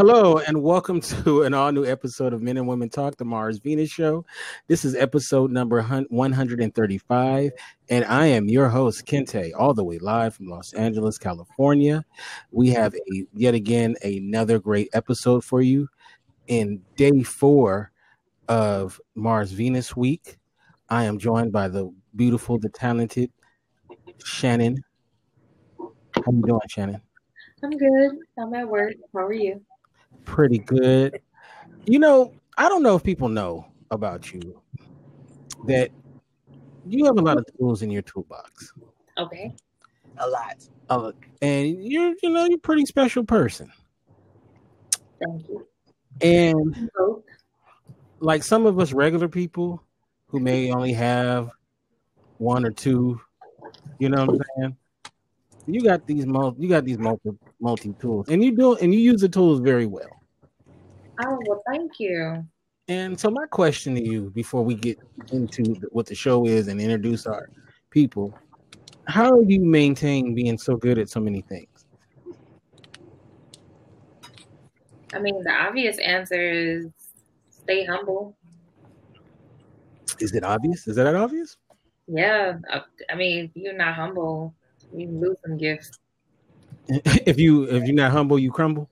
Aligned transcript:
Hello, 0.00 0.38
and 0.38 0.62
welcome 0.62 0.98
to 1.24 1.42
an 1.42 1.52
all 1.52 1.72
new 1.72 1.84
episode 1.84 2.32
of 2.32 2.40
Men 2.40 2.56
and 2.56 2.66
Women 2.66 2.88
Talk, 2.88 3.18
the 3.18 3.24
Mars 3.26 3.58
Venus 3.58 3.90
Show. 3.90 4.24
This 4.66 4.82
is 4.86 4.94
episode 4.94 5.50
number 5.50 5.82
135, 5.82 7.52
and 7.90 8.04
I 8.06 8.26
am 8.28 8.48
your 8.48 8.70
host, 8.70 9.04
Kente, 9.04 9.52
all 9.54 9.74
the 9.74 9.84
way 9.84 9.98
live 9.98 10.34
from 10.34 10.46
Los 10.46 10.72
Angeles, 10.72 11.18
California. 11.18 12.02
We 12.50 12.70
have 12.70 12.94
a 12.94 13.26
yet 13.34 13.52
again 13.52 13.94
another 14.02 14.58
great 14.58 14.88
episode 14.94 15.44
for 15.44 15.60
you 15.60 15.86
in 16.46 16.80
day 16.96 17.22
four 17.22 17.92
of 18.48 18.98
Mars 19.14 19.52
Venus 19.52 19.94
Week. 19.94 20.38
I 20.88 21.04
am 21.04 21.18
joined 21.18 21.52
by 21.52 21.68
the 21.68 21.92
beautiful, 22.16 22.58
the 22.58 22.70
talented 22.70 23.30
Shannon. 24.24 24.82
How 25.78 26.32
you 26.32 26.42
doing, 26.42 26.60
Shannon? 26.70 27.02
I'm 27.62 27.76
good. 27.76 28.12
I'm 28.38 28.54
at 28.54 28.66
work. 28.66 28.94
How 29.12 29.26
are 29.26 29.34
you? 29.34 29.60
Pretty 30.24 30.58
good. 30.58 31.20
You 31.86 31.98
know, 31.98 32.32
I 32.56 32.68
don't 32.68 32.82
know 32.82 32.96
if 32.96 33.02
people 33.02 33.28
know 33.28 33.66
about 33.90 34.32
you 34.32 34.60
that 35.66 35.90
you 36.86 37.04
have 37.04 37.18
a 37.18 37.22
lot 37.22 37.36
of 37.36 37.44
tools 37.58 37.82
in 37.82 37.90
your 37.90 38.02
toolbox. 38.02 38.72
Okay. 39.18 39.54
A 40.18 40.28
lot. 40.28 40.56
Uh, 40.88 41.12
and 41.42 41.84
you're, 41.84 42.14
you 42.22 42.30
know, 42.30 42.44
you're 42.44 42.56
a 42.56 42.58
pretty 42.58 42.86
special 42.86 43.24
person. 43.24 43.70
Thank 45.24 45.48
you. 45.48 45.66
And 46.20 46.90
like 48.20 48.42
some 48.42 48.66
of 48.66 48.78
us 48.78 48.92
regular 48.92 49.28
people 49.28 49.82
who 50.26 50.40
may 50.40 50.72
only 50.72 50.92
have 50.92 51.50
one 52.38 52.64
or 52.64 52.70
two, 52.70 53.20
you 53.98 54.08
know 54.08 54.26
what 54.26 54.34
I'm 54.34 54.40
saying? 54.56 54.76
You 55.66 55.82
got 55.82 56.06
these 56.06 56.26
multi, 56.26 56.62
you 56.62 56.68
got 56.68 56.84
these 56.84 56.98
multi 56.98 57.30
multi 57.60 57.94
tools, 58.00 58.28
and 58.28 58.42
you 58.42 58.56
do 58.56 58.76
and 58.76 58.92
you 58.92 59.00
use 59.00 59.20
the 59.20 59.28
tools 59.28 59.60
very 59.60 59.86
well. 59.86 60.10
Oh 61.24 61.38
well, 61.46 61.62
thank 61.70 61.92
you. 61.98 62.44
And 62.88 63.18
so 63.18 63.30
my 63.30 63.46
question 63.46 63.94
to 63.94 64.02
you 64.02 64.30
before 64.30 64.64
we 64.64 64.74
get 64.74 64.98
into 65.30 65.76
what 65.90 66.06
the 66.06 66.14
show 66.14 66.46
is 66.46 66.66
and 66.66 66.80
introduce 66.80 67.24
our 67.24 67.48
people, 67.90 68.36
how 69.06 69.30
do 69.30 69.44
you 69.46 69.64
maintain 69.64 70.34
being 70.34 70.58
so 70.58 70.76
good 70.76 70.98
at 70.98 71.08
so 71.08 71.20
many 71.20 71.42
things? 71.42 71.86
I 75.12 75.20
mean, 75.20 75.42
the 75.44 75.52
obvious 75.52 75.98
answer 75.98 76.50
is 76.50 76.86
stay 77.50 77.84
humble. 77.84 78.36
Is 80.18 80.34
it 80.34 80.42
obvious? 80.42 80.88
Is 80.88 80.96
that 80.96 81.14
obvious? 81.14 81.56
Yeah. 82.08 82.58
I, 82.68 82.82
I 83.08 83.14
mean, 83.14 83.44
if 83.44 83.50
you're 83.54 83.72
not 83.72 83.94
humble, 83.94 84.52
you 84.92 85.08
lose 85.08 85.36
some 85.46 85.56
gifts. 85.56 85.99
if 87.26 87.38
you 87.38 87.64
if 87.64 87.84
you're 87.84 87.94
not 87.94 88.10
humble, 88.10 88.38
you 88.38 88.50
crumble. 88.50 88.88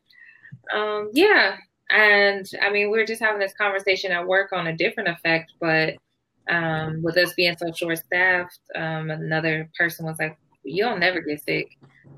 Um, 0.73 1.09
yeah, 1.13 1.57
and 1.89 2.49
I 2.61 2.69
mean, 2.71 2.89
we 2.89 2.99
are 2.99 3.05
just 3.05 3.21
having 3.21 3.39
this 3.39 3.53
conversation 3.53 4.11
at 4.11 4.25
work 4.25 4.53
on 4.53 4.67
a 4.67 4.77
different 4.77 5.09
effect, 5.09 5.51
but 5.59 5.95
um, 6.49 7.01
with 7.03 7.17
us 7.17 7.33
being 7.33 7.57
so 7.57 7.71
short-staffed, 7.73 8.59
um, 8.75 9.09
another 9.09 9.69
person 9.77 10.05
was 10.05 10.17
like, 10.17 10.37
"You'll 10.63 10.97
never 10.97 11.19
get 11.21 11.43
sick." 11.43 11.77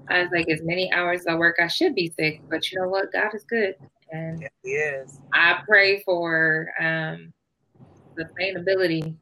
I 0.10 0.22
was 0.22 0.32
like, 0.32 0.50
"As 0.50 0.62
many 0.62 0.92
hours 0.92 1.26
I 1.28 1.36
work, 1.36 1.56
I 1.60 1.68
should 1.68 1.96
be 1.96 2.14
sick, 2.20 2.42
but 2.50 2.72
you 2.72 2.80
know 2.80 2.90
what? 2.90 3.12
God 3.12 3.34
is 3.34 3.44
good, 3.44 3.76
and 4.12 4.48
Yes, 4.64 5.18
he. 5.18 5.24
I 5.34 5.62
pray 5.68 6.04
for 6.04 6.70
um, 6.80 7.34
sustainability 8.16 9.16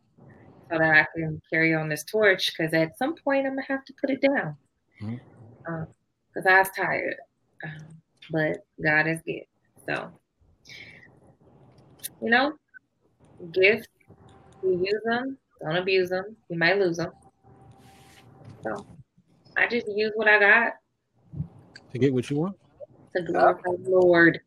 so 0.72 0.78
that 0.78 0.96
I 0.96 1.06
can 1.16 1.42
carry 1.52 1.74
on 1.76 1.90
this 1.90 2.04
torch. 2.04 2.52
Because 2.56 2.74
at 2.74 2.98
some 2.98 3.16
point, 3.16 3.46
I'm 3.46 3.54
gonna 3.54 3.64
have 3.68 3.84
to 3.86 3.94
put 4.00 4.10
it 4.10 4.22
down 4.22 4.56
because 6.34 6.46
I 6.48 6.60
was 6.60 6.70
tired. 6.76 7.16
Um, 7.64 7.88
but 8.32 8.66
God 8.84 9.08
is 9.08 9.20
good. 9.26 9.44
So, 9.88 10.12
you 12.22 12.30
know, 12.30 12.54
gifts, 13.52 13.88
you 14.64 14.72
use 14.84 15.02
them, 15.06 15.38
don't 15.62 15.76
abuse 15.76 16.10
them. 16.10 16.36
You 16.50 16.58
might 16.58 16.80
lose 16.80 16.98
them. 16.98 17.12
So, 18.64 18.86
I 19.58 19.68
just 19.68 19.88
use 19.88 20.12
what 20.16 20.28
I 20.28 20.40
got 20.40 20.74
to 21.92 22.00
get 22.00 22.14
what 22.14 22.30
you 22.30 22.38
want. 22.38 22.56
to 23.16 23.24
glorify 23.24 23.72
the 23.84 23.90
Lord. 23.90 24.40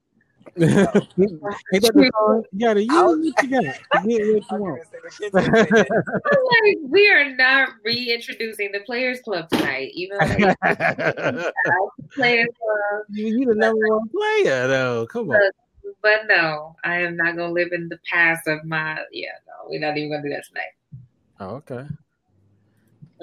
Ain't 0.56 0.68
that 0.68 1.92
the 1.94 2.10
song? 2.14 2.44
You 2.52 2.60
gotta 2.60 2.82
use 2.82 2.92
what 2.94 3.42
you 3.42 3.50
got 3.50 3.64
get 3.64 4.26
what 4.26 4.50
you 4.50 4.58
want. 4.58 4.80
gonna 4.80 4.84
say, 4.84 4.98
the 5.02 5.10
kids 5.10 5.34
say 5.34 5.70
that. 5.70 6.02
I'm 6.26 6.44
like, 6.64 6.78
we 6.90 7.10
are 7.10 7.34
not 7.34 7.70
reintroducing 7.84 8.72
the 8.72 8.80
Players 8.80 9.20
Club 9.20 9.48
tonight, 9.48 9.90
even 9.94 10.18
they 10.18 10.26
Players 12.14 12.48
Club. 12.58 13.04
you, 13.10 13.38
you 13.38 13.46
the 13.46 13.54
number 13.54 13.88
one 13.88 14.08
player 14.08 14.68
though. 14.68 15.06
Come 15.06 15.30
on. 15.30 15.40
But 16.02 16.22
no, 16.26 16.76
I 16.84 17.00
am 17.00 17.16
not 17.16 17.36
gonna 17.36 17.52
live 17.52 17.72
in 17.72 17.88
the 17.88 17.98
past 18.10 18.46
of 18.46 18.64
my. 18.64 18.98
Yeah, 19.12 19.28
no, 19.46 19.68
we're 19.68 19.80
not 19.80 19.96
even 19.96 20.10
gonna 20.10 20.22
do 20.22 20.28
that 20.30 20.44
tonight. 20.46 20.72
Oh, 21.40 21.56
okay. 21.56 21.86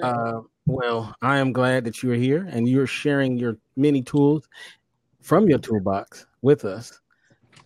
Uh, 0.02 0.40
well, 0.66 1.14
I 1.22 1.38
am 1.38 1.52
glad 1.52 1.84
that 1.84 2.02
you 2.02 2.12
are 2.12 2.16
here 2.16 2.48
and 2.50 2.68
you're 2.68 2.86
sharing 2.86 3.36
your 3.36 3.56
many 3.76 4.02
tools 4.02 4.48
from 5.20 5.48
your 5.48 5.58
toolbox 5.58 6.26
with 6.42 6.64
us. 6.64 7.00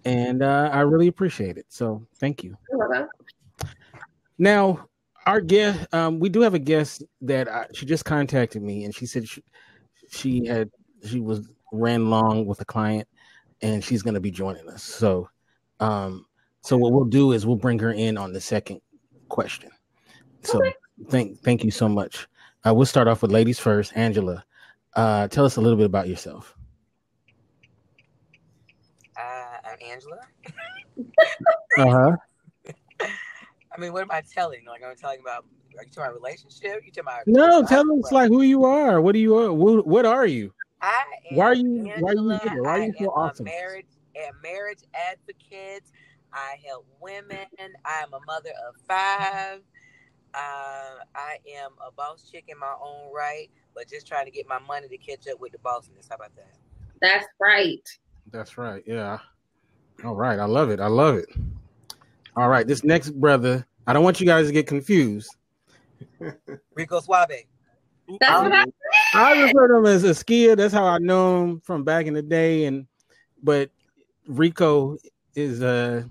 And 0.07 0.41
uh, 0.41 0.71
I 0.73 0.81
really 0.83 1.09
appreciate 1.09 1.59
it. 1.59 1.67
So 1.69 2.07
thank 2.19 2.45
you. 2.45 2.57
Now, 4.39 4.87
our 5.27 5.41
guest, 5.41 5.93
um, 5.93 6.21
we 6.21 6.29
do 6.29 6.41
have 6.43 6.55
a 6.55 6.61
guest 6.61 7.03
that 7.23 7.49
I, 7.49 7.67
she 7.75 7.87
just 7.87 8.05
contacted 8.05 8.63
me, 8.63 8.85
and 8.85 8.95
she 8.95 9.05
said 9.05 9.29
she, 9.29 9.43
she 10.09 10.47
had 10.47 10.71
she 11.05 11.19
was 11.19 11.51
ran 11.73 12.09
long 12.09 12.47
with 12.47 12.61
a 12.61 12.65
client, 12.65 13.09
and 13.63 13.83
she's 13.83 14.03
going 14.03 14.15
to 14.15 14.21
be 14.21 14.31
joining 14.31 14.69
us. 14.69 14.85
So, 14.85 15.29
um, 15.81 16.27
so 16.61 16.77
what 16.77 16.93
we'll 16.93 17.05
do 17.05 17.33
is 17.33 17.45
we'll 17.45 17.57
bring 17.57 17.81
her 17.81 17.93
in 17.93 18.17
on 18.17 18.33
the 18.33 18.41
second 18.41 18.81
question. 19.29 19.71
So, 20.43 20.61
Okay. 20.61 20.75
thank 21.09 21.41
thank 21.41 21.65
you 21.65 21.73
so 21.73 21.89
much. 21.89 22.29
Uh, 22.65 22.73
we'll 22.73 22.87
start 22.87 23.09
off 23.09 23.23
with 23.23 23.33
ladies 23.33 23.59
first. 23.59 23.93
Angela, 23.97 24.45
uh, 24.95 25.27
tell 25.27 25.45
us 25.45 25.57
a 25.57 25.61
little 25.61 25.77
bit 25.77 25.87
about 25.87 26.09
yourself. 26.09 26.56
Angela. 29.83 30.21
Uh 31.79 31.91
huh. 31.91 32.17
I 33.77 33.79
mean, 33.81 33.93
what 33.93 34.01
am 34.03 34.11
I 34.11 34.23
telling? 34.23 34.65
Like, 34.67 34.83
I'm 34.83 34.97
telling 34.97 35.21
about. 35.21 35.45
Are 35.77 35.85
you 35.85 35.91
talking 35.91 36.05
about 36.05 36.15
relationship? 36.15 36.83
You 36.87 36.91
talking 36.91 37.03
about? 37.03 37.27
No, 37.27 37.63
tell 37.67 37.85
us 37.99 38.11
like 38.13 38.29
who 38.29 38.41
you 38.43 38.65
are. 38.65 39.01
What 39.03 39.13
do 39.13 39.19
you 39.19 39.37
are? 39.37 39.53
What, 39.53 39.87
what 39.87 40.07
are 40.07 40.25
you? 40.27 40.53
I 40.81 41.03
am 41.31 41.37
Why 41.37 41.47
are 41.47 41.55
you- 41.55 41.85
why 42.01 42.11
are 42.11 42.15
you 42.15 42.31
Angela. 42.31 42.41
here? 42.55 42.63
Why 42.63 42.71
are 42.71 42.79
you 42.79 42.93
I 42.93 42.99
so 42.99 43.05
am 43.05 43.11
awesome? 43.11 43.47
A 43.47 43.51
marriage, 43.51 43.87
and 44.15 44.35
marriage 44.43 44.79
advocate. 44.95 45.85
I 46.33 46.57
help 46.67 46.87
women. 47.01 47.47
I 47.85 48.03
am 48.03 48.15
a 48.15 48.21
mother 48.27 48.51
of 48.67 48.75
five. 48.89 49.61
Uh, 50.35 51.03
I 51.15 51.37
am 51.57 51.73
a 51.87 51.91
boss 51.93 52.29
chick 52.31 52.45
in 52.49 52.59
my 52.59 52.75
own 52.83 53.13
right, 53.15 53.51
but 53.75 53.89
just 53.89 54.07
trying 54.07 54.25
to 54.27 54.31
get 54.31 54.47
my 54.49 54.59
money 54.61 54.89
to 54.89 54.97
catch 54.99 55.29
up 55.29 55.41
with 55.41 55.53
the 55.53 55.59
bossiness. 55.59 56.09
How 56.09 56.17
about 56.17 56.35
that? 56.37 56.57
That's 57.03 57.27
right. 57.41 57.87
That's 58.31 58.57
right. 58.59 58.83
Yeah. 58.87 59.19
All 60.05 60.15
right. 60.15 60.39
I 60.39 60.45
love 60.45 60.71
it. 60.71 60.81
I 60.81 60.87
love 60.87 61.17
it. 61.17 61.29
All 62.37 62.49
right. 62.49 62.67
This 62.67 62.85
next 62.85 63.11
brother, 63.11 63.67
I 63.87 63.93
don't 63.93 64.05
want 64.05 64.21
you 64.21 64.27
guys 64.27 64.47
to 64.47 64.53
get 64.53 64.67
confused. 64.67 65.35
Rico 66.75 67.01
Suave. 67.01 67.45
That's 68.21 68.43
what 68.43 68.53
I 68.53 68.65
I 69.15 69.43
refer 69.43 69.69
to 69.69 69.77
him 69.77 69.87
as 69.87 70.05
Askia. 70.05 70.57
That's 70.57 70.75
how 70.75 70.85
I 70.85 70.99
know 70.99 71.43
him 71.43 71.61
from 71.61 71.83
back 71.83 72.07
in 72.07 72.15
the 72.15 72.23
day. 72.23 72.67
And 72.67 72.87
but 73.43 73.71
Rico 74.29 74.97
is 75.35 75.63
uh 75.63 76.05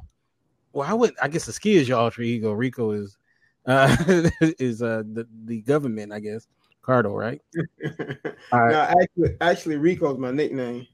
well, 0.74 0.90
I 0.90 0.94
would 0.94 1.14
I 1.22 1.28
guess 1.28 1.48
Askia 1.48 1.80
is 1.80 1.88
your 1.88 2.00
alter 2.00 2.22
ego. 2.22 2.52
Rico 2.52 2.92
is 2.92 3.18
uh 3.66 3.96
is 4.42 4.82
uh 4.82 5.04
the, 5.14 5.28
the 5.46 5.62
government, 5.62 6.12
I 6.12 6.20
guess. 6.20 6.48
Cardo, 6.84 7.18
right? 7.18 7.42
All 8.52 8.62
right. 8.62 8.72
no, 8.72 8.80
actually, 8.82 9.38
actually, 9.42 9.78
Rico's 9.78 10.20
my 10.20 10.32
nickname. 10.32 10.86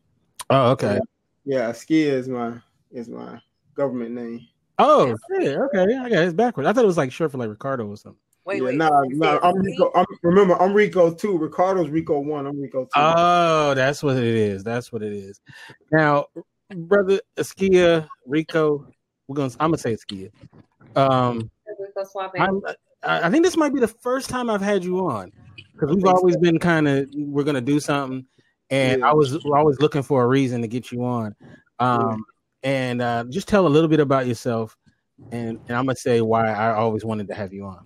Oh, 0.50 0.72
okay. 0.72 1.00
Yeah, 1.44 1.72
Ski 1.74 2.04
is 2.04 2.30
my 2.30 2.60
is 2.92 3.10
my 3.10 3.40
government 3.76 4.12
name. 4.12 4.48
Oh, 4.80 5.16
shit. 5.30 5.58
Okay. 5.58 5.96
I 5.96 6.10
got 6.10 6.24
it 6.24 6.36
backwards. 6.36 6.68
I 6.68 6.74
thought 6.74 6.84
it 6.84 6.88
was 6.88 6.98
like 6.98 7.12
short 7.12 7.32
for 7.32 7.38
like 7.38 7.50
Ricardo 7.50 7.88
or 7.88 7.98
something. 7.98 8.20
Wait, 8.46 8.58
yeah, 8.58 8.64
wait. 8.64 8.76
no, 8.76 9.04
you 9.04 9.18
no, 9.18 9.34
said 9.34 9.40
I'm? 9.44 9.56
Rico. 9.58 9.92
I'm, 9.94 10.06
remember, 10.24 10.60
I'm 10.60 10.74
Rico 10.74 11.14
too. 11.14 11.38
Ricardo's 11.38 11.90
Rico 11.90 12.20
one. 12.20 12.48
I'm 12.48 12.60
Rico 12.60 12.86
two. 12.86 12.90
Oh, 12.96 13.74
that's 13.76 14.02
what 14.02 14.18
it 14.18 14.24
is. 14.24 14.64
That's 14.64 14.92
what 14.92 15.04
it 15.04 15.14
is. 15.14 15.40
Now, 15.92 16.26
brother 16.76 17.22
Askia, 17.38 18.08
Rico, 18.26 18.88
we're 19.28 19.36
gonna 19.36 19.52
I'm 19.60 19.70
gonna 19.70 19.78
say 19.78 19.94
Askia. 19.94 20.30
Um 20.96 21.52
we 21.80 21.86
go 21.96 22.04
swap 22.04 22.34
it. 22.34 22.42
I'm, 22.42 22.62
I 23.04 23.28
I 23.28 23.30
think 23.30 23.44
this 23.46 23.58
might 23.58 23.74
be 23.74 23.80
the 23.80 23.88
first 23.88 24.30
time 24.30 24.50
I've 24.50 24.62
had 24.62 24.84
you 24.84 25.08
on 25.08 25.32
because 25.74 25.96
we've 25.96 26.06
always 26.06 26.38
been 26.38 26.58
kind 26.58 26.88
of 26.88 27.10
we're 27.14 27.44
gonna 27.44 27.62
do 27.62 27.80
something, 27.80 28.26
and 28.72 29.02
Yeah. 29.02 29.10
I 29.10 29.14
was 29.14 29.44
we're 29.44 29.58
always 29.58 29.80
looking 29.80 30.04
for 30.04 30.24
a 30.24 30.28
reason 30.28 30.62
to 30.62 30.68
get 30.68 30.92
you 30.92 31.04
on. 31.06 31.36
Um, 31.80 32.26
and 32.64 33.02
uh, 33.02 33.26
just 33.30 33.48
tell 33.48 33.68
a 33.68 33.70
little 33.70 33.90
bit 33.90 34.00
about 34.00 34.28
yourself, 34.28 34.78
and, 35.32 35.60
and 35.68 35.78
I'm 35.78 35.86
gonna 35.86 35.96
say 35.96 36.22
why 36.22 36.48
I 36.52 36.74
always 36.74 37.06
wanted 37.06 37.28
to 37.30 37.34
have 37.34 37.54
you 37.54 37.66
on. 37.66 37.86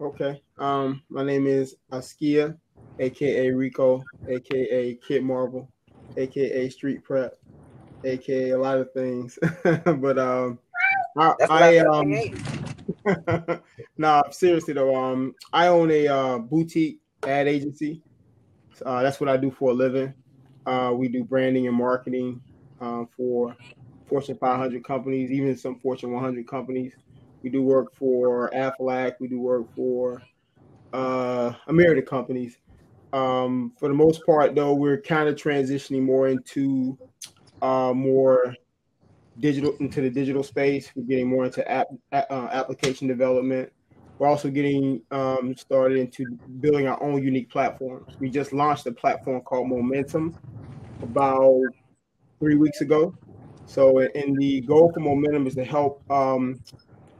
Okay. 0.00 0.42
Um, 0.58 1.02
my 1.10 1.22
name 1.22 1.46
is 1.46 1.76
Askia, 1.92 2.56
aka 2.98 3.50
Rico, 3.50 4.02
aka 4.28 4.94
Kid 4.94 5.22
Marvel, 5.22 5.68
aka 6.16 6.68
Street 6.70 7.04
Prep, 7.04 7.38
aka 8.04 8.50
a 8.50 8.58
lot 8.58 8.78
of 8.78 8.92
things. 8.92 9.38
but 9.84 10.18
um, 10.18 10.58
I, 11.16 11.34
I 11.48 11.78
um, 11.78 12.14
nah, 13.98 14.22
seriously 14.30 14.74
though, 14.74 14.94
um, 14.94 15.34
I 15.52 15.68
own 15.68 15.90
a 15.90 16.08
uh, 16.08 16.38
boutique 16.38 17.00
ad 17.26 17.48
agency. 17.48 18.02
Uh, 18.84 19.02
that's 19.02 19.20
what 19.20 19.28
I 19.28 19.36
do 19.36 19.50
for 19.50 19.70
a 19.70 19.74
living. 19.74 20.14
Uh, 20.64 20.92
we 20.94 21.08
do 21.08 21.24
branding 21.24 21.66
and 21.66 21.76
marketing 21.76 22.40
uh, 22.80 23.04
for 23.16 23.56
Fortune 24.10 24.36
500 24.36 24.84
companies, 24.84 25.30
even 25.30 25.56
some 25.56 25.78
Fortune 25.78 26.12
100 26.12 26.46
companies. 26.46 26.92
We 27.42 27.48
do 27.48 27.62
work 27.62 27.94
for 27.94 28.50
Aflac. 28.50 29.14
We 29.20 29.28
do 29.28 29.40
work 29.40 29.64
for 29.74 30.20
uh, 30.92 31.54
American 31.68 32.04
companies. 32.04 32.58
Um, 33.12 33.72
for 33.78 33.88
the 33.88 33.94
most 33.94 34.26
part, 34.26 34.54
though, 34.54 34.74
we're 34.74 35.00
kind 35.00 35.28
of 35.28 35.36
transitioning 35.36 36.02
more 36.02 36.28
into 36.28 36.98
uh, 37.62 37.92
more 37.94 38.54
digital 39.38 39.74
into 39.80 40.00
the 40.00 40.10
digital 40.10 40.42
space. 40.42 40.90
We're 40.94 41.04
getting 41.04 41.28
more 41.28 41.46
into 41.46 41.68
app, 41.70 41.86
uh, 42.12 42.48
application 42.52 43.08
development. 43.08 43.72
We're 44.18 44.28
also 44.28 44.50
getting 44.50 45.00
um, 45.10 45.56
started 45.56 45.98
into 45.98 46.26
building 46.60 46.86
our 46.86 47.02
own 47.02 47.22
unique 47.22 47.50
platforms. 47.50 48.16
We 48.18 48.28
just 48.28 48.52
launched 48.52 48.86
a 48.86 48.92
platform 48.92 49.40
called 49.40 49.68
Momentum 49.68 50.36
about 51.02 51.62
three 52.38 52.56
weeks 52.56 52.82
ago. 52.82 53.14
So, 53.70 54.00
and 54.00 54.36
the 54.36 54.62
goal 54.62 54.90
for 54.92 54.98
Momentum 54.98 55.46
is 55.46 55.54
to 55.54 55.64
help 55.64 56.02
um, 56.10 56.60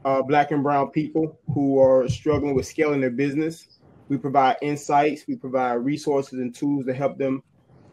uh, 0.03 0.21
Black 0.21 0.51
and 0.51 0.61
Brown 0.61 0.89
people 0.89 1.39
who 1.53 1.79
are 1.79 2.09
struggling 2.09 2.53
with 2.53 2.65
scaling 2.65 2.99
their 2.99 3.09
business. 3.09 3.79
We 4.09 4.17
provide 4.17 4.57
insights, 4.61 5.23
we 5.29 5.37
provide 5.37 5.75
resources 5.75 6.39
and 6.39 6.53
tools 6.53 6.87
to 6.87 6.93
help 6.93 7.17
them, 7.17 7.41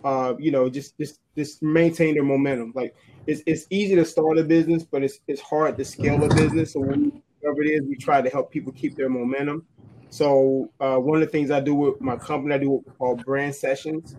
uh, 0.02 0.34
you 0.40 0.50
know, 0.50 0.68
just 0.68 0.98
just 0.98 1.20
just 1.36 1.62
maintain 1.62 2.14
their 2.14 2.24
momentum. 2.24 2.72
Like 2.74 2.96
it's 3.28 3.44
it's 3.46 3.66
easy 3.70 3.94
to 3.94 4.04
start 4.04 4.38
a 4.38 4.42
business, 4.42 4.82
but 4.82 5.04
it's 5.04 5.20
it's 5.28 5.40
hard 5.40 5.78
to 5.78 5.84
scale 5.84 6.24
a 6.24 6.34
business. 6.34 6.72
So 6.72 6.80
whatever 6.80 7.62
it 7.62 7.68
is, 7.68 7.82
we 7.88 7.94
try 7.94 8.20
to 8.20 8.28
help 8.28 8.50
people 8.50 8.72
keep 8.72 8.96
their 8.96 9.08
momentum. 9.08 9.64
So 10.10 10.70
uh, 10.80 10.96
one 10.96 11.20
of 11.20 11.26
the 11.26 11.30
things 11.30 11.50
I 11.50 11.60
do 11.60 11.74
with 11.74 12.00
my 12.00 12.16
company, 12.16 12.54
I 12.54 12.58
do 12.58 12.70
what 12.70 12.86
we 12.86 12.92
call 12.92 13.16
brand 13.16 13.54
sessions. 13.54 14.16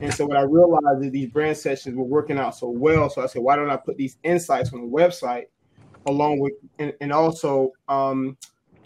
And 0.00 0.12
so 0.12 0.26
what 0.26 0.36
I 0.36 0.42
realized 0.42 1.04
is 1.04 1.10
these 1.10 1.30
brand 1.30 1.56
sessions 1.56 1.96
were 1.96 2.04
working 2.04 2.38
out 2.38 2.56
so 2.56 2.68
well. 2.68 3.10
So 3.10 3.22
I 3.22 3.26
said, 3.26 3.42
why 3.42 3.56
don't 3.56 3.70
I 3.70 3.76
put 3.76 3.96
these 3.96 4.18
insights 4.22 4.72
on 4.72 4.80
the 4.80 4.86
website 4.86 5.46
along 6.06 6.38
with, 6.38 6.52
and, 6.78 6.92
and 7.00 7.12
also 7.12 7.72
um, 7.88 8.36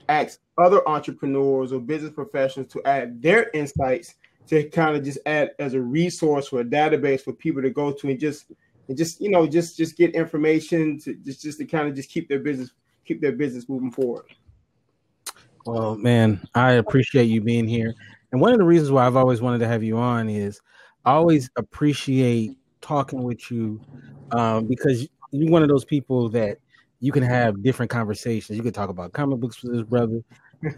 ask 0.08 0.40
other 0.58 0.86
entrepreneurs 0.88 1.72
or 1.72 1.80
business 1.80 2.12
professionals 2.12 2.72
to 2.72 2.82
add 2.86 3.20
their 3.20 3.50
insights 3.52 4.14
to 4.48 4.68
kind 4.70 4.96
of 4.96 5.04
just 5.04 5.18
add 5.26 5.50
as 5.58 5.74
a 5.74 5.80
resource 5.80 6.52
or 6.52 6.60
a 6.60 6.64
database 6.64 7.20
for 7.20 7.32
people 7.32 7.60
to 7.60 7.70
go 7.70 7.92
to 7.92 8.08
and 8.08 8.20
just, 8.20 8.46
and 8.88 8.96
just, 8.96 9.20
you 9.20 9.28
know, 9.28 9.46
just, 9.46 9.76
just 9.76 9.96
get 9.96 10.14
information 10.14 10.98
to 11.00 11.14
just, 11.16 11.42
just 11.42 11.58
to 11.58 11.66
kind 11.66 11.88
of 11.88 11.94
just 11.94 12.08
keep 12.08 12.28
their 12.28 12.38
business 12.38 12.70
keep 13.04 13.20
their 13.20 13.32
business 13.32 13.68
moving 13.68 13.90
forward. 13.90 14.24
Well, 15.66 15.96
man, 15.96 16.40
I 16.54 16.72
appreciate 16.72 17.24
you 17.24 17.40
being 17.40 17.66
here. 17.66 17.92
And 18.30 18.40
one 18.40 18.52
of 18.52 18.58
the 18.58 18.64
reasons 18.64 18.90
why 18.90 19.06
I've 19.06 19.16
always 19.16 19.40
wanted 19.40 19.58
to 19.58 19.68
have 19.68 19.82
you 19.82 19.98
on 19.98 20.28
is 20.28 20.60
I 21.04 21.12
always 21.12 21.50
appreciate 21.56 22.56
talking 22.80 23.22
with 23.22 23.50
you 23.50 23.80
um, 24.30 24.66
because 24.66 25.08
you're 25.32 25.50
one 25.50 25.62
of 25.62 25.68
those 25.68 25.84
people 25.84 26.28
that 26.30 26.58
you 27.00 27.12
can 27.12 27.22
have 27.22 27.62
different 27.62 27.90
conversations. 27.90 28.56
You 28.56 28.62
can 28.62 28.72
talk 28.72 28.90
about 28.90 29.12
comic 29.12 29.40
books 29.40 29.62
with 29.62 29.72
this 29.72 29.82
brother, 29.82 30.22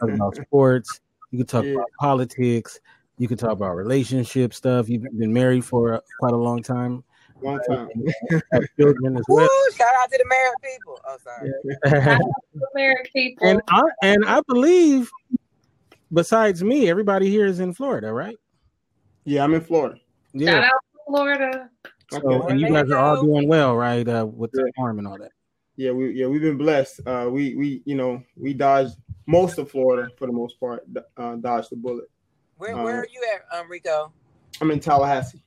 talk 0.01 0.11
about 0.11 0.37
sports, 0.43 1.01
you 1.31 1.39
can 1.39 1.47
talk 1.47 1.65
yeah. 1.65 1.73
about 1.73 1.87
politics, 2.01 2.81
you 3.19 3.29
can 3.29 3.37
talk 3.37 3.53
about 3.53 3.77
relationship 3.77 4.55
stuff. 4.55 4.89
You've 4.89 5.03
been 5.19 5.33
married 5.33 5.65
for 5.65 6.03
quite 6.21 6.33
a 6.33 6.37
long 6.37 6.63
time. 6.63 7.05
Long 7.41 7.61
time. 7.69 7.89
children 8.79 9.17
as 9.17 9.25
well. 9.29 9.47
Woo, 9.47 9.73
shout 9.77 9.89
out 10.01 10.11
to 10.11 10.19
the 10.19 10.25
married 10.29 10.55
people. 10.63 11.01
Oh, 11.07 11.17
sorry. 11.23 11.53
Yeah. 11.85 12.19
married 12.75 13.09
people. 13.13 13.47
And 13.47 13.61
I, 13.69 13.83
and 14.03 14.25
I 14.25 14.41
believe, 14.49 15.11
besides 16.13 16.63
me, 16.63 16.91
everybody 16.91 17.31
here 17.31 17.47
is 17.47 17.61
in 17.61 17.75
Florida, 17.75 18.13
right? 18.13 18.37
Yeah, 19.25 19.45
I'm 19.45 19.55
in 19.55 19.61
Florida. 19.61 20.01
Yeah. 20.33 20.53
Shout 20.53 20.65
out 20.65 20.71
to 20.71 20.99
Florida. 21.07 21.71
So, 22.11 22.19
okay. 22.19 22.53
and 22.53 22.61
you 22.61 22.69
guys 22.69 22.91
are 22.91 22.97
all 22.97 23.23
doing 23.23 23.47
well, 23.49 23.77
right? 23.77 24.07
Uh, 24.09 24.27
with 24.27 24.51
the 24.53 24.71
farm 24.77 24.99
and 24.99 25.07
all 25.07 25.19
that. 25.19 25.33
Yeah, 25.77 25.93
we 25.93 26.13
yeah 26.13 26.27
we've 26.27 26.41
been 26.41 26.57
blessed. 26.57 27.01
Uh, 27.07 27.29
we 27.31 27.55
we 27.55 27.83
you 27.85 27.95
know 27.95 28.23
we 28.37 28.53
dodged 28.53 28.97
most 29.27 29.59
of 29.59 29.71
Florida 29.71 30.11
for 30.17 30.27
the 30.27 30.33
most 30.33 30.59
part. 30.59 30.85
Uh, 31.17 31.37
dodged 31.37 31.71
the 31.71 31.77
bullet. 31.77 32.11
Where 32.57 32.75
where 32.77 32.97
uh, 32.97 33.01
are 33.01 33.07
you 33.13 33.23
at, 33.33 33.57
um, 33.57 33.71
Rico? 33.71 34.13
I'm 34.61 34.71
in 34.73 34.81
Tallahassee. 34.81 35.41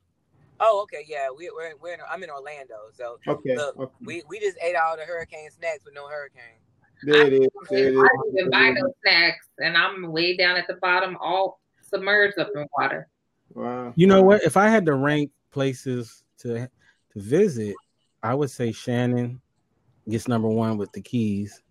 Oh, 0.63 0.81
okay, 0.83 1.03
yeah, 1.07 1.27
we, 1.35 1.49
we're 1.55 1.73
we're 1.81 1.95
in, 1.95 1.99
I'm 2.09 2.21
in 2.23 2.29
Orlando, 2.29 2.75
so 2.93 3.17
okay, 3.27 3.55
look, 3.55 3.77
okay. 3.77 3.91
we 4.01 4.23
we 4.29 4.39
just 4.39 4.57
ate 4.63 4.75
all 4.75 4.95
the 4.95 5.03
hurricane 5.03 5.49
snacks 5.49 5.83
with 5.83 5.95
no 5.95 6.07
hurricane. 6.07 6.61
There 7.03 7.25
it 7.25 7.33
is. 7.33 7.47
There 7.69 7.87
it 7.87 7.95
is. 7.95 7.99
I 7.99 8.35
didn't 8.35 8.51
buy 8.51 8.69
no 8.69 8.93
snacks, 9.01 9.47
and 9.57 9.75
I'm 9.75 10.11
way 10.11 10.37
down 10.37 10.57
at 10.57 10.67
the 10.67 10.75
bottom, 10.75 11.17
all 11.19 11.59
submerged 11.81 12.37
up 12.37 12.49
in 12.55 12.67
water. 12.77 13.07
Wow. 13.55 13.93
You 13.95 14.05
know 14.05 14.21
what? 14.21 14.43
If 14.43 14.55
I 14.55 14.67
had 14.67 14.85
to 14.85 14.93
rank 14.93 15.31
places 15.51 16.23
to 16.39 16.69
to 17.13 17.19
visit, 17.19 17.75
I 18.21 18.35
would 18.35 18.51
say 18.51 18.71
Shannon 18.71 19.41
gets 20.07 20.27
number 20.27 20.47
one 20.47 20.77
with 20.77 20.91
the 20.91 21.01
Keys. 21.01 21.61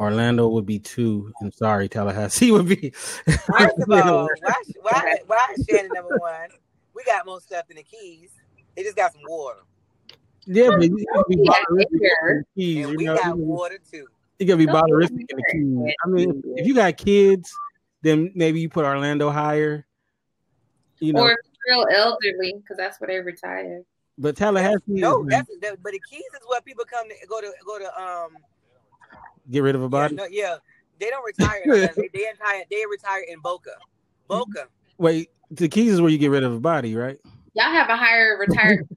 Orlando 0.00 0.48
would 0.48 0.66
be 0.66 0.80
two. 0.80 1.30
I'm 1.40 1.52
sorry, 1.52 1.88
Tallahassee 1.88 2.50
would 2.52 2.66
be. 2.66 2.90
First 2.90 3.78
of 3.78 3.90
all, 3.90 4.28
why, 4.40 4.54
why, 4.82 5.18
why 5.26 5.54
is 5.56 5.64
Shannon 5.70 5.90
number 5.94 6.16
one? 6.18 6.48
We 7.00 7.12
got 7.12 7.26
more 7.26 7.40
stuff 7.40 7.64
in 7.70 7.76
the 7.76 7.82
keys. 7.82 8.30
They 8.76 8.82
just 8.82 8.96
got 8.96 9.12
some 9.12 9.22
water. 9.26 9.60
Yeah, 10.46 10.70
but 10.70 10.82
you 10.82 11.04
gotta 11.12 11.24
be 11.28 11.36
botheristic 11.36 12.00
keys. 12.56 12.86
And 12.86 12.96
we 12.96 13.04
know? 13.04 13.16
got 13.16 13.38
water 13.38 13.78
too. 13.90 14.06
You 14.38 14.46
gotta 14.46 14.58
be 14.58 14.66
botheristic 14.66 15.26
in 15.30 15.36
the 15.36 15.44
keys. 15.52 15.94
I 16.04 16.08
mean, 16.08 16.42
if 16.56 16.66
you 16.66 16.74
got 16.74 16.96
kids, 16.96 17.52
then 18.02 18.32
maybe 18.34 18.60
you 18.60 18.68
put 18.68 18.84
Orlando 18.84 19.30
higher. 19.30 19.86
You 20.98 21.14
know, 21.14 21.22
or 21.22 21.36
real 21.66 21.86
elderly 21.90 22.54
because 22.56 22.76
that's 22.76 23.00
where 23.00 23.08
they 23.08 23.20
retire. 23.20 23.82
But 24.18 24.36
Tallahassee, 24.36 24.82
no, 24.86 25.24
that's 25.26 25.48
that, 25.62 25.82
but 25.82 25.92
the 25.92 26.00
keys 26.10 26.20
is 26.20 26.46
where 26.46 26.60
people 26.60 26.84
come 26.84 27.08
to 27.08 27.26
go 27.26 27.40
to 27.40 27.52
go 27.66 27.78
to 27.78 28.02
um 28.02 28.30
get 29.50 29.62
rid 29.62 29.74
of 29.74 29.82
a 29.82 29.88
body. 29.88 30.14
Yeah, 30.14 30.22
no, 30.22 30.28
yeah. 30.30 30.56
they 30.98 31.08
don't 31.08 31.24
retire. 31.24 31.62
they, 31.66 32.08
they 32.12 32.26
retire. 32.30 32.64
They 32.70 32.84
retire 32.90 33.24
in 33.28 33.40
Boca. 33.40 33.76
Boca. 34.28 34.66
Wait, 34.98 35.30
the 35.50 35.68
keys 35.68 35.94
is 35.94 36.00
where 36.00 36.10
you 36.10 36.18
get 36.18 36.30
rid 36.30 36.44
of 36.44 36.52
a 36.52 36.60
body, 36.60 36.94
right? 36.94 37.18
Y'all 37.54 37.72
have 37.72 37.88
a 37.88 37.96
higher 37.96 38.36
retirement 38.38 38.88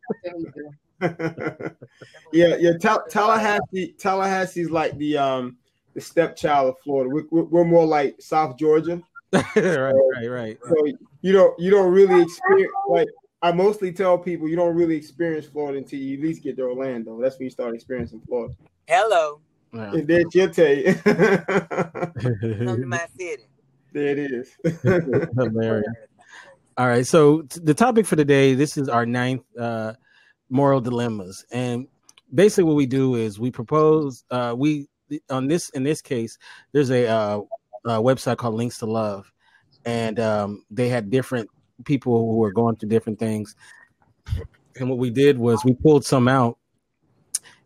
yeah, 2.31 2.55
yeah. 2.57 2.71
Tallahassee, 3.09 3.95
Tallahassee's 3.97 4.69
like 4.69 4.97
the 4.97 5.17
um 5.17 5.57
the 5.95 6.01
stepchild 6.01 6.69
of 6.69 6.75
Florida. 6.83 7.09
We're, 7.29 7.43
we're 7.43 7.65
more 7.65 7.85
like 7.85 8.21
South 8.21 8.57
Georgia. 8.57 9.01
right, 9.33 9.55
right, 9.55 10.27
right. 10.27 10.57
So 10.67 10.75
you 11.21 11.33
don't 11.33 11.59
you 11.59 11.71
don't 11.71 11.91
really 11.91 12.21
experience 12.21 12.71
like 12.87 13.07
I 13.41 13.51
mostly 13.51 13.91
tell 13.91 14.17
people 14.17 14.47
you 14.47 14.55
don't 14.55 14.75
really 14.75 14.95
experience 14.95 15.45
Florida 15.47 15.79
until 15.79 15.99
you 15.99 16.17
at 16.17 16.23
least 16.23 16.43
get 16.43 16.55
to 16.57 16.63
Orlando. 16.63 17.19
That's 17.19 17.37
when 17.37 17.45
you 17.45 17.51
start 17.51 17.75
experiencing 17.75 18.21
Florida. 18.25 18.53
Hello. 18.87 19.41
Yeah. 19.73 19.91
And 19.91 20.07
then 20.07 20.29
she'll 20.31 20.51
tell 20.51 20.73
you. 20.73 20.93
Come 20.93 22.13
to 22.13 22.85
my 22.85 23.05
city. 23.17 23.43
There 23.91 24.17
it 24.17 24.19
is. 24.19 24.55
Hilarious. 24.83 25.85
All 26.75 26.87
right. 26.87 27.05
So 27.05 27.43
the 27.61 27.73
topic 27.75 28.07
for 28.07 28.15
today, 28.15 28.55
this 28.55 28.77
is 28.77 28.89
our 28.89 29.05
ninth 29.05 29.43
uh, 29.59 29.93
moral 30.49 30.81
dilemmas, 30.81 31.45
and 31.51 31.87
basically 32.33 32.63
what 32.63 32.75
we 32.75 32.87
do 32.87 33.13
is 33.13 33.39
we 33.39 33.51
propose. 33.51 34.23
Uh, 34.31 34.55
we 34.57 34.87
on 35.29 35.47
this 35.47 35.69
in 35.69 35.83
this 35.83 36.01
case, 36.01 36.39
there's 36.71 36.89
a, 36.89 37.07
uh, 37.07 37.41
a 37.85 37.89
website 38.01 38.37
called 38.37 38.55
Links 38.55 38.79
to 38.79 38.87
Love, 38.87 39.31
and 39.85 40.19
um, 40.19 40.65
they 40.71 40.89
had 40.89 41.11
different 41.11 41.47
people 41.85 42.17
who 42.31 42.37
were 42.37 42.51
going 42.51 42.75
through 42.75 42.89
different 42.89 43.19
things. 43.19 43.55
And 44.79 44.89
what 44.89 44.97
we 44.97 45.11
did 45.11 45.37
was 45.37 45.63
we 45.63 45.75
pulled 45.75 46.05
some 46.05 46.27
out, 46.27 46.57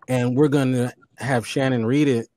and 0.10 0.36
we're 0.36 0.50
gonna 0.50 0.92
have 1.18 1.48
Shannon 1.48 1.86
read 1.86 2.10
it, 2.10 2.28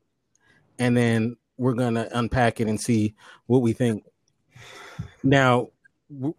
and 0.78 0.96
then 0.96 1.36
we're 1.56 1.74
gonna 1.74 2.08
unpack 2.12 2.60
it 2.60 2.68
and 2.68 2.80
see 2.80 3.16
what 3.46 3.60
we 3.60 3.72
think. 3.72 4.04
Now, 5.24 5.70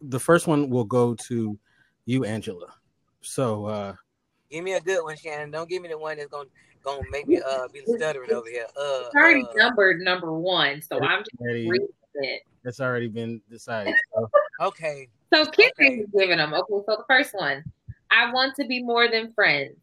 the 0.01 0.19
first 0.19 0.47
one 0.47 0.69
will 0.69 0.83
go 0.83 1.15
to 1.15 1.57
you, 2.05 2.25
Angela. 2.25 2.73
So 3.21 3.65
uh 3.65 3.95
give 4.49 4.63
me 4.63 4.73
a 4.73 4.81
good 4.81 5.03
one, 5.03 5.17
Shannon. 5.17 5.51
Don't 5.51 5.69
give 5.69 5.81
me 5.81 5.89
the 5.89 5.97
one 5.97 6.17
that's 6.17 6.29
gonna 6.29 6.49
gonna 6.83 7.03
make 7.11 7.27
me 7.27 7.41
uh 7.41 7.67
be 7.71 7.81
stuttering 7.85 8.31
over 8.31 8.49
here. 8.49 8.65
Uh, 8.75 9.03
it's 9.05 9.15
already 9.15 9.43
uh, 9.43 9.53
numbered 9.55 10.01
number 10.01 10.33
one, 10.33 10.81
so 10.81 11.01
I'm 11.01 11.19
just 11.19 11.31
already, 11.39 11.69
reading 11.69 11.87
it. 12.15 12.41
It's 12.63 12.79
already 12.79 13.07
been 13.07 13.41
decided. 13.49 13.95
So. 14.13 14.29
okay. 14.61 15.07
So 15.33 15.45
Kit 15.45 15.73
okay. 15.79 15.99
is 15.99 16.07
giving 16.17 16.37
them. 16.37 16.53
Okay, 16.53 16.83
so 16.85 16.97
the 16.97 17.03
first 17.07 17.33
one. 17.33 17.63
I 18.11 18.31
want 18.33 18.55
to 18.57 18.67
be 18.67 18.83
more 18.83 19.09
than 19.09 19.31
friends. 19.33 19.77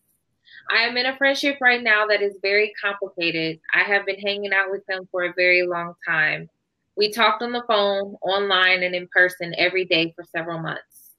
I 0.70 0.82
am 0.82 0.96
in 0.98 1.06
a 1.06 1.16
friendship 1.16 1.56
right 1.60 1.82
now 1.82 2.06
that 2.06 2.20
is 2.20 2.36
very 2.42 2.72
complicated. 2.80 3.58
I 3.74 3.84
have 3.84 4.04
been 4.04 4.20
hanging 4.20 4.52
out 4.52 4.70
with 4.70 4.82
him 4.88 5.08
for 5.10 5.24
a 5.24 5.32
very 5.34 5.66
long 5.66 5.94
time. 6.06 6.50
We 6.98 7.12
talked 7.12 7.42
on 7.42 7.52
the 7.52 7.62
phone, 7.68 8.16
online, 8.22 8.82
and 8.82 8.92
in 8.92 9.06
person 9.12 9.54
every 9.56 9.84
day 9.84 10.12
for 10.16 10.24
several 10.24 10.58
months. 10.58 11.12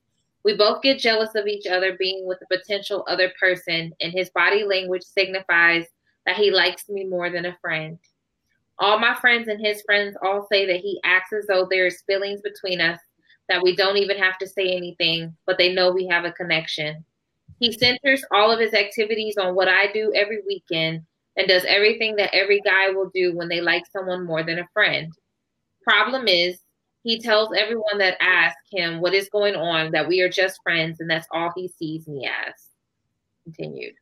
We 0.44 0.58
both 0.58 0.82
get 0.82 1.00
jealous 1.00 1.36
of 1.36 1.48
each 1.48 1.68
other 1.68 1.96
being 1.98 2.28
with 2.28 2.40
a 2.42 2.58
potential 2.58 3.06
other 3.08 3.32
person, 3.40 3.94
and 4.02 4.12
his 4.12 4.30
body 4.32 4.66
language 4.66 5.04
signifies 5.04 5.86
that 6.26 6.36
he 6.36 6.52
likes 6.52 6.90
me 6.90 7.06
more 7.06 7.30
than 7.30 7.46
a 7.46 7.58
friend. 7.62 7.98
All 8.78 9.00
my 9.00 9.16
friends 9.16 9.48
and 9.48 9.66
his 9.66 9.82
friends 9.84 10.18
all 10.22 10.46
say 10.52 10.66
that 10.66 10.82
he 10.82 11.00
acts 11.06 11.32
as 11.32 11.48
though 11.48 11.66
there 11.70 11.88
is 11.88 12.04
feelings 12.06 12.42
between 12.42 12.82
us, 12.82 13.00
that 13.48 13.64
we 13.64 13.74
don't 13.74 13.98
even 13.98 14.18
have 14.18 14.38
to 14.40 14.48
say 14.48 14.76
anything, 14.76 15.34
but 15.46 15.58
they 15.58 15.74
know 15.74 15.94
we 15.94 16.08
have 16.08 16.26
a 16.26 16.34
connection. 16.34 17.06
He 17.62 17.72
centers 17.72 18.22
all 18.34 18.52
of 18.52 18.60
his 18.60 18.74
activities 18.74 19.38
on 19.38 19.56
what 19.56 19.70
I 19.70 19.90
do 19.94 20.12
every 20.14 20.40
weekend 20.46 21.06
and 21.38 21.48
does 21.48 21.64
everything 21.66 22.18
that 22.18 22.36
every 22.36 22.60
guy 22.60 22.90
will 22.90 23.12
do 23.16 23.34
when 23.34 23.48
they 23.48 23.62
like 23.62 23.86
someone 23.94 24.26
more 24.26 24.44
than 24.44 24.60
a 24.60 24.68
friend. 24.74 25.14
Problem 25.90 26.28
is, 26.28 26.60
he 27.02 27.20
tells 27.20 27.50
everyone 27.58 27.98
that 27.98 28.16
asks 28.22 28.62
him 28.72 29.02
what 29.02 29.16
is 29.16 29.28
going 29.30 29.56
on 29.56 29.90
that 29.90 30.08
we 30.08 30.22
are 30.22 30.30
just 30.30 30.60
friends 30.62 31.00
and 31.00 31.10
that's 31.10 31.28
all 31.32 31.52
he 31.56 31.68
sees 31.68 32.08
me 32.08 32.30
as. 32.30 32.54
Continued. 33.44 33.96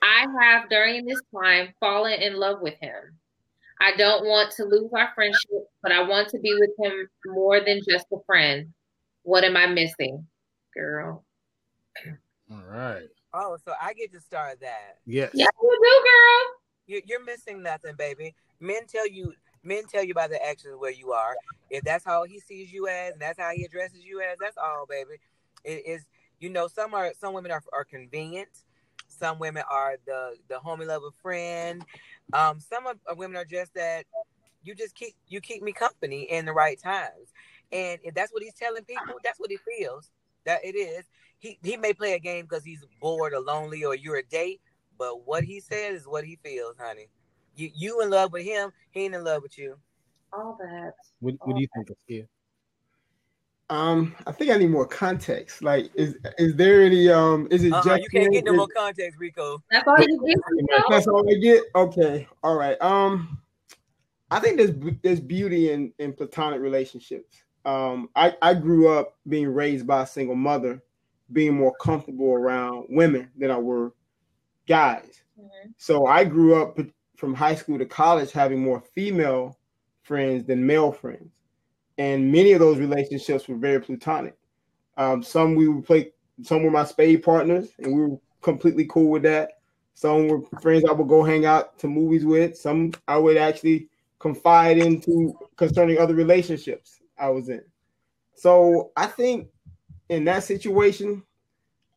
I 0.00 0.26
have 0.40 0.68
during 0.70 1.04
this 1.04 1.20
time 1.34 1.74
fallen 1.80 2.22
in 2.22 2.36
love 2.36 2.60
with 2.60 2.74
him. 2.80 3.18
I 3.80 3.96
don't 3.96 4.24
want 4.24 4.52
to 4.52 4.66
lose 4.66 4.92
our 4.96 5.10
friendship, 5.16 5.68
but 5.82 5.90
I 5.90 6.00
want 6.02 6.28
to 6.28 6.38
be 6.38 6.54
with 6.60 6.70
him 6.78 7.08
more 7.26 7.58
than 7.58 7.80
just 7.88 8.06
a 8.12 8.18
friend. 8.24 8.72
What 9.24 9.42
am 9.42 9.56
I 9.56 9.66
missing, 9.66 10.24
girl? 10.74 11.24
All 12.52 12.62
right. 12.70 13.08
Oh, 13.32 13.56
so 13.64 13.72
I 13.82 13.94
get 13.94 14.12
to 14.12 14.20
start 14.20 14.60
that. 14.60 14.98
Yes. 15.06 15.32
Yes, 15.34 15.50
you 15.60 15.70
do, 15.82 16.04
girl. 16.04 16.54
You, 16.86 17.02
you're 17.04 17.24
missing 17.24 17.64
nothing, 17.64 17.96
baby. 17.96 18.32
Men 18.60 18.86
tell 18.86 19.08
you, 19.08 19.32
men 19.64 19.84
tell 19.86 20.04
you 20.04 20.14
by 20.14 20.28
the 20.28 20.44
actions 20.44 20.74
where 20.78 20.92
you 20.92 21.12
are. 21.12 21.34
If 21.70 21.84
that's 21.84 22.04
how 22.04 22.24
he 22.24 22.40
sees 22.40 22.72
you 22.72 22.88
as, 22.88 23.12
and 23.12 23.20
that's 23.20 23.38
how 23.38 23.50
he 23.54 23.64
addresses 23.64 24.04
you 24.04 24.20
as, 24.20 24.38
that's 24.40 24.56
all, 24.56 24.86
baby. 24.88 25.18
It 25.64 25.86
is, 25.86 26.04
you 26.40 26.50
know, 26.50 26.68
some 26.68 26.94
are 26.94 27.12
some 27.18 27.34
women 27.34 27.50
are, 27.50 27.62
are 27.72 27.84
convenient. 27.84 28.48
Some 29.08 29.38
women 29.38 29.62
are 29.70 29.96
the 30.06 30.36
the 30.48 30.56
homie 30.56 30.86
lover 30.86 31.10
friend. 31.22 31.84
Um, 32.32 32.60
some 32.60 32.86
of, 32.86 32.98
of 33.06 33.18
women 33.18 33.36
are 33.36 33.44
just 33.44 33.74
that 33.74 34.04
you 34.62 34.74
just 34.74 34.94
keep 34.94 35.14
you 35.28 35.40
keep 35.40 35.62
me 35.62 35.72
company 35.72 36.22
in 36.22 36.44
the 36.46 36.52
right 36.52 36.78
times. 36.80 37.32
And 37.72 37.98
if 38.02 38.14
that's 38.14 38.32
what 38.32 38.42
he's 38.42 38.54
telling 38.54 38.84
people, 38.84 39.16
that's 39.22 39.38
what 39.38 39.50
he 39.50 39.58
feels. 39.58 40.10
That 40.44 40.64
it 40.64 40.76
is. 40.76 41.04
He 41.38 41.58
he 41.62 41.76
may 41.76 41.92
play 41.92 42.14
a 42.14 42.18
game 42.18 42.44
because 42.44 42.64
he's 42.64 42.84
bored 43.00 43.32
or 43.32 43.40
lonely 43.40 43.84
or 43.84 43.94
you're 43.94 44.16
a 44.16 44.22
date, 44.22 44.60
but 44.98 45.26
what 45.26 45.44
he 45.44 45.60
says 45.60 46.00
is 46.00 46.06
what 46.06 46.24
he 46.24 46.38
feels, 46.42 46.76
honey. 46.78 47.08
You 47.56 47.70
you 47.74 48.02
in 48.02 48.10
love 48.10 48.32
with 48.32 48.44
him, 48.44 48.72
he 48.90 49.04
ain't 49.04 49.14
in 49.14 49.24
love 49.24 49.42
with 49.42 49.56
you. 49.58 49.76
All 50.32 50.56
that. 50.60 50.94
What, 51.20 51.34
what 51.44 51.54
do 51.56 51.60
you 51.62 51.68
think, 51.74 51.88
Askia? 51.90 52.26
Um, 53.70 54.14
I 54.26 54.32
think 54.32 54.50
I 54.50 54.56
need 54.58 54.70
more 54.70 54.86
context. 54.86 55.62
Like, 55.62 55.90
is 55.94 56.16
is 56.38 56.54
there 56.54 56.82
any 56.82 57.08
um? 57.08 57.48
Is 57.50 57.64
it 57.64 57.72
Uh-uh, 57.72 57.82
just 57.82 58.02
you 58.02 58.08
can't 58.10 58.32
get 58.32 58.44
no 58.44 58.52
is- 58.52 58.56
more 58.58 58.68
context, 58.76 59.18
Rico. 59.18 59.62
That's 59.70 59.86
all 59.86 59.98
you 60.00 60.20
get. 60.26 60.36
you? 60.36 60.84
That's 60.90 61.06
all 61.06 61.28
I 61.28 61.34
get. 61.34 61.64
Okay, 61.74 62.28
all 62.42 62.56
right. 62.56 62.80
Um, 62.82 63.40
I 64.30 64.40
think 64.40 64.58
there's 64.58 64.72
there's 65.02 65.20
beauty 65.20 65.72
in 65.72 65.92
in 65.98 66.12
platonic 66.12 66.60
relationships. 66.60 67.42
Um, 67.64 68.10
I 68.14 68.36
I 68.42 68.52
grew 68.54 68.88
up 68.88 69.16
being 69.28 69.48
raised 69.48 69.86
by 69.86 70.02
a 70.02 70.06
single 70.06 70.36
mother, 70.36 70.82
being 71.32 71.54
more 71.54 71.74
comfortable 71.80 72.32
around 72.32 72.86
women 72.90 73.30
than 73.38 73.50
I 73.50 73.56
were 73.56 73.94
guys. 74.68 75.22
Mhm. 75.40 75.72
So 75.78 76.06
I 76.06 76.24
grew 76.24 76.60
up 76.60 76.78
from 77.24 77.34
high 77.34 77.54
school 77.54 77.78
to 77.78 77.86
college 77.86 78.32
having 78.32 78.62
more 78.62 78.82
female 78.94 79.58
friends 80.02 80.44
than 80.44 80.66
male 80.66 80.92
friends, 80.92 81.32
and 81.96 82.30
many 82.30 82.52
of 82.52 82.60
those 82.60 82.78
relationships 82.78 83.48
were 83.48 83.56
very 83.56 83.80
platonic. 83.80 84.36
Um, 84.98 85.22
some 85.22 85.54
we 85.54 85.66
would 85.68 85.86
play, 85.86 86.12
some 86.42 86.62
were 86.62 86.70
my 86.70 86.84
spade 86.84 87.22
partners, 87.22 87.70
and 87.78 87.94
we 87.94 88.02
were 88.02 88.18
completely 88.42 88.86
cool 88.90 89.08
with 89.10 89.22
that. 89.22 89.52
Some 89.94 90.28
were 90.28 90.42
friends 90.60 90.84
I 90.84 90.92
would 90.92 91.08
go 91.08 91.22
hang 91.22 91.46
out 91.46 91.78
to 91.78 91.88
movies 91.88 92.26
with. 92.26 92.58
Some 92.58 92.92
I 93.08 93.16
would 93.16 93.38
actually 93.38 93.88
confide 94.18 94.76
into 94.76 95.34
concerning 95.56 95.98
other 95.98 96.14
relationships 96.14 97.00
I 97.18 97.30
was 97.30 97.48
in. 97.48 97.62
So 98.34 98.92
I 98.96 99.06
think 99.06 99.48
in 100.10 100.24
that 100.26 100.44
situation, 100.44 101.22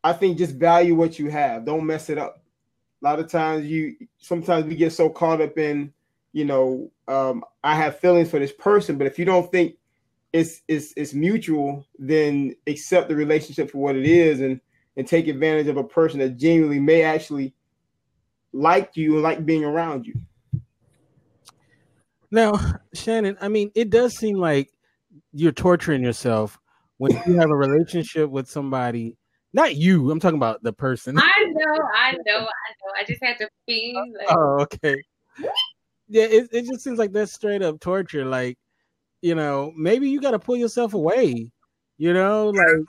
I 0.06 0.14
think 0.14 0.38
just 0.38 0.56
value 0.56 0.96
what 0.96 1.20
you 1.20 1.30
have. 1.30 1.66
Don't 1.66 1.86
mess 1.86 2.10
it 2.10 2.18
up. 2.18 2.44
A 3.01 3.06
lot 3.06 3.20
of 3.20 3.30
times 3.30 3.66
you 3.66 3.96
sometimes 4.18 4.66
we 4.66 4.75
get 4.75 4.92
so 4.92 5.10
caught 5.10 5.42
up 5.42 5.58
in, 5.58 5.94
you 6.34 6.46
know, 6.46 6.92
um, 7.08 7.44
I 7.63 7.75
have 7.75 8.00
feelings 8.00 8.30
for 8.30 8.39
this 8.39 8.51
person, 8.51 8.98
but 8.98 9.08
if 9.08 9.20
you 9.20 9.25
don't 9.25 9.51
think 9.51 9.75
it's 10.34 10.62
it's 10.68 10.94
it's 10.98 11.13
mutual, 11.13 11.86
then 12.00 12.56
accept 12.66 13.10
the 13.10 13.16
relationship 13.16 13.72
for 13.72 13.77
what 13.77 13.96
it 13.96 14.06
is 14.06 14.42
and 14.42 14.60
and 14.98 15.08
take 15.08 15.27
advantage 15.27 15.68
of 15.68 15.77
a 15.77 15.84
person 15.84 16.20
that 16.20 16.38
genuinely 16.38 16.80
may 16.80 17.04
actually 17.04 17.54
like 18.51 18.96
you 18.96 19.13
and 19.13 19.24
like 19.24 19.46
being 19.46 19.63
around 19.63 20.08
you. 20.08 20.16
Now, 22.32 22.60
Shannon, 22.94 23.38
I 23.39 23.48
mean, 23.48 23.72
it 23.75 23.89
does 23.89 24.18
seem 24.18 24.38
like 24.38 24.72
you're 25.32 25.51
torturing 25.51 26.04
yourself 26.04 26.60
when 26.98 27.12
you 27.25 27.36
have 27.36 27.50
a 27.50 27.56
relationship 27.56 28.30
with 28.30 28.50
somebody. 28.50 29.16
Not 29.58 29.76
you. 29.76 30.12
I'm 30.12 30.20
talking 30.20 30.38
about 30.38 30.62
the 30.62 30.72
person. 30.72 31.18
I 31.18 31.32
know, 31.48 31.82
I 31.96 32.12
know, 32.12 32.38
I 32.38 32.42
know. 32.46 32.94
I 32.96 33.04
just 33.08 33.24
had 33.24 33.40
to 33.40 33.50
be 33.66 34.00
like, 34.16 34.28
Oh, 34.30 34.60
okay. 34.62 35.04
Yeah, 36.08 36.26
it, 36.26 36.50
it 36.52 36.66
just 36.68 36.84
seems 36.84 37.00
like 37.00 37.12
that's 37.12 37.34
straight 37.34 37.64
up 37.64 37.80
torture. 37.80 38.24
Like, 38.24 38.60
you 39.24 39.34
know, 39.34 39.74
maybe 39.76 40.12
you 40.12 40.22
got 40.22 40.32
to 40.32 40.40
pull 40.40 40.58
yourself 40.58 40.94
away. 40.94 41.50
You 41.98 42.14
know, 42.14 42.50
like, 42.50 42.86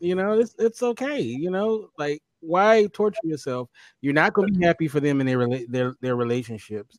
you 0.00 0.16
know, 0.16 0.32
it's 0.32 0.56
it's 0.58 0.82
okay. 0.82 1.20
You 1.20 1.52
know, 1.52 1.90
like, 1.96 2.20
why 2.40 2.88
torture 2.92 3.20
yourself? 3.22 3.68
You're 4.00 4.12
not 4.12 4.32
going 4.32 4.52
to 4.52 4.58
be 4.58 4.66
happy 4.66 4.88
for 4.88 4.98
them 4.98 5.20
in 5.20 5.26
their 5.28 5.46
their 5.68 5.94
their 6.00 6.16
relationships. 6.16 6.98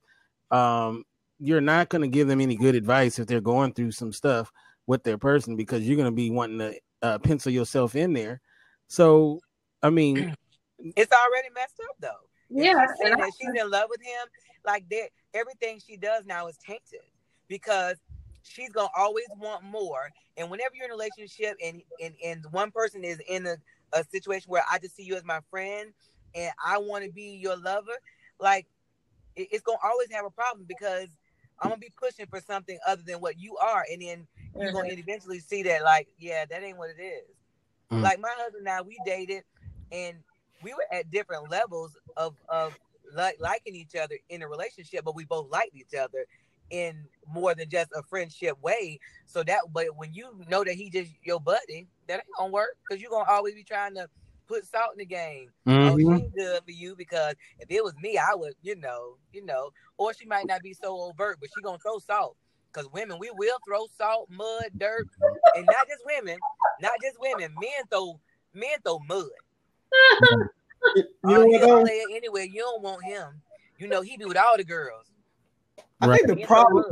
Um, 0.50 1.04
you're 1.40 1.60
not 1.60 1.90
going 1.90 2.04
to 2.04 2.08
give 2.08 2.30
them 2.30 2.40
any 2.40 2.56
good 2.56 2.74
advice 2.74 3.20
if 3.20 3.28
they're 3.28 3.42
going 3.42 3.74
through 3.74 3.92
some 3.92 4.14
stuff 4.14 4.50
with 4.88 5.04
their 5.04 5.18
person 5.18 5.58
because 5.58 5.82
you're 5.86 5.98
going 5.98 6.10
to 6.10 6.16
be 6.16 6.30
wanting 6.30 6.60
to 6.60 6.80
uh, 7.02 7.20
pencil 7.20 7.52
yourself 7.52 7.98
in 7.98 8.14
there. 8.14 8.40
So, 8.88 9.40
I 9.82 9.90
mean, 9.90 10.36
It's 10.96 11.12
already 11.12 11.50
messed 11.54 11.80
up 11.90 11.96
though. 12.00 12.28
Yeah, 12.50 12.86
she's 12.88 13.06
and 13.06 13.14
I, 13.16 13.18
that 13.26 13.32
she's 13.40 13.62
in 13.62 13.70
love 13.70 13.88
with 13.90 14.02
him. 14.02 14.28
Like 14.66 14.88
that, 14.90 15.10
everything 15.34 15.80
she 15.86 15.98
does 15.98 16.26
now 16.26 16.48
is 16.48 16.58
tainted 16.58 17.02
because 17.48 17.98
she's 18.44 18.70
gonna 18.70 18.90
always 18.98 19.28
want 19.38 19.64
more. 19.64 20.10
And 20.38 20.50
whenever 20.50 20.76
you're 20.76 20.86
in 20.86 20.92
a 20.92 20.94
relationship 20.94 21.56
and 21.64 21.82
and, 22.02 22.14
and 22.24 22.46
one 22.52 22.72
person 22.72 23.04
is 23.04 23.22
in 23.28 23.46
a, 23.48 23.56
a 23.94 24.04
situation 24.04 24.50
where 24.50 24.64
I 24.70 24.80
just 24.80 24.96
see 24.96 25.04
you 25.04 25.16
as 25.16 25.24
my 25.24 25.40
friend 25.50 25.92
and 26.36 26.52
I 26.64 26.78
want 26.80 27.06
to 27.06 27.12
be 27.12 27.40
your 27.42 27.56
lover, 27.56 27.98
like 28.40 28.68
it- 29.36 29.50
it's 29.52 29.64
gonna 29.64 29.78
always 29.84 30.12
have 30.12 30.26
a 30.26 30.32
problem 30.32 30.66
because 30.68 31.08
I'm 31.60 31.70
gonna 31.70 31.80
be 31.80 31.94
pushing 31.98 32.26
for 32.28 32.42
something 32.42 32.78
other 32.86 33.04
than 33.06 33.22
what 33.22 33.40
you 33.40 33.56
are, 33.58 33.86
and 33.90 34.02
then 34.02 34.28
you're 34.60 34.72
gonna 34.74 34.90
mm-hmm. 34.90 35.00
eventually 35.00 35.40
see 35.40 35.64
that 35.64 35.84
like, 35.84 36.10
yeah, 36.18 36.46
that 36.46 36.62
ain't 36.62 36.78
what 36.78 36.90
it 36.90 37.02
is. 37.02 37.36
Mm. 37.94 38.02
Like 38.02 38.20
my 38.20 38.32
husband 38.38 38.68
and 38.68 38.70
I, 38.70 38.82
we 38.82 38.98
dated, 39.06 39.44
and 39.92 40.18
we 40.62 40.74
were 40.74 40.86
at 40.92 41.12
different 41.12 41.50
levels 41.50 41.98
of 42.18 42.36
of 42.50 42.78
like 43.14 43.38
liking 43.40 43.76
each 43.76 43.96
other 43.96 44.16
in 44.30 44.42
a 44.42 44.48
relationship, 44.48 45.04
but 45.06 45.16
we 45.16 45.26
both 45.26 45.50
liked 45.52 45.76
each 45.76 45.94
other 45.98 46.26
in 46.70 47.06
more 47.28 47.54
than 47.54 47.70
just 47.70 47.92
a 47.96 48.02
friendship 48.04 48.60
way. 48.62 49.00
So 49.26 49.44
that, 49.44 49.62
but 49.72 49.96
when 49.98 50.14
you 50.14 50.30
know 50.50 50.64
that 50.64 50.74
he 50.74 50.90
just 50.90 51.12
your 51.24 51.40
buddy, 51.40 51.88
that 52.08 52.16
ain't 52.16 52.24
gonna 52.38 52.52
work 52.52 52.78
because 52.88 53.02
you're 53.02 53.12
gonna 53.12 53.30
always 53.30 53.56
be 53.56 53.64
trying 53.64 53.96
to 53.96 54.08
put 54.48 54.66
salt 54.66 54.92
in 54.94 55.00
the 55.00 55.06
game. 55.06 55.52
Oh, 55.82 55.96
mhm. 55.96 56.20
she's 56.20 56.32
good 56.36 56.64
for 56.64 56.72
you 56.72 56.96
because 56.96 57.36
if 57.60 57.70
it 57.70 57.84
was 57.84 57.96
me, 58.02 58.18
I 58.18 58.34
would, 58.36 58.54
you 58.62 58.76
know, 58.76 59.18
you 59.32 59.46
know, 59.46 59.72
or 59.98 60.14
she 60.14 60.26
might 60.26 60.48
not 60.48 60.62
be 60.62 60.74
so 60.74 61.00
overt, 61.02 61.38
but 61.40 61.50
she 61.54 61.62
gonna 61.62 61.78
throw 61.80 62.00
salt. 62.00 62.36
Cause 62.74 62.90
women, 62.92 63.18
we 63.20 63.30
will 63.36 63.58
throw 63.68 63.86
salt, 63.98 64.30
mud, 64.32 64.66
dirt, 64.78 65.08
and 65.56 65.66
not 65.66 65.88
just 65.88 66.04
women, 66.06 66.40
not 66.82 66.94
just 67.04 67.20
women. 67.20 67.54
Men 67.62 67.86
throw, 67.92 68.20
men 68.54 68.78
throw 68.84 69.00
mud. 69.08 69.30
You 70.96 71.08
know 71.24 71.80
what 71.80 71.92
anyway. 72.12 72.50
You 72.52 72.62
don't 72.62 72.82
want 72.82 73.06
him. 73.06 73.42
You 73.78 73.88
know 73.88 74.02
he 74.02 74.18
be 74.18 74.26
with 74.26 74.38
all 74.38 74.58
the 74.58 74.64
girls. 74.64 75.06
I 76.02 76.08
think 76.08 76.28
the 76.28 76.46
problem. 76.46 76.84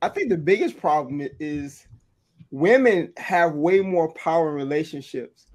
I 0.00 0.08
think 0.08 0.28
the 0.28 0.36
biggest 0.36 0.78
problem 0.78 1.26
is 1.38 1.86
women 2.50 3.12
have 3.16 3.54
way 3.54 3.80
more 3.80 4.12
power 4.14 4.48
in 4.48 4.54
relationships 4.56 5.46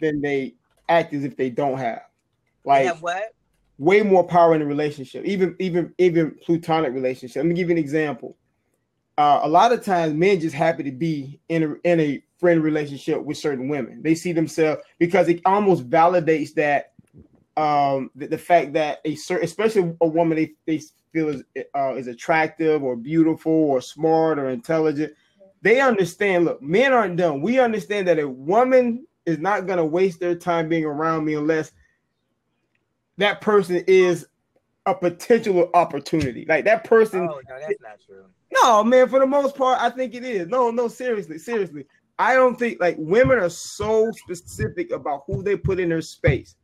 than 0.00 0.20
they 0.20 0.54
act 0.88 1.14
as 1.14 1.22
if 1.22 1.36
they 1.36 1.50
don't 1.50 1.78
have. 1.78 2.02
Like 2.64 2.86
have 2.86 3.02
what? 3.02 3.34
way 3.78 4.02
more 4.02 4.26
power 4.26 4.54
in 4.54 4.62
a 4.62 4.66
relationship, 4.66 5.24
even 5.24 5.54
even 5.60 5.94
even 5.98 6.36
plutonic 6.44 6.92
relationship. 6.92 7.36
Let 7.36 7.46
me 7.46 7.54
give 7.54 7.68
you 7.68 7.72
an 7.72 7.78
example. 7.78 8.36
Uh, 9.16 9.40
a 9.42 9.48
lot 9.48 9.72
of 9.72 9.84
times, 9.84 10.12
men 10.12 10.40
just 10.40 10.54
happy 10.54 10.82
to 10.82 10.90
be 10.90 11.40
in 11.48 11.62
a 11.62 11.74
in 11.88 12.00
a 12.00 12.22
friend 12.38 12.62
relationship 12.62 13.22
with 13.22 13.36
certain 13.36 13.68
women. 13.68 14.02
They 14.02 14.14
see 14.14 14.32
themselves 14.32 14.82
because 14.98 15.28
it 15.28 15.40
almost 15.46 15.88
validates 15.88 16.52
that 16.54 16.92
um, 17.56 18.10
the, 18.16 18.26
the 18.26 18.38
fact 18.38 18.72
that 18.72 19.00
a 19.04 19.14
certain, 19.14 19.44
especially 19.44 19.94
a 20.00 20.06
woman 20.06 20.36
they, 20.36 20.52
they 20.66 20.82
feel 21.12 21.28
is 21.28 21.44
uh, 21.76 21.94
is 21.94 22.08
attractive 22.08 22.82
or 22.82 22.96
beautiful 22.96 23.52
or 23.52 23.80
smart 23.80 24.38
or 24.38 24.50
intelligent. 24.50 25.12
They 25.62 25.80
understand. 25.80 26.44
Look, 26.44 26.60
men 26.60 26.92
aren't 26.92 27.16
dumb. 27.16 27.40
We 27.40 27.60
understand 27.60 28.08
that 28.08 28.18
a 28.18 28.28
woman 28.28 29.06
is 29.26 29.38
not 29.38 29.66
going 29.66 29.78
to 29.78 29.84
waste 29.84 30.20
their 30.20 30.34
time 30.34 30.68
being 30.68 30.84
around 30.84 31.24
me 31.24 31.34
unless 31.34 31.72
that 33.16 33.40
person 33.40 33.76
is 33.86 34.26
a 34.86 34.94
potential 34.94 35.70
opportunity. 35.74 36.44
Like 36.48 36.64
that 36.64 36.84
person. 36.84 37.28
Oh 37.30 37.40
no, 37.48 37.58
that's 37.60 37.80
not 37.80 38.00
true. 38.04 38.24
No, 38.62 38.84
man. 38.84 39.08
For 39.08 39.18
the 39.18 39.26
most 39.26 39.56
part, 39.56 39.80
I 39.80 39.90
think 39.90 40.14
it 40.14 40.24
is. 40.24 40.48
No, 40.48 40.70
no. 40.70 40.88
Seriously, 40.88 41.38
seriously. 41.38 41.84
I 42.18 42.34
don't 42.34 42.56
think 42.58 42.80
like 42.80 42.96
women 42.98 43.38
are 43.38 43.50
so 43.50 44.10
specific 44.12 44.92
about 44.92 45.24
who 45.26 45.42
they 45.42 45.56
put 45.56 45.80
in 45.80 45.88
their 45.88 46.00
space. 46.02 46.54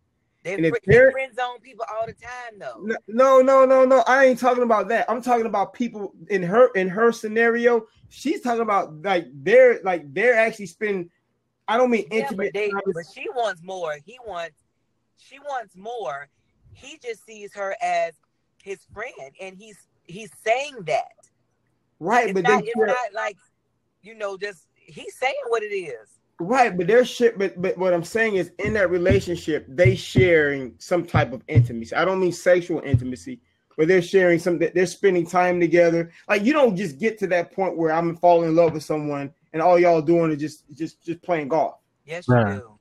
They, 0.44 0.54
And 0.54 0.64
if 0.64 0.74
they're- 0.86 1.10
friend 1.10 1.34
zone 1.34 1.60
people 1.60 1.84
all 1.92 2.06
the 2.06 2.14
time, 2.14 2.58
though. 2.58 2.86
No, 3.08 3.40
no, 3.42 3.64
no, 3.66 3.84
no. 3.84 4.02
I 4.06 4.26
ain't 4.26 4.38
talking 4.38 4.62
about 4.62 4.88
that. 4.88 5.10
I'm 5.10 5.20
talking 5.20 5.46
about 5.46 5.74
people 5.74 6.14
in 6.28 6.42
her 6.44 6.68
in 6.74 6.88
her 6.88 7.12
scenario. 7.12 7.86
She's 8.08 8.40
talking 8.40 8.62
about 8.62 9.02
like 9.02 9.26
they're 9.34 9.80
like 9.82 10.12
they're 10.14 10.34
actually 10.36 10.66
spending. 10.66 11.10
I 11.68 11.76
don't 11.76 11.90
mean 11.90 12.06
Yeah, 12.10 12.20
intimate. 12.20 12.52
but, 12.52 12.58
they, 12.58 12.70
but 12.86 13.04
she 13.14 13.26
wants 13.34 13.62
more. 13.62 13.96
He 14.04 14.18
wants, 14.26 14.56
she 15.18 15.38
wants 15.40 15.76
more. 15.76 16.28
He 16.72 16.98
just 17.02 17.24
sees 17.26 17.52
her 17.54 17.76
as 17.82 18.14
his 18.62 18.78
friend, 18.94 19.12
and 19.40 19.56
he's 19.56 19.76
he's 20.04 20.30
saying 20.44 20.76
that. 20.86 21.08
Right, 22.00 22.24
It's 22.30 22.34
but 22.34 22.42
not, 22.42 22.62
they 22.62 22.68
it's 22.68 22.76
not 22.76 22.96
like, 23.14 23.36
you 24.02 24.14
know, 24.14 24.36
just 24.36 24.66
he's 24.74 25.14
saying 25.16 25.34
what 25.48 25.62
it 25.62 25.66
is. 25.74 26.08
right, 26.40 26.76
but 26.76 26.86
they're 26.86 27.04
shit. 27.04 27.38
But 27.38 27.60
but 27.60 27.78
what 27.78 27.94
I'm 27.94 28.02
saying 28.04 28.34
is, 28.36 28.50
in 28.58 28.72
that 28.72 28.90
relationship, 28.90 29.66
they 29.68 29.94
sharing 29.94 30.74
some 30.78 31.06
type 31.06 31.32
of 31.32 31.42
intimacy. 31.48 31.94
I 31.94 32.04
don't 32.04 32.18
mean 32.20 32.32
sexual 32.32 32.80
intimacy, 32.80 33.40
but 33.76 33.86
they're 33.88 34.02
sharing 34.02 34.38
some. 34.38 34.58
They're 34.58 34.86
spending 34.86 35.26
time 35.26 35.60
together. 35.60 36.10
Like 36.28 36.42
you 36.44 36.52
don't 36.52 36.76
just 36.76 36.98
get 36.98 37.18
to 37.20 37.26
that 37.28 37.52
point 37.52 37.76
where 37.76 37.92
I'm 37.92 38.16
falling 38.16 38.48
in 38.48 38.56
love 38.56 38.72
with 38.72 38.82
someone 38.84 39.32
and 39.52 39.60
all 39.62 39.78
y'all 39.78 40.00
doing 40.02 40.30
is 40.32 40.38
just 40.40 40.64
just 40.74 41.02
just 41.04 41.22
playing 41.22 41.48
golf. 41.48 41.74
Yes, 42.06 42.26
you 42.26 42.34
Right. 42.34 42.56
do. 42.56 42.78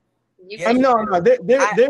You 0.48 0.66
I 0.66 0.74
mean, 0.74 0.82
no, 0.82 0.94
no, 0.94 1.20
there, 1.20 1.38
there, 1.44 1.62
I- 1.62 1.74
there, 1.76 1.90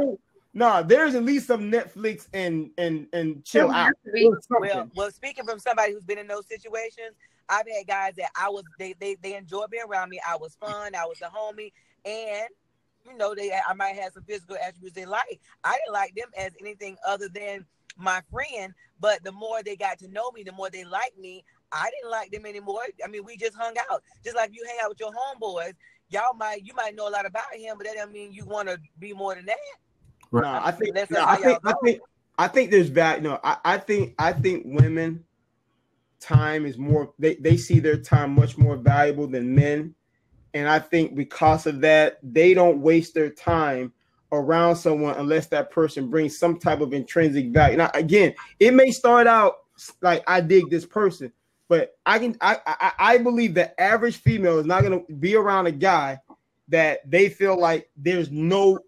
no, 0.54 0.82
there's 0.84 1.16
at 1.16 1.24
least 1.24 1.48
some 1.48 1.72
Netflix 1.72 2.28
and 2.34 2.72
and 2.78 3.08
and 3.14 3.44
chill 3.46 3.70
out. 3.70 3.86
have 3.86 3.94
to 4.06 4.12
be. 4.12 4.26
Or 4.26 4.40
something. 4.42 4.70
Well, 4.76 4.92
well, 4.96 5.12
speaking 5.12 5.46
from 5.46 5.60
somebody 5.60 5.94
who's 5.94 6.04
been 6.04 6.18
in 6.18 6.28
those 6.28 6.48
situations, 6.48 7.16
I've 7.48 7.68
had 7.68 7.88
guys 7.88 8.14
that 8.18 8.32
I 8.36 8.50
was 8.50 8.64
they 8.80 8.96
they 9.00 9.16
they 9.22 9.36
enjoyed 9.36 9.70
being 9.70 9.84
around 9.88 10.10
me. 10.10 10.20
I 10.28 10.38
was 10.38 10.56
fun. 10.56 10.96
I 10.96 11.06
was 11.06 11.22
a 11.22 11.30
homie, 11.30 11.72
and 12.04 12.48
you 13.06 13.16
know 13.16 13.36
they 13.36 13.52
I 13.52 13.74
might 13.74 13.96
have 13.96 14.14
some 14.14 14.24
physical 14.24 14.58
attributes 14.58 14.96
they 14.96 15.06
like. 15.06 15.40
I 15.64 15.74
didn't 15.74 15.94
like 15.94 16.16
them 16.16 16.30
as 16.38 16.52
anything 16.60 16.98
other 17.08 17.30
than 17.30 17.66
my 17.98 18.22
friend. 18.32 18.74
But 19.00 19.24
the 19.24 19.32
more 19.32 19.62
they 19.64 19.76
got 19.76 20.00
to 20.00 20.08
know 20.08 20.32
me, 20.32 20.44
the 20.44 20.52
more 20.52 20.70
they 20.70 20.84
liked 20.84 21.18
me. 21.18 21.44
I 21.72 21.92
didn't 21.92 22.12
like 22.12 22.32
them 22.32 22.48
anymore. 22.48 22.82
I 23.04 23.08
mean, 23.08 23.24
we 23.24 23.38
just 23.38 23.56
hung 23.56 23.76
out. 23.92 24.02
Just 24.24 24.36
like 24.36 24.50
you 24.54 24.66
hang 24.68 24.78
out 24.84 24.90
with 24.90 25.00
your 25.00 25.12
homeboys, 25.12 25.74
y'all 26.10 26.34
might 26.36 26.66
you 26.66 26.74
might 26.74 26.96
know 26.96 27.08
a 27.08 27.12
lot 27.12 27.28
about 27.28 27.54
him, 27.54 27.78
but 27.78 27.86
that 27.86 27.96
doesn't 27.96 28.12
mean 28.12 28.32
you 28.32 28.46
want 28.46 28.68
to 28.68 28.80
be 28.98 29.14
more 29.14 29.36
than 29.36 29.46
that. 29.46 29.58
No, 30.32 30.44
I 30.46 30.72
think, 30.72 30.96
That's 30.96 31.12
no, 31.12 31.26
I 31.26 31.36
think, 31.38 31.60
I 31.66 31.74
think, 31.84 32.02
I 32.38 32.48
think 32.48 32.72
there's 32.72 32.90
value. 32.90 33.24
No, 33.24 33.40
I, 33.44 33.58
I 33.66 33.78
think, 33.78 34.16
I 34.18 34.34
think 34.34 34.64
women 34.66 35.24
time 36.20 36.66
is 36.66 36.78
more. 36.78 37.14
They 37.18 37.36
they 37.36 37.58
see 37.58 37.80
their 37.80 37.98
time 37.98 38.36
much 38.36 38.58
more 38.58 38.78
valuable 38.78 39.28
than 39.28 39.56
men, 39.56 39.96
and 40.54 40.68
I 40.68 40.80
think 40.80 41.16
because 41.16 41.66
of 41.66 41.82
that, 41.82 42.20
they 42.24 42.54
don't 42.54 42.82
waste 42.82 43.14
their 43.14 43.30
time 43.30 43.94
around 44.32 44.76
someone 44.76 45.16
unless 45.18 45.48
that 45.48 45.72
person 45.72 46.10
brings 46.10 46.38
some 46.38 46.60
type 46.60 46.82
of 46.82 46.94
intrinsic 46.94 47.52
value. 47.52 47.78
Now, 47.78 47.90
again, 47.94 48.36
it 48.60 48.74
may 48.74 48.92
start 48.92 49.28
out 49.28 49.56
like 50.02 50.24
I 50.28 50.42
dig 50.42 50.70
this 50.70 50.86
person, 50.86 51.32
but 51.68 51.98
I 52.06 52.20
can 52.20 52.38
I 52.42 52.58
I, 52.66 52.92
I 53.00 53.18
believe 53.18 53.54
the 53.54 53.80
average 53.82 54.18
female 54.18 54.60
is 54.60 54.66
not 54.66 54.84
going 54.84 55.06
to 55.06 55.14
be 55.14 55.36
around 55.36 55.68
a 55.68 55.72
guy 55.72 56.20
that 56.68 57.10
they 57.10 57.30
feel 57.30 57.60
like 57.60 57.90
there's 57.98 58.30
no 58.30 58.80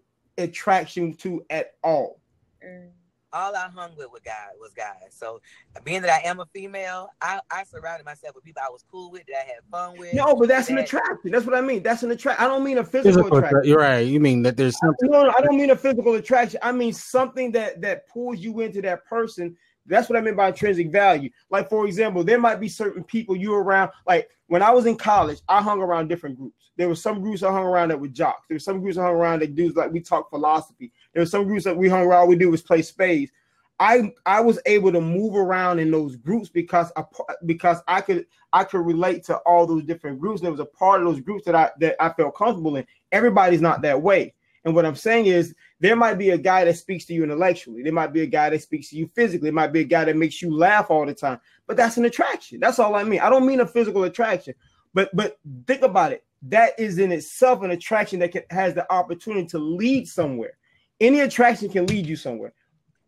attraction 0.42 1.14
to 1.14 1.42
at 1.50 1.74
all. 1.82 2.20
Mm. 2.64 2.90
all 3.32 3.56
I 3.56 3.68
hung 3.74 3.96
with 3.96 4.08
with 4.12 4.22
guys 4.24 4.54
was 4.60 4.72
guys. 4.74 5.10
So 5.10 5.40
being 5.84 6.02
that 6.02 6.10
I 6.22 6.28
am 6.28 6.38
a 6.40 6.46
female, 6.54 7.08
I, 7.20 7.40
I 7.50 7.64
surrounded 7.64 8.04
myself 8.04 8.34
with 8.34 8.44
people 8.44 8.62
I 8.64 8.70
was 8.70 8.84
cool 8.90 9.10
with, 9.10 9.22
that 9.26 9.36
I 9.36 9.46
had 9.46 9.64
fun 9.70 9.98
with. 9.98 10.12
No, 10.14 10.36
but 10.36 10.48
that's 10.48 10.68
an 10.68 10.78
attraction. 10.78 11.30
That's 11.32 11.46
what 11.46 11.54
I 11.54 11.60
mean. 11.62 11.82
That's 11.82 12.02
an 12.02 12.10
attraction. 12.10 12.44
I 12.44 12.48
don't 12.48 12.62
mean 12.62 12.78
a 12.78 12.84
physical, 12.84 13.22
Physical 13.22 13.38
attraction. 13.38 13.58
attra- 13.58 13.68
You're 13.68 13.78
right. 13.78 14.00
You 14.06 14.20
mean 14.20 14.42
that 14.42 14.56
there's 14.56 14.78
something. 14.78 15.10
No, 15.10 15.24
no, 15.24 15.34
I 15.36 15.40
don't 15.40 15.56
mean 15.56 15.70
a 15.70 15.76
physical 15.76 16.14
attraction. 16.14 16.60
I 16.62 16.72
mean 16.72 16.92
something 16.92 17.50
that 17.52 17.80
that 17.80 18.06
pulls 18.08 18.38
you 18.38 18.60
into 18.60 18.82
that 18.82 19.06
person. 19.06 19.56
That's 19.86 20.08
what 20.08 20.18
I 20.18 20.22
mean 20.22 20.36
by 20.36 20.48
intrinsic 20.48 20.90
value. 20.90 21.30
Like 21.50 21.68
for 21.68 21.86
example, 21.86 22.22
there 22.22 22.38
might 22.38 22.60
be 22.60 22.68
certain 22.68 23.02
people 23.02 23.36
you 23.36 23.54
around. 23.54 23.90
Like 24.06 24.28
when 24.46 24.62
I 24.62 24.70
was 24.70 24.86
in 24.86 24.96
college, 24.96 25.40
I 25.48 25.60
hung 25.60 25.80
around 25.80 26.08
different 26.08 26.36
groups. 26.36 26.70
There 26.76 26.88
were 26.88 26.94
some 26.94 27.20
groups 27.20 27.42
I 27.42 27.50
hung 27.50 27.64
around 27.64 27.88
that 27.88 28.00
were 28.00 28.08
jocks. 28.08 28.46
There 28.48 28.54
were 28.56 28.60
some 28.60 28.80
groups 28.80 28.96
I 28.96 29.02
hung 29.02 29.14
around 29.14 29.40
that 29.40 29.54
dudes 29.54 29.76
like 29.76 29.92
we 29.92 30.00
talk 30.00 30.30
philosophy. 30.30 30.92
There 31.12 31.22
were 31.22 31.26
some 31.26 31.44
groups 31.44 31.64
that 31.64 31.76
we 31.76 31.88
hung 31.88 32.02
around. 32.02 32.28
We 32.28 32.36
do 32.36 32.50
was 32.50 32.62
play 32.62 32.82
spades. 32.82 33.32
I 33.80 34.12
I 34.26 34.40
was 34.40 34.60
able 34.66 34.92
to 34.92 35.00
move 35.00 35.34
around 35.34 35.80
in 35.80 35.90
those 35.90 36.16
groups 36.16 36.48
because 36.48 36.92
I 36.96 37.04
because 37.46 37.78
I 37.88 38.00
could 38.00 38.26
I 38.52 38.64
could 38.64 38.86
relate 38.86 39.24
to 39.24 39.36
all 39.38 39.66
those 39.66 39.84
different 39.84 40.20
groups. 40.20 40.40
There 40.40 40.50
was 40.50 40.60
a 40.60 40.64
part 40.64 41.00
of 41.00 41.06
those 41.06 41.20
groups 41.20 41.44
that 41.46 41.54
I 41.56 41.70
that 41.80 41.96
I 42.00 42.10
felt 42.10 42.36
comfortable 42.36 42.76
in. 42.76 42.86
Everybody's 43.10 43.60
not 43.60 43.82
that 43.82 44.00
way. 44.00 44.34
And 44.64 44.74
what 44.74 44.86
I'm 44.86 44.94
saying 44.94 45.26
is 45.26 45.54
there 45.82 45.96
might 45.96 46.14
be 46.14 46.30
a 46.30 46.38
guy 46.38 46.64
that 46.64 46.76
speaks 46.76 47.06
to 47.06 47.12
you 47.12 47.24
intellectually. 47.24 47.82
There 47.82 47.92
might 47.92 48.12
be 48.12 48.22
a 48.22 48.26
guy 48.26 48.50
that 48.50 48.62
speaks 48.62 48.90
to 48.90 48.96
you 48.96 49.08
physically. 49.16 49.48
It 49.48 49.54
might 49.54 49.72
be 49.72 49.80
a 49.80 49.84
guy 49.84 50.04
that 50.04 50.16
makes 50.16 50.40
you 50.40 50.56
laugh 50.56 50.92
all 50.92 51.04
the 51.04 51.12
time. 51.12 51.40
But 51.66 51.76
that's 51.76 51.96
an 51.96 52.04
attraction. 52.04 52.60
That's 52.60 52.78
all 52.78 52.94
I 52.94 53.02
mean. 53.02 53.18
I 53.18 53.28
don't 53.28 53.44
mean 53.44 53.58
a 53.58 53.66
physical 53.66 54.04
attraction. 54.04 54.54
But 54.94 55.10
but 55.12 55.38
think 55.66 55.82
about 55.82 56.12
it. 56.12 56.24
That 56.42 56.78
is 56.78 57.00
in 57.00 57.10
itself 57.10 57.62
an 57.64 57.72
attraction 57.72 58.20
that 58.20 58.30
can, 58.30 58.42
has 58.50 58.74
the 58.74 58.90
opportunity 58.92 59.48
to 59.48 59.58
lead 59.58 60.06
somewhere. 60.06 60.52
Any 61.00 61.18
attraction 61.18 61.68
can 61.68 61.86
lead 61.86 62.06
you 62.06 62.14
somewhere. 62.14 62.52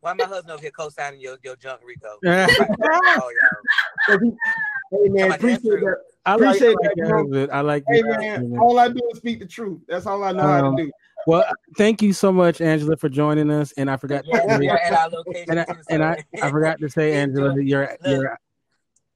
Why 0.00 0.12
my 0.14 0.24
husband 0.24 0.50
over 0.50 0.60
here 0.60 0.72
co-signing 0.72 1.20
your, 1.20 1.36
your 1.44 1.54
junk, 1.54 1.80
Rico? 1.86 2.18
Oh, 2.26 3.30
y'all. 4.08 4.18
Hey 4.90 5.08
man, 5.08 5.22
Come 5.22 5.22
on, 5.22 5.28
that's 5.30 5.36
appreciate 5.36 5.80
that. 5.80 5.96
like, 6.26 6.36
Appreciate 6.36 6.68
like 6.68 6.76
that, 6.82 6.96
your 6.96 7.08
bro. 7.08 7.18
husband. 7.22 7.52
I 7.52 7.60
like 7.60 7.84
Hey 7.88 7.98
your 7.98 8.18
man, 8.18 8.58
all 8.58 8.78
I 8.80 8.88
do 8.88 9.00
is 9.12 9.18
speak 9.18 9.38
the 9.38 9.46
truth. 9.46 9.80
That's 9.86 10.06
all 10.06 10.24
I 10.24 10.32
know 10.32 10.42
how 10.42 10.66
Um, 10.70 10.76
to 10.76 10.84
do. 10.84 10.92
Well, 11.26 11.44
thank 11.76 12.02
you 12.02 12.12
so 12.12 12.30
much, 12.32 12.60
Angela, 12.60 12.96
for 12.96 13.08
joining 13.08 13.50
us. 13.50 13.72
And 13.72 13.90
I 13.90 13.96
forgot. 13.96 14.24
Yeah, 14.26 14.40
to 14.40 14.58
we 14.58 14.68
say, 14.68 14.94
our 14.94 15.08
location 15.08 15.44
and 15.50 15.60
I, 15.60 15.64
too. 15.64 15.80
and 15.90 16.04
I, 16.04 16.24
I 16.42 16.50
forgot 16.50 16.80
to 16.80 16.88
say, 16.90 17.12
Angela, 17.20 17.54
that 17.54 17.64
you're 17.64 17.96
you're 18.04 18.38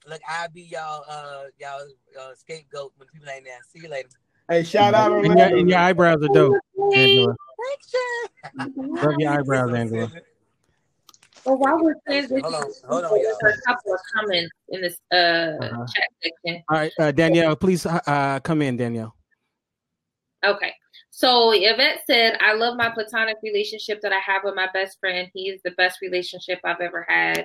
Look, 0.09 0.21
I'll 0.27 0.49
be 0.49 0.62
y'all 0.62 1.05
uh 1.11 1.44
y'all 1.61 1.87
uh, 2.18 2.35
scapegoat 2.35 2.92
when 2.97 3.09
people 3.09 3.29
ain't 3.29 3.44
there. 3.44 3.59
See 3.68 3.81
you 3.81 3.90
later. 3.90 4.09
Hey, 4.49 4.62
shout 4.62 4.94
out 4.94 5.12
and 5.12 5.38
your, 5.38 5.59
and 5.59 5.68
your 5.68 5.79
eyebrows 5.79 6.23
are 6.23 6.29
dope, 6.29 6.57
Angela. 6.94 7.37
Thanks, 7.68 8.75
Love 8.79 9.14
your 9.18 9.31
eyebrows, 9.33 9.75
Angela. 9.75 10.11
Well, 11.44 11.59
while 11.59 11.83
we're 11.83 11.94
transitioning, 12.09 12.42
Hold 12.42 12.55
on, 12.55 12.71
hold 12.88 13.05
on, 13.05 13.21
y'all. 13.21 13.33
a 13.42 13.53
couple 13.66 13.92
of 13.92 14.01
comments 14.14 14.51
in 14.71 14.81
this 14.81 14.97
uh, 15.12 15.16
Uh-huh. 15.16 15.87
chat 15.94 16.09
section. 16.23 16.62
All 16.71 16.79
right, 16.79 16.92
uh, 16.99 17.12
Danielle, 17.12 17.57
please 17.57 17.85
uh, 17.85 18.40
come 18.42 18.62
in, 18.62 18.77
Danielle. 18.79 19.14
Okay. 20.44 20.73
So 21.18 21.50
Yvette 21.52 22.02
said, 22.07 22.38
I 22.40 22.54
love 22.54 22.76
my 22.76 22.90
platonic 22.90 23.38
relationship 23.42 24.00
that 24.02 24.12
I 24.12 24.20
have 24.24 24.42
with 24.44 24.54
my 24.54 24.68
best 24.72 25.00
friend. 25.00 25.28
He 25.35 25.48
is 25.48 25.61
the 25.64 25.72
best 25.72 26.00
relationship 26.00 26.61
I've 26.62 26.81
ever 26.81 27.04
had. 27.09 27.44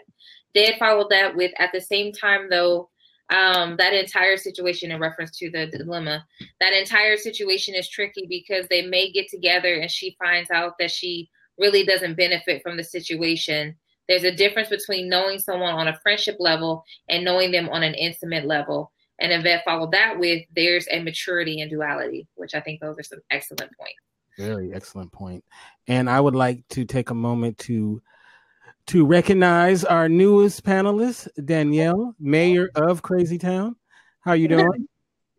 Dad 0.53 0.75
followed 0.77 1.09
that 1.09 1.35
with, 1.35 1.51
at 1.57 1.71
the 1.73 1.81
same 1.81 2.13
time, 2.13 2.51
though, 2.51 2.91
um, 3.31 3.75
that 3.77 3.93
entire 3.93 4.37
situation 4.37 4.91
in 4.91 4.99
reference 4.99 5.35
to 5.39 5.49
the 5.49 5.65
dilemma, 5.65 6.23
that 6.59 6.73
entire 6.73 7.17
situation 7.17 7.73
is 7.73 7.89
tricky 7.89 8.27
because 8.29 8.67
they 8.69 8.85
may 8.85 9.11
get 9.11 9.27
together 9.27 9.73
and 9.73 9.89
she 9.89 10.15
finds 10.23 10.51
out 10.51 10.73
that 10.77 10.91
she 10.91 11.27
really 11.57 11.83
doesn't 11.83 12.13
benefit 12.13 12.61
from 12.61 12.77
the 12.77 12.83
situation. 12.83 13.75
There's 14.07 14.23
a 14.23 14.35
difference 14.35 14.69
between 14.69 15.09
knowing 15.09 15.39
someone 15.39 15.73
on 15.73 15.87
a 15.87 15.99
friendship 16.03 16.35
level 16.39 16.83
and 17.09 17.25
knowing 17.25 17.51
them 17.51 17.69
on 17.69 17.81
an 17.81 17.95
intimate 17.95 18.45
level. 18.45 18.92
And 19.19 19.31
Yvette 19.31 19.63
followed 19.63 19.91
that 19.91 20.17
with 20.17 20.43
there's 20.55 20.87
a 20.89 21.01
maturity 21.01 21.61
and 21.61 21.69
duality, 21.69 22.27
which 22.35 22.55
I 22.55 22.61
think 22.61 22.81
those 22.81 22.97
are 22.99 23.03
some 23.03 23.19
excellent 23.29 23.71
points. 23.77 23.99
Very 24.37 24.73
excellent 24.73 25.11
point. 25.11 25.43
And 25.87 26.09
I 26.09 26.19
would 26.19 26.35
like 26.35 26.67
to 26.69 26.85
take 26.85 27.09
a 27.11 27.15
moment 27.15 27.57
to 27.59 28.01
to 28.87 29.05
recognize 29.05 29.85
our 29.85 30.09
newest 30.09 30.63
panelist, 30.65 31.29
Danielle, 31.45 32.15
mayor 32.19 32.69
of 32.75 33.01
Crazy 33.01 33.37
Town. 33.37 33.75
How 34.21 34.31
are 34.31 34.37
you 34.37 34.47
doing? 34.47 34.87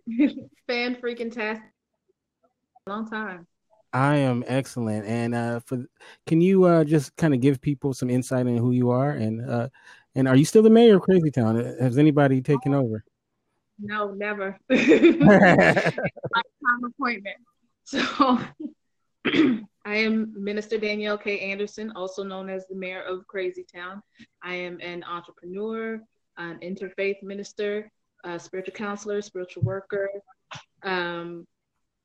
Fan 0.67 0.97
freaking 0.97 1.33
tastic. 1.33 1.71
Long 2.87 3.09
time. 3.09 3.47
I 3.93 4.17
am 4.17 4.45
excellent. 4.47 5.07
And 5.07 5.35
uh, 5.35 5.61
for 5.61 5.85
can 6.27 6.41
you 6.41 6.65
uh, 6.65 6.85
just 6.85 7.17
kind 7.17 7.35
of 7.35 7.41
give 7.41 7.61
people 7.61 7.95
some 7.95 8.11
insight 8.11 8.47
into 8.47 8.61
who 8.61 8.73
you 8.73 8.91
are 8.91 9.11
and 9.11 9.49
uh, 9.49 9.69
and 10.15 10.29
are 10.29 10.37
you 10.37 10.45
still 10.45 10.63
the 10.63 10.71
mayor 10.71 10.97
of 10.97 11.03
Crazy 11.03 11.31
Town? 11.31 11.57
Has 11.57 11.99
anybody 11.99 12.41
taken 12.41 12.75
over? 12.75 13.05
No, 13.79 14.11
never. 14.13 14.59
Lifetime 14.71 15.65
appointment. 16.87 17.37
So 17.85 18.01
I 19.87 19.97
am 19.97 20.33
Minister 20.37 20.79
Danielle 20.79 21.19
K. 21.19 21.41
Anderson, 21.41 21.93
also 21.95 22.23
known 22.23 22.49
as 22.49 22.67
the 22.67 22.75
Mayor 22.75 23.03
of 23.03 23.27
Crazy 23.27 23.65
Town. 23.65 24.03
I 24.43 24.55
am 24.55 24.79
an 24.81 25.05
entrepreneur, 25.05 26.01
an 26.39 26.59
interfaith 26.61 27.23
minister, 27.23 27.91
a 28.25 28.39
spiritual 28.39 28.75
counselor, 28.75 29.21
spiritual 29.21 29.63
worker, 29.65 30.09
um, 30.83 31.47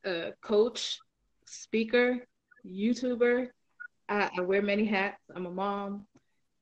a 0.06 0.34
coach, 0.44 1.00
speaker, 1.46 2.28
YouTuber. 2.66 3.48
I, 4.10 4.30
I, 4.38 4.42
wear 4.42 4.62
many 4.62 4.86
hats. 4.86 5.22
I'm 5.36 5.46
a 5.46 5.52
mom, 5.52 6.06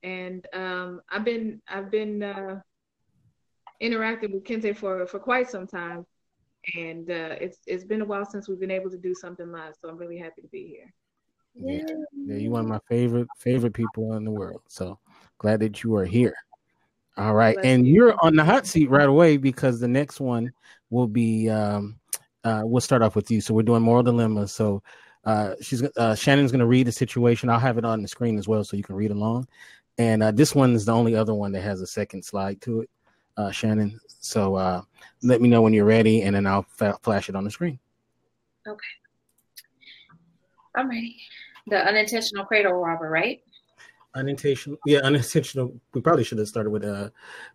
and 0.03 0.45
um, 0.53 1.01
I've 1.09 1.25
been 1.25 1.61
I've 1.67 1.89
been 1.89 2.21
uh, 2.21 2.59
interacting 3.79 4.31
with 4.31 4.43
Kente 4.43 4.75
for 4.75 5.05
for 5.07 5.19
quite 5.19 5.49
some 5.49 5.67
time, 5.67 6.05
and 6.75 7.09
uh, 7.09 7.35
it's 7.39 7.59
it's 7.65 7.83
been 7.83 8.01
a 8.01 8.05
while 8.05 8.25
since 8.25 8.47
we've 8.47 8.59
been 8.59 8.71
able 8.71 8.89
to 8.89 8.97
do 8.97 9.13
something 9.13 9.51
live. 9.51 9.73
So 9.81 9.89
I'm 9.89 9.97
really 9.97 10.17
happy 10.17 10.41
to 10.41 10.47
be 10.47 10.67
here. 10.67 10.93
Yeah, 11.55 11.85
yeah, 12.25 12.35
you're 12.35 12.51
one 12.51 12.61
of 12.61 12.67
my 12.67 12.79
favorite 12.87 13.27
favorite 13.39 13.73
people 13.73 14.13
in 14.13 14.25
the 14.25 14.31
world. 14.31 14.61
So 14.67 14.99
glad 15.39 15.59
that 15.61 15.83
you 15.83 15.95
are 15.95 16.05
here. 16.05 16.35
All 17.17 17.33
right, 17.33 17.57
and 17.63 17.87
you're 17.87 18.15
on 18.21 18.35
the 18.35 18.45
hot 18.45 18.67
seat 18.67 18.89
right 18.89 19.09
away 19.09 19.37
because 19.37 19.79
the 19.79 19.87
next 19.87 20.19
one 20.19 20.51
will 20.89 21.07
be. 21.07 21.49
Um, 21.49 21.99
uh, 22.43 22.61
we'll 22.63 22.79
start 22.79 23.01
off 23.01 23.15
with 23.15 23.29
you. 23.29 23.41
So 23.41 23.53
we're 23.53 23.63
doing 23.63 23.81
moral 23.81 24.03
dilemmas. 24.03 24.53
So 24.53 24.81
uh, 25.25 25.55
she's 25.61 25.83
uh, 25.83 26.15
Shannon's 26.15 26.51
going 26.51 26.61
to 26.61 26.67
read 26.67 26.87
the 26.87 26.91
situation. 26.91 27.49
I'll 27.49 27.59
have 27.59 27.77
it 27.77 27.83
on 27.83 28.01
the 28.01 28.07
screen 28.07 28.37
as 28.37 28.47
well, 28.47 28.63
so 28.63 28.77
you 28.77 28.83
can 28.83 28.95
read 28.95 29.11
along. 29.11 29.47
And 29.97 30.23
uh, 30.23 30.31
this 30.31 30.55
one 30.55 30.73
is 30.73 30.85
the 30.85 30.93
only 30.93 31.15
other 31.15 31.33
one 31.33 31.51
that 31.51 31.61
has 31.61 31.81
a 31.81 31.87
second 31.87 32.23
slide 32.23 32.61
to 32.61 32.81
it, 32.81 32.89
uh, 33.37 33.51
Shannon. 33.51 33.99
So 34.19 34.55
uh, 34.55 34.81
let 35.23 35.41
me 35.41 35.47
know 35.47 35.61
when 35.61 35.73
you're 35.73 35.85
ready, 35.85 36.23
and 36.23 36.35
then 36.35 36.45
I'll 36.45 36.65
f- 36.79 37.01
flash 37.01 37.29
it 37.29 37.35
on 37.35 37.43
the 37.43 37.51
screen. 37.51 37.79
Okay, 38.67 38.79
I'm 40.75 40.89
ready 40.89 41.17
the 41.67 41.85
unintentional 41.85 42.45
cradle 42.45 42.73
robber, 42.73 43.09
right? 43.09 43.41
Unintentional, 44.15 44.77
yeah, 44.85 44.99
unintentional. 44.99 45.73
We 45.93 46.01
probably 46.01 46.23
should 46.23 46.39
have 46.39 46.47
started 46.47 46.71
with 46.71 46.83
uh 46.83 47.09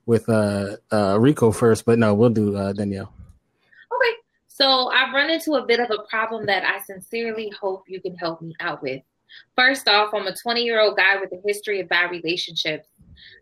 with 0.07 0.29
uh, 0.29 0.77
uh 0.93 1.19
Rico 1.19 1.51
first, 1.51 1.85
but 1.85 1.99
no, 1.99 2.15
we'll 2.15 2.31
do 2.31 2.57
uh, 2.57 2.73
Danielle. 2.73 3.13
Okay, 3.93 4.17
so 4.49 4.89
I've 4.89 5.13
run 5.13 5.31
into 5.31 5.55
a 5.55 5.67
bit 5.67 5.81
of 5.81 5.91
a 5.91 6.03
problem 6.09 6.47
that 6.47 6.63
I 6.65 6.81
sincerely 6.83 7.51
hope 7.59 7.85
you 7.89 8.01
can 8.01 8.15
help 8.17 8.43
me 8.43 8.55
out 8.61 8.83
with. 8.83 9.03
First 9.57 9.89
off, 9.89 10.13
I'm 10.15 10.27
a 10.27 10.37
20 10.37 10.63
year 10.63 10.81
old 10.81 10.97
guy 10.97 11.19
with 11.19 11.33
a 11.33 11.41
history 11.45 11.81
of 11.81 11.89
bad 11.89 12.11
relationships. 12.11 12.89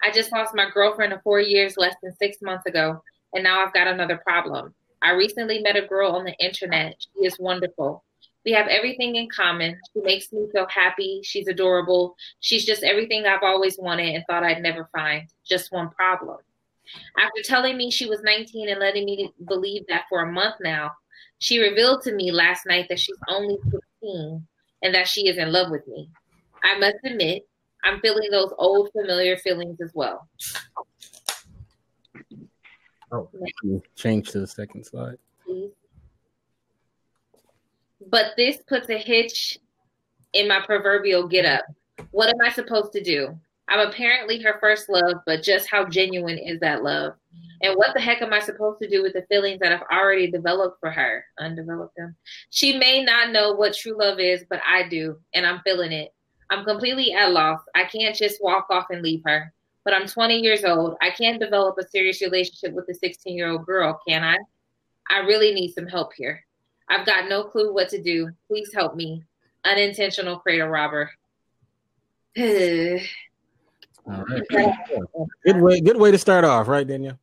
I 0.02 0.11
just 0.11 0.33
lost 0.33 0.54
my 0.54 0.68
girlfriend 0.72 1.12
of 1.12 1.22
four 1.22 1.40
years 1.40 1.76
less 1.76 1.94
than 2.02 2.14
six 2.16 2.38
months 2.42 2.66
ago, 2.66 3.02
and 3.33 3.44
now 3.44 3.64
I've 3.64 3.72
got 3.72 3.87
another 3.87 4.18
problem. 4.18 4.74
I 5.02 5.12
recently 5.12 5.61
met 5.61 5.76
a 5.76 5.87
girl 5.87 6.12
on 6.12 6.24
the 6.24 6.35
internet. 6.35 6.96
She 6.98 7.26
is 7.26 7.38
wonderful. 7.38 8.04
We 8.44 8.52
have 8.52 8.68
everything 8.68 9.16
in 9.16 9.28
common. 9.28 9.78
She 9.92 10.02
makes 10.02 10.33
me 10.33 10.46
feel 10.52 10.66
happy. 10.68 11.20
She's 11.22 11.48
adorable. 11.48 12.16
She's 12.40 12.64
just 12.64 12.83
everything 12.83 13.26
I've 13.26 13.42
always 13.42 13.78
wanted 13.78 14.14
and 14.14 14.24
thought 14.26 14.44
I'd 14.44 14.62
never 14.62 14.88
find. 14.92 15.28
Just 15.46 15.72
one 15.72 15.90
problem. 15.90 16.38
After 17.18 17.42
telling 17.44 17.76
me 17.76 17.90
she 17.90 18.06
was 18.06 18.20
19 18.22 18.68
and 18.68 18.80
letting 18.80 19.04
me 19.04 19.33
believe 19.46 19.87
that 19.88 20.04
for 20.09 20.22
a 20.22 20.33
month 20.33 20.56
now, 20.61 20.92
she 21.38 21.59
revealed 21.59 22.02
to 22.02 22.12
me 22.12 22.33
last 22.33 22.66
night 22.66 22.87
that 22.88 22.98
she's 22.98 23.16
only 23.28 23.59
16 24.02 24.46
and 24.83 24.94
that 24.94 25.09
she 25.09 25.28
is 25.28 25.38
in 25.38 25.52
love 25.52 25.70
with 25.70 25.87
me. 25.87 26.11
I 26.62 26.78
must 26.78 26.96
admit, 27.04 27.46
I'm 27.85 28.01
feeling 28.01 28.31
those 28.31 28.53
old 28.59 28.90
familiar 28.93 29.37
feelings 29.37 29.81
as 29.81 29.93
well. 29.95 30.29
Oh, 33.12 33.29
change 33.97 34.31
to 34.31 34.40
the 34.40 34.47
second 34.47 34.85
slide. 34.85 35.19
But 38.09 38.33
this 38.37 38.59
puts 38.69 38.88
a 38.88 38.99
hitch 38.99 39.59
in 40.33 40.49
my 40.49 40.61
proverbial 40.64 41.27
get 41.27 41.45
up. 41.45 41.64
What 42.12 42.29
am 42.29 42.40
I 42.43 42.51
supposed 42.51 42.93
to 42.93 43.03
do? 43.03 43.37
I'm 43.69 43.88
apparently 43.88 44.40
her 44.43 44.59
first 44.61 44.88
love, 44.88 45.16
but 45.27 45.43
just 45.43 45.69
how 45.71 45.85
genuine 45.87 46.38
is 46.38 46.59
that 46.61 46.83
love? 46.83 47.14
And 47.62 47.77
what 47.77 47.95
the 47.95 48.01
heck 48.01 48.23
am 48.23 48.33
I 48.33 48.40
supposed 48.40 48.81
to 48.81 48.88
do 48.88 49.03
with 49.03 49.12
the 49.12 49.27
feelings 49.29 49.61
that 49.61 49.71
I've 49.71 49.87
already 49.93 50.31
developed 50.31 50.79
for 50.81 50.90
her? 50.90 51.25
Undeveloped 51.38 51.95
them. 51.97 52.16
She 52.51 52.79
may 52.79 53.05
not 53.05 53.33
know 53.33 53.53
what 53.53 53.75
true 53.75 53.97
love 53.99 54.19
is, 54.19 54.45
but 54.49 54.61
I 54.66 54.88
do, 54.88 55.19
and 55.35 55.47
I'm 55.47 55.61
feeling 55.61 55.93
it. 55.93 56.12
I'm 56.50 56.64
completely 56.64 57.12
at 57.12 57.32
loss. 57.32 57.60
I 57.74 57.84
can't 57.84 58.14
just 58.14 58.42
walk 58.42 58.66
off 58.70 58.86
and 58.90 59.02
leave 59.02 59.22
her. 59.24 59.52
But 59.84 59.94
I'm 59.94 60.06
20 60.06 60.40
years 60.40 60.64
old. 60.64 60.96
I 61.00 61.10
can't 61.10 61.40
develop 61.40 61.78
a 61.78 61.88
serious 61.88 62.20
relationship 62.20 62.74
with 62.74 62.88
a 62.88 62.94
16 62.94 63.34
year 63.36 63.50
old 63.50 63.64
girl, 63.64 64.00
can 64.06 64.22
I? 64.24 64.36
I 65.08 65.20
really 65.20 65.54
need 65.54 65.72
some 65.72 65.86
help 65.86 66.12
here. 66.14 66.44
I've 66.88 67.06
got 67.06 67.28
no 67.28 67.44
clue 67.44 67.72
what 67.72 67.88
to 67.90 68.02
do. 68.02 68.30
Please 68.48 68.70
help 68.74 68.96
me. 68.96 69.22
Unintentional 69.64 70.38
cradle 70.38 70.68
robber. 70.68 71.10
All 72.38 72.44
right. 74.06 74.74
Good 75.44 75.60
way. 75.60 75.80
Good 75.80 75.96
way 75.96 76.10
to 76.10 76.18
start 76.18 76.44
off, 76.44 76.68
right, 76.68 76.86
Danielle? 76.86 77.18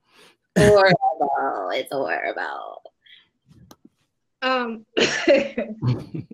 Horrible. 0.58 1.70
It's 1.74 1.92
horrible. 1.92 2.82
Um. 4.42 4.86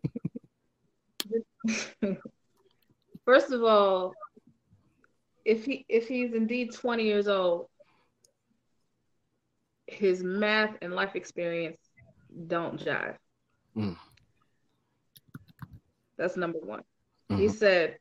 First 3.25 3.51
of 3.51 3.63
all, 3.63 4.13
if 5.45 5.65
he 5.65 5.85
if 5.89 6.07
he's 6.07 6.33
indeed 6.33 6.73
20 6.73 7.03
years 7.03 7.27
old, 7.27 7.67
his 9.87 10.23
math 10.23 10.77
and 10.81 10.93
life 10.93 11.15
experience 11.15 11.79
don't 12.47 12.79
jive. 12.79 13.17
Mm. 13.75 13.97
That's 16.17 16.37
number 16.37 16.59
one. 16.59 16.83
Mm-hmm. 17.31 17.41
He 17.41 17.49
said, 17.49 17.97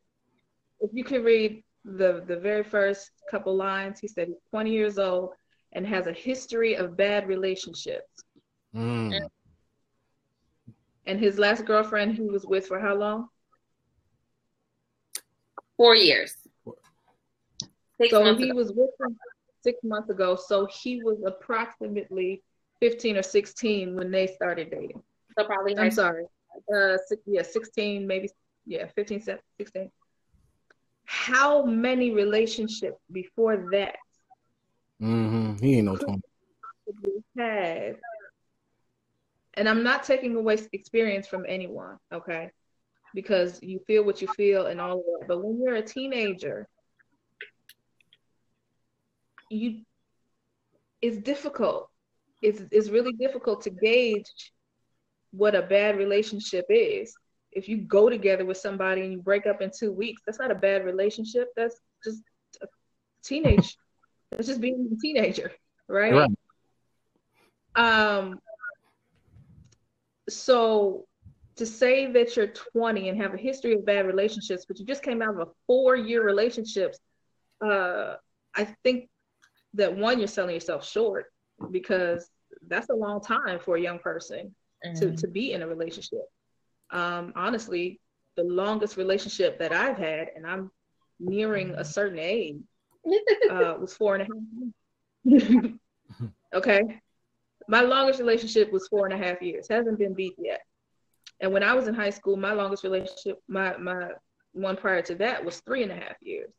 if 0.81 0.91
you 0.93 1.05
can 1.05 1.23
read 1.23 1.63
the 1.85 2.25
the 2.27 2.37
very 2.37 2.63
first 2.63 3.11
couple 3.31 3.57
lines, 3.57 3.99
he 3.99 4.09
said 4.09 4.29
he's 4.29 4.37
20 4.51 4.71
years 4.71 4.99
old 4.99 5.31
and 5.73 5.87
has 5.87 6.07
a 6.07 6.13
history 6.13 6.75
of 6.75 6.97
bad 6.97 7.27
relationships. 7.27 8.25
Mm. 8.75 9.19
And 11.07 11.19
his 11.19 11.39
last 11.39 11.65
girlfriend 11.65 12.15
he 12.15 12.23
was 12.23 12.47
with 12.47 12.67
for 12.67 12.79
how 12.79 12.95
long? 12.95 13.29
Four 15.83 15.97
years. 15.97 16.37
Six 18.01 18.11
so 18.11 18.37
he 18.37 18.51
ago. 18.51 18.55
was 18.55 18.69
with 18.69 18.91
her 19.01 19.09
six 19.65 19.81
months 19.83 20.11
ago. 20.11 20.37
So 20.37 20.67
he 20.67 21.03
was 21.03 21.19
approximately 21.27 22.45
15 22.79 23.17
or 23.17 23.23
16 23.25 23.97
when 23.97 24.13
they 24.13 24.29
started 24.29 24.71
dating. 24.71 25.03
So 25.37 25.45
probably. 25.45 25.77
I'm 25.77 25.91
sorry. 25.91 26.27
Uh, 26.73 26.99
six, 27.05 27.23
yeah, 27.27 27.43
16, 27.43 28.07
maybe. 28.07 28.31
Yeah, 28.65 28.87
15, 28.95 29.25
16. 29.59 29.91
How 31.05 31.65
many 31.65 32.13
relationships 32.13 33.01
before 33.11 33.69
that? 33.73 33.97
Mm-hmm. 35.03 35.65
He 35.65 35.79
ain't 35.79 35.87
no 35.87 35.97
20. 35.97 36.21
Had. 37.37 37.97
And 39.55 39.69
I'm 39.69 39.83
not 39.83 40.05
taking 40.05 40.37
away 40.37 40.59
experience 40.73 41.27
from 41.27 41.45
anyone, 41.49 41.99
okay? 42.13 42.53
Because 43.15 43.63
you 43.63 43.81
feel 43.87 44.05
what 44.05 44.23
you 44.23 44.29
feel 44.29 44.67
and 44.67 44.81
all 44.81 44.99
of 44.99 45.05
that. 45.05 45.29
But 45.29 45.45
when 45.45 45.61
you're 45.61 45.77
a 45.77 45.83
teenager, 45.83 46.69
you 49.51 49.83
it's 51.03 51.19
difficult. 51.19 51.91
It's 52.41 52.63
it's 52.71 52.89
really 52.89 53.13
difficult 53.13 53.63
to 53.63 53.71
gauge 53.71 54.53
what 55.33 55.55
a 55.55 55.63
bad 55.63 55.99
relationship 55.99 56.67
is. 56.69 57.15
If 57.51 57.69
you 57.69 57.79
go 57.79 58.09
together 58.09 58.45
with 58.45 58.57
somebody 58.57 59.03
and 59.03 59.13
you 59.13 59.19
break 59.21 59.47
up 59.47 59.61
in 59.61 59.71
two 59.77 59.93
weeks, 59.93 60.23
that's 60.25 60.39
not 60.39 60.51
a 60.51 60.55
bad 60.55 60.85
relationship. 60.85 61.49
That's 61.57 61.77
just 62.05 62.23
a 62.63 62.67
teenage. 63.23 63.77
that's 64.31 64.47
just 64.47 64.61
being 64.61 64.89
a 64.91 64.97
teenager, 65.01 65.53
right? 65.89 66.13
right? 66.15 66.31
Um. 67.75 68.41
So 70.29 71.07
to 71.63 71.67
say 71.67 72.11
that 72.11 72.37
you're 72.37 72.49
20 72.49 73.09
and 73.09 73.23
have 73.23 73.35
a 73.35 73.37
history 73.37 73.75
of 73.75 73.87
bad 73.87 74.05
relationships, 74.05 74.65
but 74.67 74.81
you 74.81 74.85
just 74.85 75.05
came 75.05 75.23
out 75.23 75.35
of 75.35 75.39
a 75.39 75.51
four-year 75.69 76.25
relationship, 76.25 76.93
uh, 77.65 78.15
I 78.53 78.65
think 78.83 79.09
that 79.75 79.97
one 79.97 80.19
you're 80.19 80.27
selling 80.27 80.55
yourself 80.55 80.85
short 80.85 81.27
because 81.71 82.29
that's 82.67 82.89
a 82.89 82.95
long 82.95 83.21
time 83.21 83.61
for 83.61 83.77
a 83.77 83.81
young 83.81 84.01
person 84.01 84.53
mm-hmm. 84.85 84.99
to, 84.99 85.17
to 85.17 85.29
be 85.29 85.53
in 85.53 85.63
a 85.63 85.69
relationship. 85.69 86.25
Um, 86.91 87.33
honestly, 87.37 88.01
the 88.37 88.43
longest 88.43 88.97
relationship 88.97 89.61
that 89.61 89.73
I've 89.73 89.99
had, 89.99 90.31
and 90.35 90.45
I'm 90.45 90.69
nearing 91.21 91.77
a 91.77 91.85
certain 91.85 92.19
age, 92.19 92.57
uh, 93.51 93.75
was 93.79 93.95
four 93.95 94.17
and 94.17 94.29
a 95.25 95.31
half. 95.31 96.31
okay. 96.55 97.01
My 97.69 97.83
longest 97.83 98.19
relationship 98.19 98.73
was 98.73 98.89
four 98.89 99.07
and 99.07 99.15
a 99.15 99.25
half 99.25 99.41
years. 99.41 99.69
Hasn't 99.71 100.01
been 100.01 100.15
beat 100.15 100.35
yet. 100.39 100.63
And 101.43 101.53
when 101.53 101.65
I 101.65 101.75
was 101.75 101.89
in 101.89 101.95
high 101.95 102.11
school, 102.11 102.37
my 102.37 102.53
longest 102.53 102.85
relationship, 102.85 103.43
my 103.49 103.77
my 103.77 104.11
one 104.53 104.77
prior 104.77 105.03
to 105.03 105.15
that 105.17 105.45
was 105.45 105.61
three 105.61 105.83
and 105.83 105.93
a 105.93 105.97
half 105.97 106.17
years. 106.23 106.51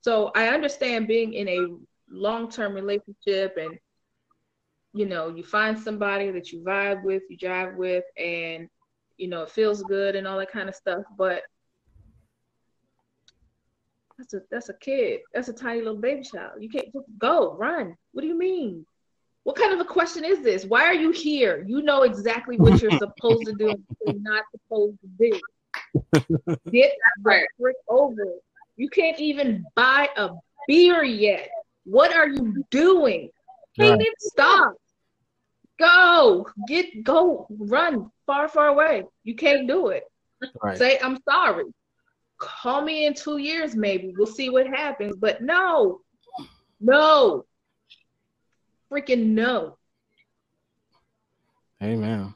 So 0.00 0.30
I 0.34 0.48
understand 0.48 1.08
being 1.08 1.34
in 1.34 1.48
a 1.48 1.66
long 2.08 2.48
term 2.48 2.72
relationship 2.72 3.56
and 3.58 3.78
you 4.92 5.06
know, 5.06 5.28
you 5.28 5.44
find 5.44 5.78
somebody 5.78 6.30
that 6.30 6.50
you 6.50 6.62
vibe 6.62 7.04
with, 7.04 7.22
you 7.28 7.36
drive 7.36 7.76
with, 7.76 8.04
and 8.16 8.68
you 9.18 9.28
know, 9.28 9.42
it 9.42 9.50
feels 9.50 9.82
good 9.82 10.16
and 10.16 10.26
all 10.26 10.38
that 10.38 10.50
kind 10.50 10.68
of 10.68 10.74
stuff, 10.74 11.04
but 11.16 11.42
that's 14.16 14.34
a 14.34 14.40
that's 14.50 14.68
a 14.68 14.74
kid. 14.74 15.20
That's 15.34 15.48
a 15.48 15.52
tiny 15.52 15.80
little 15.80 16.00
baby 16.00 16.22
child. 16.22 16.54
You 16.60 16.68
can't 16.68 16.92
just 16.92 17.06
go, 17.18 17.56
run. 17.56 17.96
What 18.12 18.22
do 18.22 18.28
you 18.28 18.38
mean? 18.38 18.84
What 19.44 19.56
kind 19.56 19.72
of 19.72 19.80
a 19.80 19.84
question 19.84 20.24
is 20.24 20.42
this? 20.42 20.64
Why 20.64 20.84
are 20.84 20.94
you 20.94 21.10
here? 21.10 21.64
You 21.66 21.82
know 21.82 22.02
exactly 22.02 22.56
what 22.56 22.80
you're 22.82 22.90
supposed 22.98 23.46
to 23.46 23.52
do 23.54 23.70
and 23.70 23.84
you're 24.06 24.14
not 24.20 24.44
supposed 24.52 24.98
to 25.00 25.08
do. 25.18 25.40
Get 26.70 26.92
the 27.24 27.46
frick 27.58 27.76
over. 27.88 28.26
You 28.76 28.88
can't 28.88 29.18
even 29.18 29.64
buy 29.74 30.08
a 30.16 30.30
beer 30.68 31.02
yet. 31.04 31.50
What 31.84 32.14
are 32.14 32.28
you 32.28 32.64
doing? 32.70 33.30
Can't 33.78 33.98
Right. 33.98 34.06
Stop. 34.18 34.74
Go. 35.78 36.46
Get 36.68 37.02
go. 37.02 37.46
Run 37.50 38.10
far, 38.26 38.48
far 38.48 38.68
away. 38.68 39.04
You 39.24 39.34
can't 39.34 39.66
do 39.66 39.88
it. 39.88 40.04
Right. 40.62 40.76
Say, 40.76 40.98
I'm 41.02 41.18
sorry. 41.28 41.64
Call 42.38 42.82
me 42.82 43.06
in 43.06 43.14
two 43.14 43.38
years, 43.38 43.74
maybe. 43.74 44.14
We'll 44.16 44.26
see 44.26 44.50
what 44.50 44.66
happens. 44.66 45.16
But 45.16 45.42
no. 45.42 46.00
No. 46.80 47.44
Freaking 48.90 49.28
no. 49.28 49.76
Amen. 51.82 52.34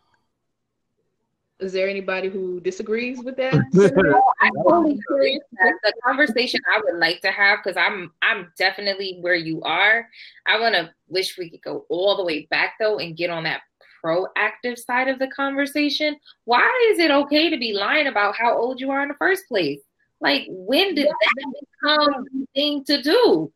Is 1.61 1.73
there 1.73 1.89
anybody 1.89 2.29
who 2.29 2.61
disagrees 2.61 3.23
with 3.23 3.37
that? 3.37 3.55
I'm 4.41 4.53
totally 4.63 4.99
curious. 5.07 5.41
The 5.53 5.93
conversation 6.05 6.61
I 6.73 6.81
would 6.85 6.99
like 6.99 7.21
to 7.23 7.31
have 7.31 7.61
because 7.63 7.77
I'm 7.77 8.13
I'm 8.23 8.53
definitely 8.59 9.19
where 9.21 9.35
you 9.35 9.63
are. 9.63 10.09
I 10.47 10.61
want 10.61 10.75
to 10.75 10.93
wish 11.09 11.39
we 11.39 11.51
could 11.51 11.63
go 11.63 11.87
all 11.89 12.17
the 12.17 12.25
way 12.25 12.47
back 12.51 12.75
though 12.79 12.99
and 12.99 13.17
get 13.17 13.31
on 13.31 13.45
that 13.45 13.63
proactive 14.05 14.79
side 14.79 15.09
of 15.09 15.19
the 15.19 15.29
conversation. 15.29 16.17
Why 16.45 16.69
is 16.93 16.99
it 16.99 17.11
okay 17.11 17.51
to 17.51 17.57
be 17.57 17.73
lying 17.73 18.09
about 18.09 18.37
how 18.37 18.59
old 18.59 18.81
you 18.81 18.91
are 18.91 19.03
in 19.03 19.09
the 19.09 19.15
first 19.15 19.49
place? 19.49 19.81
Like, 20.21 20.47
when 20.49 20.95
did 20.95 21.07
that 21.07 21.55
become 21.83 22.25
the 22.33 22.47
thing 22.55 22.85
to 22.85 23.03
do? 23.03 23.53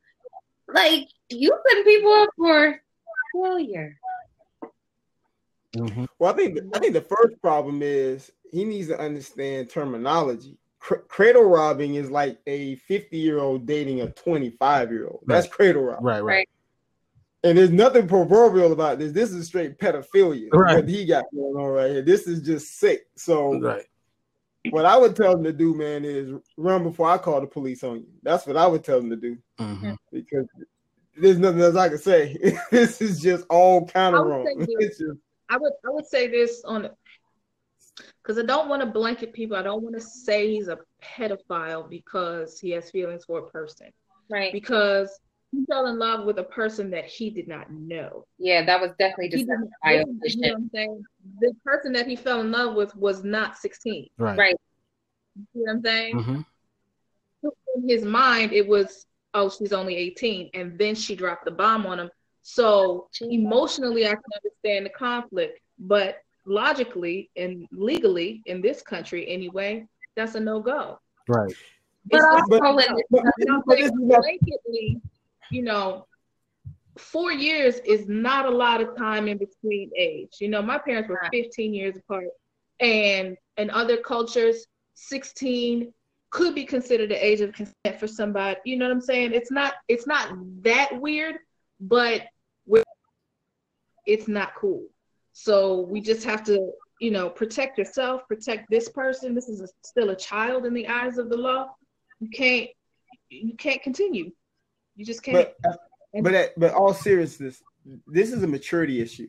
Like, 0.73 1.09
you 1.31 1.57
putting 1.69 1.85
people 1.85 2.13
up 2.13 2.31
for 2.37 2.81
failure. 3.35 3.97
Mm-hmm. 5.77 6.05
Well, 6.19 6.33
I 6.33 6.37
think 6.37 6.59
I 6.75 6.79
think 6.79 6.95
the 6.95 7.03
first 7.03 7.41
problem 7.41 7.83
is 7.83 8.33
he 8.51 8.65
needs 8.65 8.89
to 8.89 8.99
understand 8.99 9.71
terminology. 9.71 10.57
Cr- 10.79 10.97
cradle 11.09 11.45
robbing 11.45 11.95
is 11.95 12.11
like 12.11 12.39
a 12.47 12.77
50 12.77 13.17
year 13.17 13.39
old 13.39 13.67
dating 13.67 14.01
a 14.01 14.11
25 14.11 14.93
year 14.93 15.07
old. 15.07 15.25
That's 15.27 15.47
cradle 15.47 15.83
robbing. 15.83 16.05
Right, 16.05 16.21
right. 16.21 16.49
And 17.45 17.57
there's 17.57 17.71
nothing 17.71 18.09
proverbial 18.09 18.73
about 18.73 18.99
this. 18.99 19.13
This 19.13 19.31
is 19.31 19.47
straight 19.47 19.79
pedophilia. 19.79 20.49
Right. 20.53 20.77
What 20.77 20.89
he 20.89 21.05
got 21.05 21.25
going 21.33 21.57
on 21.57 21.71
right 21.71 21.91
here. 21.91 22.03
This 22.03 22.27
is 22.27 22.43
just 22.43 22.79
sick. 22.79 23.07
So 23.17 23.61
right. 23.61 23.85
what 24.71 24.85
I 24.85 24.97
would 24.97 25.15
tell 25.15 25.37
him 25.37 25.45
to 25.45 25.53
do, 25.53 25.75
man, 25.75 26.05
is 26.05 26.31
run 26.57 26.83
before 26.83 27.09
I 27.09 27.19
call 27.19 27.41
the 27.41 27.47
police 27.47 27.85
on 27.85 27.99
you. 27.99 28.07
That's 28.23 28.47
what 28.47 28.57
I 28.57 28.67
would 28.67 28.83
tell 28.83 28.99
him 28.99 29.11
to 29.11 29.17
do. 29.17 29.39
Mm-hmm. 29.61 29.93
Because 30.13 30.47
there's 31.21 31.39
nothing 31.39 31.61
else 31.61 31.77
I 31.77 31.89
can 31.89 31.99
say. 31.99 32.37
this 32.71 33.01
is 33.01 33.21
just 33.21 33.45
all 33.49 33.87
kind 33.87 34.15
of 34.15 34.27
wrong. 34.27 34.47
It's 34.81 34.99
just 34.99 35.19
I 35.49 35.57
would 35.57 35.73
I 35.87 35.91
would 35.91 36.07
say 36.07 36.29
this 36.29 36.63
on 36.65 36.91
because 38.23 38.39
I 38.39 38.47
don't 38.47 38.69
want 38.69 38.83
to 38.83 38.87
blanket 38.87 39.33
people. 39.33 39.57
I 39.57 39.63
don't 39.63 39.83
want 39.83 39.95
to 39.95 40.01
say 40.01 40.53
he's 40.53 40.69
a 40.69 40.79
pedophile 41.03 41.89
because 41.89 42.61
he 42.61 42.71
has 42.71 42.91
feelings 42.91 43.25
for 43.25 43.39
a 43.39 43.51
person. 43.51 43.89
Right. 44.31 44.53
Because 44.53 45.19
he 45.51 45.65
fell 45.65 45.87
in 45.87 45.99
love 45.99 46.27
with 46.27 46.39
a 46.39 46.45
person 46.45 46.91
that 46.91 47.07
he 47.07 47.31
did 47.31 47.49
not 47.49 47.73
know. 47.73 48.27
Yeah, 48.39 48.65
that 48.67 48.81
was 48.81 48.91
definitely 48.99 49.31
just 49.31 49.43
you 49.43 49.47
know 49.47 49.69
what 49.85 50.57
I'm 50.57 50.71
saying? 50.75 51.05
The 51.41 51.55
person 51.65 51.93
that 51.95 52.07
he 52.07 52.17
fell 52.17 52.41
in 52.41 52.53
love 52.53 52.75
with 52.75 52.95
was 52.97 53.25
not 53.25 53.57
16. 53.57 54.09
Right. 54.19 54.39
Right. 54.39 54.57
You 55.37 55.47
see 55.55 55.61
what 55.61 55.71
I'm 55.71 55.83
saying? 55.83 56.17
Mm-hmm. 56.17 56.41
In 57.77 57.89
his 57.89 58.05
mind, 58.05 58.53
it 58.53 58.67
was, 58.67 59.07
oh, 59.35 59.51
she's 59.51 59.73
only 59.73 59.97
18. 59.97 60.51
And 60.55 60.79
then 60.79 60.95
she 60.95 61.15
dropped 61.15 61.45
the 61.45 61.51
bomb 61.51 61.87
on 61.87 62.01
him. 62.01 62.11
So 62.43 63.09
emotionally, 63.21 64.07
I 64.07 64.11
can 64.11 64.23
understand 64.43 64.87
the 64.87 64.91
conflict, 64.91 65.61
but 65.79 66.19
logically 66.47 67.31
and 67.37 67.67
legally 67.73 68.43
in 68.47 68.63
this 68.63 68.81
country 68.83 69.29
anyway, 69.29 69.87
that's 70.17 70.35
a 70.35 70.41
no 70.41 70.61
go. 70.61 70.99
Right. 71.29 71.55
But 72.07 72.23
also, 72.23 72.47
but, 72.49 72.63
but, 73.11 73.23
but, 73.67 73.79
blanketly, 73.79 75.01
you 75.51 75.63
know, 75.63 76.07
four 76.97 77.33
years 77.33 77.77
is 77.85 78.09
not 78.09 78.47
a 78.47 78.51
lot 78.51 78.81
of 78.81 78.97
time 78.97 79.29
in 79.29 79.39
between 79.39 79.91
age. 79.97 80.37
You 80.41 80.49
know, 80.49 80.63
my 80.63 80.79
parents 80.79 81.09
were 81.09 81.21
15 81.31 81.75
years 81.75 81.97
apart, 81.97 82.29
and 82.81 83.37
in 83.57 83.71
other 83.71 83.99
cultures, 83.99 84.67
16 84.95 85.93
could 86.31 86.55
be 86.55 86.65
considered 86.65 87.11
the 87.11 87.27
age 87.27 87.41
of 87.41 87.53
consent 87.53 87.99
for 87.99 88.07
somebody. 88.07 88.59
You 88.65 88.77
know 88.77 88.87
what 88.87 88.93
I'm 88.93 89.01
saying? 89.01 89.33
It's 89.33 89.51
not 89.51 89.75
it's 89.89 90.07
not 90.07 90.35
that 90.63 91.01
weird, 91.01 91.37
but 91.81 92.23
it's 94.09 94.27
not 94.27 94.55
cool. 94.57 94.87
So 95.33 95.83
we 95.83 96.01
just 96.01 96.25
have 96.25 96.43
to, 96.45 96.73
you 97.01 97.13
know, 97.13 97.29
protect 97.29 97.79
yourself, 97.79 98.23
protect 98.27 98.69
this 98.71 98.89
person. 98.89 99.35
This 99.35 99.49
is 99.49 99.61
a, 99.61 99.69
still 99.85 100.11
a 100.11 100.17
child 100.17 100.67
in 100.67 100.75
the 100.75 100.89
eyes 100.89 101.19
of 101.19 101.29
the 101.29 101.37
law. 101.37 101.69
You 102.19 102.31
can't, 102.31 102.71
you 103.29 103.55
can't 103.55 103.83
continue. 103.83 104.33
You 104.97 105.05
just 105.05 105.23
can't. 105.23 105.51
But, 105.63 105.71
uh, 105.71 106.23
but, 106.23 106.35
at, 106.35 106.59
but 106.59 106.73
all 106.73 106.95
seriousness, 106.95 107.63
this 108.07 108.33
is 108.33 108.43
a 108.43 108.47
maturity 108.47 109.01
issue 109.01 109.29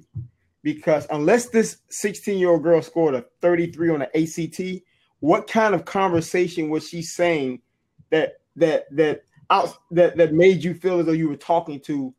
because 0.64 1.06
unless 1.12 1.50
this 1.50 1.82
16 1.90 2.40
year 2.40 2.50
old 2.50 2.64
girl 2.64 2.82
scored 2.82 3.14
a 3.14 3.26
33 3.42 3.90
on 3.92 4.00
the 4.00 4.06
ACT, 4.18 4.84
what 5.20 5.48
kind 5.48 5.76
of 5.76 5.86
conversation 5.86 6.70
was 6.70 6.88
she 6.88 7.02
saying 7.02 7.62
that 8.10 8.40
that 8.56 8.86
that 8.96 9.24
out 9.50 9.76
that 9.92 10.18
that 10.18 10.34
made 10.34 10.64
you 10.64 10.74
feel 10.74 11.00
as 11.00 11.06
though 11.06 11.12
you 11.12 11.30
were 11.30 11.36
talking 11.36 11.80
to 11.82 12.14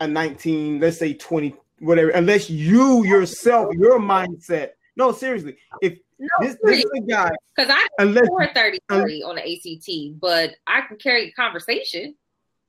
a 0.00 0.06
19, 0.06 0.80
let's 0.80 0.98
say 0.98 1.12
20, 1.12 1.54
whatever, 1.80 2.10
unless 2.10 2.48
you 2.48 3.04
yourself, 3.04 3.74
your 3.74 3.98
mindset. 3.98 4.70
No, 4.96 5.12
seriously. 5.12 5.56
If 5.82 5.98
no, 6.18 6.28
this, 6.40 6.56
this 6.62 6.78
is 6.78 6.90
a 6.96 7.00
guy 7.00 7.30
because 7.56 7.72
I 7.72 7.86
unless, 7.98 8.26
score 8.26 8.48
30 8.52 8.78
30 8.88 9.22
on 9.22 9.36
the 9.36 9.42
ACT, 9.42 10.20
but 10.20 10.54
I 10.66 10.82
can 10.82 10.96
carry 10.96 11.28
a 11.28 11.32
conversation. 11.32 12.14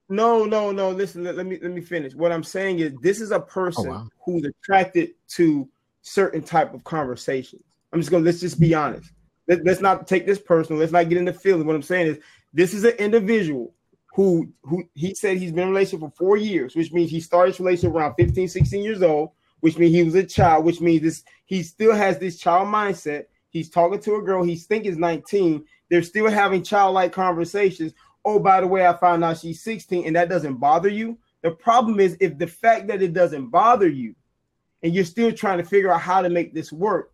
No, 0.08 0.45
no, 0.45 0.71
no. 0.71 0.91
Listen, 0.91 1.23
let, 1.23 1.36
let, 1.36 1.45
me 1.45 1.60
let 1.62 1.71
me 1.71 1.82
finish. 1.82 2.13
What 2.13 2.32
I'm 2.32 2.43
saying 2.43 2.80
is 2.80 2.93
this 3.02 3.21
is 3.21 3.32
a 3.32 3.36
oh, 3.36 3.41
person 3.41 3.88
oh, 3.88 3.91
wow. 3.91 4.10
who's 4.23 4.43
attracted 4.43 5.12
to 5.30 5.67
certain 6.02 6.41
type 6.41 6.73
of 6.73 6.84
conversations. 6.84 7.63
I'm 7.91 7.99
just 7.99 8.12
gonna 8.12 8.25
let's 8.25 8.39
just 8.39 8.60
be 8.60 8.73
honest. 8.75 9.12
Let, 9.49 9.65
let's 9.65 9.81
not 9.81 10.07
take 10.07 10.25
this 10.25 10.39
personal. 10.39 10.79
Let's 10.79 10.93
not 10.93 11.09
get 11.09 11.17
into 11.17 11.33
feelings. 11.33 11.65
What 11.65 11.75
I'm 11.75 11.81
saying 11.81 12.07
is 12.07 12.19
this 12.53 12.73
is 12.73 12.85
an 12.85 12.91
individual 12.91 13.73
who 14.13 14.47
who 14.62 14.83
he 14.93 15.13
said 15.13 15.38
he's 15.38 15.51
been 15.51 15.63
in 15.63 15.69
a 15.69 15.71
relationship 15.71 15.99
for 15.99 16.15
four 16.15 16.38
years, 16.38 16.75
which 16.75 16.93
means 16.93 17.12
he 17.12 17.19
started 17.19 17.51
his 17.51 17.59
relationship 17.59 17.95
around 17.95 18.15
15, 18.15 18.47
16 18.47 18.83
years 18.83 19.01
old, 19.01 19.31
which 19.59 19.77
means 19.77 19.93
he 19.93 20.03
was 20.03 20.15
a 20.15 20.23
child, 20.23 20.63
which 20.65 20.79
means 20.79 21.01
this 21.01 21.23
he 21.45 21.63
still 21.63 21.93
has 21.93 22.19
this 22.19 22.38
child 22.38 22.67
mindset. 22.67 23.25
He's 23.49 23.69
talking 23.69 23.99
to 24.01 24.15
a 24.15 24.21
girl 24.21 24.43
he's 24.43 24.67
think 24.67 24.85
is 24.85 24.97
19. 24.97 25.65
They're 25.89 26.03
still 26.03 26.29
having 26.29 26.62
childlike 26.62 27.12
conversations. 27.12 27.93
Oh, 28.23 28.38
by 28.38 28.62
the 28.62 28.67
way, 28.67 28.85
I 28.85 28.95
found 28.95 29.23
out 29.23 29.39
she's 29.39 29.63
16, 29.63 30.05
and 30.05 30.15
that 30.15 30.29
doesn't 30.29 30.57
bother 30.57 30.89
you. 30.89 31.17
The 31.41 31.51
problem 31.51 31.99
is 31.99 32.17
if 32.19 32.38
the 32.38 32.45
fact 32.47 32.88
that 32.88 33.01
it 33.01 33.13
doesn't 33.13 33.47
bother 33.47 33.88
you 33.88 34.13
and 34.83 34.93
you're 34.93 35.05
still 35.05 35.31
trying 35.31 35.57
to 35.57 35.63
figure 35.63 35.91
out 35.91 36.01
how 36.01 36.21
to 36.21 36.29
make 36.29 36.53
this 36.53 36.71
work, 36.71 37.12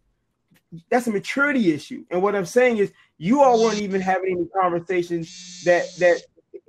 that's 0.90 1.08
a 1.08 1.12
maturity 1.12 1.72
issue. 1.72 2.06
And 2.12 2.22
what 2.22 2.36
I'm 2.36 2.46
saying 2.46 2.78
is 2.78 2.92
you 3.18 3.42
all 3.42 3.62
weren't 3.62 3.82
even 3.82 4.02
having 4.02 4.38
any 4.38 4.48
conversations 4.62 5.64
that 5.66 5.86
that 6.00 6.22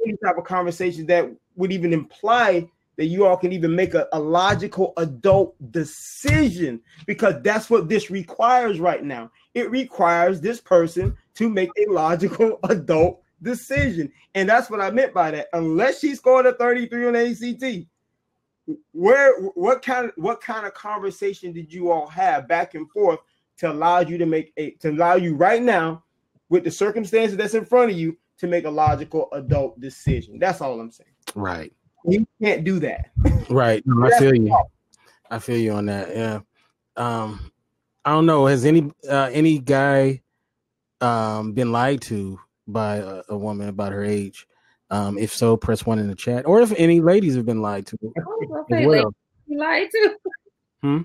any 0.04 0.16
type 0.24 0.38
of 0.38 0.44
conversation 0.44 1.06
that 1.06 1.30
would 1.56 1.72
even 1.72 1.92
imply 1.92 2.68
that 2.96 3.06
you 3.06 3.26
all 3.26 3.36
can 3.36 3.52
even 3.52 3.74
make 3.74 3.94
a, 3.94 4.08
a, 4.12 4.18
logical 4.18 4.94
adult 4.96 5.54
decision 5.70 6.80
because 7.06 7.34
that's 7.42 7.68
what 7.68 7.88
this 7.88 8.10
requires 8.10 8.80
right 8.80 9.04
now. 9.04 9.30
It 9.52 9.70
requires 9.70 10.40
this 10.40 10.60
person 10.60 11.16
to 11.34 11.50
make 11.50 11.70
a 11.76 11.92
logical 11.92 12.58
adult 12.70 13.20
decision. 13.42 14.10
And 14.34 14.48
that's 14.48 14.70
what 14.70 14.80
I 14.80 14.90
meant 14.90 15.12
by 15.12 15.30
that. 15.32 15.48
Unless 15.52 16.00
she 16.00 16.14
scored 16.14 16.46
a 16.46 16.54
33 16.54 17.08
on 17.08 17.16
ACT, 17.16 17.86
where 18.92 19.40
what 19.54 19.82
kind 19.82 20.06
of 20.06 20.12
what 20.16 20.40
kind 20.40 20.66
of 20.66 20.74
conversation 20.74 21.52
did 21.52 21.72
you 21.72 21.90
all 21.90 22.08
have 22.08 22.48
back 22.48 22.74
and 22.74 22.90
forth 22.90 23.20
to 23.58 23.70
allow 23.70 24.00
you 24.00 24.18
to 24.18 24.26
make 24.26 24.52
a 24.56 24.70
to 24.72 24.90
allow 24.90 25.14
you 25.14 25.34
right 25.34 25.62
now 25.62 26.04
with 26.48 26.64
the 26.64 26.70
circumstances 26.70 27.36
that's 27.36 27.54
in 27.54 27.64
front 27.64 27.90
of 27.90 27.96
you 27.96 28.16
to 28.38 28.46
make 28.46 28.64
a 28.64 28.70
logical 28.70 29.28
adult 29.32 29.80
decision. 29.80 30.38
That's 30.38 30.60
all 30.60 30.78
I'm 30.80 30.90
saying. 30.90 31.10
Right. 31.34 31.72
You 32.04 32.26
can't 32.40 32.64
do 32.64 32.78
that. 32.80 33.10
Right. 33.50 33.82
No, 33.86 34.06
I 34.06 34.18
feel 34.18 34.34
you. 34.34 34.56
I 35.30 35.38
feel 35.38 35.56
you 35.56 35.72
on 35.72 35.86
that. 35.86 36.14
Yeah. 36.14 36.40
Um, 36.96 37.50
I 38.04 38.12
don't 38.12 38.26
know. 38.26 38.46
Has 38.46 38.64
any 38.64 38.90
uh, 39.08 39.30
any 39.32 39.58
guy 39.58 40.22
um 41.00 41.52
been 41.52 41.72
lied 41.72 42.00
to 42.02 42.38
by 42.66 42.96
a, 42.96 43.22
a 43.28 43.36
woman 43.36 43.68
about 43.68 43.92
her 43.92 44.04
age? 44.04 44.46
Um, 44.90 45.18
if 45.18 45.34
so, 45.34 45.56
press 45.56 45.84
one 45.84 45.98
in 45.98 46.06
the 46.06 46.14
chat. 46.14 46.46
Or 46.46 46.60
if 46.60 46.72
any 46.76 47.00
ladies 47.00 47.34
have 47.34 47.46
been 47.46 47.60
lied 47.60 47.86
to. 47.88 47.98
Okay, 48.70 48.86
well. 48.86 49.12
lied 49.48 49.90
to. 49.90 50.16
Hmm. 50.82 51.00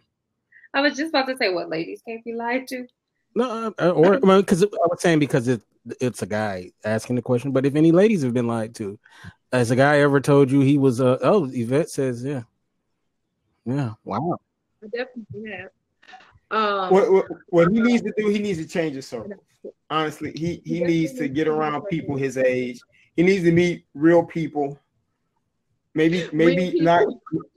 I 0.74 0.82
was 0.82 0.96
just 0.96 1.10
about 1.10 1.28
to 1.28 1.38
say 1.38 1.54
what 1.54 1.70
ladies 1.70 2.02
can't 2.08 2.24
be 2.24 2.34
lied 2.34 2.68
to. 2.70 2.88
No, 3.36 3.74
uh, 3.80 3.90
or 3.92 4.20
because 4.20 4.64
I 4.64 4.68
was 4.68 5.02
saying 5.02 5.20
because 5.20 5.48
it 5.48 5.62
it's 6.00 6.22
a 6.22 6.26
guy 6.26 6.72
asking 6.84 7.16
the 7.16 7.22
question. 7.22 7.52
But 7.52 7.66
if 7.66 7.76
any 7.76 7.92
ladies 7.92 8.24
have 8.24 8.34
been 8.34 8.48
lied 8.48 8.76
to, 8.76 9.00
has 9.52 9.72
a 9.72 9.76
guy 9.76 10.00
ever 10.00 10.20
told 10.20 10.52
you 10.52 10.62
he 10.62 10.78
was? 10.78 11.02
Uh, 11.02 11.18
oh, 11.22 11.50
Yvette 11.52 11.90
says, 11.90 12.24
yeah, 12.24 12.44
yeah. 13.66 13.94
Wow. 14.04 14.40
I 14.84 14.88
definitely 14.88 15.52
have. 15.52 15.70
Um, 16.52 16.90
What, 16.90 17.12
what 17.12 17.26
what 17.48 17.72
he 17.72 17.82
needs 17.82 18.04
to 18.04 18.14
do, 18.18 18.28
he 18.30 18.40
needs 18.40 18.60
to 18.60 18.68
change 18.68 18.96
his 18.96 19.08
circle. 19.08 19.44
Honestly, 19.90 20.32
he 20.36 20.62
he 20.66 20.84
needs 20.84 21.14
to 21.14 21.28
get 21.28 21.48
around 21.48 21.84
people 21.84 22.18
his 22.18 22.38
age. 22.38 22.82
He 23.16 23.24
needs 23.24 23.44
to 23.44 23.52
meet 23.52 23.86
real 23.94 24.24
people. 24.24 24.78
Maybe 25.93 26.25
maybe 26.32 26.71
Real 26.71 26.84
not. 26.84 27.08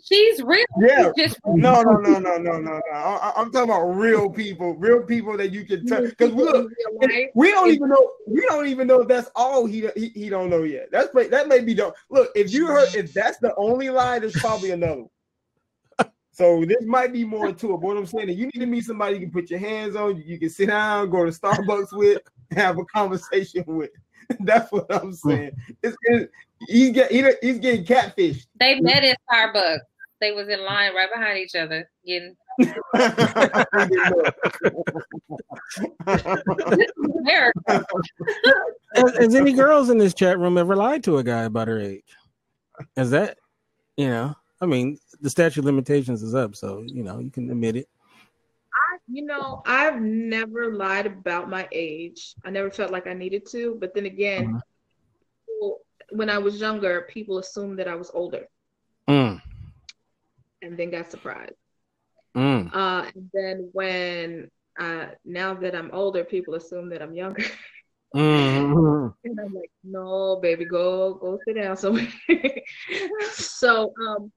She's 0.02 0.42
real. 0.42 0.64
Yeah. 0.80 1.12
She's 1.16 1.30
just 1.30 1.40
No 1.46 1.82
no 1.82 1.92
no 1.92 2.18
no 2.18 2.36
no 2.36 2.58
no 2.58 2.58
no. 2.58 2.80
I, 2.92 3.32
I'm 3.36 3.52
talking 3.52 3.70
about 3.70 3.84
real 3.84 4.28
people, 4.28 4.74
real 4.74 5.02
people 5.04 5.36
that 5.36 5.52
you 5.52 5.64
can 5.64 5.86
touch. 5.86 6.10
Because 6.10 6.32
look, 6.32 6.68
we 7.34 7.52
don't 7.52 7.70
even 7.70 7.88
know. 7.88 8.10
We 8.26 8.40
don't 8.48 8.66
even 8.66 8.88
know 8.88 9.02
if 9.02 9.08
that's 9.08 9.30
all 9.36 9.66
he 9.66 9.88
he, 9.94 10.08
he 10.08 10.28
don't 10.28 10.50
know 10.50 10.64
yet. 10.64 10.88
That's 10.90 11.12
that 11.12 11.46
may 11.46 11.60
be 11.60 11.74
the 11.74 11.94
look. 12.10 12.30
If 12.34 12.52
you 12.52 12.66
heard 12.66 12.92
if 12.96 13.12
that's 13.12 13.38
the 13.38 13.54
only 13.56 13.90
lie, 13.90 14.18
there's 14.18 14.36
probably 14.40 14.72
another. 14.72 15.04
So 16.32 16.64
this 16.64 16.82
might 16.84 17.12
be 17.12 17.24
more 17.24 17.52
to 17.52 17.66
it. 17.66 17.68
But 17.68 17.82
what 17.82 17.96
I'm 17.96 18.06
saying 18.06 18.30
is 18.30 18.36
you 18.36 18.46
need 18.46 18.58
to 18.58 18.66
meet 18.66 18.84
somebody 18.84 19.14
you 19.14 19.20
can 19.20 19.30
put 19.30 19.50
your 19.50 19.60
hands 19.60 19.94
on, 19.94 20.20
you 20.26 20.40
can 20.40 20.50
sit 20.50 20.66
down, 20.66 21.08
go 21.08 21.24
to 21.24 21.30
Starbucks 21.30 21.96
with, 21.96 22.22
have 22.50 22.76
a 22.78 22.84
conversation 22.86 23.62
with. 23.68 23.90
That's 24.40 24.70
what 24.72 24.87
I'm 24.90 25.08
hmm. 25.08 25.28
saying. 25.28 25.50
It's, 25.82 25.96
it's, 26.02 26.32
he's 26.68 26.90
get 26.92 27.10
he, 27.10 27.24
he's 27.42 27.58
getting 27.58 27.84
catfished. 27.84 28.46
they 28.58 28.80
met 28.80 29.04
in 29.04 29.14
Starbucks. 29.30 29.80
They 30.20 30.32
was 30.32 30.48
in 30.48 30.64
line 30.64 30.94
right 30.94 31.08
behind 31.12 31.38
each 31.38 31.54
other. 31.54 31.90
Getting 32.06 32.37
this. 32.58 32.72
Has, 38.94 39.16
has 39.18 39.34
any 39.34 39.52
girls 39.52 39.90
in 39.90 39.98
this 39.98 40.14
chat 40.14 40.38
room 40.38 40.56
ever 40.56 40.76
lied 40.76 41.02
to 41.04 41.18
a 41.18 41.24
guy 41.24 41.42
about 41.42 41.68
her 41.68 41.80
age? 41.80 42.04
Is 42.96 43.10
that, 43.10 43.38
you 43.96 44.08
know, 44.08 44.34
I 44.60 44.66
mean, 44.66 44.98
the 45.20 45.30
statute 45.30 45.60
of 45.60 45.64
limitations 45.64 46.22
is 46.22 46.34
up, 46.34 46.54
so 46.54 46.84
you 46.87 47.02
know 47.02 47.18
you 47.18 47.30
can 47.30 47.50
admit 47.50 47.76
it. 47.76 47.88
You 49.06 49.24
know, 49.24 49.62
I've 49.66 50.00
never 50.00 50.72
lied 50.74 51.06
about 51.06 51.50
my 51.50 51.68
age. 51.72 52.34
I 52.44 52.50
never 52.50 52.70
felt 52.70 52.90
like 52.90 53.06
I 53.06 53.12
needed 53.14 53.46
to. 53.50 53.76
But 53.80 53.94
then 53.94 54.06
again, 54.06 54.46
Mhm. 54.46 54.60
people- 55.46 55.86
when 56.10 56.30
I 56.30 56.38
was 56.38 56.60
younger, 56.60 57.02
people 57.10 57.38
assumed 57.38 57.78
that 57.78 57.88
I 57.88 57.94
was 57.96 58.10
older 58.14 58.46
Mm, 59.08 59.40
and 60.62 60.78
then 60.78 60.90
got 60.90 61.10
surprised. 61.10 61.54
mm. 62.36 62.70
Uh, 62.74 63.10
and 63.14 63.30
then 63.32 63.68
when 63.72 64.50
uh, 64.78 65.06
now 65.24 65.54
that 65.54 65.74
I'm 65.74 65.90
older, 65.92 66.24
people 66.24 66.54
assume 66.54 66.88
that 66.90 67.02
I'm 67.02 67.14
younger. 67.14 67.44
Mm, 68.14 69.14
And 69.24 69.40
I'm 69.40 69.54
like, 69.54 69.70
no, 69.82 70.36
baby, 70.42 70.64
go 70.66 71.14
go 71.14 71.38
sit 71.44 71.54
down 71.56 71.76
somewhere. 71.76 72.06
so, 73.32 73.92
um, 74.06 74.30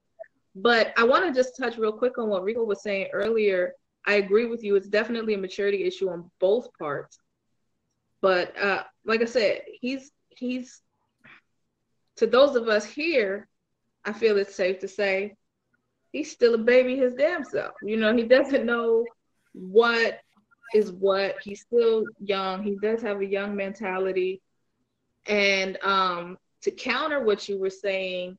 but 0.54 0.92
I 0.96 1.04
want 1.04 1.26
to 1.26 1.32
just 1.32 1.56
touch 1.56 1.76
real 1.76 1.92
quick 1.92 2.18
on 2.18 2.28
what 2.28 2.42
Rico 2.42 2.64
was 2.64 2.82
saying 2.82 3.08
earlier. 3.12 3.74
I 4.08 4.14
agree 4.14 4.46
with 4.46 4.64
you. 4.64 4.74
It's 4.74 4.88
definitely 4.88 5.34
a 5.34 5.38
maturity 5.38 5.84
issue 5.84 6.08
on 6.08 6.30
both 6.40 6.72
parts. 6.78 7.18
But 8.22 8.58
uh, 8.58 8.84
like 9.04 9.20
I 9.20 9.26
said, 9.26 9.60
he's 9.82 10.10
he's 10.30 10.80
to 12.16 12.26
those 12.26 12.56
of 12.56 12.68
us 12.68 12.86
here, 12.86 13.46
I 14.06 14.14
feel 14.14 14.38
it's 14.38 14.54
safe 14.54 14.78
to 14.80 14.88
say 14.88 15.36
he's 16.10 16.32
still 16.32 16.54
a 16.54 16.58
baby 16.58 16.96
his 16.96 17.12
damn 17.12 17.44
self. 17.44 17.74
You 17.82 17.98
know, 17.98 18.16
he 18.16 18.22
doesn't 18.22 18.64
know 18.64 19.04
what 19.52 20.20
is 20.74 20.90
what. 20.90 21.34
He's 21.42 21.60
still 21.60 22.04
young. 22.18 22.62
He 22.62 22.78
does 22.80 23.02
have 23.02 23.20
a 23.20 23.26
young 23.26 23.54
mentality. 23.54 24.40
And 25.26 25.76
um, 25.82 26.38
to 26.62 26.70
counter 26.70 27.22
what 27.22 27.46
you 27.46 27.58
were 27.58 27.68
saying, 27.68 28.38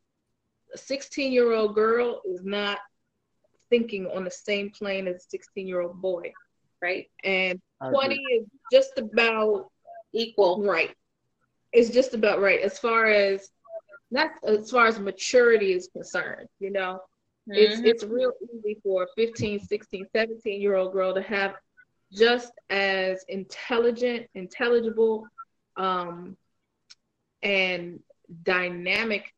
a 0.74 0.80
16 0.80 1.32
year 1.32 1.54
old 1.54 1.76
girl 1.76 2.22
is 2.26 2.44
not 2.44 2.80
thinking 3.70 4.08
on 4.08 4.24
the 4.24 4.32
same 4.32 4.72
plane 4.72 5.08
as 5.08 5.18
a 5.18 5.30
16 5.30 5.68
year 5.68 5.82
old 5.82 6.02
boy, 6.02 6.34
right? 6.82 7.08
And 7.24 7.60
20 7.90 8.16
is 8.16 8.46
just 8.72 8.98
about 8.98 9.70
Equal. 10.14 10.62
right. 10.64 10.92
It's 11.72 11.90
just 11.90 12.14
about 12.14 12.42
right 12.42 12.62
as 12.62 12.80
far 12.80 13.06
as 13.08 13.50
not 14.12 14.32
as 14.46 14.72
far 14.72 14.88
as 14.88 15.00
maturity 15.00 15.74
is 15.74 15.90
concerned, 15.94 16.48
you 16.60 16.72
know. 16.72 17.02
It's 17.54 17.80
Mhm. 17.80 17.86
it's 17.86 18.04
real 18.04 18.34
easy 18.54 18.80
for 18.84 19.04
a 19.04 19.08
15, 19.16 19.60
16, 19.60 20.08
17 20.16 20.62
year 20.62 20.76
old 20.76 20.94
girl 20.94 21.14
to 21.14 21.22
have 21.22 21.56
just 22.12 22.52
as 22.70 23.24
intelligent, 23.28 24.28
intelligible, 24.34 25.28
um, 25.78 26.38
and 27.44 28.00
dynamic, 28.44 29.34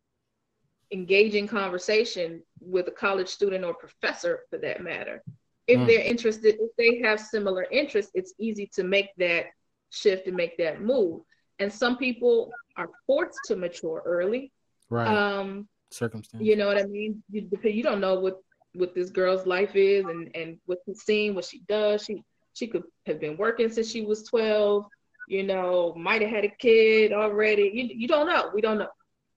engaging 0.91 1.47
conversation 1.47 2.43
with 2.61 2.87
a 2.87 2.91
college 2.91 3.27
student 3.27 3.65
or 3.65 3.73
professor 3.73 4.41
for 4.49 4.57
that 4.59 4.81
matter. 4.83 5.23
If 5.67 5.79
Mm. 5.79 5.87
they're 5.87 6.01
interested, 6.01 6.55
if 6.59 6.75
they 6.77 6.99
have 7.07 7.19
similar 7.19 7.63
interests, 7.71 8.11
it's 8.13 8.33
easy 8.39 8.67
to 8.75 8.83
make 8.83 9.09
that 9.17 9.47
shift 9.89 10.27
and 10.27 10.35
make 10.35 10.57
that 10.57 10.81
move. 10.81 11.21
And 11.59 11.71
some 11.71 11.97
people 11.97 12.51
are 12.77 12.89
forced 13.07 13.39
to 13.45 13.55
mature 13.55 14.01
early. 14.05 14.51
right. 14.89 15.07
Um, 15.07 15.67
Circumstance. 15.89 16.43
you 16.43 16.55
know 16.55 16.67
what 16.67 16.77
I 16.77 16.83
mean? 16.83 17.23
You, 17.31 17.47
you 17.63 17.83
don't 17.83 17.99
know 18.01 18.19
what 18.19 18.39
what 18.73 18.95
this 18.95 19.09
girl's 19.09 19.45
life 19.45 19.75
is 19.75 20.05
and 20.05 20.33
and 20.35 20.57
what 20.65 20.79
she's 20.85 21.01
seen, 21.03 21.35
what 21.35 21.43
she 21.45 21.59
does. 21.67 22.03
She 22.05 22.23
she 22.53 22.67
could 22.67 22.83
have 23.05 23.19
been 23.19 23.35
working 23.37 23.69
since 23.69 23.89
she 23.91 24.01
was 24.01 24.23
twelve. 24.23 24.85
You 25.27 25.43
know, 25.43 25.93
might 25.95 26.21
have 26.21 26.31
had 26.31 26.45
a 26.45 26.49
kid 26.49 27.11
already. 27.13 27.69
You 27.73 27.83
you 28.01 28.07
don't 28.07 28.27
know. 28.27 28.49
We 28.53 28.61
don't 28.61 28.77
know. 28.77 28.89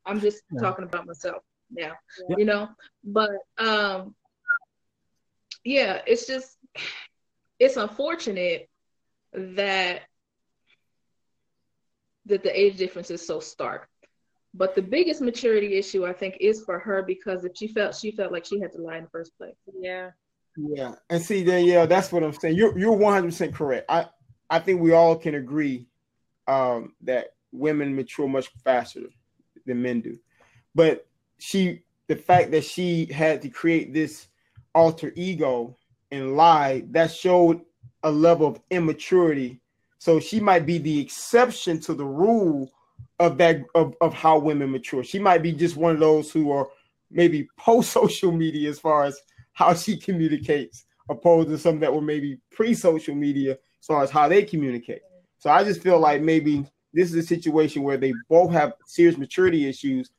I'm 0.06 0.20
just 0.20 0.42
Yeah. 0.52 0.60
talking 0.60 0.84
about 0.84 1.06
myself 1.06 1.42
now. 1.74 1.92
Yeah. 2.28 2.36
You 2.38 2.44
know, 2.44 2.68
but 3.02 3.30
um, 3.58 4.14
yeah, 5.64 6.00
it's 6.06 6.26
just 6.26 6.56
it's 7.58 7.76
unfortunate 7.76 8.68
that 9.32 10.02
that 12.26 12.42
the 12.42 12.58
age 12.58 12.76
difference 12.76 13.10
is 13.10 13.26
so 13.26 13.40
stark. 13.40 13.88
But 14.56 14.76
the 14.76 14.82
biggest 14.82 15.20
maturity 15.20 15.76
issue 15.76 16.06
I 16.06 16.12
think 16.12 16.36
is 16.40 16.64
for 16.64 16.78
her 16.78 17.02
because 17.02 17.44
if 17.44 17.52
she 17.56 17.68
felt 17.68 17.94
she 17.94 18.12
felt 18.12 18.32
like 18.32 18.44
she 18.44 18.60
had 18.60 18.72
to 18.72 18.82
lie 18.82 18.98
in 18.98 19.04
the 19.04 19.10
first 19.10 19.36
place. 19.36 19.54
Yeah. 19.78 20.10
Yeah, 20.56 20.94
and 21.10 21.20
see, 21.20 21.42
Danielle, 21.42 21.88
that's 21.88 22.12
what 22.12 22.22
I'm 22.22 22.32
saying. 22.32 22.56
You're 22.56 22.78
you're 22.78 22.92
100 22.92 23.26
percent 23.26 23.54
correct. 23.54 23.86
I 23.88 24.06
I 24.48 24.60
think 24.60 24.80
we 24.80 24.92
all 24.92 25.16
can 25.16 25.34
agree 25.34 25.88
um, 26.46 26.94
that 27.02 27.34
women 27.50 27.96
mature 27.96 28.28
much 28.28 28.50
faster 28.62 29.00
than 29.66 29.82
men 29.82 30.00
do, 30.00 30.16
but 30.72 31.06
she, 31.38 31.82
the 32.08 32.16
fact 32.16 32.50
that 32.52 32.64
she 32.64 33.06
had 33.06 33.42
to 33.42 33.48
create 33.48 33.92
this 33.92 34.28
alter 34.74 35.12
ego 35.16 35.76
and 36.10 36.36
lie, 36.36 36.84
that 36.90 37.10
showed 37.10 37.62
a 38.02 38.10
level 38.10 38.46
of 38.46 38.60
immaturity. 38.70 39.60
So 39.98 40.20
she 40.20 40.40
might 40.40 40.66
be 40.66 40.78
the 40.78 41.00
exception 41.00 41.80
to 41.80 41.94
the 41.94 42.04
rule 42.04 42.70
of 43.18 43.38
that 43.38 43.62
of, 43.74 43.94
of 44.00 44.12
how 44.12 44.38
women 44.38 44.70
mature. 44.70 45.04
She 45.04 45.18
might 45.18 45.42
be 45.42 45.52
just 45.52 45.76
one 45.76 45.94
of 45.94 46.00
those 46.00 46.30
who 46.30 46.50
are 46.50 46.68
maybe 47.10 47.48
post 47.58 47.92
social 47.92 48.32
media 48.32 48.70
as 48.70 48.78
far 48.78 49.04
as 49.04 49.18
how 49.52 49.72
she 49.74 49.96
communicates, 49.96 50.84
opposed 51.08 51.48
to 51.48 51.58
some 51.58 51.80
that 51.80 51.92
were 51.92 52.00
maybe 52.00 52.38
pre-social 52.50 53.14
media 53.14 53.52
as 53.52 53.86
far 53.86 54.02
as 54.02 54.10
how 54.10 54.28
they 54.28 54.42
communicate. 54.42 55.02
So 55.38 55.50
I 55.50 55.64
just 55.64 55.82
feel 55.82 55.98
like 55.98 56.22
maybe 56.22 56.66
this 56.92 57.10
is 57.10 57.16
a 57.16 57.22
situation 57.22 57.82
where 57.82 57.96
they 57.96 58.12
both 58.28 58.52
have 58.52 58.74
serious 58.86 59.16
maturity 59.16 59.66
issues, 59.66 60.10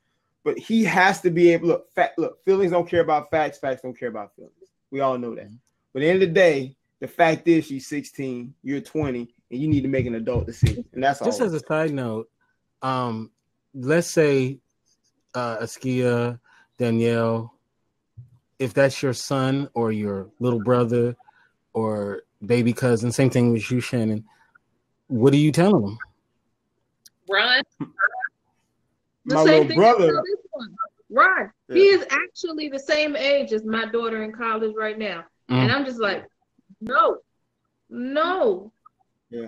but 0.46 0.56
he 0.56 0.84
has 0.84 1.20
to 1.22 1.28
be 1.28 1.50
able 1.50 1.66
look 1.66 1.92
fact 1.92 2.16
look, 2.20 2.42
feelings 2.44 2.70
don't 2.70 2.88
care 2.88 3.00
about 3.00 3.28
facts, 3.32 3.58
facts 3.58 3.82
don't 3.82 3.98
care 3.98 4.08
about 4.08 4.32
feelings. 4.36 4.54
We 4.92 5.00
all 5.00 5.18
know 5.18 5.34
that. 5.34 5.50
But 5.92 6.02
at 6.02 6.04
the 6.04 6.08
end 6.08 6.22
of 6.22 6.28
the 6.28 6.34
day, 6.34 6.76
the 7.00 7.08
fact 7.08 7.48
is 7.48 7.66
she's 7.66 7.88
16, 7.88 8.54
you're 8.62 8.80
20, 8.80 9.28
and 9.50 9.60
you 9.60 9.66
need 9.66 9.80
to 9.80 9.88
make 9.88 10.06
an 10.06 10.14
adult 10.14 10.46
decision. 10.46 10.84
And 10.92 11.02
that's 11.02 11.20
all. 11.20 11.26
Just 11.26 11.40
as 11.40 11.52
a 11.52 11.58
side 11.58 11.92
note, 11.92 12.30
um, 12.80 13.32
let's 13.74 14.06
say 14.06 14.60
uh, 15.34 15.56
Askia, 15.62 16.38
Danielle, 16.78 17.52
if 18.60 18.72
that's 18.72 19.02
your 19.02 19.14
son 19.14 19.68
or 19.74 19.90
your 19.90 20.28
little 20.38 20.62
brother 20.62 21.16
or 21.72 22.22
baby 22.44 22.72
cousin, 22.72 23.10
same 23.10 23.30
thing 23.30 23.52
with 23.52 23.68
you, 23.68 23.80
Shannon. 23.80 24.24
What 25.08 25.32
are 25.32 25.38
you 25.38 25.50
telling 25.50 25.82
them? 25.82 25.98
Run. 27.28 27.64
The 29.26 29.34
My 29.34 29.44
same 29.44 29.52
little 29.52 29.68
thing 29.68 29.76
brother- 29.78 30.04
I 30.04 30.12
tell 30.12 30.22
this 30.22 30.46
one. 30.52 30.76
Right. 31.08 31.48
He 31.72 31.86
is 31.86 32.04
actually 32.10 32.68
the 32.68 32.78
same 32.78 33.14
age 33.16 33.52
as 33.52 33.64
my 33.64 33.86
daughter 33.86 34.24
in 34.24 34.32
college 34.32 34.74
right 34.76 34.98
now. 34.98 35.24
Mm. 35.50 35.56
And 35.56 35.72
I'm 35.72 35.84
just 35.84 36.00
like, 36.00 36.24
no, 36.80 37.18
no, 37.88 38.72
yeah. 39.30 39.46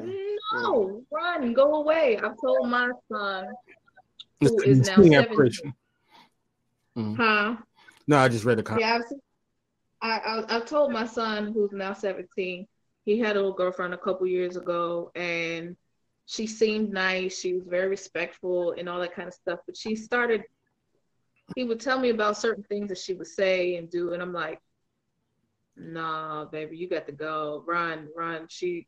no, 0.52 1.02
run, 1.10 1.52
go 1.52 1.76
away. 1.76 2.16
I've 2.18 2.40
told 2.40 2.68
my 2.68 2.90
son, 3.10 3.48
who 4.40 4.62
is 4.62 4.86
now 4.86 4.96
17. 4.96 5.74
Mm. 6.96 7.16
huh? 7.16 7.56
No, 8.06 8.18
I 8.18 8.28
just 8.28 8.44
read 8.44 8.58
the 8.58 8.62
comment. 8.62 8.86
Yeah, 8.86 9.00
I've, 9.00 9.18
I, 10.00 10.18
I, 10.18 10.56
I've 10.56 10.66
told 10.66 10.92
my 10.92 11.06
son, 11.06 11.52
who's 11.52 11.72
now 11.72 11.92
17, 11.92 12.66
he 13.04 13.18
had 13.18 13.36
a 13.36 13.40
little 13.40 13.52
girlfriend 13.52 13.94
a 13.94 13.98
couple 13.98 14.26
years 14.26 14.56
ago, 14.56 15.10
and 15.16 15.76
she 16.28 16.46
seemed 16.46 16.92
nice. 16.92 17.40
She 17.40 17.54
was 17.54 17.64
very 17.66 17.88
respectful 17.88 18.72
and 18.72 18.86
all 18.86 19.00
that 19.00 19.14
kind 19.14 19.28
of 19.28 19.34
stuff. 19.34 19.60
But 19.66 19.78
she 19.78 19.96
started. 19.96 20.44
He 21.56 21.64
would 21.64 21.80
tell 21.80 21.98
me 21.98 22.10
about 22.10 22.36
certain 22.36 22.62
things 22.64 22.90
that 22.90 22.98
she 22.98 23.14
would 23.14 23.26
say 23.26 23.76
and 23.76 23.90
do, 23.90 24.12
and 24.12 24.22
I'm 24.22 24.34
like, 24.34 24.60
"Nah, 25.74 26.44
baby, 26.44 26.76
you 26.76 26.86
got 26.86 27.06
to 27.06 27.12
go. 27.12 27.64
Run, 27.66 28.08
run." 28.14 28.46
She, 28.50 28.86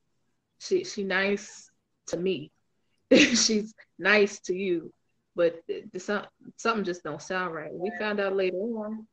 she, 0.59 0.85
she 0.85 1.03
nice 1.03 1.71
to 2.09 2.19
me. 2.19 2.53
She's 3.11 3.73
nice 3.99 4.41
to 4.41 4.55
you, 4.55 4.93
but 5.35 5.63
some, 5.97 6.27
something 6.59 6.85
just 6.85 7.03
don't 7.05 7.23
sound 7.23 7.55
right. 7.55 7.73
We 7.73 7.91
found 7.99 8.21
out 8.21 8.37
later 8.37 8.59
on, 8.59 9.07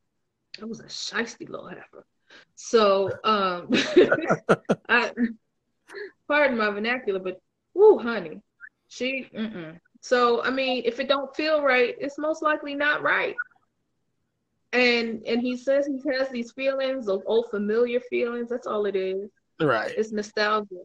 it 0.58 0.68
was 0.68 0.80
a 0.80 0.84
shisty 0.84 1.48
little 1.48 1.68
heifer. 1.68 2.04
So, 2.56 3.10
um, 3.24 3.68
I, 4.90 5.12
pardon 6.28 6.58
my 6.58 6.70
vernacular, 6.70 7.20
but 7.20 7.40
whoo, 7.78 7.98
honey, 7.98 8.42
she. 8.88 9.30
Mm-mm. 9.36 9.80
So, 10.02 10.42
I 10.44 10.50
mean, 10.50 10.82
if 10.86 11.00
it 11.00 11.08
don't 11.08 11.34
feel 11.36 11.62
right, 11.62 11.94
it's 11.98 12.18
most 12.18 12.42
likely 12.42 12.74
not 12.76 13.02
right. 13.02 13.36
And 14.72 15.22
and 15.26 15.40
he 15.42 15.56
says 15.56 15.86
he 15.86 16.00
has 16.18 16.30
these 16.30 16.52
feelings, 16.52 17.06
those 17.06 17.22
old 17.26 17.50
familiar 17.50 18.00
feelings. 18.00 18.50
That's 18.50 18.66
all 18.66 18.86
it 18.86 18.96
is. 18.96 19.30
Right. 19.60 19.96
It's 19.96 20.12
nostalgia. 20.12 20.84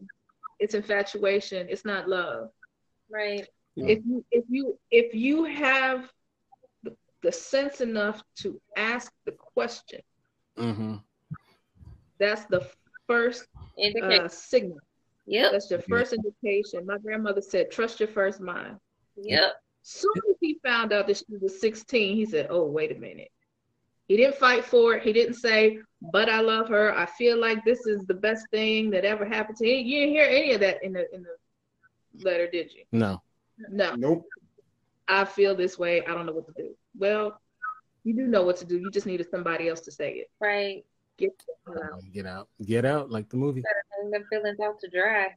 It's 0.60 0.74
infatuation. 0.74 1.68
It's 1.70 1.84
not 1.84 2.08
love. 2.08 2.50
Right. 3.10 3.46
If 3.86 4.00
you 4.06 4.24
if 4.30 4.44
you 4.48 4.78
if 4.90 5.14
you 5.14 5.44
have 5.44 6.10
the, 6.84 6.96
the 7.22 7.32
sense 7.32 7.80
enough 7.80 8.22
to 8.42 8.60
ask 8.76 9.12
the 9.26 9.32
question, 9.32 10.00
Mm-hmm. 10.58 10.96
that's 12.20 12.46
the 12.46 12.66
first 13.06 13.46
Indicate. 13.76 14.22
uh, 14.22 14.28
signal. 14.28 14.80
Yep. 15.26 15.52
That's 15.52 15.70
your 15.70 15.80
first 15.80 16.12
indication. 16.12 16.86
My 16.86 16.98
grandmother 16.98 17.40
said, 17.40 17.70
"Trust 17.70 18.00
your 18.00 18.08
first 18.08 18.40
mind." 18.40 18.78
Yep. 19.16 19.52
Soon 19.82 20.12
as 20.30 20.36
he 20.40 20.58
found 20.64 20.92
out 20.92 21.06
that 21.06 21.18
she 21.18 21.36
was 21.40 21.60
16, 21.60 22.16
he 22.16 22.24
said, 22.24 22.48
"Oh, 22.50 22.64
wait 22.64 22.90
a 22.90 22.98
minute." 22.98 23.30
He 24.08 24.16
didn't 24.16 24.36
fight 24.36 24.64
for 24.64 24.94
it. 24.94 25.02
He 25.02 25.12
didn't 25.12 25.34
say, 25.34 25.78
"But 26.00 26.28
I 26.28 26.40
love 26.40 26.68
her. 26.68 26.92
I 26.94 27.06
feel 27.06 27.38
like 27.38 27.64
this 27.64 27.86
is 27.86 28.04
the 28.06 28.14
best 28.14 28.46
thing 28.50 28.90
that 28.90 29.04
ever 29.04 29.24
happened 29.24 29.56
to 29.58 29.64
me." 29.64 29.80
You 29.80 30.00
didn't 30.00 30.14
hear 30.14 30.26
any 30.26 30.52
of 30.52 30.60
that 30.60 30.82
in 30.82 30.92
the 30.92 31.12
in 31.14 31.22
the 31.22 32.24
letter, 32.24 32.50
did 32.50 32.72
you? 32.72 32.84
No. 32.92 33.22
No. 33.70 33.94
Nope. 33.94 34.26
I 35.08 35.24
feel 35.24 35.54
this 35.54 35.78
way. 35.78 36.04
I 36.04 36.14
don't 36.14 36.26
know 36.26 36.32
what 36.32 36.46
to 36.46 36.52
do. 36.56 36.74
Well, 36.98 37.40
you 38.04 38.14
do 38.14 38.26
know 38.26 38.42
what 38.42 38.56
to 38.58 38.64
do. 38.64 38.78
You 38.78 38.90
just 38.90 39.06
needed 39.06 39.30
somebody 39.30 39.68
else 39.68 39.80
to 39.82 39.90
say 39.90 40.12
it. 40.14 40.30
Right. 40.40 40.84
Get 41.18 41.32
out. 41.68 42.00
Get 42.12 42.26
out. 42.26 42.48
Get 42.64 42.84
out, 42.84 43.10
like 43.10 43.28
the 43.28 43.36
movie. 43.36 43.62
Feelings 44.30 44.60
out 44.60 44.78
to 44.80 44.88
dry. 44.88 45.28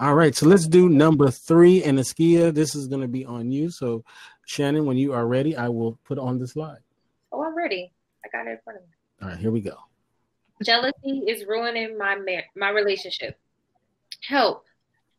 All 0.00 0.14
right, 0.14 0.34
so 0.34 0.46
let's 0.46 0.66
do 0.66 0.88
number 0.88 1.30
three. 1.30 1.84
And 1.84 1.98
Askia, 1.98 2.52
this 2.52 2.74
is 2.74 2.88
going 2.88 3.02
to 3.02 3.08
be 3.08 3.24
on 3.24 3.52
you. 3.52 3.70
So, 3.70 4.04
Shannon, 4.46 4.84
when 4.84 4.96
you 4.96 5.12
are 5.12 5.26
ready, 5.26 5.56
I 5.56 5.68
will 5.68 5.98
put 6.04 6.18
on 6.18 6.38
the 6.38 6.48
slide. 6.48 6.80
Oh, 7.32 7.44
I'm 7.44 7.56
ready. 7.56 7.92
I 8.24 8.28
got 8.28 8.46
it 8.48 8.52
in 8.52 8.58
front 8.64 8.80
of 8.80 8.84
me. 8.84 8.94
All 9.22 9.28
right, 9.28 9.38
here 9.38 9.50
we 9.50 9.60
go. 9.60 9.76
Jealousy 10.64 11.24
is 11.26 11.46
ruining 11.46 11.96
my 11.96 12.16
mar- 12.16 12.44
my 12.56 12.70
relationship. 12.70 13.38
Help. 14.26 14.64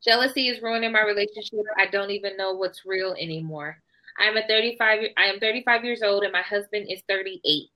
Jealousy 0.04 0.50
is 0.50 0.62
ruining 0.62 0.92
my 0.92 1.04
relationship. 1.04 1.60
I 1.78 1.86
don't 1.88 2.12
even 2.12 2.38
know 2.38 2.54
what's 2.54 2.86
real 2.86 3.14
anymore. 3.14 3.82
I 4.20 4.26
am 4.26 4.38
a 4.38 4.46
35 4.48 5.00
I 5.18 5.26
am 5.26 5.40
35 5.40 5.86
years 5.86 6.04
old 6.04 6.24
and 6.24 6.34
my 6.34 6.42
husband 6.42 6.88
is 6.90 7.02
38. 7.08 7.70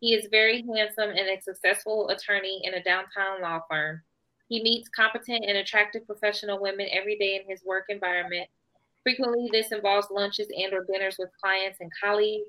He 0.00 0.14
is 0.14 0.28
very 0.30 0.64
handsome 0.74 1.10
and 1.10 1.28
a 1.28 1.40
successful 1.42 2.08
attorney 2.08 2.62
in 2.64 2.74
a 2.74 2.82
downtown 2.82 3.42
law 3.42 3.60
firm. 3.68 4.02
He 4.48 4.62
meets 4.62 4.88
competent 4.88 5.44
and 5.46 5.58
attractive 5.58 6.06
professional 6.06 6.60
women 6.60 6.88
every 6.90 7.16
day 7.18 7.36
in 7.36 7.48
his 7.48 7.62
work 7.64 7.84
environment. 7.88 8.48
Frequently 9.02 9.48
this 9.52 9.72
involves 9.72 10.08
lunches 10.10 10.48
and 10.56 10.72
or 10.72 10.84
dinners 10.90 11.16
with 11.18 11.28
clients 11.40 11.78
and 11.80 11.90
colleagues. 12.02 12.48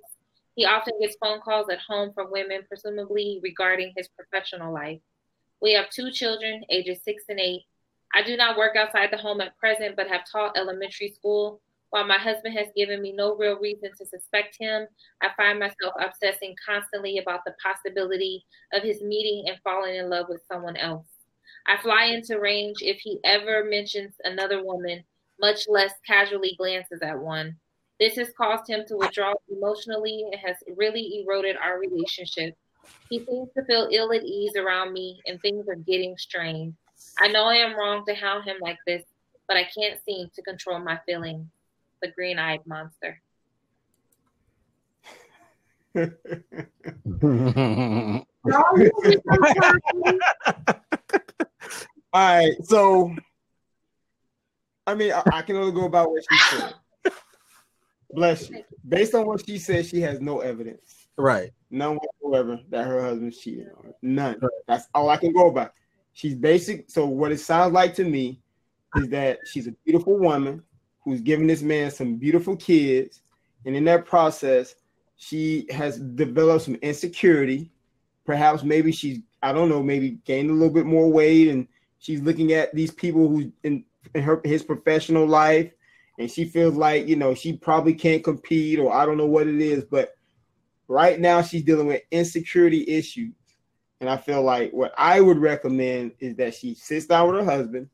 He 0.56 0.66
often 0.66 1.00
gets 1.00 1.16
phone 1.22 1.42
calls 1.42 1.70
at 1.70 1.80
home 1.80 2.12
from 2.14 2.32
women, 2.32 2.62
presumably 2.68 3.40
regarding 3.44 3.94
his 3.96 4.08
professional 4.08 4.74
life. 4.74 5.00
We 5.62 5.74
have 5.74 5.90
two 5.90 6.10
children, 6.12 6.64
ages 6.70 7.02
six 7.04 7.26
and 7.30 7.40
eight. 7.40 7.64
I 8.14 8.24
do 8.24 8.36
not 8.36 8.58
work 8.58 8.76
outside 8.76 9.10
the 9.12 9.18
home 9.18 9.42
at 9.42 9.58
present, 9.58 9.96
but 9.96 10.08
have 10.08 10.30
taught 10.30 10.58
elementary 10.58 11.10
school. 11.10 11.62
While 11.92 12.08
my 12.08 12.18
husband 12.18 12.58
has 12.58 12.68
given 12.76 13.02
me 13.02 13.12
no 13.12 13.36
real 13.36 13.60
reason 13.60 13.92
to 13.98 14.06
suspect 14.06 14.56
him, 14.58 14.88
I 15.22 15.30
find 15.36 15.60
myself 15.60 15.94
obsessing 16.00 16.56
constantly 16.66 17.18
about 17.18 17.42
the 17.46 17.54
possibility 17.62 18.46
of 18.74 18.82
his 18.82 19.02
meeting 19.02 19.44
and 19.48 19.60
falling 19.62 19.96
in 19.96 20.10
love 20.10 20.28
with 20.30 20.42
someone 20.50 20.78
else. 20.78 21.06
I 21.68 21.78
fly 21.82 22.06
into 22.06 22.40
range 22.40 22.78
if 22.80 22.98
he 23.02 23.20
ever 23.26 23.66
mentions 23.66 24.16
another 24.24 24.64
woman, 24.64 25.04
much 25.42 25.68
less 25.68 25.92
casually 26.08 26.56
glances 26.58 27.02
at 27.02 27.20
one. 27.20 27.58
This 28.00 28.16
has 28.16 28.32
caused 28.38 28.70
him 28.70 28.86
to 28.88 28.96
withdraw 28.96 29.34
emotionally 29.50 30.26
and 30.32 30.40
has 30.40 30.56
really 30.78 31.22
eroded 31.22 31.58
our 31.58 31.78
relationship. 31.78 32.56
He 33.10 33.20
seems 33.26 33.50
to 33.58 33.66
feel 33.66 33.90
ill 33.92 34.14
at 34.14 34.24
ease 34.24 34.56
around 34.56 34.94
me, 34.94 35.20
and 35.28 35.42
things 35.42 35.68
are 35.68 35.76
getting 35.76 36.18
strained. 36.18 36.74
I 37.20 37.28
know 37.28 37.44
I 37.44 37.56
am 37.56 37.78
wrong 37.78 38.06
to 38.06 38.16
hound 38.16 38.46
him 38.46 38.58
like 38.62 38.80
this, 38.88 39.04
but 39.48 39.58
I 39.58 39.66
can't 39.66 40.00
seem 40.06 40.30
to 40.34 40.42
control 40.42 40.80
my 40.80 40.98
feelings. 41.06 41.48
The 42.02 42.12
green 42.12 42.40
eyed 42.40 42.62
monster. 42.66 43.22
All 52.14 52.14
right, 52.14 52.54
so 52.64 53.14
I 54.88 54.96
mean, 54.96 55.12
I, 55.12 55.24
I 55.32 55.42
can 55.42 55.58
only 55.58 55.72
go 55.72 55.86
about 55.86 56.12
what 56.12 56.24
she 56.30 56.38
said. 56.38 56.74
Bless 58.14 58.50
you. 58.50 58.64
Based 58.88 59.14
on 59.16 59.26
what 59.26 59.46
she 59.46 59.58
said, 59.58 59.86
she 59.86 60.02
has 60.02 60.20
no 60.20 60.40
evidence, 60.40 61.08
right. 61.18 61.52
none 61.70 61.98
whatsoever, 61.98 62.60
that 62.70 62.88
her 62.88 63.02
husband's 63.02 63.38
cheating 63.38 63.70
on 63.78 63.86
her. 63.86 63.94
None. 64.02 64.40
That's 64.68 64.88
all 64.94 65.10
I 65.10 65.18
can 65.18 65.34
go 65.34 65.48
about. 65.48 65.74
She's 66.14 66.36
basic. 66.36 66.90
So 66.90 67.06
what 67.06 67.32
it 67.32 67.40
sounds 67.40 67.74
like 67.74 67.96
to 67.96 68.04
me 68.04 68.42
is 68.96 69.08
that 69.10 69.40
she's 69.46 69.68
a 69.68 69.72
beautiful 69.86 70.18
woman 70.18 70.64
who's 71.04 71.22
giving 71.22 71.48
this 71.48 71.62
man 71.62 71.92
some 71.92 72.16
beautiful 72.16 72.56
kids, 72.56 73.22
and 73.66 73.76
in 73.76 73.84
that 73.86 74.06
process, 74.06 74.76
she 75.18 75.68
has 75.70 76.00
developed 76.00 76.66
some 76.66 76.76
insecurity. 76.76 77.72
Perhaps 78.26 78.64
maybe 78.64 78.92
she's 78.92 79.20
I 79.44 79.54
don't 79.54 79.70
know, 79.70 79.82
maybe 79.82 80.20
gained 80.26 80.52
a 80.52 80.54
little 80.54 80.74
bit 80.74 80.86
more 80.86 81.12
weight, 81.12 81.50
and 81.50 81.68
she's 82.00 82.22
looking 82.22 82.54
at 82.54 82.74
these 82.76 82.92
people 82.92 83.28
who 83.28 83.52
in, 83.64 83.84
in 84.14 84.22
her 84.22 84.42
his 84.44 84.64
professional 84.64 85.26
life, 85.26 85.72
and 86.20 86.30
she 86.30 86.46
feels 86.46 86.76
like 86.76 87.08
you 87.08 87.16
know 87.16 87.34
she 87.34 87.54
probably 87.54 87.94
can't 87.94 88.24
compete, 88.24 88.80
or 88.80 88.94
I 88.94 89.06
don't 89.06 89.18
know 89.18 89.26
what 89.26 89.48
it 89.48 89.60
is, 89.60 89.84
but 89.84 90.14
right 90.88 91.20
now 91.20 91.42
she's 91.42 91.64
dealing 91.64 91.88
with 91.88 92.02
insecurity 92.12 92.86
issues. 92.88 93.34
And 94.00 94.10
I 94.10 94.18
feel 94.18 94.42
like 94.42 94.72
what 94.72 94.94
I 94.98 95.22
would 95.22 95.38
recommend 95.38 96.14
is 96.20 96.36
that 96.38 96.56
she 96.56 96.74
sits 96.74 97.06
down 97.06 97.28
with 97.28 97.40
her 97.40 97.46
husband, 97.46 97.88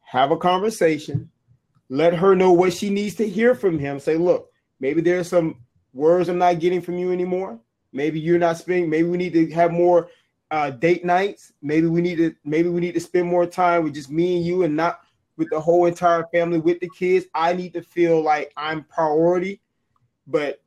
have 0.00 0.32
a 0.32 0.36
conversation, 0.36 1.30
let 1.88 2.14
her 2.14 2.34
know 2.34 2.52
what 2.52 2.72
she 2.72 2.90
needs 2.90 3.14
to 3.16 3.28
hear 3.28 3.54
from 3.54 3.78
him. 3.78 3.98
Say, 4.00 4.16
look, 4.16 4.50
maybe 4.80 5.00
there's 5.00 5.28
some 5.28 5.56
words 5.92 6.28
I'm 6.28 6.38
not 6.38 6.60
getting 6.60 6.80
from 6.80 6.98
you 6.98 7.12
anymore. 7.12 7.58
Maybe 7.92 8.20
you're 8.20 8.38
not 8.38 8.58
spending, 8.58 8.90
maybe 8.90 9.08
we 9.08 9.16
need 9.16 9.32
to 9.32 9.50
have 9.52 9.72
more 9.72 10.10
uh, 10.50 10.70
date 10.70 11.04
nights. 11.04 11.52
Maybe 11.62 11.86
we 11.86 12.00
need 12.00 12.16
to, 12.16 12.34
maybe 12.44 12.68
we 12.68 12.80
need 12.80 12.94
to 12.94 13.00
spend 13.00 13.26
more 13.26 13.46
time 13.46 13.84
with 13.84 13.94
just 13.94 14.10
me 14.10 14.36
and 14.36 14.44
you 14.44 14.62
and 14.62 14.76
not 14.76 15.00
with 15.36 15.48
the 15.50 15.60
whole 15.60 15.86
entire 15.86 16.26
family 16.32 16.58
with 16.58 16.80
the 16.80 16.90
kids. 16.90 17.26
I 17.34 17.52
need 17.52 17.72
to 17.74 17.82
feel 17.82 18.22
like 18.22 18.52
I'm 18.56 18.84
priority. 18.84 19.60
But 20.26 20.60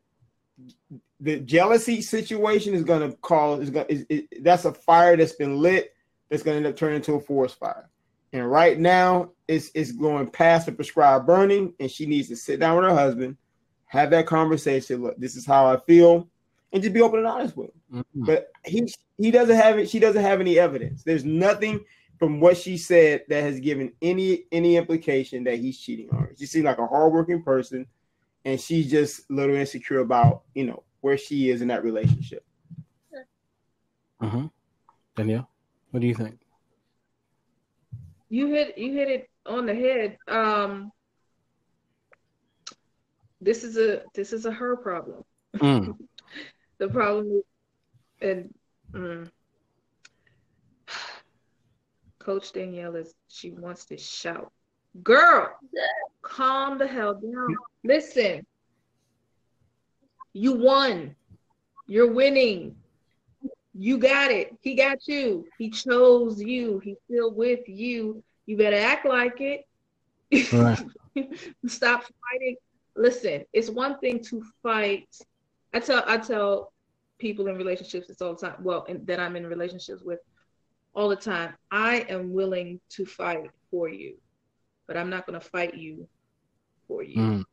the 1.20 1.40
jealousy 1.40 2.02
situation 2.02 2.74
is 2.74 2.84
going 2.84 3.08
to 3.08 3.16
cause 3.18 3.62
is 3.62 3.70
going 3.70 3.86
is, 3.90 4.06
is, 4.10 4.24
that's 4.42 4.66
a 4.66 4.74
fire 4.74 5.16
that's 5.16 5.34
been 5.34 5.58
lit 5.58 5.94
that's 6.30 6.42
going 6.42 6.56
to 6.56 6.66
end 6.66 6.74
up 6.74 6.80
turning 6.80 6.98
into 6.98 7.14
a 7.14 7.20
forest 7.20 7.60
fire. 7.60 7.90
And 8.34 8.50
right 8.50 8.80
now, 8.80 9.32
it's 9.52 9.70
it's 9.76 9.92
going 9.92 10.30
past 10.30 10.66
the 10.66 10.72
prescribed 10.72 11.28
burning, 11.28 11.74
and 11.80 11.92
she 11.92 12.06
needs 12.06 12.30
to 12.30 12.36
sit 12.36 12.60
down 12.60 12.78
with 12.78 12.86
her 12.86 12.96
husband, 12.96 13.36
have 13.86 14.10
that 14.12 14.26
conversation. 14.26 15.04
Look, 15.04 15.18
this 15.18 15.36
is 15.36 15.46
how 15.46 15.66
I 15.66 15.78
feel, 15.86 16.30
and 16.72 16.82
just 16.82 16.94
be 16.94 17.02
open 17.02 17.20
and 17.20 17.28
honest 17.28 17.58
with 17.58 17.70
him. 17.70 18.06
Mhm. 18.16 18.26
But 18.26 18.52
he 18.66 18.88
he 19.18 19.30
doesn't 19.30 19.56
have 19.56 19.78
it. 19.78 19.90
She 19.90 20.00
doesn't 20.00 20.22
have 20.22 20.40
any 20.40 20.58
evidence. 20.58 21.04
There's 21.04 21.26
nothing 21.26 21.84
from 22.18 22.40
what 22.40 22.56
she 22.56 22.78
said 22.78 23.26
that 23.28 23.44
has 23.44 23.60
given 23.60 23.92
any 24.02 24.46
any 24.54 24.78
implication 24.78 25.44
that 25.44 25.58
he's 25.60 25.78
cheating 25.78 26.10
on 26.12 26.20
her. 26.20 26.36
She 26.38 26.46
seems 26.46 26.64
like 26.64 26.78
a 26.78 26.88
hardworking 26.88 27.44
person, 27.44 27.86
and 28.46 28.60
she's 28.60 28.90
just 28.90 29.30
a 29.30 29.34
little 29.34 29.56
insecure 29.56 30.00
about 30.00 30.44
you 30.56 30.66
know 30.66 30.84
where 31.02 31.18
she 31.18 31.50
is 31.50 31.62
in 31.62 31.68
that 31.68 31.84
relationship. 31.84 32.46
Uh-huh. 34.22 34.48
Danielle, 35.16 35.50
what 35.90 36.00
do 36.00 36.08
you 36.08 36.16
think? 36.16 36.40
You 38.30 38.48
hit 38.48 38.78
you 38.78 38.94
hit 38.94 39.10
it 39.10 39.31
on 39.46 39.66
the 39.66 39.76
head. 39.76 40.18
Um, 40.28 40.92
this 43.40 43.64
is 43.64 43.78
a 43.78 44.04
this 44.14 44.34
is 44.34 44.46
a 44.46 44.52
her 44.52 44.76
problem. 44.76 45.24
Mm. 45.58 45.98
The 46.78 46.90
problem 46.90 47.28
is, 47.28 48.28
and 48.28 48.54
mm, 48.92 49.30
Coach 52.18 52.52
Danielle 52.54 52.96
is 52.96 53.14
she 53.28 53.52
wants 53.52 53.86
to 53.86 53.98
shout. 53.98 54.52
Girl, 55.04 55.56
calm 56.24 56.80
the 56.80 56.88
hell 56.88 57.14
down. 57.14 57.56
Listen, 57.84 58.44
you 60.34 60.54
won. 60.54 61.16
You're 61.88 62.12
winning. 62.12 62.76
You 63.74 63.98
got 63.98 64.32
it. 64.32 64.56
He 64.62 64.76
got 64.76 65.08
you. 65.08 65.46
He 65.58 65.70
chose 65.70 66.42
you. 66.42 66.80
He's 66.80 66.98
still 67.06 67.32
with 67.32 67.68
you. 67.68 68.24
You 68.46 68.58
better 68.58 68.78
act 68.78 69.06
like 69.06 69.40
it. 69.40 69.66
Right. 70.54 70.82
Stop 71.68 72.04
fighting. 72.04 72.56
Listen, 72.96 73.46
it's 73.54 73.70
one 73.70 74.00
thing 74.00 74.22
to 74.26 74.44
fight. 74.64 75.08
I 75.74 75.80
tell 75.80 76.04
I 76.08 76.18
tell 76.18 76.74
people 77.20 77.48
in 77.48 77.56
relationships 77.56 78.10
it's 78.10 78.22
all 78.22 78.36
the 78.36 78.48
time. 78.48 78.56
Well, 78.64 78.84
in, 78.86 79.06
that 79.06 79.20
I'm 79.20 79.36
in 79.36 79.46
relationships 79.46 80.02
with 80.04 80.20
all 80.94 81.10
the 81.10 81.16
time. 81.16 81.54
I 81.72 82.06
am 82.10 82.34
willing 82.34 82.80
to 82.92 83.06
fight 83.06 83.50
for 83.70 83.88
you, 83.88 84.16
but 84.88 84.98
I'm 84.98 85.10
not 85.10 85.26
going 85.26 85.40
to 85.40 85.46
fight 85.46 85.76
you 85.76 86.08
for 86.88 87.04
you. 87.04 87.18
Mm. 87.18 87.44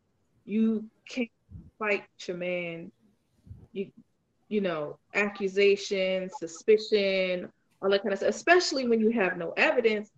You 0.45 0.85
can't 1.09 1.31
fight 1.79 2.05
your 2.27 2.37
man. 2.37 2.91
You 3.73 3.91
you 4.49 4.61
know, 4.61 4.99
accusation, 5.15 6.31
suspicion, 6.39 7.53
all 7.83 7.91
that 7.91 8.03
kind 8.03 8.13
of 8.13 8.19
stuff, 8.19 8.31
especially 8.31 8.89
when 8.89 9.01
you 9.01 9.11
have 9.11 9.37
no 9.37 9.53
evidence. 9.57 10.11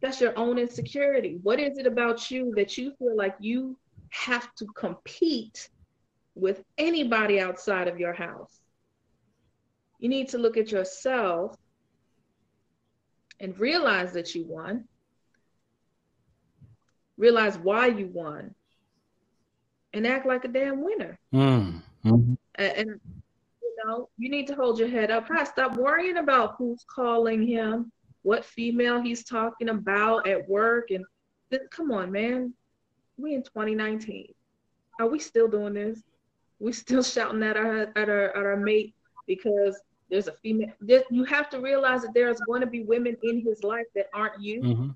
That's 0.00 0.20
your 0.20 0.38
own 0.38 0.58
insecurity. 0.58 1.38
What 1.42 1.58
is 1.58 1.78
it 1.78 1.86
about 1.86 2.30
you 2.30 2.52
that 2.56 2.76
you 2.76 2.92
feel 2.98 3.16
like 3.16 3.34
you 3.40 3.78
have 4.10 4.54
to 4.56 4.66
compete 4.66 5.68
with 6.34 6.62
anybody 6.78 7.40
outside 7.40 7.88
of 7.88 7.98
your 7.98 8.12
house? 8.12 8.60
You 9.98 10.08
need 10.08 10.28
to 10.30 10.38
look 10.38 10.56
at 10.56 10.70
yourself 10.70 11.56
and 13.40 13.58
realize 13.58 14.12
that 14.12 14.34
you 14.34 14.44
won. 14.44 14.84
Realize 17.16 17.56
why 17.58 17.86
you 17.86 18.08
won 18.08 18.54
and 19.94 20.06
act 20.06 20.26
like 20.26 20.44
a 20.44 20.48
damn 20.48 20.84
winner. 20.84 21.18
Mm. 21.32 21.82
Mm-hmm. 22.04 22.34
And, 22.56 22.76
and 22.76 23.00
know, 23.84 24.08
you 24.18 24.28
need 24.28 24.46
to 24.48 24.54
hold 24.54 24.78
your 24.78 24.88
head 24.88 25.10
up 25.10 25.28
high. 25.28 25.44
Stop 25.44 25.76
worrying 25.76 26.18
about 26.18 26.56
who's 26.58 26.84
calling 26.88 27.46
him, 27.46 27.92
what 28.26 28.44
female 28.44 29.00
he's 29.00 29.22
talking 29.22 29.68
about 29.68 30.26
at 30.26 30.48
work, 30.48 30.90
and 30.90 31.04
th- 31.48 31.62
come 31.70 31.92
on, 31.92 32.10
man. 32.10 32.52
We 33.16 33.34
in 33.34 33.44
2019. 33.44 34.34
Are 34.98 35.06
we 35.06 35.20
still 35.20 35.46
doing 35.46 35.74
this? 35.74 36.02
We 36.58 36.72
still 36.72 37.02
shouting 37.14 37.44
at 37.44 37.56
our 37.56 37.92
at 37.94 38.08
our 38.08 38.36
at 38.36 38.44
our 38.44 38.56
mate 38.56 38.96
because 39.28 39.80
there's 40.10 40.26
a 40.26 40.32
female. 40.32 40.72
There, 40.80 41.04
you 41.08 41.22
have 41.22 41.48
to 41.50 41.60
realize 41.60 42.02
that 42.02 42.14
there's 42.14 42.40
going 42.40 42.62
to 42.62 42.66
be 42.66 42.82
women 42.82 43.16
in 43.22 43.42
his 43.42 43.62
life 43.62 43.86
that 43.94 44.06
aren't 44.12 44.42
you, 44.42 44.60
mm-hmm. 44.60 44.88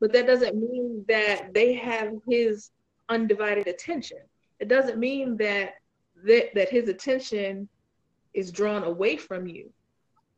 but 0.00 0.10
that 0.14 0.26
doesn't 0.26 0.56
mean 0.56 1.04
that 1.08 1.52
they 1.52 1.74
have 1.74 2.14
his 2.26 2.70
undivided 3.10 3.66
attention. 3.66 4.20
It 4.60 4.68
doesn't 4.68 4.98
mean 4.98 5.36
that 5.36 5.74
that, 6.24 6.54
that 6.54 6.70
his 6.70 6.88
attention 6.88 7.68
is 8.32 8.50
drawn 8.50 8.84
away 8.84 9.18
from 9.18 9.46
you. 9.46 9.70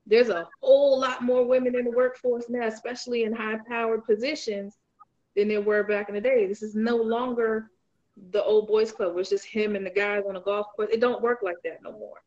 There's 0.06 0.28
a 0.28 0.48
whole 0.60 1.00
lot 1.00 1.22
more 1.22 1.46
women 1.46 1.74
in 1.76 1.84
the 1.84 1.90
workforce 1.90 2.44
now, 2.48 2.66
especially 2.66 3.24
in 3.24 3.32
high 3.32 3.58
powered 3.66 4.04
positions, 4.04 4.76
than 5.34 5.48
there 5.48 5.62
were 5.62 5.82
back 5.82 6.08
in 6.08 6.14
the 6.14 6.20
day. 6.20 6.46
This 6.46 6.62
is 6.62 6.74
no 6.74 6.96
longer 6.96 7.70
the 8.30 8.42
old 8.42 8.68
boys 8.68 8.92
club 8.92 9.12
where 9.12 9.20
it's 9.20 9.30
just 9.30 9.44
him 9.44 9.74
and 9.74 9.84
the 9.84 9.90
guys 9.90 10.24
on 10.28 10.36
a 10.36 10.40
golf 10.40 10.68
course. 10.76 10.90
It 10.92 11.00
don't 11.00 11.22
work 11.22 11.40
like 11.42 11.56
that 11.64 11.82
no 11.82 11.92
more. 11.92 12.22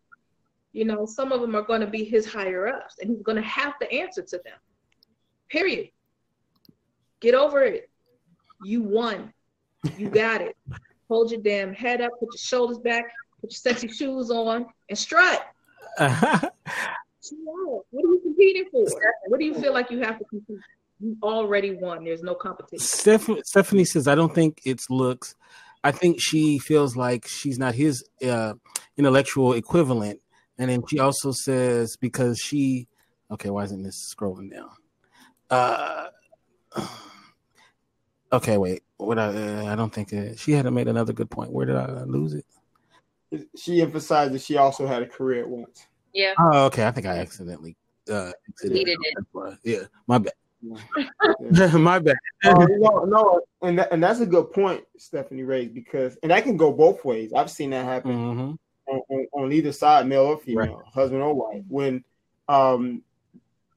You 0.74 0.86
know, 0.86 1.06
some 1.06 1.32
of 1.32 1.42
them 1.42 1.56
are 1.56 1.62
going 1.62 1.82
to 1.82 1.88
be 1.88 2.04
his 2.04 2.26
higher 2.26 2.68
ups 2.68 2.96
and 3.00 3.10
he's 3.10 3.22
going 3.22 3.38
to 3.38 3.48
have 3.48 3.80
to 3.80 3.92
answer 3.92 4.22
to 4.22 4.42
them. 4.44 4.58
Period. 5.50 5.90
Get 7.20 7.34
over 7.34 7.64
it. 7.64 7.90
You 8.64 8.84
won. 8.84 9.34
You 9.98 10.10
got 10.24 10.42
it. 10.42 10.58
Hold 11.08 11.32
your 11.32 11.42
damn 11.42 11.74
head 11.74 12.02
up, 12.02 12.12
put 12.20 12.30
your 12.34 12.38
shoulders 12.38 12.80
back, 12.80 13.06
put 13.40 13.52
your 13.52 13.58
sexy 13.58 13.88
shoes 13.88 14.30
on, 14.30 14.66
and 14.90 14.98
strut. 14.98 15.48
what 17.32 18.06
are 18.06 18.08
you 18.08 18.20
competing 18.22 18.66
for? 18.72 18.86
What 19.28 19.40
do 19.40 19.46
you 19.46 19.54
feel 19.54 19.74
like 19.74 19.92
you 19.92 20.00
have 20.00 20.20
to 20.20 20.26
compete? 20.26 20.60
You 21.00 21.16
already 21.22 21.76
won. 21.76 22.04
There's 22.04 22.24
no 22.24 22.34
competition. 22.34 22.80
Stephanie, 22.80 23.42
Stephanie 23.46 23.86
says, 23.86 24.08
I 24.08 24.16
don't 24.16 24.34
think 24.34 24.62
it's 24.66 24.90
looks. 24.90 25.36
I 25.84 25.92
think 25.92 26.20
she 26.20 26.58
feels 26.60 26.96
like 26.96 27.28
she's 27.28 27.60
not 27.60 27.76
his 27.76 28.04
uh, 28.28 28.54
intellectual 28.98 29.54
equivalent. 29.54 30.20
And 30.58 30.72
then 30.72 30.84
she 30.90 31.00
also 31.00 31.32
says 31.32 31.98
because 31.98 32.40
she, 32.40 32.88
okay, 33.30 33.52
why 33.52 33.64
isn't 33.64 33.84
this 33.84 34.14
scrolling 34.14 34.52
down? 34.52 34.70
Uh, 35.50 36.08
okay, 38.34 38.58
wait. 38.58 38.84
What 38.98 39.20
I 39.20 39.28
uh, 39.28 39.66
I 39.72 39.76
don't 39.76 39.94
think 39.94 40.12
uh, 40.12 40.36
she 40.36 40.54
had 40.54 40.66
made 40.74 40.88
another 40.88 41.14
good 41.14 41.30
point. 41.30 41.52
Where 41.52 41.68
did 41.68 41.76
I 41.76 42.04
lose 42.04 42.34
it? 42.34 42.46
she 43.58 43.82
emphasized 43.82 44.34
that 44.34 44.42
she 44.42 44.58
also 44.58 44.88
had 44.88 45.02
a 45.02 45.06
career 45.06 45.42
at 45.42 45.50
once. 45.50 45.88
Yeah. 46.14 46.34
Oh, 46.40 46.66
okay. 46.66 46.86
I 46.86 46.92
think 46.92 47.06
I 47.06 47.18
accidentally 47.18 47.76
uh, 48.10 48.32
deleted 48.62 48.98
it. 49.02 49.58
Yeah, 49.64 49.84
my 50.08 50.18
bad. 50.18 50.34
My 51.74 52.00
bad. 52.00 52.16
uh, 52.44 52.66
no, 52.78 53.06
no, 53.06 53.42
and 53.62 53.78
that, 53.78 53.92
and 53.92 54.04
that's 54.04 54.22
a 54.22 54.26
good 54.26 54.52
point, 54.52 54.84
Stephanie 54.98 55.44
raised 55.44 55.74
because 55.74 56.18
and 56.24 56.32
that 56.32 56.44
can 56.44 56.58
go 56.58 56.72
both 56.72 57.06
ways. 57.06 57.32
I've 57.32 57.52
seen 57.52 57.70
that 57.70 57.86
happen 57.86 58.12
mm-hmm. 58.12 58.92
on, 58.92 59.02
on, 59.10 59.28
on, 59.34 59.52
either 59.52 59.72
side, 59.72 60.08
male 60.08 60.24
or 60.24 60.38
female, 60.38 60.78
right. 60.78 60.94
husband 60.94 61.22
or 61.22 61.34
wife, 61.36 61.64
when 61.68 62.04
um 62.50 63.04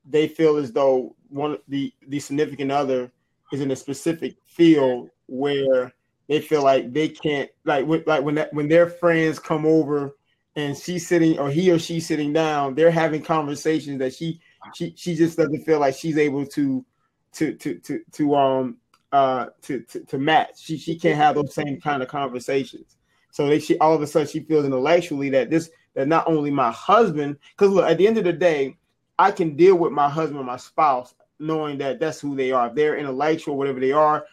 they 0.08 0.26
feel 0.26 0.56
as 0.56 0.72
though 0.72 1.14
one 1.28 1.58
the 1.68 1.92
the 2.08 2.18
significant 2.18 2.72
other 2.72 3.12
is 3.52 3.60
in 3.60 3.70
a 3.70 3.76
specific 3.76 4.36
field 4.46 5.10
where 5.26 5.92
they 6.28 6.40
feel 6.40 6.62
like 6.62 6.92
they 6.92 7.08
can't 7.08 7.50
like 7.64 7.86
when, 7.86 8.02
like 8.06 8.22
when 8.22 8.36
that 8.36 8.52
when 8.54 8.68
their 8.68 8.88
friends 8.88 9.38
come 9.38 9.66
over 9.66 10.16
and 10.56 10.76
she's 10.76 11.06
sitting 11.06 11.38
or 11.38 11.50
he 11.50 11.70
or 11.70 11.78
she's 11.78 12.06
sitting 12.06 12.32
down, 12.32 12.74
they're 12.74 12.90
having 12.90 13.22
conversations 13.22 13.98
that 14.00 14.14
she 14.14 14.40
she 14.74 14.94
she 14.96 15.14
just 15.14 15.36
doesn't 15.36 15.64
feel 15.64 15.78
like 15.78 15.94
she's 15.94 16.18
able 16.18 16.46
to 16.46 16.84
to 17.32 17.54
to 17.54 17.78
to 17.80 18.00
to 18.12 18.34
um 18.34 18.76
uh 19.12 19.46
to 19.62 19.80
to, 19.82 20.00
to 20.04 20.18
match. 20.18 20.60
She 20.60 20.76
she 20.76 20.98
can't 20.98 21.16
have 21.16 21.34
those 21.36 21.54
same 21.54 21.80
kind 21.80 22.02
of 22.02 22.08
conversations. 22.08 22.96
So 23.30 23.46
they 23.46 23.60
she 23.60 23.78
all 23.78 23.94
of 23.94 24.02
a 24.02 24.06
sudden 24.06 24.28
she 24.28 24.40
feels 24.40 24.64
intellectually 24.64 25.30
that 25.30 25.50
this 25.50 25.70
that 25.94 26.08
not 26.08 26.26
only 26.28 26.50
my 26.50 26.70
husband 26.70 27.38
because 27.52 27.70
look 27.72 27.88
at 27.88 27.98
the 27.98 28.06
end 28.06 28.18
of 28.18 28.24
the 28.24 28.32
day 28.32 28.76
I 29.18 29.30
can 29.30 29.56
deal 29.56 29.76
with 29.76 29.92
my 29.92 30.08
husband 30.08 30.44
my 30.44 30.56
spouse 30.56 31.14
knowing 31.40 31.78
that 31.78 31.98
that's 31.98 32.20
who 32.20 32.36
they 32.36 32.52
are. 32.52 32.68
If 32.68 32.74
they're 32.74 32.98
intellectual, 32.98 33.56
whatever 33.56 33.80
they 33.80 33.92
are, 33.92 34.26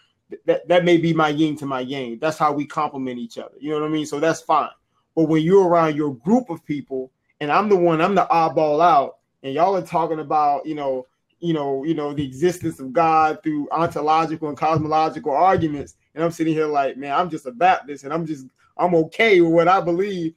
that 0.46 0.68
that 0.68 0.84
may 0.84 0.98
be 0.98 1.14
my 1.14 1.30
yin 1.30 1.56
to 1.58 1.66
my 1.66 1.80
yang. 1.80 2.20
That's 2.20 2.38
how 2.38 2.52
we 2.52 2.66
complement 2.66 3.18
each 3.18 3.38
other. 3.38 3.56
You 3.60 3.72
know 3.72 3.80
what 3.80 3.88
I 3.88 3.92
mean? 3.92 4.06
So 4.06 4.20
that's 4.20 4.42
fine. 4.42 4.70
But 5.18 5.30
when 5.30 5.42
you're 5.42 5.68
around 5.68 5.96
your 5.96 6.14
group 6.14 6.52
of 6.52 6.64
people, 6.64 7.12
and 7.42 7.52
I'm 7.52 7.70
the 7.70 7.76
one, 7.76 8.02
I'm 8.02 8.14
the 8.14 8.28
oddball 8.30 8.84
out, 8.84 9.18
and 9.42 9.52
y'all 9.52 9.76
are 9.76 9.82
talking 9.82 10.20
about, 10.20 10.68
you 10.68 10.76
know, 10.76 11.08
you 11.40 11.56
know, 11.56 11.84
you 11.84 11.96
know, 11.96 12.14
the 12.14 12.24
existence 12.24 12.80
of 12.80 12.94
God 12.94 13.40
through 13.42 13.68
ontological 13.72 14.48
and 14.48 14.56
cosmological 14.56 15.32
arguments, 15.32 15.96
and 16.14 16.24
I'm 16.24 16.30
sitting 16.30 16.54
here 16.54 16.68
like, 16.68 16.98
man, 16.98 17.14
I'm 17.14 17.32
just 17.32 17.48
a 17.48 17.52
Baptist, 17.52 18.04
and 18.04 18.14
I'm 18.14 18.28
just, 18.28 18.46
I'm 18.78 18.94
okay 18.94 19.42
with 19.42 19.54
what 19.54 19.68
I 19.68 19.82
believe. 19.82 20.36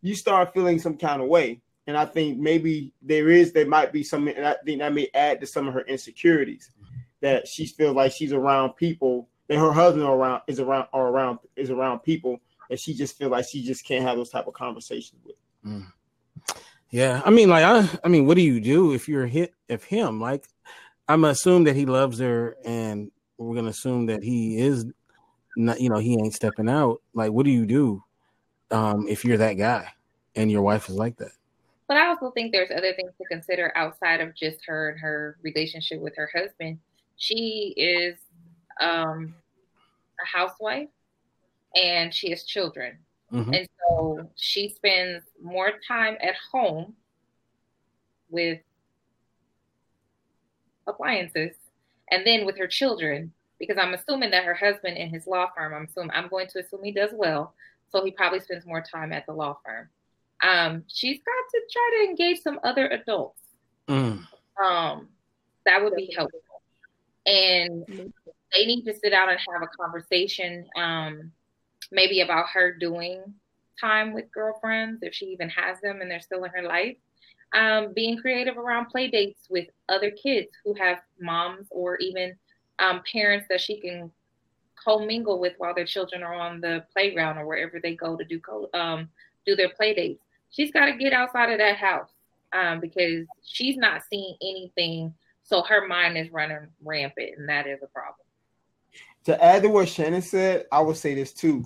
You 0.00 0.14
start 0.14 0.54
feeling 0.54 0.78
some 0.78 0.96
kind 0.96 1.20
of 1.20 1.28
way, 1.28 1.60
and 1.86 1.94
I 1.94 2.06
think 2.06 2.38
maybe 2.38 2.94
there 3.02 3.28
is, 3.28 3.52
there 3.52 3.66
might 3.66 3.92
be 3.92 4.02
some, 4.02 4.28
and 4.28 4.46
I 4.46 4.56
think 4.64 4.78
that 4.78 4.94
may 4.94 5.10
add 5.12 5.42
to 5.42 5.46
some 5.46 5.68
of 5.68 5.74
her 5.74 5.82
insecurities, 5.82 6.70
that 7.20 7.46
she 7.46 7.66
feels 7.66 7.94
like 7.94 8.12
she's 8.12 8.32
around 8.32 8.76
people 8.76 9.28
that 9.48 9.58
her 9.58 9.72
husband 9.72 10.06
around 10.06 10.40
is 10.46 10.58
around 10.58 10.88
or 10.94 11.08
around 11.08 11.38
is 11.54 11.68
around 11.68 11.98
people 11.98 12.40
and 12.70 12.78
she 12.78 12.94
just 12.94 13.16
feel 13.16 13.28
like 13.28 13.46
she 13.48 13.62
just 13.62 13.84
can't 13.84 14.04
have 14.04 14.16
those 14.16 14.30
type 14.30 14.46
of 14.46 14.54
conversations 14.54 15.20
with. 15.24 15.36
Mm. 15.64 15.86
Yeah, 16.90 17.22
I 17.24 17.30
mean, 17.30 17.48
like 17.48 17.64
I, 17.64 17.88
I 18.04 18.08
mean, 18.08 18.26
what 18.26 18.36
do 18.36 18.42
you 18.42 18.60
do 18.60 18.92
if 18.92 19.08
you're 19.08 19.26
hit 19.26 19.54
if 19.68 19.84
him? 19.84 20.20
Like, 20.20 20.46
I'm 21.08 21.24
assume 21.24 21.64
that 21.64 21.76
he 21.76 21.86
loves 21.86 22.18
her, 22.18 22.56
and 22.64 23.10
we're 23.38 23.56
gonna 23.56 23.70
assume 23.70 24.06
that 24.06 24.22
he 24.22 24.58
is 24.58 24.86
not, 25.56 25.80
you 25.80 25.88
know, 25.88 25.98
he 25.98 26.12
ain't 26.14 26.34
stepping 26.34 26.68
out. 26.68 27.00
Like, 27.14 27.32
what 27.32 27.44
do 27.44 27.50
you 27.50 27.66
do 27.66 28.02
um, 28.70 29.06
if 29.08 29.24
you're 29.24 29.38
that 29.38 29.54
guy 29.54 29.88
and 30.36 30.50
your 30.50 30.62
wife 30.62 30.88
is 30.88 30.96
like 30.96 31.16
that? 31.16 31.32
But 31.88 31.96
I 31.96 32.08
also 32.08 32.30
think 32.30 32.52
there's 32.52 32.70
other 32.70 32.94
things 32.94 33.12
to 33.18 33.24
consider 33.30 33.72
outside 33.76 34.20
of 34.20 34.34
just 34.34 34.64
her 34.66 34.90
and 34.90 35.00
her 35.00 35.36
relationship 35.42 36.00
with 36.00 36.14
her 36.16 36.30
husband. 36.34 36.78
She 37.16 37.74
is 37.76 38.18
um, 38.80 39.34
a 40.22 40.26
housewife 40.26 40.88
and 41.74 42.12
she 42.12 42.30
has 42.30 42.44
children. 42.44 42.98
Mm-hmm. 43.32 43.54
And 43.54 43.68
so 43.88 44.30
she 44.36 44.68
spends 44.68 45.24
more 45.42 45.72
time 45.86 46.16
at 46.20 46.34
home 46.50 46.94
with 48.28 48.60
appliances 50.86 51.56
and 52.10 52.26
then 52.26 52.44
with 52.44 52.58
her 52.58 52.66
children 52.66 53.32
because 53.58 53.78
I'm 53.78 53.94
assuming 53.94 54.32
that 54.32 54.44
her 54.44 54.54
husband 54.54 54.96
in 54.96 55.08
his 55.08 55.26
law 55.26 55.48
firm, 55.56 55.72
I'm 55.72 55.84
assuming 55.88 56.10
I'm 56.12 56.28
going 56.28 56.48
to 56.48 56.60
assume 56.60 56.82
he 56.82 56.92
does 56.92 57.10
well. 57.12 57.54
So 57.90 58.04
he 58.04 58.10
probably 58.10 58.40
spends 58.40 58.66
more 58.66 58.82
time 58.82 59.12
at 59.12 59.24
the 59.26 59.32
law 59.32 59.58
firm. 59.64 59.88
Um, 60.42 60.82
she's 60.88 61.18
got 61.18 61.32
to 61.52 61.60
try 61.70 61.90
to 61.98 62.10
engage 62.10 62.40
some 62.40 62.58
other 62.64 62.88
adults. 62.88 63.40
Mm. 63.88 64.24
Um, 64.62 65.08
that 65.64 65.82
would 65.82 65.94
be 65.94 66.12
helpful. 66.16 66.40
and 67.24 67.84
they 68.52 68.66
need 68.66 68.84
to 68.84 68.94
sit 68.94 69.10
down 69.10 69.28
and 69.28 69.38
have 69.38 69.62
a 69.62 69.68
conversation, 69.80 70.66
um, 70.76 71.30
maybe 71.92 72.20
about 72.20 72.46
her 72.52 72.72
doing 72.72 73.22
time 73.80 74.12
with 74.12 74.32
girlfriends 74.32 75.02
if 75.02 75.14
she 75.14 75.26
even 75.26 75.48
has 75.50 75.80
them 75.80 76.00
and 76.00 76.10
they're 76.10 76.20
still 76.20 76.44
in 76.44 76.50
her 76.50 76.62
life. 76.62 76.96
Um, 77.52 77.92
being 77.92 78.16
creative 78.16 78.56
around 78.56 78.86
play 78.86 79.08
dates 79.08 79.46
with 79.50 79.68
other 79.88 80.10
kids 80.10 80.48
who 80.64 80.74
have 80.74 81.00
moms 81.20 81.68
or 81.70 81.98
even 81.98 82.34
um, 82.78 83.02
parents 83.10 83.46
that 83.50 83.60
she 83.60 83.78
can 83.78 84.10
commingle 84.82 85.38
with 85.38 85.52
while 85.58 85.74
their 85.74 85.84
children 85.84 86.22
are 86.22 86.34
on 86.34 86.60
the 86.60 86.84
playground 86.92 87.38
or 87.38 87.46
wherever 87.46 87.78
they 87.78 87.94
go 87.94 88.16
to 88.16 88.24
do 88.24 88.40
co- 88.40 88.70
um, 88.74 89.08
do 89.46 89.54
their 89.54 89.68
play 89.68 89.94
dates. 89.94 90.24
She's 90.50 90.70
got 90.70 90.86
to 90.86 90.96
get 90.96 91.12
outside 91.12 91.50
of 91.50 91.58
that 91.58 91.76
house 91.76 92.10
um, 92.52 92.80
because 92.80 93.26
she's 93.44 93.76
not 93.76 94.02
seeing 94.08 94.36
anything. 94.42 95.14
So 95.42 95.62
her 95.62 95.86
mind 95.86 96.16
is 96.16 96.30
running 96.30 96.68
rampant, 96.82 97.38
and 97.38 97.48
that 97.48 97.66
is 97.66 97.80
a 97.82 97.86
problem. 97.86 98.16
To 99.24 99.44
add 99.44 99.62
to 99.62 99.68
what 99.68 99.88
Shannon 99.88 100.22
said, 100.22 100.66
I 100.72 100.80
would 100.80 100.96
say 100.96 101.14
this 101.14 101.32
too. 101.32 101.64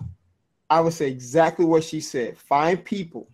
I 0.68 0.80
would 0.80 0.92
say 0.92 1.08
exactly 1.08 1.64
what 1.64 1.84
she 1.84 2.00
said. 2.00 2.36
Find 2.36 2.82
people, 2.84 3.28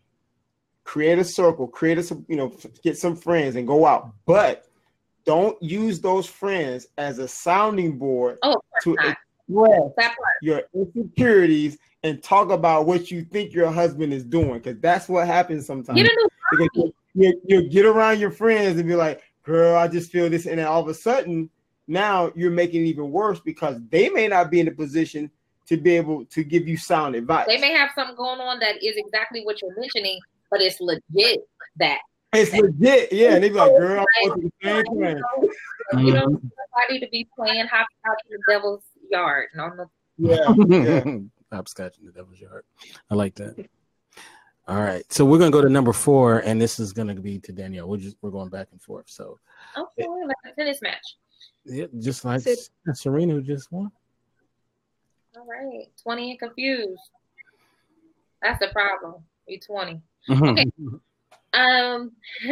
create 0.84 1.18
a 1.18 1.24
circle, 1.24 1.66
create 1.66 1.98
a 1.98 2.24
you 2.28 2.36
know, 2.36 2.54
get 2.82 2.98
some 2.98 3.16
friends 3.16 3.56
and 3.56 3.66
go 3.66 3.86
out. 3.86 4.12
But 4.26 4.66
don't 5.24 5.60
use 5.62 6.00
those 6.00 6.26
friends 6.26 6.88
as 6.98 7.18
a 7.18 7.28
sounding 7.28 7.98
board 7.98 8.38
Oh, 8.42 8.60
to 8.82 8.94
express 8.94 9.16
your 10.42 10.62
insecurities 10.74 11.78
and 12.02 12.22
talk 12.22 12.50
about 12.50 12.86
what 12.86 13.10
you 13.10 13.24
think 13.24 13.52
your 13.52 13.70
husband 13.70 14.12
is 14.12 14.24
doing 14.24 14.54
because 14.54 14.80
that's 14.80 15.08
what 15.08 15.26
happens 15.26 15.66
sometimes. 15.66 16.02
Get 16.02 16.10
a 16.10 16.14
new 16.14 16.28
Because 16.50 16.92
you, 17.14 17.40
you 17.46 17.68
get 17.68 17.86
around 17.86 18.18
your 18.18 18.30
friends 18.30 18.78
and 18.78 18.88
be 18.88 18.94
like, 18.94 19.22
girl, 19.42 19.76
I 19.76 19.88
just 19.88 20.10
feel 20.10 20.28
this. 20.28 20.46
And 20.46 20.58
then 20.58 20.66
all 20.66 20.80
of 20.80 20.88
a 20.88 20.94
sudden, 20.94 21.50
now 21.86 22.32
you're 22.34 22.50
making 22.50 22.82
it 22.82 22.88
even 22.88 23.10
worse 23.10 23.40
because 23.40 23.80
they 23.90 24.08
may 24.08 24.28
not 24.28 24.50
be 24.50 24.60
in 24.60 24.68
a 24.68 24.72
position 24.72 25.30
to 25.66 25.76
be 25.76 25.96
able 25.96 26.24
to 26.26 26.44
give 26.44 26.66
you 26.68 26.76
sound 26.76 27.14
advice. 27.14 27.46
They 27.46 27.58
may 27.58 27.72
have 27.72 27.90
something 27.94 28.16
going 28.16 28.40
on 28.40 28.58
that 28.60 28.82
is 28.82 28.96
exactly 28.96 29.42
what 29.44 29.60
you're 29.62 29.74
mentioning, 29.78 30.18
but 30.50 30.60
it's 30.60 30.80
legit 30.80 31.40
that. 31.76 32.00
it's 32.32 32.52
legit. 32.52 33.12
Yeah. 33.12 33.34
And 33.34 33.44
they 33.44 33.48
be 33.48 33.54
like, 33.54 33.70
girl, 33.76 34.04
I'm 34.22 34.28
going 34.28 34.40
through 34.40 34.50
the 34.62 35.22
same. 35.92 36.04
You 36.06 36.12
don't 36.12 36.32
want 36.32 36.52
somebody 36.74 37.00
to 37.00 37.08
be 37.10 37.28
playing 37.36 37.66
hopscotch 37.66 38.20
in 38.30 38.36
the 38.36 38.52
devil's 38.52 38.82
yard. 39.10 39.48
No, 39.54 39.68
no. 39.68 39.90
Yeah. 40.18 40.54
yeah. 40.68 41.18
Hopscotch 41.56 41.98
in 41.98 42.06
the 42.06 42.12
devil's 42.12 42.40
yard. 42.40 42.64
I 43.10 43.14
like 43.14 43.34
that. 43.36 43.68
All 44.68 44.80
right, 44.80 45.04
so 45.12 45.24
we're 45.24 45.38
gonna 45.38 45.50
go 45.50 45.60
to 45.60 45.68
number 45.68 45.92
four, 45.92 46.38
and 46.38 46.60
this 46.60 46.78
is 46.78 46.92
gonna 46.92 47.16
be 47.16 47.40
to 47.40 47.52
Danielle. 47.52 47.88
We're 47.88 47.96
just 47.96 48.16
we're 48.22 48.30
going 48.30 48.48
back 48.48 48.68
and 48.70 48.80
forth. 48.80 49.10
So, 49.10 49.38
Okay, 49.76 50.06
like 50.06 50.36
a 50.46 50.54
tennis 50.54 50.80
match. 50.80 51.16
yeah, 51.64 51.86
just 51.98 52.24
like 52.24 52.42
Serena 52.94 53.34
who 53.34 53.42
just 53.42 53.72
won. 53.72 53.90
All 55.36 55.46
right, 55.46 55.88
20 56.02 56.30
and 56.30 56.38
confused. 56.38 57.00
That's 58.42 58.58
the 58.58 58.68
problem. 58.68 59.22
You 59.46 59.58
20. 59.58 60.00
Okay. 60.30 60.66
Um, 61.54 62.12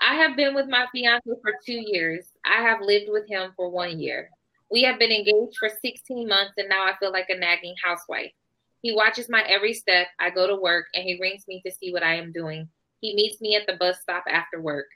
I 0.00 0.14
have 0.14 0.36
been 0.36 0.54
with 0.54 0.68
my 0.68 0.86
fiance 0.92 1.28
for 1.42 1.52
two 1.64 1.80
years. 1.84 2.26
I 2.44 2.62
have 2.62 2.80
lived 2.80 3.06
with 3.08 3.28
him 3.28 3.52
for 3.56 3.70
one 3.70 3.98
year. 3.98 4.30
We 4.70 4.82
have 4.82 4.98
been 4.98 5.12
engaged 5.12 5.56
for 5.58 5.68
16 5.68 6.28
months, 6.28 6.54
and 6.56 6.68
now 6.68 6.84
I 6.84 6.96
feel 6.98 7.12
like 7.12 7.30
a 7.30 7.38
nagging 7.38 7.74
housewife. 7.82 8.32
He 8.82 8.94
watches 8.94 9.28
my 9.28 9.42
every 9.42 9.72
step. 9.72 10.08
I 10.18 10.30
go 10.30 10.46
to 10.46 10.56
work, 10.56 10.86
and 10.94 11.04
he 11.04 11.18
rings 11.20 11.44
me 11.48 11.62
to 11.64 11.72
see 11.72 11.92
what 11.92 12.02
I 12.02 12.16
am 12.16 12.32
doing. 12.32 12.68
He 13.00 13.14
meets 13.14 13.40
me 13.40 13.56
at 13.56 13.66
the 13.66 13.76
bus 13.76 14.00
stop 14.00 14.24
after 14.28 14.60
work. 14.60 14.86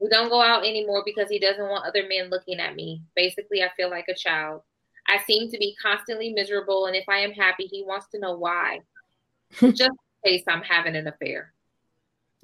We 0.00 0.08
don't 0.08 0.28
go 0.28 0.40
out 0.40 0.64
anymore 0.64 1.02
because 1.04 1.28
he 1.28 1.38
doesn't 1.38 1.68
want 1.68 1.86
other 1.86 2.06
men 2.08 2.30
looking 2.30 2.60
at 2.60 2.76
me. 2.76 3.02
Basically, 3.16 3.62
I 3.62 3.70
feel 3.76 3.90
like 3.90 4.06
a 4.08 4.14
child. 4.14 4.62
I 5.08 5.18
seem 5.26 5.50
to 5.50 5.58
be 5.58 5.74
constantly 5.80 6.32
miserable, 6.32 6.86
and 6.86 6.94
if 6.94 7.04
I 7.08 7.18
am 7.18 7.32
happy, 7.32 7.64
he 7.64 7.82
wants 7.82 8.06
to 8.12 8.18
know 8.18 8.36
why. 8.36 8.80
Just 9.60 9.80
in 9.80 9.96
case 10.24 10.44
I'm 10.46 10.62
having 10.62 10.96
an 10.96 11.06
affair. 11.06 11.52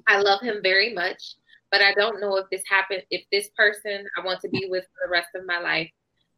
I 0.07 0.19
love 0.19 0.41
him 0.41 0.59
very 0.63 0.93
much, 0.93 1.35
but 1.71 1.81
I 1.81 1.93
don't 1.93 2.19
know 2.19 2.37
if 2.37 2.49
this 2.49 2.63
happened, 2.67 3.03
if 3.11 3.23
this 3.31 3.49
person 3.55 4.05
I 4.17 4.25
want 4.25 4.41
to 4.41 4.49
be 4.49 4.67
with 4.69 4.83
for 4.83 5.07
the 5.07 5.11
rest 5.11 5.29
of 5.35 5.45
my 5.45 5.59
life. 5.59 5.89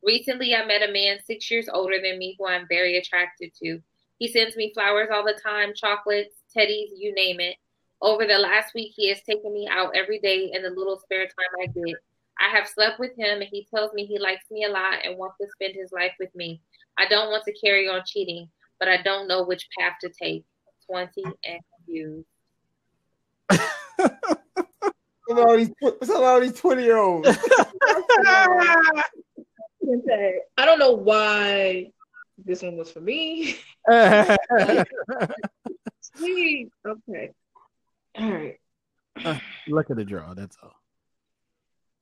Recently, 0.03 0.53
I 0.53 0.65
met 0.65 0.87
a 0.87 0.91
man 0.91 1.17
six 1.25 1.49
years 1.49 1.69
older 1.71 1.97
than 2.01 2.19
me 2.19 2.35
who 2.37 2.47
I'm 2.47 2.67
very 2.67 2.97
attracted 2.97 3.51
to. 3.63 3.79
He 4.19 4.27
sends 4.27 4.55
me 4.55 4.73
flowers 4.73 5.09
all 5.11 5.23
the 5.23 5.39
time, 5.41 5.73
chocolates, 5.75 6.35
teddies, 6.55 6.89
you 6.95 7.13
name 7.13 7.39
it. 7.39 7.55
Over 8.01 8.25
the 8.25 8.37
last 8.37 8.73
week, 8.75 8.93
he 8.95 9.09
has 9.09 9.21
taken 9.23 9.53
me 9.53 9.67
out 9.69 9.95
every 9.95 10.19
day 10.19 10.51
in 10.53 10.61
the 10.61 10.69
little 10.69 10.99
spare 10.99 11.25
time 11.25 11.61
I 11.61 11.65
get. 11.67 11.95
I 12.39 12.55
have 12.55 12.67
slept 12.67 12.99
with 12.99 13.11
him, 13.17 13.41
and 13.41 13.49
he 13.51 13.67
tells 13.73 13.93
me 13.93 14.05
he 14.05 14.19
likes 14.19 14.45
me 14.51 14.65
a 14.65 14.69
lot 14.69 14.99
and 15.03 15.17
wants 15.17 15.37
to 15.41 15.47
spend 15.53 15.75
his 15.75 15.91
life 15.91 16.13
with 16.19 16.33
me. 16.35 16.61
I 16.97 17.07
don't 17.07 17.29
want 17.31 17.43
to 17.45 17.53
carry 17.53 17.87
on 17.87 18.03
cheating, 18.05 18.49
but 18.79 18.87
I 18.87 19.01
don't 19.01 19.27
know 19.27 19.43
which 19.43 19.67
path 19.77 19.93
to 20.01 20.09
take. 20.09 20.45
20 20.89 21.23
and 21.45 21.59
confused. 21.75 22.27
Some 25.27 25.39
of 25.39 25.45
all 25.45 25.57
these, 25.57 25.69
some 26.03 26.23
of 26.23 26.41
these 26.41 26.53
20 26.53 26.83
year 26.83 26.97
olds. 26.97 27.27
Okay. 27.27 27.37
I 30.57 30.65
don't 30.65 30.79
know 30.79 30.93
why 30.93 31.91
this 32.45 32.61
one 32.61 32.77
was 32.77 32.91
for 32.91 33.01
me. 33.01 33.57
Sweet. 36.15 36.69
Okay. 36.85 37.31
All 38.17 38.31
right. 38.31 38.59
Uh, 39.23 39.39
luck 39.67 39.89
of 39.89 39.97
the 39.97 40.05
draw. 40.05 40.33
That's 40.33 40.57
all. 40.63 40.73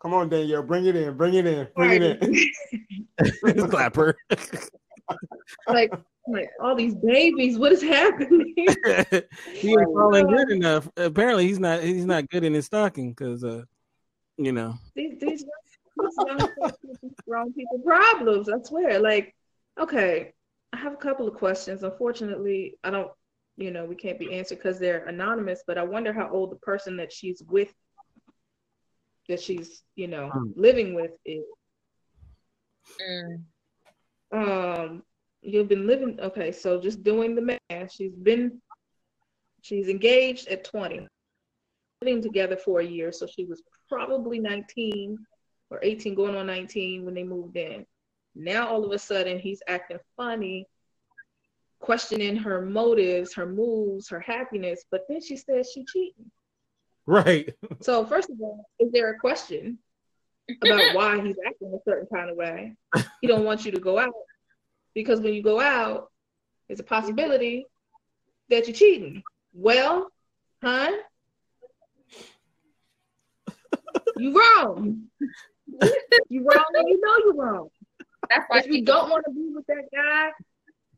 Come 0.06 0.14
on, 0.14 0.30
Danielle, 0.30 0.62
bring 0.62 0.86
it 0.86 0.95
in, 0.95 1.18
bring 1.18 1.34
it 1.34 1.47
in, 1.47 1.68
bring 1.76 1.99
it 1.99 2.22
in. 2.22 3.68
Clapper. 3.72 4.16
like, 5.68 5.91
like 6.28 6.51
all 6.62 6.76
these 6.76 6.93
babies. 6.93 7.58
What 7.58 7.72
is 7.72 7.82
happening? 7.82 8.53
he 8.56 9.72
ain't 9.72 9.93
falling 9.95 10.28
good 10.28 10.51
enough. 10.51 10.88
Apparently, 10.95 11.47
he's 11.47 11.60
not. 11.60 11.82
He's 11.82 12.06
not 12.06 12.30
good 12.30 12.43
in 12.43 12.53
his 12.53 12.68
stocking 12.68 13.14
because, 13.14 13.43
uh, 13.43 13.64
you 14.38 14.51
know. 14.51 14.76
these 14.95 15.20
these, 15.20 15.43
these 15.43 16.18
young 16.28 16.38
people, 16.38 17.16
grown 17.28 17.53
people 17.53 17.80
problems. 17.80 18.47
I 18.47 18.62
swear. 18.62 18.99
Like, 18.99 19.34
okay, 19.82 20.34
I 20.72 20.78
have 20.78 20.93
a 20.93 20.97
couple 20.97 21.28
of 21.28 21.34
questions. 21.34 21.82
Unfortunately, 21.82 22.78
I 22.84 22.91
don't. 22.91 23.12
You 23.58 23.72
know, 23.72 23.86
we 23.86 23.95
can't 23.95 24.20
be 24.20 24.36
answered 24.36 24.60
because 24.60 24.78
they're 24.78 25.06
anonymous. 25.06 25.64
But 25.66 25.80
I 25.80 25.84
wonder 25.84 26.14
how 26.14 26.30
old 26.30 26.51
the 26.51 26.58
person 26.58 26.95
that 26.97 27.12
she's 27.12 27.41
with, 27.47 27.74
that 29.28 29.41
she's 29.41 29.84
you 29.95 30.07
know 30.07 30.30
Hmm. 30.30 30.51
living 30.55 30.93
with, 30.95 31.11
is. 31.26 31.43
Mm. 33.01 33.43
Um, 34.32 35.03
you've 35.41 35.67
been 35.67 35.88
living. 35.88 36.19
Okay, 36.19 36.51
so 36.51 36.80
just 36.80 37.03
doing 37.03 37.36
the 37.36 37.57
math. 37.69 37.91
She's 37.91 38.15
been. 38.15 38.61
She's 39.61 39.88
engaged 39.88 40.47
at 40.47 40.63
twenty. 40.63 41.07
Living 42.01 42.21
together 42.21 42.57
for 42.57 42.82
a 42.82 42.86
year, 42.86 43.11
so 43.11 43.26
she 43.26 43.45
was 43.45 43.61
probably 43.89 44.39
nineteen 44.39 45.17
or 45.71 45.80
18 45.82 46.13
going 46.13 46.36
on 46.36 46.45
19 46.45 47.05
when 47.05 47.15
they 47.15 47.23
moved 47.23 47.57
in. 47.57 47.84
Now 48.36 48.67
all 48.67 48.86
of 48.86 48.91
a 48.91 48.99
sudden 48.99 49.39
he's 49.39 49.63
acting 49.67 49.97
funny, 50.15 50.67
questioning 51.80 52.36
her 52.36 52.61
motives, 52.61 53.34
her 53.34 53.47
moves, 53.47 54.07
her 54.09 54.19
happiness, 54.19 54.86
but 54.91 55.01
then 55.09 55.21
she 55.21 55.36
says 55.36 55.71
she 55.73 55.84
cheating. 55.86 56.30
Right. 57.08 57.53
So 57.82 58.06
first 58.06 58.30
of 58.30 58.41
all, 58.41 58.66
is 58.80 58.91
there 58.91 59.12
a 59.12 59.20
question 59.20 59.78
about 60.62 60.82
why 60.95 61.22
he's 61.22 61.36
acting 61.45 61.74
a 61.74 61.89
certain 61.89 62.08
kind 62.14 62.30
of 62.30 62.38
way? 62.38 62.76
He 63.22 63.28
don't 63.28 63.43
want 63.43 63.66
you 63.66 63.72
to 63.72 63.80
go 63.80 63.99
out 63.99 64.14
because 64.93 65.20
when 65.20 65.34
you 65.34 65.43
go 65.43 65.60
out, 65.60 66.10
there's 66.68 66.80
a 66.80 66.84
possibility 66.84 67.66
that 68.49 68.68
you're 68.68 68.76
cheating. 68.76 69.24
Well, 69.53 70.10
huh? 70.64 70.91
You 74.18 74.39
wrong. 74.39 75.03
You 76.30 76.43
wrong 76.43 76.66
and 76.74 76.88
you 76.88 77.01
know 77.01 77.18
you're 77.26 77.36
wrong. 77.36 77.70
That's 78.30 78.45
why 78.47 78.60
If 78.60 78.68
you 78.68 78.84
don't 78.84 79.10
want 79.10 79.26
to 79.26 79.32
be 79.32 79.51
with 79.53 79.66
that 79.68 79.84
guy, 79.93 80.32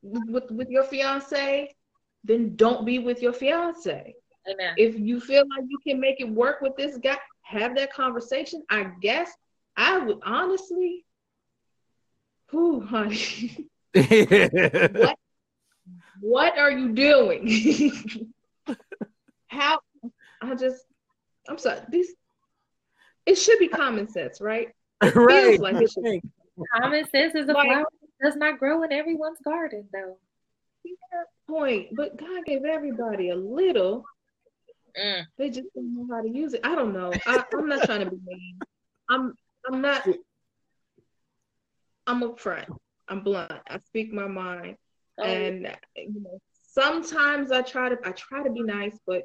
with 0.02 0.50
with 0.52 0.70
your 0.70 0.84
fiance, 0.84 1.76
then 2.24 2.56
don't 2.56 2.86
be 2.86 3.00
with 3.00 3.22
your 3.22 3.34
fiance. 3.34 4.16
Amen. 4.50 4.74
If 4.78 4.98
you 4.98 5.20
feel 5.20 5.44
like 5.50 5.66
you 5.68 5.78
can 5.86 6.00
make 6.00 6.20
it 6.22 6.30
work 6.30 6.62
with 6.62 6.76
this 6.78 6.98
guy, 6.98 7.18
have 7.44 7.76
that 7.76 7.92
conversation. 7.94 8.64
I 8.70 8.88
guess 9.02 9.32
I 9.76 9.98
would 10.00 10.20
honestly, 10.26 11.06
whew, 12.52 12.82
honey, 12.82 13.68
what 13.94 15.18
what 16.22 16.58
are 16.58 16.72
you 16.72 16.94
doing? 16.94 18.34
How 19.48 19.80
I 20.42 20.56
just 20.56 20.86
I'm 21.48 21.58
sorry. 21.58 21.80
these 21.90 22.14
it 23.26 23.36
should 23.36 23.60
be 23.60 23.68
common 23.68 24.08
sense, 24.08 24.40
right? 24.40 24.70
right. 25.14 25.60
like 25.60 25.76
it 25.82 25.92
should- 25.92 26.22
Common 26.82 27.08
sense 27.10 27.36
is 27.36 27.48
a 27.50 27.54
Like- 27.54 27.68
flower 27.68 27.86
that 28.02 28.26
does 28.26 28.36
not 28.36 28.58
grow 28.58 28.82
in 28.84 28.92
everyone's 28.92 29.40
garden, 29.44 29.88
though. 29.94 30.18
Point, 31.48 31.90
but 31.96 32.18
God 32.18 32.46
gave 32.46 32.66
everybody 32.66 33.30
a 33.30 33.36
little. 33.36 34.06
Mm. 35.00 35.26
They 35.38 35.50
just 35.50 35.68
don't 35.76 35.96
know 35.96 36.16
how 36.16 36.22
to 36.22 36.30
use 36.30 36.54
it. 36.54 36.62
I 36.64 36.76
don't 36.76 36.94
know. 36.94 37.14
I, 37.26 37.44
I'm 37.54 37.68
not 37.68 37.84
trying 37.84 38.00
to 38.02 38.10
be 38.10 38.18
mean. 38.26 38.60
I'm 39.10 39.34
I'm 39.68 39.82
not 39.82 40.08
I'm 42.08 42.22
upfront. 42.22 42.76
I'm 43.08 43.22
blunt. 43.22 43.52
I 43.68 43.80
speak 43.80 44.12
my 44.12 44.28
mind, 44.28 44.78
Oh, 45.20 45.24
and 45.24 45.76
you 45.96 46.22
know, 46.22 46.40
sometimes 46.70 47.52
I 47.52 47.62
try 47.62 47.90
to 47.90 47.98
I 48.04 48.12
try 48.12 48.44
to 48.44 48.52
be 48.52 48.62
nice, 48.62 48.98
but 49.06 49.24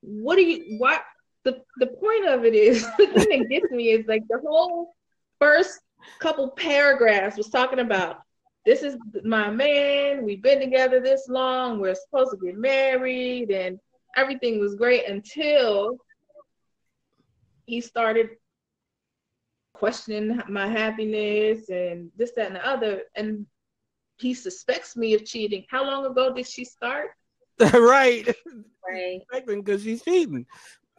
what 0.00 0.36
do 0.36 0.42
you 0.42 0.78
what 0.78 1.02
the 1.44 1.62
the 1.78 1.86
point 1.86 2.28
of 2.28 2.44
it 2.44 2.54
is 2.54 2.86
the 2.98 3.06
thing 3.06 3.40
that 3.40 3.48
gets 3.48 3.70
me 3.70 3.90
is 3.90 4.06
like 4.06 4.22
the 4.28 4.38
whole 4.38 4.94
first 5.38 5.80
couple 6.18 6.48
paragraphs 6.50 7.36
was 7.36 7.48
talking 7.48 7.78
about 7.80 8.20
this 8.64 8.82
is 8.82 8.96
my 9.24 9.50
man, 9.50 10.24
we've 10.24 10.42
been 10.42 10.60
together 10.60 11.00
this 11.00 11.26
long, 11.28 11.80
we're 11.80 11.96
supposed 11.96 12.30
to 12.30 12.36
get 12.44 12.56
married, 12.56 13.50
and 13.50 13.78
everything 14.16 14.60
was 14.60 14.74
great 14.74 15.06
until 15.08 15.96
he 17.66 17.80
started 17.80 18.30
questioning 19.74 20.40
my 20.48 20.68
happiness 20.68 21.68
and 21.68 22.10
this, 22.16 22.32
that, 22.36 22.46
and 22.48 22.56
the 22.56 22.66
other. 22.66 23.02
And 23.14 23.46
he 24.18 24.34
suspects 24.34 24.96
me 24.96 25.14
of 25.14 25.24
cheating. 25.24 25.64
How 25.68 25.84
long 25.84 26.06
ago 26.06 26.32
did 26.32 26.46
she 26.48 26.64
start? 26.64 27.10
right. 27.60 28.28
right. 28.88 29.20
Because 29.46 29.82
she's 29.82 30.02
cheating. 30.02 30.46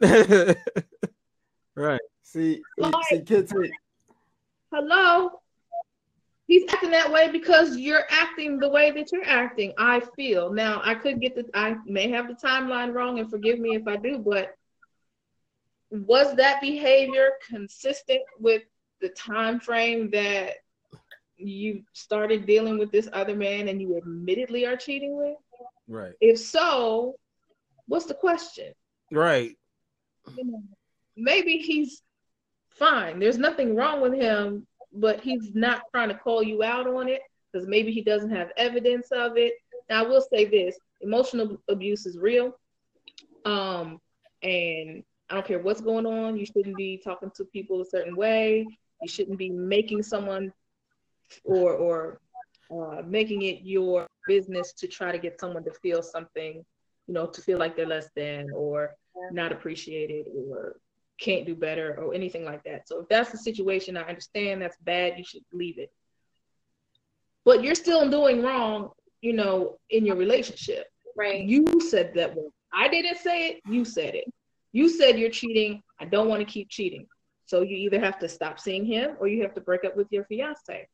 right. 1.76 2.00
See, 2.22 2.62
Like- 2.78 2.94
see, 3.08 3.20
kids, 3.22 3.52
Hello? 4.72 5.30
He's 6.46 6.70
acting 6.70 6.90
that 6.90 7.10
way 7.10 7.30
because 7.30 7.76
you're 7.76 8.04
acting 8.10 8.58
the 8.58 8.68
way 8.68 8.90
that 8.90 9.10
you're 9.10 9.24
acting, 9.24 9.72
I 9.78 10.00
feel. 10.14 10.52
Now, 10.52 10.82
I 10.84 10.94
could 10.94 11.20
get 11.20 11.34
the, 11.34 11.44
I 11.54 11.76
may 11.86 12.10
have 12.10 12.28
the 12.28 12.34
timeline 12.34 12.92
wrong, 12.92 13.18
and 13.18 13.30
forgive 13.30 13.58
me 13.58 13.74
if 13.74 13.86
I 13.88 13.96
do, 13.96 14.18
but 14.18 14.54
was 15.90 16.34
that 16.36 16.60
behavior 16.60 17.30
consistent 17.48 18.20
with 18.38 18.62
the 19.00 19.08
time 19.10 19.58
frame 19.58 20.10
that 20.10 20.54
you 21.36 21.82
started 21.92 22.46
dealing 22.46 22.78
with 22.78 22.92
this 22.92 23.08
other 23.12 23.34
man 23.34 23.68
and 23.68 23.80
you 23.80 23.96
admittedly 23.96 24.66
are 24.66 24.76
cheating 24.76 25.16
with? 25.16 25.36
Right. 25.88 26.12
If 26.20 26.38
so, 26.38 27.16
what's 27.86 28.06
the 28.06 28.14
question? 28.14 28.72
Right. 29.10 29.56
you 30.36 30.44
know, 30.44 30.62
maybe 31.16 31.58
he's 31.58 32.02
fine. 32.70 33.18
There's 33.18 33.38
nothing 33.38 33.76
wrong 33.76 34.00
with 34.00 34.14
him, 34.14 34.66
but 34.94 35.20
he's 35.20 35.54
not 35.54 35.82
trying 35.92 36.08
to 36.08 36.14
call 36.14 36.42
you 36.42 36.62
out 36.62 36.86
on 36.86 37.08
it 37.08 37.20
because 37.52 37.66
maybe 37.68 37.92
he 37.92 38.02
doesn't 38.02 38.30
have 38.30 38.50
evidence 38.56 39.08
of 39.12 39.36
it. 39.36 39.54
Now, 39.88 40.04
I 40.04 40.06
will 40.06 40.20
say 40.20 40.44
this 40.44 40.76
emotional 41.00 41.58
abuse 41.68 42.06
is 42.06 42.18
real. 42.18 42.56
Um, 43.44 44.00
and 44.42 45.02
I 45.28 45.34
don't 45.34 45.46
care 45.46 45.58
what's 45.58 45.80
going 45.80 46.06
on, 46.06 46.36
you 46.36 46.46
shouldn't 46.46 46.76
be 46.76 47.00
talking 47.02 47.30
to 47.36 47.44
people 47.44 47.80
a 47.80 47.86
certain 47.86 48.16
way. 48.16 48.66
You 49.02 49.08
shouldn't 49.08 49.38
be 49.38 49.50
making 49.50 50.02
someone 50.02 50.52
or 51.44 51.74
or 51.74 52.20
uh, 52.70 53.02
making 53.06 53.42
it 53.42 53.60
your 53.62 54.06
business 54.26 54.72
to 54.72 54.86
try 54.86 55.12
to 55.12 55.18
get 55.18 55.38
someone 55.40 55.64
to 55.64 55.72
feel 55.82 56.02
something, 56.02 56.64
you 57.06 57.14
know, 57.14 57.26
to 57.26 57.42
feel 57.42 57.58
like 57.58 57.76
they're 57.76 57.86
less 57.86 58.08
than 58.16 58.50
or 58.54 58.94
not 59.30 59.52
appreciated 59.52 60.26
or 60.34 60.76
can't 61.20 61.46
do 61.46 61.54
better 61.54 61.98
or 62.00 62.14
anything 62.14 62.44
like 62.44 62.64
that. 62.64 62.88
So 62.88 63.00
if 63.00 63.08
that's 63.08 63.30
the 63.30 63.38
situation, 63.38 63.96
I 63.96 64.02
understand 64.02 64.62
that's 64.62 64.76
bad. 64.78 65.14
You 65.16 65.24
should 65.24 65.42
leave 65.52 65.78
it. 65.78 65.92
But 67.44 67.62
you're 67.62 67.74
still 67.74 68.08
doing 68.10 68.42
wrong, 68.42 68.90
you 69.20 69.32
know, 69.32 69.78
in 69.90 70.06
your 70.06 70.16
relationship. 70.16 70.86
Right. 71.16 71.44
You 71.44 71.66
said 71.80 72.12
that 72.14 72.34
one. 72.34 72.48
I 72.72 72.88
didn't 72.88 73.18
say 73.18 73.48
it. 73.48 73.60
You 73.68 73.84
said 73.84 74.14
it. 74.14 74.24
You 74.72 74.88
said 74.88 75.18
you're 75.18 75.30
cheating. 75.30 75.82
I 76.00 76.06
don't 76.06 76.28
want 76.28 76.40
to 76.40 76.52
keep 76.52 76.68
cheating. 76.68 77.06
So 77.46 77.60
you 77.60 77.76
either 77.76 78.00
have 78.00 78.18
to 78.20 78.28
stop 78.28 78.58
seeing 78.58 78.84
him 78.84 79.16
or 79.20 79.28
you 79.28 79.42
have 79.42 79.54
to 79.54 79.60
break 79.60 79.84
up 79.84 79.96
with 79.96 80.08
your 80.10 80.24
fiance. 80.24 80.88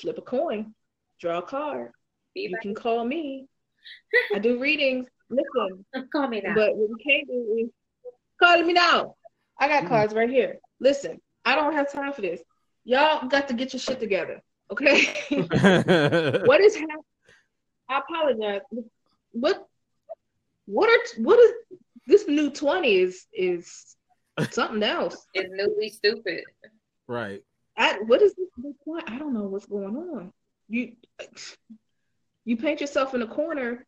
Flip 0.00 0.18
a 0.18 0.22
coin, 0.22 0.74
draw 1.20 1.38
a 1.38 1.42
card. 1.42 1.90
Be 2.34 2.42
You 2.42 2.58
can 2.62 2.74
call 2.74 3.04
me. 3.04 3.46
I 4.34 4.38
do 4.38 4.60
readings. 4.60 5.08
Listen, 5.28 5.84
call 6.12 6.28
me 6.28 6.42
now. 6.44 6.54
but 6.54 6.76
what 6.76 6.90
we 6.90 7.02
can't 7.02 7.26
do 7.26 7.56
is 7.64 7.70
call 8.42 8.62
me 8.62 8.72
now. 8.72 9.14
I 9.58 9.68
got 9.68 9.88
cards 9.88 10.14
right 10.14 10.30
here. 10.30 10.58
Listen, 10.80 11.20
I 11.44 11.54
don't 11.54 11.74
have 11.74 11.92
time 11.92 12.12
for 12.12 12.22
this. 12.22 12.40
Y'all 12.84 13.28
got 13.28 13.48
to 13.48 13.54
get 13.54 13.72
your 13.72 13.80
shit 13.80 14.00
together. 14.00 14.42
Okay. 14.70 15.04
what 15.30 16.60
is 16.60 16.74
happening? 16.74 16.96
I 17.88 17.98
apologize. 17.98 18.62
What 19.32 19.66
what 20.66 20.88
are 20.88 21.22
what 21.22 21.38
is 21.38 21.52
this 22.06 22.26
new 22.26 22.50
20 22.50 22.94
is 22.94 23.26
is 23.32 23.96
something 24.50 24.82
else. 24.82 25.26
it's 25.34 25.50
newly 25.52 25.90
stupid. 25.90 26.42
right. 27.06 27.42
I 27.76 28.00
what 28.00 28.22
is 28.22 28.34
this 28.34 28.48
new 28.56 28.74
20? 28.84 29.12
I 29.12 29.18
don't 29.18 29.34
know 29.34 29.44
what's 29.44 29.66
going 29.66 29.96
on. 29.96 30.32
You 30.68 30.92
you 32.44 32.56
paint 32.56 32.80
yourself 32.80 33.14
in 33.14 33.22
a 33.22 33.26
corner 33.26 33.86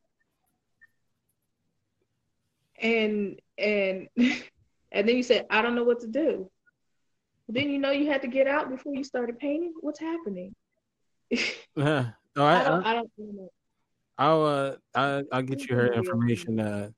and 2.80 3.40
and 3.58 4.08
and 4.16 5.08
then 5.08 5.16
you 5.16 5.22
said, 5.22 5.46
I 5.50 5.62
don't 5.62 5.74
know 5.74 5.84
what 5.84 6.00
to 6.00 6.06
do. 6.06 6.50
Then 7.48 7.70
you 7.70 7.78
know 7.78 7.90
you 7.90 8.10
had 8.10 8.22
to 8.22 8.28
get 8.28 8.46
out 8.46 8.70
before 8.70 8.94
you 8.94 9.04
started 9.04 9.38
painting. 9.38 9.74
What's 9.80 10.00
happening? 10.00 10.54
Uh, 11.76 12.04
no, 12.36 12.46
I 12.46 12.60
I, 12.60 12.64
don't 12.64 12.86
I, 12.86 12.90
I 12.90 12.94
don't 12.94 13.10
know. 13.18 13.48
I'll 14.16 14.44
uh, 14.44 14.76
I, 14.94 15.22
I'll 15.32 15.42
get 15.42 15.68
you 15.68 15.74
her 15.74 15.92
information 15.92 16.60
uh, 16.60 16.90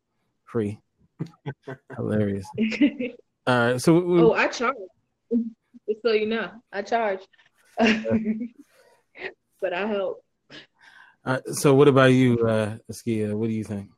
free. 0.45 0.79
Hilarious. 1.97 2.47
All 3.47 3.59
right. 3.59 3.81
So 3.81 3.99
we, 3.99 4.21
oh, 4.21 4.33
I 4.33 4.49
charge. 4.49 4.77
Just 5.89 6.03
so 6.05 6.13
you 6.13 6.27
know, 6.27 6.51
I 6.71 6.83
charge. 6.83 7.21
but 7.79 9.73
I 9.73 9.87
help. 9.87 10.23
uh, 11.25 11.41
so 11.53 11.75
what 11.75 11.89
about 11.89 12.13
you, 12.13 12.39
uh, 12.47 12.77
Askia? 12.91 13.35
What 13.35 13.47
do 13.49 13.55
you 13.55 13.65
think? 13.65 13.91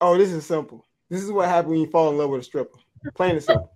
Oh, 0.00 0.16
this 0.16 0.30
is 0.30 0.46
simple. 0.46 0.84
This 1.10 1.22
is 1.22 1.32
what 1.32 1.48
happens 1.48 1.72
when 1.72 1.80
you 1.80 1.90
fall 1.90 2.10
in 2.10 2.18
love 2.18 2.30
with 2.30 2.40
a 2.40 2.44
stripper. 2.44 2.78
Plain 3.14 3.32
and 3.32 3.42
simple. 3.42 3.72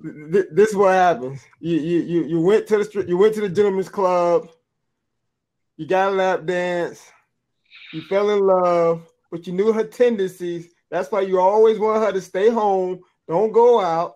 This 0.00 0.70
is 0.70 0.76
what 0.76 0.92
happens. 0.92 1.44
You 1.60 1.76
you 1.76 2.24
you 2.24 2.40
went 2.40 2.66
to 2.68 2.78
the 2.78 3.04
you 3.06 3.18
went 3.18 3.34
to 3.34 3.42
the 3.42 3.48
gentleman's 3.48 3.90
club. 3.90 4.48
You 5.76 5.86
got 5.86 6.08
a 6.08 6.12
lap 6.12 6.46
dance. 6.46 7.10
You 7.92 8.02
fell 8.02 8.30
in 8.30 8.40
love, 8.40 9.06
but 9.30 9.46
you 9.46 9.52
knew 9.52 9.72
her 9.72 9.84
tendencies. 9.84 10.72
That's 10.90 11.10
why 11.12 11.20
you 11.20 11.38
always 11.38 11.78
want 11.78 12.02
her 12.02 12.12
to 12.12 12.20
stay 12.20 12.48
home. 12.48 13.00
Don't 13.28 13.52
go 13.52 13.80
out. 13.80 14.14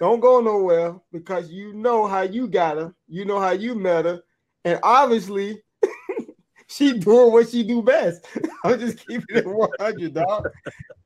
Don't 0.00 0.20
go 0.20 0.40
nowhere 0.40 0.94
because 1.12 1.50
you 1.50 1.74
know 1.74 2.06
how 2.06 2.22
you 2.22 2.48
got 2.48 2.78
her. 2.78 2.94
You 3.06 3.26
know 3.26 3.38
how 3.38 3.50
you 3.50 3.74
met 3.74 4.06
her, 4.06 4.22
and 4.64 4.80
obviously 4.82 5.62
she 6.70 6.98
doing 6.98 7.32
what 7.32 7.48
she 7.48 7.62
do 7.64 7.82
best. 7.82 8.24
I'm 8.64 8.78
just 8.78 9.06
keeping 9.06 9.36
it 9.36 9.46
100, 9.46 10.14
dog. 10.14 10.48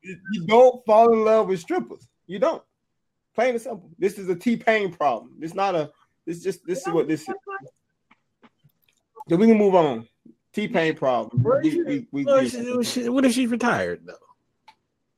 You 0.03 0.45
don't 0.45 0.85
fall 0.85 1.11
in 1.13 1.25
love 1.25 1.47
with 1.47 1.59
strippers. 1.59 2.07
You 2.27 2.39
don't. 2.39 2.61
Plain 3.33 3.51
and 3.55 3.61
simple. 3.61 3.89
This 3.97 4.17
is 4.17 4.29
a 4.29 4.35
T 4.35 4.55
Pain 4.55 4.93
problem. 4.93 5.33
It's 5.41 5.53
not 5.55 5.75
a. 5.75 5.91
This 6.25 6.41
just 6.41 6.65
this 6.65 6.85
is 6.87 6.93
what 6.93 7.07
this 7.07 7.21
is. 7.21 7.35
Then 9.27 9.39
we 9.39 9.47
can 9.47 9.57
move 9.57 9.75
on. 9.75 10.07
T 10.53 10.67
Pain 10.67 10.95
problem. 10.95 11.43
We, 11.43 11.83
we, 11.83 12.07
we, 12.11 12.23
What 12.23 12.43
if 12.45 12.87
she- 12.87 13.09
what 13.09 13.25
if 13.25 13.33
she's 13.33 13.49
retired 13.49 14.01
though? 14.05 14.13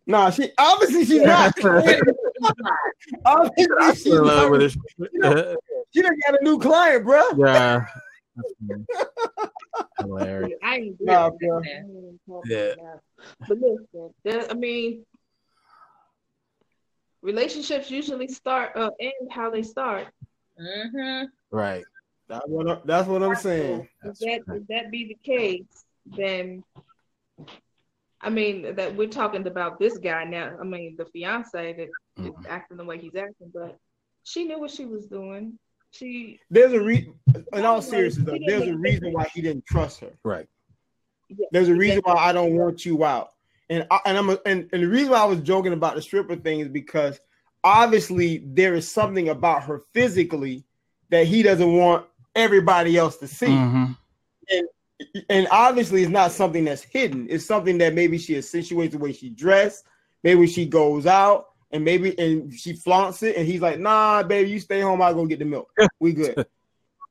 nah, 0.08 0.30
she 0.32 0.50
obviously 0.58 1.06
she's 1.06 1.22
not. 1.22 1.54
obviously 3.26 3.66
she's 3.96 4.20
not. 5.14 5.56
She 5.94 6.02
done 6.02 6.16
got 6.26 6.42
a 6.42 6.44
new 6.44 6.58
client, 6.60 7.06
bro. 7.06 7.22
yeah. 7.38 7.86
Hilarious. 10.00 10.60
I 10.64 10.76
ain't 10.78 10.98
doing 10.98 11.08
Nah, 11.08 11.30
that. 11.30 11.40
bro. 11.40 11.58
I 11.58 11.68
ain't 11.70 12.22
talking 12.28 12.52
Yeah. 12.52 12.74
But 13.48 13.58
listen, 13.58 14.14
there- 14.24 14.50
I 14.50 14.54
mean, 14.54 15.06
relationships 17.22 17.90
usually 17.92 18.28
start 18.28 18.72
uh, 18.76 18.92
end 19.00 19.32
how 19.32 19.50
they 19.50 19.64
start. 19.64 20.08
Mm-hmm. 20.60 21.26
Right. 21.52 21.86
That's 22.30 22.46
what, 22.48 22.70
I, 22.70 22.80
that's 22.86 23.08
what 23.08 23.24
I'm 23.24 23.36
saying. 23.36 23.88
If 24.04 24.20
that 24.20 24.42
if 24.56 24.68
that 24.68 24.92
be 24.92 25.08
the 25.08 25.18
case, 25.24 25.86
then 26.06 26.64
I 28.20 28.30
mean 28.30 28.76
that 28.76 28.96
we're 28.96 29.08
talking 29.08 29.48
about 29.48 29.80
this 29.80 29.98
guy 29.98 30.26
now. 30.26 30.58
I 30.60 30.64
mean 30.64 30.96
the 30.98 31.06
fiance 31.06 31.74
that 31.74 31.80
is 31.80 31.90
Mhm. 32.34 32.46
acting 32.50 32.78
the 32.78 32.84
way 32.84 32.98
he's 32.98 33.16
acting, 33.16 33.52
but 33.54 33.78
she 34.24 34.44
knew 34.44 34.60
what 34.60 34.72
she 34.72 34.86
was 34.86 35.06
doing. 35.06 35.58
She 35.92 36.40
There's 36.50 36.74
a 36.74 36.82
re 36.82 37.10
in 37.54 37.66
all 37.66 37.82
seriousness 37.82 38.26
though, 38.26 38.38
there's 38.46 38.68
a 38.68 38.74
a 38.74 38.78
reason 38.78 39.14
why 39.14 39.28
he 39.34 39.42
didn't 39.42 39.66
trust 39.66 40.02
her. 40.02 40.12
Right. 40.24 40.48
There's 41.52 41.70
a 41.70 41.76
reason 41.76 42.02
why 42.04 42.16
I 42.16 42.32
don't 42.32 42.56
want 42.56 42.86
you 42.86 43.04
out. 43.04 43.32
And 43.70 43.86
I, 43.92 44.00
and 44.06 44.18
I'm 44.18 44.30
a, 44.30 44.40
and, 44.46 44.70
and 44.72 44.84
the 44.84 44.88
reason 44.88 45.10
why 45.10 45.20
I 45.20 45.26
was 45.26 45.42
joking 45.42 45.74
about 45.74 45.96
the 45.96 46.02
stripper 46.02 46.36
thing 46.38 46.62
is 46.62 46.70
because 46.70 47.20
obviously 47.64 48.44
there 48.46 48.76
is 48.76 48.90
something 48.90 49.30
about 49.30 49.64
her 49.64 49.82
physically 49.94 50.64
that 51.10 51.28
he 51.28 51.44
doesn't 51.44 51.74
want 51.74 52.06
everybody 52.36 52.98
else 52.98 53.18
to 53.18 53.28
see. 53.28 53.48
Mhm. 53.48 53.98
And 55.30 55.48
obviously 55.52 56.02
it's 56.02 56.12
not 56.12 56.32
something 56.32 56.66
that's 56.66 56.82
hidden. 56.82 57.28
It's 57.30 57.46
something 57.46 57.78
that 57.80 57.94
maybe 57.94 58.18
she 58.18 58.38
accentuates 58.38 58.94
the 58.94 59.00
way 59.00 59.12
she 59.12 59.30
dressed, 59.30 59.86
maybe 60.24 60.48
she 60.48 60.66
goes 60.66 61.06
out 61.06 61.50
and 61.72 61.84
maybe 61.84 62.18
and 62.18 62.54
she 62.54 62.74
flaunts 62.74 63.24
it 63.24 63.36
and 63.36 63.46
he's 63.46 63.62
like, 63.62 63.80
nah, 63.80 64.24
baby, 64.24 64.50
you 64.50 64.60
stay 64.60 64.82
home, 64.82 65.02
I'll 65.02 65.14
go 65.14 65.26
get 65.26 65.40
the 65.40 65.46
milk. 65.46 65.72
We 66.00 66.14
good. 66.14 66.46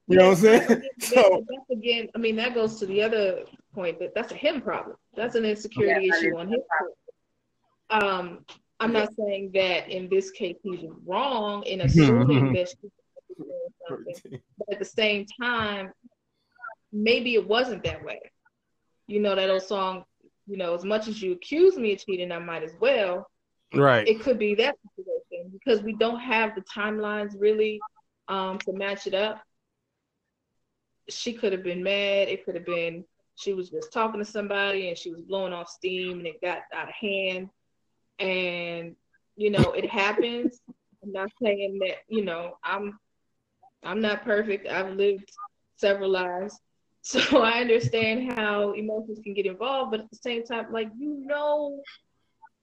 You 0.09 0.19
know 0.19 0.29
what 0.29 0.39
I'm 0.39 0.45
saying? 0.45 0.83
So 1.01 1.45
that's 1.49 1.71
again, 1.71 2.07
I 2.15 2.19
mean, 2.19 2.37
that 2.37 2.55
goes 2.55 2.79
to 2.79 2.87
the 2.87 3.03
other 3.03 3.41
point 3.75 3.99
that 3.99 4.15
that's 4.15 4.31
a 4.31 4.37
him 4.37 4.61
problem. 4.61 4.97
That's 5.17 5.35
an 5.35 5.45
insecurity 5.45 6.07
Yeah, 6.07 6.17
issue 6.17 6.39
on 6.39 6.49
his 6.49 6.61
part. 7.91 8.05
Um, 8.05 8.45
I'm 8.79 8.93
not 8.93 9.09
saying 9.19 9.51
that 9.55 9.89
in 9.89 10.09
this 10.09 10.31
case 10.31 10.57
he's 10.63 10.85
wrong 11.05 11.65
in 11.65 11.81
assuming 11.83 12.53
that 12.53 12.69
she's 12.69 12.91
doing 13.37 13.69
something, 13.89 14.41
but 14.59 14.75
at 14.75 14.79
the 14.79 14.85
same 14.85 15.27
time, 15.41 15.91
maybe 16.93 17.35
it 17.35 17.47
wasn't 17.47 17.83
that 17.83 18.05
way. 18.05 18.21
You 19.09 19.19
know 19.21 19.35
that 19.35 19.51
old 19.51 19.63
song, 19.63 20.05
you 20.47 20.57
know, 20.57 20.75
as 20.75 20.85
much 20.85 21.09
as 21.09 21.21
you 21.21 21.33
accuse 21.33 21.77
me 21.77 21.93
of 21.95 22.05
cheating, 22.05 22.33
I 22.33 22.39
might 22.39 22.63
as 22.63 22.75
well. 22.81 23.27
Right. 23.77 24.07
It 24.09 24.21
could 24.21 24.39
be 24.39 24.55
that 24.57 24.77
situation 24.97 25.51
because 25.53 25.83
we 25.83 25.93
don't 25.95 26.21
have 26.21 26.55
the 26.55 26.63
timelines 26.63 27.35
really 27.39 27.81
um, 28.29 28.59
to 28.61 28.73
match 28.73 29.07
it 29.07 29.15
up. 29.15 29.43
She 31.09 31.33
could 31.33 31.53
have 31.53 31.63
been 31.63 31.83
mad. 31.83 32.29
It 32.29 32.45
could 32.45 32.55
have 32.55 32.67
been 32.67 33.05
she 33.37 33.53
was 33.53 33.71
just 33.71 33.93
talking 33.93 34.19
to 34.19 34.25
somebody 34.25 34.89
and 34.89 34.97
she 34.97 35.11
was 35.11 35.21
blowing 35.21 35.53
off 35.53 35.69
steam 35.69 36.19
and 36.19 36.27
it 36.27 36.41
got 36.41 36.63
out 36.75 36.89
of 36.89 36.95
hand. 36.95 37.49
And 38.19 38.97
you 39.37 39.51
know, 39.51 39.73
it 39.73 39.89
happens. 39.89 40.61
I'm 41.03 41.13
not 41.13 41.29
saying 41.43 41.79
that 41.87 41.99
you 42.09 42.25
know 42.25 42.57
I'm 42.65 42.99
I'm 43.85 44.01
not 44.01 44.25
perfect. 44.25 44.67
I've 44.67 44.95
lived 44.95 45.31
several 45.77 46.11
lives. 46.11 46.59
So 47.09 47.41
I 47.41 47.61
understand 47.61 48.33
how 48.33 48.73
emotions 48.73 49.21
can 49.23 49.33
get 49.33 49.47
involved, 49.47 49.93
but 49.93 50.01
at 50.01 50.11
the 50.11 50.17
same 50.17 50.43
time, 50.43 50.73
like 50.73 50.89
you 50.99 51.25
know, 51.25 51.81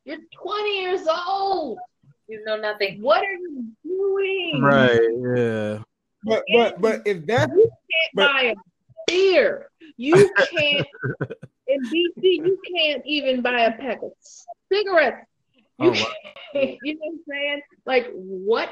you're 0.05 0.17
20 0.41 0.81
years 0.81 1.07
old. 1.27 1.77
You 2.27 2.43
know 2.45 2.57
nothing. 2.57 3.01
What 3.01 3.23
are 3.23 3.33
you 3.33 3.65
doing? 3.83 4.61
Right. 4.61 4.99
Yeah. 5.37 5.79
but 6.23 6.43
but 6.53 6.81
but 6.81 7.01
if 7.05 7.25
that 7.27 7.49
You 7.49 7.69
can't 7.69 8.15
But- 8.15 8.27
buy 8.31 8.41
a 8.43 8.55
beer. 9.07 9.69
You 9.97 10.29
can't 10.51 10.87
in 11.67 11.79
DC. 11.83 12.21
You 12.21 12.57
can't 12.75 13.03
even 13.05 13.41
buy 13.41 13.61
a 13.61 13.71
pack 13.77 14.01
of 14.01 14.11
cigarettes. 14.71 15.27
You, 15.79 15.89
Oh, 15.89 15.91
wow. 15.91 16.05
you 16.83 16.93
know 16.95 16.99
what 17.01 17.11
I'm 17.13 17.19
saying? 17.29 17.61
Like, 17.85 18.11
what 18.13 18.69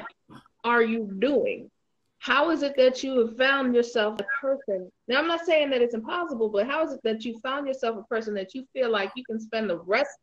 are 0.64 0.82
you 0.82 1.10
doing? 1.18 1.70
How 2.18 2.50
is 2.50 2.62
it 2.62 2.76
that 2.76 3.02
you 3.02 3.18
have 3.20 3.36
found 3.36 3.74
yourself 3.74 4.20
a 4.20 4.24
person? 4.40 4.90
Now, 5.08 5.18
I'm 5.18 5.26
not 5.26 5.44
saying 5.44 5.70
that 5.70 5.82
it's 5.82 5.94
impossible, 5.94 6.48
but 6.48 6.66
how 6.66 6.84
is 6.86 6.92
it 6.92 7.00
that 7.02 7.24
you 7.24 7.38
found 7.40 7.66
yourself 7.66 7.96
a 7.98 8.04
person 8.04 8.34
that 8.34 8.54
you 8.54 8.64
feel 8.72 8.90
like 8.90 9.10
you 9.16 9.24
can 9.24 9.40
spend 9.40 9.68
the 9.68 9.78
rest 9.78 10.16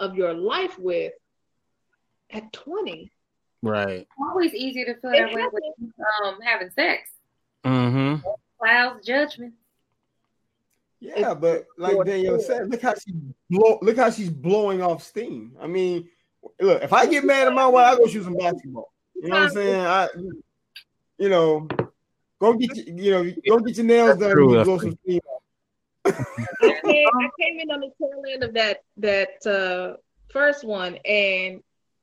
of 0.00 0.16
your 0.16 0.34
life 0.34 0.78
with 0.78 1.12
at 2.30 2.52
20? 2.52 3.10
Right. 3.62 3.88
It's 3.88 4.10
always 4.20 4.54
easier 4.54 4.84
to 4.86 4.94
feel 5.00 5.10
that 5.10 5.32
way 5.32 5.42
with 5.52 5.90
um 6.24 6.40
having 6.40 6.70
sex. 6.70 7.10
Mm-hmm. 7.64 8.26
Clouds 8.58 9.06
judgment. 9.06 9.54
Yeah, 11.00 11.34
but 11.34 11.66
like 11.76 11.96
Danielle 12.04 12.40
said, 12.40 12.70
look 12.70 12.82
how 12.82 12.94
she 12.94 13.12
blow, 13.50 13.78
look 13.82 13.96
how 13.96 14.10
she's 14.10 14.30
blowing 14.30 14.82
off 14.82 15.02
steam. 15.02 15.52
I 15.60 15.66
mean, 15.66 16.08
look, 16.60 16.82
if 16.82 16.92
I 16.92 17.06
get 17.06 17.24
mad 17.24 17.48
at 17.48 17.54
my 17.54 17.66
wife, 17.66 17.94
I 17.94 17.96
go 17.96 18.06
shoot 18.06 18.24
some 18.24 18.36
basketball. 18.36 18.92
You 19.14 19.28
know 19.28 19.36
what 19.36 19.42
I'm 19.44 19.50
saying? 19.50 19.80
I, 19.80 20.08
you 21.18 21.28
know, 21.28 21.68
go 22.40 22.54
get 22.54 22.76
your, 22.76 22.96
you 22.96 23.10
know, 23.10 23.32
go 23.48 23.58
get 23.58 23.76
your 23.76 23.86
nails 23.86 24.18
done. 24.18 24.32
true, 24.32 24.48
and 24.48 24.58
that's 24.58 24.66
blow 24.66 24.78
some 24.78 24.98
steam. 25.04 25.20
I 26.62 26.80
came, 26.84 27.08
I 27.08 27.30
came 27.40 27.60
in 27.60 27.70
on 27.70 27.80
the 27.80 27.90
tail 28.00 28.22
end 28.32 28.42
of 28.44 28.54
that 28.54 28.82
that 28.98 29.46
uh, 29.46 29.96
first 30.28 30.64
one, 30.64 30.96
and 31.04 31.60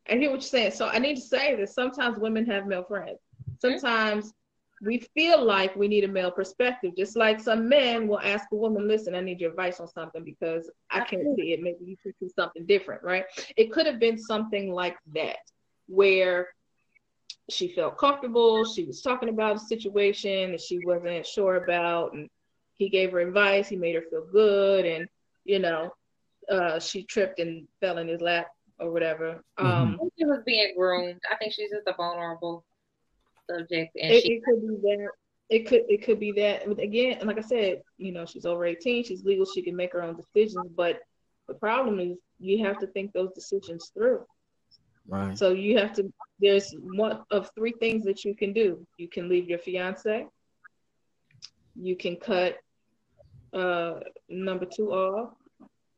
I 0.10 0.16
hear 0.16 0.30
what 0.30 0.36
you're 0.36 0.41
saying. 0.41 0.72
So 0.72 0.88
I 0.88 0.99
need 0.99 1.16
to 1.16 1.22
say 1.22 1.56
that 1.56 1.70
sometimes 1.70 2.18
women 2.20 2.45
have 2.47 2.68
male 2.68 2.84
friends. 2.84 3.20
Sometimes 3.60 4.34
we 4.82 4.99
feel 5.16 5.43
like 5.43 5.76
we 5.76 5.88
need 5.88 6.04
a 6.04 6.08
male 6.10 6.32
perspective, 6.32 6.91
just 6.97 7.16
like 7.16 7.39
some 7.39 7.70
men 7.70 8.08
will 8.08 8.20
ask 8.20 8.47
a 8.51 8.56
woman, 8.56 8.88
"Listen, 8.88 9.16
I 9.16 9.22
need 9.22 9.39
your 9.39 9.51
advice 9.51 9.80
on 9.80 9.88
something 9.88 10.24
because 10.24 10.70
I 10.89 11.01
can't 11.01 11.36
see 11.36 11.54
it. 11.54 11.62
Maybe 11.62 11.86
you 11.86 11.97
can 12.04 12.14
see 12.20 12.30
something 12.36 12.66
different, 12.66 13.04
right?" 13.04 13.26
It 13.56 13.72
could 13.72 13.86
have 13.86 13.99
been 13.99 14.18
something 14.18 14.74
like 14.74 14.97
that, 15.14 15.39
where 15.88 16.49
she 17.49 17.70
felt 17.70 17.97
comfortable. 17.97 18.66
She 18.66 18.86
was 18.86 19.01
talking 19.01 19.30
about 19.30 19.56
a 19.58 19.60
situation 19.60 20.51
that 20.51 20.62
she 20.62 20.80
wasn't 20.80 21.26
sure 21.26 21.64
about, 21.64 22.14
and 22.14 22.30
he 22.78 22.90
gave 22.90 23.12
her 23.12 23.20
advice. 23.20 23.68
He 23.68 23.76
made 23.76 23.96
her 23.96 24.04
feel 24.10 24.26
good, 24.26 24.86
and 24.86 25.08
you 25.46 25.60
know, 25.60 25.94
uh, 26.50 26.80
she 26.80 27.04
tripped 27.04 27.40
and 27.40 27.68
fell 27.80 27.98
in 27.98 28.08
his 28.08 28.22
lap 28.22 28.48
or 28.80 28.92
whatever. 28.92 29.44
Um, 29.58 29.96
I 29.96 29.98
think 29.98 30.14
she 30.18 30.26
was 30.26 30.42
being 30.46 30.74
groomed. 30.78 31.22
I 31.32 31.36
think 31.38 31.54
she's 31.54 31.72
just 31.72 31.88
a 31.88 31.94
vulnerable 31.94 32.66
subject, 33.50 33.96
and 34.02 34.14
it, 34.14 34.24
she 34.24 34.34
it 34.34 34.44
could 34.44 34.62
be 34.62 34.76
that. 34.82 35.10
It 35.50 35.68
could 35.68 35.84
it 35.90 36.04
could 36.04 36.20
be 36.20 36.32
that. 36.34 36.68
But 36.68 36.80
again, 36.80 37.26
like 37.28 37.38
I 37.38 37.42
said, 37.42 37.82
you 37.98 38.12
know, 38.12 38.26
she's 38.26 38.46
over 38.46 38.66
eighteen. 38.66 39.04
She's 39.04 39.24
legal. 39.24 39.46
She 39.46 39.62
can 39.62 39.76
make 39.76 39.94
her 39.94 40.02
own 40.02 40.16
decisions. 40.16 40.72
But 40.76 41.00
the 41.48 41.54
problem 41.54 42.00
is, 42.00 42.18
you 42.40 42.66
have 42.66 42.80
to 42.80 42.88
think 42.88 43.12
those 43.12 43.32
decisions 43.34 43.92
through. 43.94 44.26
Right. 45.08 45.38
So 45.38 45.52
you 45.52 45.78
have 45.78 45.94
to. 45.94 46.12
There's 46.40 46.74
one 46.82 47.20
of 47.30 47.52
three 47.56 47.74
things 47.80 48.04
that 48.06 48.26
you 48.26 48.36
can 48.36 48.54
do. 48.54 48.86
You 48.98 49.10
can 49.10 49.30
leave 49.30 49.50
your 49.50 49.60
fiance. 49.60 50.28
You 51.76 51.96
can 51.96 52.18
cut 52.18 52.58
uh, 53.54 54.00
number 54.30 54.66
two 54.66 54.92
off, 54.92 55.34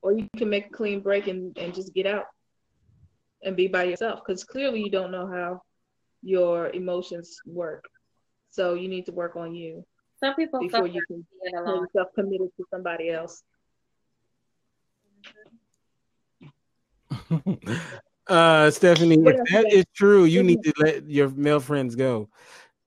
or 0.01 0.13
you 0.13 0.27
can 0.37 0.49
make 0.49 0.67
a 0.67 0.69
clean 0.69 1.01
break 1.01 1.27
and, 1.27 1.57
and 1.57 1.73
just 1.73 1.93
get 1.93 2.05
out 2.05 2.25
and 3.43 3.55
be 3.55 3.67
by 3.67 3.83
yourself. 3.83 4.21
Because 4.25 4.43
clearly 4.43 4.81
you 4.81 4.89
don't 4.89 5.11
know 5.11 5.27
how 5.27 5.61
your 6.21 6.69
emotions 6.69 7.37
work. 7.45 7.85
So 8.51 8.73
you 8.73 8.87
need 8.87 9.05
to 9.07 9.11
work 9.11 9.35
on 9.35 9.53
you 9.53 9.85
some 10.19 10.35
people 10.35 10.59
before 10.59 10.87
you 10.87 11.01
can 11.07 11.25
being 11.41 11.51
get 11.51 11.61
alone. 11.61 11.87
yourself 11.93 12.09
committed 12.15 12.49
to 12.57 12.65
somebody 12.71 13.09
else. 13.09 13.43
uh, 18.27 18.71
Stephanie, 18.71 19.17
What 19.17 19.35
if 19.35 19.39
else 19.39 19.49
that 19.51 19.71
you 19.71 19.77
is 19.79 19.85
true, 19.93 20.25
you 20.25 20.43
need 20.43 20.63
to 20.63 20.73
let 20.77 21.09
your 21.09 21.29
male 21.29 21.59
friends 21.59 21.95
go. 21.95 22.29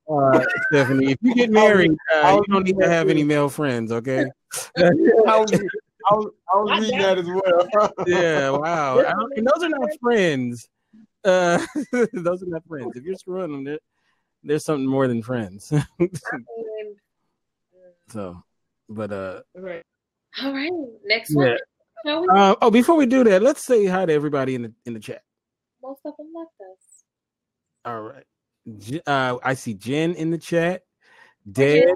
Uh, 0.09 0.43
Stephanie, 0.71 1.11
if 1.11 1.17
you 1.21 1.35
get 1.35 1.49
married, 1.51 1.91
uh, 2.15 2.39
you 2.41 2.53
don't 2.53 2.63
need 2.65 2.79
to 2.79 2.87
have 2.89 3.09
any 3.09 3.23
male 3.23 3.49
friends, 3.49 3.91
okay? 3.91 4.25
I 4.77 4.89
was, 5.37 5.51
I 5.53 6.13
was, 6.15 6.31
I 6.53 6.57
was 6.57 6.79
reading 6.81 6.99
that- 6.99 7.15
that 7.15 7.17
as 7.19 7.27
well. 7.27 7.93
yeah, 8.07 8.49
wow. 8.49 8.99
I 8.99 9.11
don't- 9.11 9.37
and 9.37 9.47
those 9.47 9.63
are 9.63 9.69
not 9.69 9.89
friends. 10.01 10.67
Uh, 11.23 11.59
those 12.13 12.41
are 12.43 12.47
not 12.47 12.65
friends. 12.67 12.95
If 12.95 13.03
you're 13.03 13.15
screwing 13.15 13.51
them, 13.51 13.63
there- 13.63 13.79
there's 14.43 14.63
something 14.65 14.87
more 14.87 15.07
than 15.07 15.21
friends. 15.21 15.71
So, 18.09 18.41
but 18.89 19.11
uh, 19.11 19.41
Right. 19.55 19.83
all 20.41 20.53
right, 20.53 20.71
next 21.05 21.31
Yeah. 21.31 21.35
one. 21.37 21.57
Shall 22.05 22.21
we? 22.21 22.27
uh, 22.29 22.55
oh, 22.61 22.71
before 22.71 22.95
we 22.95 23.05
do 23.05 23.23
that, 23.25 23.41
let's 23.43 23.63
say 23.65 23.85
hi 23.85 24.05
to 24.05 24.13
everybody 24.13 24.55
in 24.55 24.61
the 24.63 24.73
in 24.85 24.93
the 24.93 24.99
chat. 24.99 25.21
Most 25.83 25.99
of 26.05 26.13
them 26.17 26.27
left 26.33 26.51
us. 26.61 27.03
All 27.85 28.01
right. 28.01 28.23
Uh, 29.05 29.37
I 29.43 29.53
see 29.53 29.73
Jen 29.73 30.13
in 30.15 30.31
the 30.31 30.37
chat. 30.37 30.83
Dad. 31.51 31.93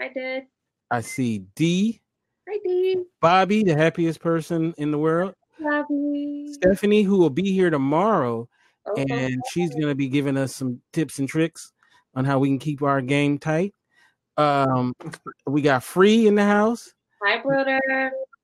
I 0.00 0.08
did. 0.08 0.44
I 0.90 1.00
see 1.00 1.44
D. 1.54 2.00
I 2.48 2.58
did. 2.64 2.98
Bobby, 3.20 3.62
the 3.62 3.76
happiest 3.76 4.20
person 4.20 4.74
in 4.78 4.90
the 4.90 4.98
world. 4.98 5.34
Bobby. 5.58 6.52
Stephanie, 6.52 7.02
who 7.02 7.18
will 7.18 7.30
be 7.30 7.52
here 7.52 7.70
tomorrow, 7.70 8.48
Oh, 8.86 8.94
and 8.96 9.42
she's 9.50 9.70
going 9.70 9.88
to 9.88 9.94
be 9.94 10.08
giving 10.08 10.36
us 10.36 10.56
some 10.56 10.80
tips 10.92 11.18
and 11.18 11.28
tricks 11.28 11.72
on 12.14 12.24
how 12.24 12.38
we 12.38 12.48
can 12.48 12.58
keep 12.58 12.82
our 12.82 13.00
game 13.00 13.38
tight. 13.38 13.74
Um, 14.36 14.94
we 15.46 15.62
got 15.62 15.84
Free 15.84 16.26
in 16.26 16.34
the 16.34 16.44
house. 16.44 16.92
Hi, 17.22 17.42
brother. 17.42 17.80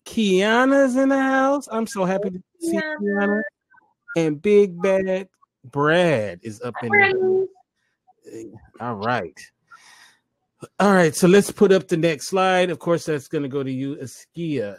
Kiana's 0.05 0.97
in 0.97 1.09
the 1.09 1.19
house. 1.19 1.69
I'm 1.73 1.87
so 1.87 2.05
happy 2.05 2.31
to 2.31 2.43
see 2.61 2.77
Kiana. 2.77 2.97
Kiana. 3.01 3.43
And 4.17 4.43
Big 4.43 4.81
Bad 4.81 5.29
Brad 5.64 6.41
is 6.43 6.61
up 6.61 6.75
in 6.83 6.91
Brady. 6.91 7.14
there. 7.14 7.47
All 8.81 8.95
right. 8.95 9.39
All 10.81 10.93
right, 10.93 11.14
so 11.14 11.29
let's 11.29 11.51
put 11.51 11.70
up 11.70 11.87
the 11.87 11.97
next 11.97 12.29
slide. 12.29 12.70
Of 12.70 12.79
course, 12.79 13.05
that's 13.05 13.29
going 13.29 13.43
to 13.43 13.49
go 13.49 13.62
to 13.62 13.70
you, 13.70 13.97
Askia. 13.97 14.79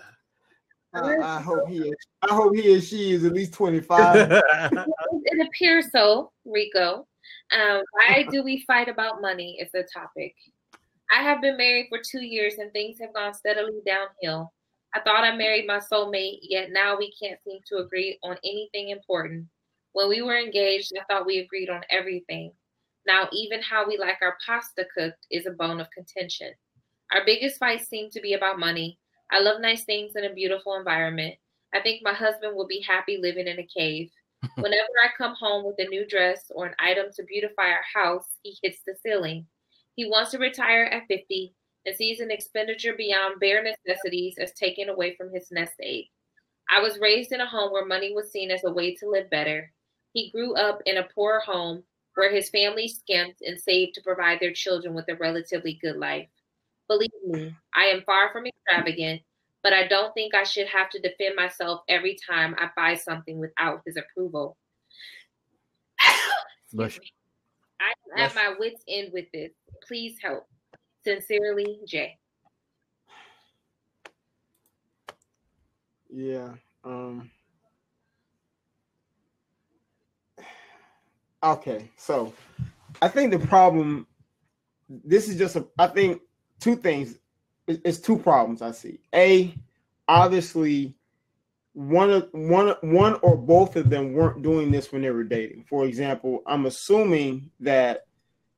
I, 0.94 1.18
I 1.18 1.42
hope 1.42 1.68
he, 1.68 1.78
is, 1.78 1.96
I 2.24 2.34
hope 2.34 2.56
he 2.56 2.74
and 2.74 2.84
she 2.84 3.12
is 3.12 3.24
at 3.26 3.34
least 3.34 3.54
twenty 3.54 3.82
five. 3.82 4.42
It 5.30 5.46
appears 5.46 5.92
so, 5.92 6.32
Rico. 6.46 7.06
Um, 7.54 7.82
why 7.92 8.26
do 8.32 8.44
we 8.44 8.64
fight 8.66 8.88
about 8.88 9.22
money 9.22 9.58
is 9.62 9.70
the 9.74 9.86
topic. 9.94 10.34
I 11.12 11.22
have 11.22 11.42
been 11.42 11.58
married 11.58 11.88
for 11.90 12.00
two 12.00 12.24
years 12.24 12.56
and 12.58 12.72
things 12.72 12.98
have 13.00 13.14
gone 13.14 13.34
steadily 13.34 13.80
downhill. 13.86 14.54
I 14.96 15.02
thought 15.02 15.24
I 15.24 15.36
married 15.36 15.68
my 15.68 15.80
soulmate, 15.80 16.40
yet 16.42 16.72
now 16.72 16.98
we 16.98 17.14
can't 17.22 17.40
seem 17.46 17.60
to 17.68 17.78
agree 17.78 18.18
on 18.24 18.38
anything 18.44 18.90
important. 18.90 19.46
When 19.94 20.10
we 20.10 20.22
were 20.22 20.38
engaged, 20.38 20.94
I 21.00 21.04
thought 21.06 21.26
we 21.26 21.40
agreed 21.40 21.70
on 21.70 21.82
everything. 21.90 22.52
Now, 23.08 23.30
even 23.32 23.62
how 23.62 23.88
we 23.88 23.98
like 23.98 24.18
our 24.22 24.38
pasta 24.46 24.86
cooked 24.94 25.26
is 25.32 25.46
a 25.46 25.52
bone 25.52 25.80
of 25.80 25.90
contention. 25.92 26.52
Our 27.14 27.22
biggest 27.26 27.58
fights 27.58 27.88
seem 27.88 28.10
to 28.10 28.20
be 28.20 28.34
about 28.34 28.60
money. 28.60 29.00
I 29.32 29.40
love 29.40 29.62
nice 29.62 29.86
things 29.86 30.16
and 30.16 30.26
a 30.26 30.34
beautiful 30.34 30.76
environment. 30.76 31.36
I 31.74 31.80
think 31.80 32.04
my 32.04 32.14
husband 32.14 32.54
will 32.54 32.68
be 32.68 32.84
happy 32.86 33.18
living 33.18 33.48
in 33.48 33.60
a 33.60 33.68
cave. 33.68 34.12
Whenever 34.56 34.90
I 35.02 35.08
come 35.18 35.36
home 35.36 35.66
with 35.66 35.80
a 35.80 35.88
new 35.88 36.06
dress 36.06 36.52
or 36.54 36.66
an 36.66 36.76
item 36.80 37.06
to 37.16 37.24
beautify 37.24 37.70
our 37.70 37.86
house, 37.94 38.26
he 38.44 38.58
hits 38.62 38.80
the 38.86 38.94
ceiling. 39.02 39.48
He 39.96 40.10
wants 40.10 40.32
to 40.32 40.38
retire 40.38 40.84
at 40.84 41.08
50 41.08 41.54
and 41.86 41.96
sees 41.96 42.20
an 42.20 42.30
expenditure 42.30 42.94
beyond 42.98 43.40
bare 43.40 43.64
necessities 43.64 44.36
as 44.38 44.52
taken 44.52 44.90
away 44.90 45.16
from 45.16 45.34
his 45.34 45.48
nest 45.50 45.74
egg. 45.82 46.06
I 46.70 46.82
was 46.82 47.00
raised 47.00 47.32
in 47.32 47.40
a 47.40 47.48
home 47.48 47.72
where 47.72 47.86
money 47.86 48.14
was 48.14 48.32
seen 48.32 48.52
as 48.52 48.66
a 48.66 48.72
way 48.72 48.96
to 48.96 49.10
live 49.10 49.30
better. 49.30 49.72
He 50.12 50.30
grew 50.30 50.56
up 50.56 50.82
in 50.86 50.98
a 50.98 51.08
poor 51.16 51.40
home 51.40 51.84
where 52.18 52.34
his 52.34 52.50
family 52.50 52.88
skimped 52.88 53.42
and 53.44 53.60
saved 53.60 53.94
to 53.94 54.02
provide 54.02 54.40
their 54.40 54.52
children 54.52 54.96
with 54.96 55.06
a 55.08 55.16
relatively 55.16 55.78
good 55.80 55.98
life. 55.98 56.28
Believe 56.88 57.12
me, 57.24 57.56
I 57.76 57.86
am 57.86 58.02
far 58.08 58.32
from 58.34 58.48
extravagant, 58.48 59.22
but 59.62 59.72
I 59.72 59.88
don't 59.88 60.12
think 60.16 60.34
I 60.34 60.44
should 60.44 60.66
have 60.66 60.90
to 60.90 61.00
defend 61.00 61.36
myself 61.36 61.82
every 61.88 62.18
time 62.28 62.56
I 62.58 62.70
buy 62.76 62.96
something 62.96 63.38
without 63.38 63.84
his 63.86 63.98
approval. 63.98 64.58
Excuse 66.74 67.00
me. 67.02 67.14
I 67.80 68.20
am 68.20 68.26
at 68.26 68.34
my 68.34 68.56
wits' 68.58 68.84
end 68.88 69.12
with 69.14 69.26
this. 69.32 69.52
Please 69.88 70.18
help. 70.20 70.48
Sincerely, 71.04 71.82
Jay. 71.86 72.18
Yeah. 76.10 76.54
Um 76.84 77.30
Okay, 81.44 81.90
so 81.98 82.34
I 83.02 83.08
think 83.08 83.32
the 83.32 83.40
problem 83.40 84.08
this 84.90 85.28
is 85.28 85.38
just 85.38 85.56
a 85.56 85.68
I 85.78 85.88
think 85.88 86.22
two 86.60 86.76
things 86.76 87.16
it's 87.68 88.00
two 88.00 88.18
problems 88.18 88.62
I 88.62 88.72
see. 88.72 89.00
A 89.14 89.54
obviously 90.08 90.96
one 91.74 92.10
of 92.10 92.30
one 92.32 92.74
one 92.82 93.20
or 93.22 93.38
both 93.38 93.76
of 93.76 93.90
them 93.90 94.14
weren't 94.14 94.42
doing 94.42 94.72
this 94.72 94.92
when 94.92 95.02
they 95.02 95.12
were 95.12 95.24
dating. 95.24 95.66
For 95.70 95.86
example, 95.86 96.42
I'm 96.48 96.66
assuming 96.66 97.52
that 97.60 98.06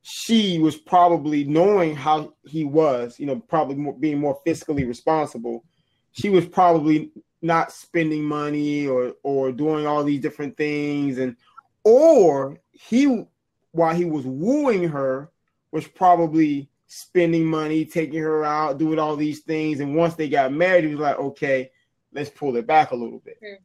she 0.02 0.58
was 0.58 0.76
probably 0.76 1.44
knowing 1.44 1.94
how 1.94 2.32
he 2.46 2.64
was, 2.64 3.18
you 3.18 3.26
know, 3.26 3.36
probably 3.36 3.74
more, 3.74 3.92
being 3.92 4.18
more 4.18 4.40
fiscally 4.46 4.88
responsible. 4.88 5.64
She 6.12 6.30
was 6.30 6.46
probably 6.46 7.10
not 7.42 7.72
spending 7.72 8.24
money 8.24 8.86
or 8.86 9.14
or 9.22 9.52
doing 9.52 9.86
all 9.86 10.04
these 10.04 10.20
different 10.20 10.56
things 10.56 11.18
and 11.18 11.36
or 11.84 12.58
he 12.88 13.24
while 13.72 13.94
he 13.94 14.04
was 14.04 14.24
wooing 14.24 14.88
her 14.88 15.30
was 15.72 15.86
probably 15.86 16.68
spending 16.86 17.44
money 17.44 17.84
taking 17.84 18.20
her 18.20 18.44
out 18.44 18.78
doing 18.78 18.98
all 18.98 19.16
these 19.16 19.40
things 19.40 19.80
and 19.80 19.94
once 19.94 20.14
they 20.14 20.28
got 20.28 20.52
married 20.52 20.84
he 20.84 20.90
was 20.90 21.00
like 21.00 21.18
okay 21.18 21.70
let's 22.12 22.30
pull 22.30 22.56
it 22.56 22.66
back 22.66 22.90
a 22.90 22.96
little 22.96 23.20
bit 23.20 23.38
mm. 23.42 23.56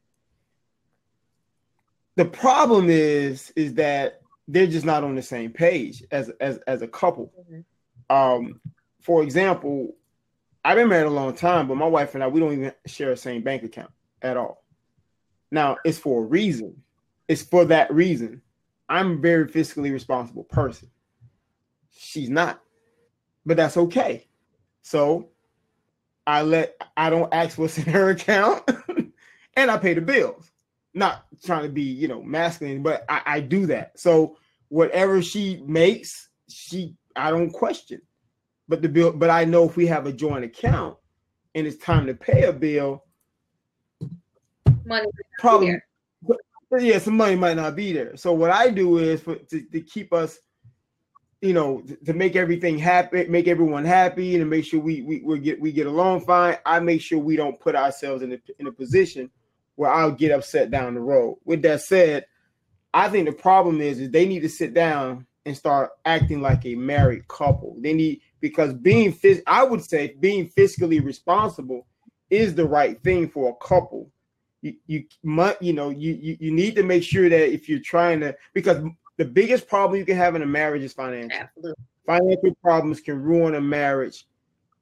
the 2.16 2.26
problem 2.26 2.90
is 2.90 3.52
is 3.56 3.74
that 3.74 4.22
they're 4.48 4.68
just 4.68 4.86
not 4.86 5.04
on 5.04 5.16
the 5.16 5.22
same 5.22 5.52
page 5.52 6.04
as 6.12 6.30
as 6.40 6.60
as 6.68 6.84
a 6.84 6.88
couple 6.88 7.32
mm-hmm. 7.50 8.16
um 8.16 8.60
for 9.02 9.24
example 9.24 9.96
I've 10.66 10.78
been 10.78 10.90
married 10.90 11.06
a 11.06 11.12
long 11.12 11.36
time, 11.36 11.68
but 11.68 11.76
my 11.76 11.86
wife 11.86 12.16
and 12.16 12.24
I, 12.24 12.28
we 12.28 12.40
don't 12.40 12.54
even 12.54 12.74
share 12.88 13.12
the 13.12 13.18
same 13.18 13.44
bank 13.44 13.62
account 13.62 13.92
at 14.24 14.36
all. 14.36 14.64
Now, 15.52 15.78
it's 15.86 16.00
for 16.00 16.24
a 16.24 16.26
reason. 16.26 16.82
It's 17.28 17.44
for 17.44 17.66
that 17.66 17.94
reason. 17.94 18.42
I'm 18.90 19.12
a 19.14 19.18
very 19.18 19.46
fiscally 19.48 19.92
responsible 19.92 20.44
person. 20.44 20.90
She's 21.98 22.30
not, 22.30 22.62
but 23.46 23.58
that's 23.58 23.78
okay. 23.78 24.28
So 24.82 25.30
I 26.28 26.42
let 26.42 26.76
I 26.98 27.10
don't 27.10 27.34
ask 27.34 27.58
what's 27.58 27.78
in 27.86 27.86
her 27.86 28.12
account, 28.12 28.70
and 29.58 29.72
I 29.72 29.78
pay 29.78 29.94
the 29.94 30.02
bills. 30.02 30.52
Not 30.94 31.26
trying 31.44 31.64
to 31.64 31.70
be, 31.70 31.82
you 31.82 32.08
know, 32.08 32.22
masculine, 32.22 32.82
but 32.82 33.04
I, 33.10 33.22
I 33.26 33.40
do 33.42 33.66
that. 33.66 34.00
So 34.00 34.38
whatever 34.70 35.22
she 35.22 35.62
makes, 35.66 36.30
she 36.48 36.96
I 37.16 37.32
don't 37.32 37.52
question. 37.52 38.02
But 38.68 38.82
the 38.82 38.90
bill, 38.90 39.12
but 39.12 39.30
I 39.30 39.46
know 39.46 39.66
if 39.66 39.76
we 39.76 39.88
have 39.88 40.08
a 40.08 40.14
joint 40.14 40.46
account 40.46 40.98
and 41.54 41.68
it's 41.68 41.84
time 41.84 42.08
to 42.08 42.14
pay 42.14 42.44
a 42.44 42.54
bill, 42.54 43.04
money 44.86 45.08
probably 45.40 45.74
but 45.74 45.82
yeah, 46.80 47.00
some 47.00 47.18
money 47.18 47.36
might 47.36 47.58
not 47.58 47.76
be 47.76 47.94
there. 47.94 48.16
So 48.18 48.34
what 48.34 48.52
I 48.52 48.70
do 48.70 48.98
is 48.98 49.22
for 49.22 49.36
to, 49.36 49.62
to 49.62 49.82
keep 49.82 50.14
us, 50.14 50.38
you 51.42 51.54
know, 51.54 51.82
to, 51.82 51.96
to 52.06 52.14
make 52.14 52.36
everything 52.36 52.78
happy, 52.78 53.28
make 53.28 53.48
everyone 53.48 53.86
happy, 53.86 54.36
and 54.36 54.42
to 54.42 54.46
make 54.46 54.66
sure 54.66 54.80
we 54.80 55.02
we 55.02 55.22
we 55.22 55.40
get 55.40 55.60
we 55.60 55.72
get 55.72 55.88
along 55.88 56.22
fine. 56.22 56.58
I 56.66 56.80
make 56.80 57.02
sure 57.02 57.20
we 57.20 57.36
don't 57.36 57.60
put 57.60 57.76
ourselves 57.76 58.24
in 58.24 58.34
a 58.34 58.38
in 58.60 58.68
a 58.68 58.72
position 58.72 59.30
where 59.76 59.92
I'll 59.92 60.12
get 60.12 60.32
upset 60.32 60.72
down 60.72 60.96
the 60.96 61.02
road. 61.02 61.38
With 61.44 61.62
that 61.64 61.82
said, 61.82 62.26
I 62.94 63.10
think 63.10 63.28
the 63.28 63.34
problem 63.34 63.82
is 63.82 64.00
is 64.00 64.10
they 64.10 64.26
need 64.26 64.42
to 64.42 64.50
sit 64.50 64.74
down 64.74 65.28
and 65.46 65.56
start 65.56 65.92
acting 66.06 66.42
like 66.42 66.66
a 66.66 66.76
married 66.76 67.28
couple. 67.28 67.76
They 67.80 67.94
need 67.94 68.22
because 68.40 68.74
being 68.74 69.16
I 69.48 69.64
would 69.64 69.84
say 69.84 70.16
being 70.20 70.50
fiscally 70.50 71.04
responsible 71.04 71.86
is 72.30 72.56
the 72.56 72.66
right 72.66 73.02
thing 73.04 73.30
for 73.30 73.50
a 73.50 73.66
couple. 73.66 74.12
You 74.66 74.74
you 74.88 75.06
might 75.22 75.62
you 75.62 75.74
know 75.74 75.92
you, 75.92 76.18
you 76.20 76.38
you 76.40 76.52
need 76.52 76.76
to 76.76 76.82
make 76.82 77.04
sure 77.04 77.30
that 77.30 77.54
if 77.54 77.70
you're 77.70 77.80
trying 77.80 78.20
to 78.22 78.36
because 78.56 78.84
the 79.18 79.26
biggest 79.26 79.68
problem 79.68 80.00
you 80.00 80.06
can 80.06 80.18
have 80.18 80.34
in 80.36 80.42
a 80.42 80.48
marriage 80.48 80.82
is 80.82 80.92
financial. 80.92 81.40
Absolutely. 81.40 81.84
Financial 82.08 82.56
problems 82.64 83.00
can 83.00 83.22
ruin 83.22 83.54
a 83.56 83.62
marriage 83.62 84.26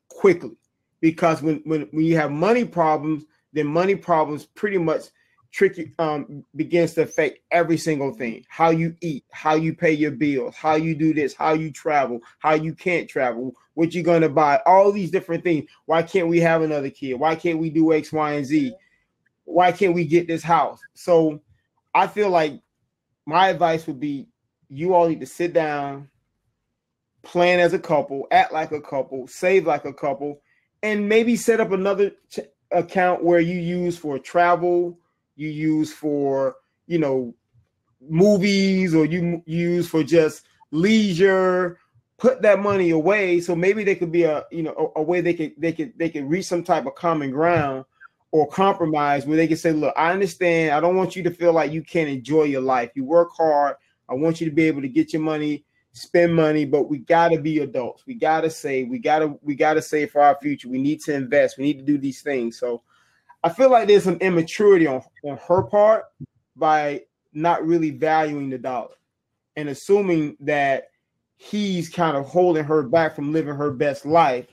quickly 0.07 0.55
because 1.01 1.41
when 1.41 1.61
when 1.65 1.81
when 1.91 2.05
you 2.05 2.15
have 2.15 2.31
money 2.31 2.63
problems, 2.63 3.25
then 3.51 3.67
money 3.67 3.95
problems 3.95 4.45
pretty 4.45 4.77
much 4.77 5.03
tricky 5.51 5.93
um 5.99 6.45
begins 6.55 6.93
to 6.93 7.01
affect 7.01 7.39
every 7.51 7.77
single 7.77 8.13
thing. 8.13 8.45
How 8.47 8.69
you 8.69 8.95
eat 9.01 9.25
how 9.31 9.55
you 9.55 9.75
pay 9.75 9.91
your 9.91 10.11
bills 10.11 10.55
how 10.55 10.75
you 10.75 10.95
do 10.95 11.13
this 11.13 11.33
how 11.33 11.53
you 11.53 11.71
travel 11.71 12.21
how 12.39 12.53
you 12.53 12.73
can't 12.73 13.09
travel 13.09 13.53
what 13.73 13.93
you're 13.93 14.03
going 14.03 14.21
to 14.21 14.29
buy 14.29 14.61
all 14.65 14.93
these 14.93 15.11
different 15.11 15.43
things. 15.43 15.69
Why 15.87 16.03
can't 16.03 16.29
we 16.29 16.39
have 16.39 16.61
another 16.61 16.89
kid? 16.89 17.15
Why 17.15 17.35
can't 17.35 17.59
we 17.59 17.69
do 17.69 17.91
x 17.91 18.13
y 18.13 18.33
and 18.33 18.45
z 18.45 18.73
why 19.45 19.71
can't 19.71 19.93
we 19.93 20.05
get 20.05 20.27
this 20.27 20.43
house? 20.43 20.79
So 20.93 21.41
i 21.95 22.07
feel 22.07 22.29
like 22.29 22.59
my 23.27 23.49
advice 23.49 23.85
would 23.85 23.99
be 23.99 24.27
you 24.67 24.95
all 24.95 25.07
need 25.07 25.19
to 25.19 25.27
sit 25.27 25.53
down 25.53 26.09
plan 27.21 27.59
as 27.59 27.73
a 27.73 27.79
couple 27.79 28.27
act 28.31 28.51
like 28.51 28.71
a 28.71 28.81
couple 28.81 29.27
save 29.27 29.67
like 29.67 29.85
a 29.85 29.93
couple 29.93 30.41
and 30.81 31.07
maybe 31.07 31.35
set 31.35 31.61
up 31.61 31.71
another 31.71 32.11
ch- 32.29 32.39
account 32.71 33.23
where 33.23 33.39
you 33.39 33.59
use 33.59 33.95
for 33.95 34.17
travel 34.17 34.97
you 35.35 35.49
use 35.49 35.93
for 35.93 36.55
you 36.87 36.97
know 36.97 37.33
movies 38.09 38.93
or 38.93 39.05
you 39.05 39.41
use 39.45 39.87
for 39.87 40.03
just 40.03 40.45
leisure. 40.71 41.79
Put 42.17 42.41
that 42.43 42.59
money 42.59 42.91
away 42.91 43.41
so 43.41 43.55
maybe 43.55 43.83
there 43.83 43.95
could 43.95 44.11
be 44.11 44.23
a 44.23 44.45
you 44.49 44.63
know 44.63 44.93
a, 44.95 44.99
a, 44.99 45.03
way 45.03 45.19
they 45.19 45.33
could 45.33 45.53
they 45.57 45.73
could 45.73 45.91
they 45.97 46.09
could 46.09 46.29
reach 46.29 46.45
some 46.45 46.63
type 46.63 46.85
of 46.85 46.95
common 46.95 47.31
ground 47.31 47.83
or 48.33 48.47
compromise 48.47 49.27
where 49.27 49.37
they 49.37 49.47
can 49.47 49.55
say 49.55 49.71
look 49.71 49.93
i 49.95 50.11
understand. 50.11 50.71
I 50.71 50.79
don't 50.79 50.97
want 50.97 51.15
you 51.15 51.21
to 51.23 51.31
feel 51.31 51.53
like 51.53 51.71
you 51.71 51.83
can't 51.83 52.09
enjoy 52.09 52.43
your 52.43 52.61
life. 52.61 52.91
You 52.95 53.05
work 53.05 53.29
hard. 53.37 53.75
I 54.09 54.15
want 54.15 54.41
you 54.41 54.49
to 54.49 54.53
be 54.53 54.63
able 54.63 54.81
to 54.81 54.89
get 54.89 55.13
your 55.13 55.21
money 55.21 55.63
spend 55.95 56.33
money 56.35 56.65
but 56.65 56.89
we 56.89 56.97
got 56.97 57.29
to 57.29 57.39
be 57.39 57.59
adults. 57.59 58.03
We 58.07 58.15
got 58.15 58.41
to 58.41 58.49
save. 58.49 58.89
We 58.89 58.97
got 58.97 59.19
to 59.19 59.37
we 59.43 59.55
got 59.55 59.75
to 59.75 59.81
save 59.81 60.11
for 60.11 60.21
our 60.21 60.35
future. 60.41 60.67
We 60.67 60.81
need 60.81 60.99
to 61.01 61.13
invest. 61.13 61.57
We 61.57 61.63
need 61.63 61.77
to 61.77 61.85
do 61.85 61.99
these 61.99 62.21
things. 62.21 62.59
So 62.59 62.81
I 63.43 63.49
feel 63.49 63.69
like 63.69 63.87
there's 63.87 64.03
some 64.03 64.17
immaturity 64.17 64.87
on, 64.87 65.03
on 65.23 65.37
her 65.47 65.61
part 65.61 66.05
by 66.55 67.03
not 67.33 67.65
really 67.65 67.91
valuing 67.91 68.49
the 68.49 68.57
dollar 68.57 68.95
and 69.55 69.69
assuming 69.69 70.37
that 70.39 70.85
he's 71.35 71.87
kind 71.87 72.17
of 72.17 72.25
holding 72.25 72.63
her 72.63 72.81
back 72.81 73.15
from 73.15 73.31
living 73.31 73.53
her 73.53 73.69
best 73.69 74.07
life 74.07 74.47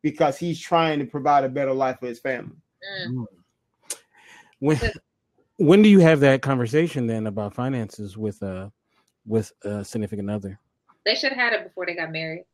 because 0.00 0.38
he's 0.38 0.58
trying 0.58 0.98
to 1.00 1.04
provide 1.04 1.44
a 1.44 1.48
better 1.50 1.74
life 1.74 1.98
for 2.00 2.06
his 2.06 2.18
family. 2.18 2.56
Mm. 3.08 3.26
When 4.60 4.80
when 5.58 5.82
do 5.82 5.88
you 5.88 6.00
have 6.00 6.20
that 6.20 6.42
conversation 6.42 7.06
then 7.06 7.26
about 7.26 7.54
finances 7.54 8.16
with 8.16 8.42
uh 8.42 8.70
with 9.26 9.52
a 9.62 9.84
significant 9.84 10.30
other? 10.30 10.58
They 11.04 11.14
should 11.14 11.32
have 11.32 11.38
had 11.38 11.52
it 11.52 11.64
before 11.64 11.86
they 11.86 11.94
got 11.94 12.10
married. 12.10 12.44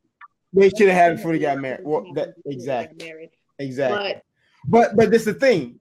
They 0.53 0.69
should 0.69 0.87
have 0.87 0.97
had 0.97 1.11
it 1.13 1.15
before 1.17 1.33
they 1.33 1.39
got 1.39 1.59
married. 1.59 1.81
Well, 1.83 2.13
that 2.13 2.35
exactly, 2.45 3.29
exactly. 3.57 4.21
But 4.67 4.89
but 4.89 4.95
but 4.95 5.11
this 5.11 5.21
is 5.25 5.33
the 5.33 5.39
thing. 5.39 5.79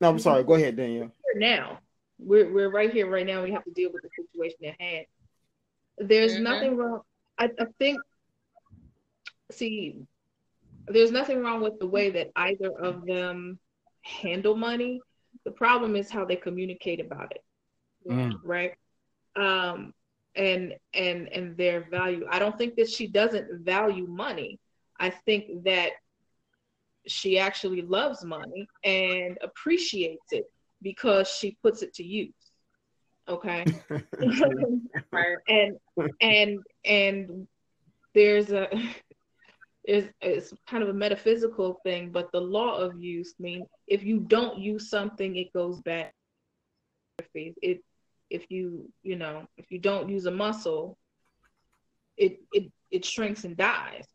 No, 0.00 0.08
I'm 0.08 0.18
sorry. 0.18 0.42
Go 0.44 0.54
ahead, 0.54 0.76
Danielle. 0.76 1.12
Now, 1.36 1.78
we're 2.18 2.52
we're 2.52 2.70
right 2.70 2.92
here 2.92 3.08
right 3.08 3.26
now. 3.26 3.42
We 3.42 3.52
have 3.52 3.64
to 3.64 3.70
deal 3.70 3.90
with 3.92 4.02
the 4.02 4.08
situation 4.16 4.64
at 4.66 4.80
hand. 4.80 5.06
There's 5.98 6.34
mm-hmm. 6.34 6.42
nothing 6.44 6.76
wrong. 6.76 7.02
I, 7.38 7.50
I 7.58 7.66
think. 7.78 8.00
See, 9.50 9.96
there's 10.92 11.10
nothing 11.10 11.42
wrong 11.42 11.60
with 11.60 11.78
the 11.78 11.86
way 11.86 12.10
that 12.10 12.30
either 12.36 12.70
of 12.78 13.06
them 13.06 13.58
handle 14.02 14.56
money. 14.56 15.00
The 15.44 15.50
problem 15.50 15.96
is 15.96 16.10
how 16.10 16.24
they 16.24 16.36
communicate 16.36 17.00
about 17.00 17.32
it, 17.32 17.42
mm. 18.08 18.34
right? 18.44 18.74
Um, 19.36 19.94
and 20.34 20.74
and 20.94 21.28
and 21.28 21.56
their 21.56 21.88
value. 21.90 22.26
I 22.30 22.38
don't 22.38 22.56
think 22.56 22.76
that 22.76 22.88
she 22.88 23.06
doesn't 23.06 23.64
value 23.64 24.06
money. 24.06 24.58
I 24.98 25.10
think 25.10 25.64
that 25.64 25.92
she 27.06 27.38
actually 27.38 27.82
loves 27.82 28.24
money 28.24 28.68
and 28.84 29.38
appreciates 29.42 30.32
it 30.32 30.44
because 30.82 31.28
she 31.28 31.56
puts 31.62 31.82
it 31.82 31.94
to 31.94 32.04
use 32.04 32.34
okay 33.28 33.64
and 35.48 35.76
and 36.20 36.58
and 36.84 37.48
there's 38.14 38.50
a 38.50 38.68
is 39.84 40.08
it's 40.20 40.52
kind 40.68 40.82
of 40.82 40.88
a 40.88 40.94
metaphysical 40.94 41.80
thing, 41.84 42.10
but 42.10 42.30
the 42.32 42.40
law 42.40 42.76
of 42.76 43.00
use 43.00 43.34
means 43.38 43.66
if 43.86 44.02
you 44.02 44.20
don't 44.20 44.58
use 44.58 44.90
something, 44.90 45.36
it 45.36 45.52
goes 45.52 45.80
back. 45.80 46.14
It 47.34 47.82
if 48.30 48.50
you 48.50 48.90
you 49.02 49.16
know 49.16 49.46
if 49.56 49.70
you 49.70 49.78
don't 49.78 50.08
use 50.08 50.26
a 50.26 50.30
muscle, 50.30 50.96
it 52.16 52.40
it 52.52 52.70
it 52.90 53.04
shrinks 53.04 53.44
and 53.44 53.56
dies. 53.56 54.06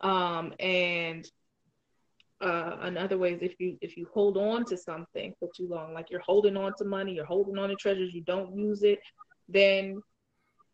Um, 0.00 0.52
and 0.60 1.26
uh, 2.40 2.76
another 2.80 3.16
way 3.16 3.32
is 3.32 3.42
if 3.42 3.58
you 3.58 3.78
if 3.80 3.96
you 3.96 4.06
hold 4.12 4.36
on 4.36 4.64
to 4.66 4.76
something 4.76 5.34
for 5.38 5.48
too 5.56 5.68
long, 5.68 5.94
like 5.94 6.10
you're 6.10 6.20
holding 6.20 6.56
on 6.56 6.72
to 6.78 6.84
money, 6.84 7.14
you're 7.14 7.24
holding 7.24 7.58
on 7.58 7.70
to 7.70 7.76
treasures, 7.76 8.12
you 8.12 8.22
don't 8.22 8.56
use 8.56 8.82
it, 8.82 8.98
then 9.48 10.02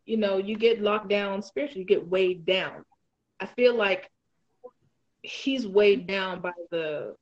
you 0.07 0.17
know 0.17 0.39
you 0.39 0.57
get 0.57 0.81
locked 0.81 1.09
down 1.09 1.43
spiritually, 1.43 1.81
you 1.81 1.87
get 1.87 2.09
weighed 2.09 2.45
down. 2.45 2.85
I 3.39 3.47
feel 3.47 3.75
like 3.75 4.11
he's 5.23 5.67
weighed 5.67 6.07
down 6.07 6.41
by 6.41 6.53
the 6.71 7.15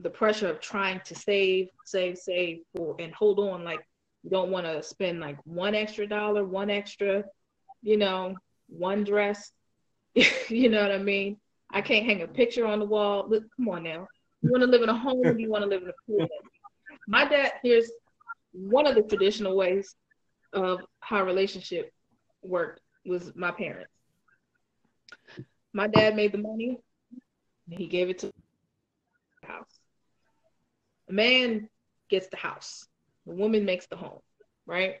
the 0.00 0.10
pressure 0.10 0.48
of 0.48 0.60
trying 0.60 1.00
to 1.04 1.14
save, 1.14 1.68
save, 1.84 2.18
save 2.18 2.60
for 2.74 2.96
and 2.98 3.14
hold 3.14 3.38
on. 3.38 3.64
Like 3.64 3.80
you 4.22 4.30
don't 4.30 4.50
want 4.50 4.66
to 4.66 4.82
spend 4.82 5.20
like 5.20 5.38
one 5.44 5.74
extra 5.74 6.06
dollar, 6.06 6.44
one 6.44 6.70
extra, 6.70 7.24
you 7.82 7.96
know, 7.96 8.34
one 8.68 9.04
dress. 9.04 9.52
you 10.14 10.68
know 10.68 10.82
what 10.82 10.92
I 10.92 10.98
mean? 10.98 11.36
I 11.70 11.80
can't 11.80 12.04
hang 12.04 12.22
a 12.22 12.26
picture 12.26 12.66
on 12.66 12.78
the 12.78 12.84
wall. 12.84 13.26
Look, 13.28 13.44
come 13.56 13.68
on 13.68 13.84
now. 13.84 14.06
You 14.42 14.50
want 14.50 14.62
to 14.62 14.66
live 14.66 14.82
in 14.82 14.88
a 14.88 14.98
home? 14.98 15.38
you 15.38 15.50
want 15.50 15.62
to 15.62 15.68
live 15.68 15.82
in 15.82 15.88
a 15.88 15.92
pool? 16.06 16.28
My 17.06 17.24
dad. 17.24 17.52
Here's 17.62 17.90
one 18.52 18.86
of 18.86 18.94
the 18.94 19.02
traditional 19.02 19.56
ways 19.56 19.94
of 20.52 20.80
how 21.00 21.24
relationship 21.24 21.92
worked 22.42 22.80
was 23.06 23.32
my 23.34 23.50
parents. 23.50 23.90
My 25.72 25.86
dad 25.86 26.16
made 26.16 26.32
the 26.32 26.38
money. 26.38 26.78
He 27.70 27.86
gave 27.86 28.10
it 28.10 28.18
to 28.20 28.32
the 29.42 29.46
house. 29.48 29.80
The 31.08 31.14
man 31.14 31.68
gets 32.10 32.28
the 32.28 32.36
house. 32.36 32.86
The 33.26 33.34
woman 33.34 33.64
makes 33.64 33.86
the 33.86 33.96
home, 33.96 34.20
right? 34.66 34.96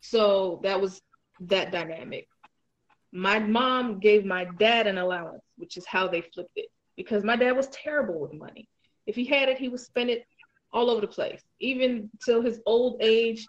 So 0.00 0.60
that 0.62 0.80
was 0.80 1.00
that 1.40 1.72
dynamic. 1.72 2.28
My 3.12 3.38
mom 3.38 3.98
gave 4.00 4.24
my 4.24 4.46
dad 4.58 4.86
an 4.86 4.98
allowance, 4.98 5.42
which 5.56 5.76
is 5.76 5.86
how 5.86 6.08
they 6.08 6.20
flipped 6.20 6.56
it, 6.56 6.68
because 6.96 7.24
my 7.24 7.36
dad 7.36 7.52
was 7.52 7.68
terrible 7.68 8.20
with 8.20 8.32
money. 8.32 8.68
If 9.06 9.14
he 9.16 9.24
had 9.24 9.48
it, 9.48 9.58
he 9.58 9.68
would 9.68 9.80
spend 9.80 10.10
it 10.10 10.24
all 10.72 10.90
over 10.90 11.00
the 11.00 11.06
place. 11.08 11.42
Even 11.60 12.10
till 12.24 12.42
his 12.42 12.60
old 12.66 12.96
age, 13.00 13.46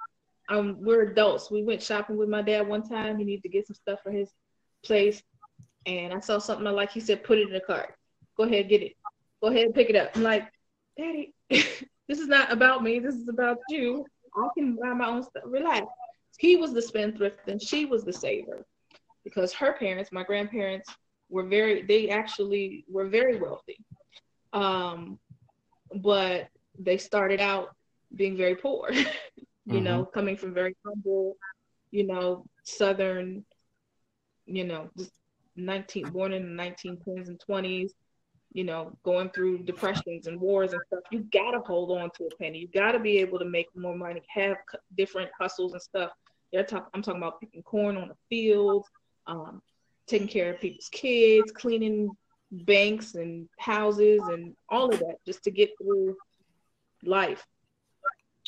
um, 0.50 0.78
we're 0.80 1.02
adults. 1.04 1.50
We 1.50 1.64
went 1.64 1.82
shopping 1.82 2.18
with 2.18 2.30
my 2.30 2.42
dad 2.42 2.68
one 2.68 2.88
time. 2.88 3.18
He 3.18 3.26
needed 3.26 3.44
to 3.44 3.50
get 3.50 3.66
some 3.66 3.76
stuff 3.76 4.00
for 4.04 4.12
his 4.12 4.30
place, 4.84 5.24
and 5.86 6.14
I 6.14 6.20
saw 6.20 6.38
something 6.38 6.68
I 6.68 6.72
like. 6.72 6.92
He 6.92 7.00
said, 7.00 7.24
"Put 7.24 7.40
it 7.40 7.48
in 7.48 7.54
the 7.54 7.62
cart. 7.62 7.96
Go 8.38 8.44
ahead, 8.44 8.70
get 8.70 8.82
it. 8.82 8.94
Go 9.42 9.50
ahead, 9.50 9.74
pick 9.74 9.90
it 9.90 9.96
up." 9.96 10.16
I'm 10.16 10.24
like, 10.24 10.52
"Daddy, 10.98 11.34
this 11.50 12.20
is 12.20 12.28
not 12.28 12.52
about 12.52 12.84
me. 12.84 13.00
This 13.00 13.16
is 13.16 13.30
about 13.30 13.60
you. 13.70 14.06
I 14.36 14.48
can 14.58 14.76
buy 14.76 14.94
my 14.94 15.08
own 15.08 15.24
stuff. 15.24 15.44
Relax." 15.46 15.88
He 16.38 16.58
was 16.58 16.74
the 16.74 16.82
spendthrift, 16.82 17.48
and 17.48 17.62
she 17.62 17.86
was 17.86 18.04
the 18.04 18.14
saver 18.14 18.66
because 19.24 19.54
her 19.54 19.74
parents, 19.74 20.12
my 20.12 20.24
grandparents, 20.24 20.90
were 21.30 21.44
very 21.44 21.82
they 21.82 22.10
actually 22.10 22.86
were 22.88 23.08
very 23.08 23.38
wealthy. 23.38 23.78
Um, 24.54 25.20
but 25.94 26.48
they 26.78 26.98
started 26.98 27.40
out 27.40 27.76
being 28.16 28.38
very 28.38 28.56
poor, 28.56 28.90
you 28.94 29.04
mm-hmm. 29.68 29.84
know, 29.84 30.06
coming 30.06 30.38
from 30.38 30.54
very 30.54 30.76
humble, 30.86 31.36
you 31.92 32.06
know, 32.06 32.46
southern, 32.64 33.46
you 34.46 34.64
know, 34.64 34.90
just 34.98 35.12
19 35.56 36.10
born 36.10 36.34
in 36.34 36.56
the 36.56 36.64
1910s 36.64 37.28
and 37.28 37.42
20s, 37.50 37.92
you 38.56 38.64
know, 38.64 38.98
going 39.04 39.30
through 39.32 39.58
depressions 39.64 40.28
and 40.28 40.40
wars 40.40 40.72
and 40.72 40.82
stuff. 40.88 41.02
You 41.12 41.28
gotta 41.34 41.60
hold 41.60 41.92
on 41.92 42.10
to 42.12 42.24
a 42.24 42.36
penny. 42.38 42.60
You 42.60 42.70
gotta 42.74 43.00
be 43.00 43.18
able 43.18 43.38
to 43.40 43.44
make 43.44 43.68
more 43.76 43.98
money, 43.98 44.22
have 44.30 44.56
different 44.96 45.30
hustles 45.38 45.74
and 45.74 45.82
stuff. 45.82 46.12
They're 46.54 46.64
talk- 46.64 46.90
I'm 46.94 47.02
talking 47.02 47.22
about 47.22 47.42
picking 47.42 47.64
corn 47.64 47.98
on 47.98 48.08
the 48.08 48.16
field, 48.30 48.86
um, 49.28 49.62
taking 50.08 50.30
care 50.30 50.54
of 50.54 50.62
people's 50.62 50.88
kids, 50.88 51.52
cleaning 51.52 52.12
banks 52.50 53.16
and 53.16 53.50
houses 53.60 54.22
and 54.30 54.56
all 54.70 54.90
of 54.90 55.00
that 55.00 55.18
just 55.26 55.44
to 55.44 55.52
get 55.52 55.72
through 55.78 56.16
life. 57.04 57.46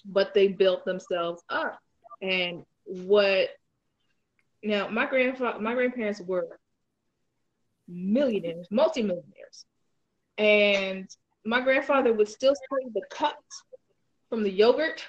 But 0.05 0.33
they 0.33 0.47
built 0.47 0.85
themselves 0.85 1.43
up. 1.49 1.79
And 2.21 2.63
what 2.85 3.49
now 4.63 4.87
my 4.87 5.05
grandfather 5.05 5.59
my 5.59 5.73
grandparents 5.73 6.21
were 6.21 6.57
millionaires, 7.89 8.69
multimillionaires. 8.71 9.36
And 10.37 11.09
my 11.45 11.61
grandfather 11.61 12.13
would 12.13 12.27
still 12.27 12.53
save 12.53 12.93
the 12.93 13.01
cups 13.09 13.63
from 14.29 14.43
the 14.43 14.51
yogurt. 14.51 15.03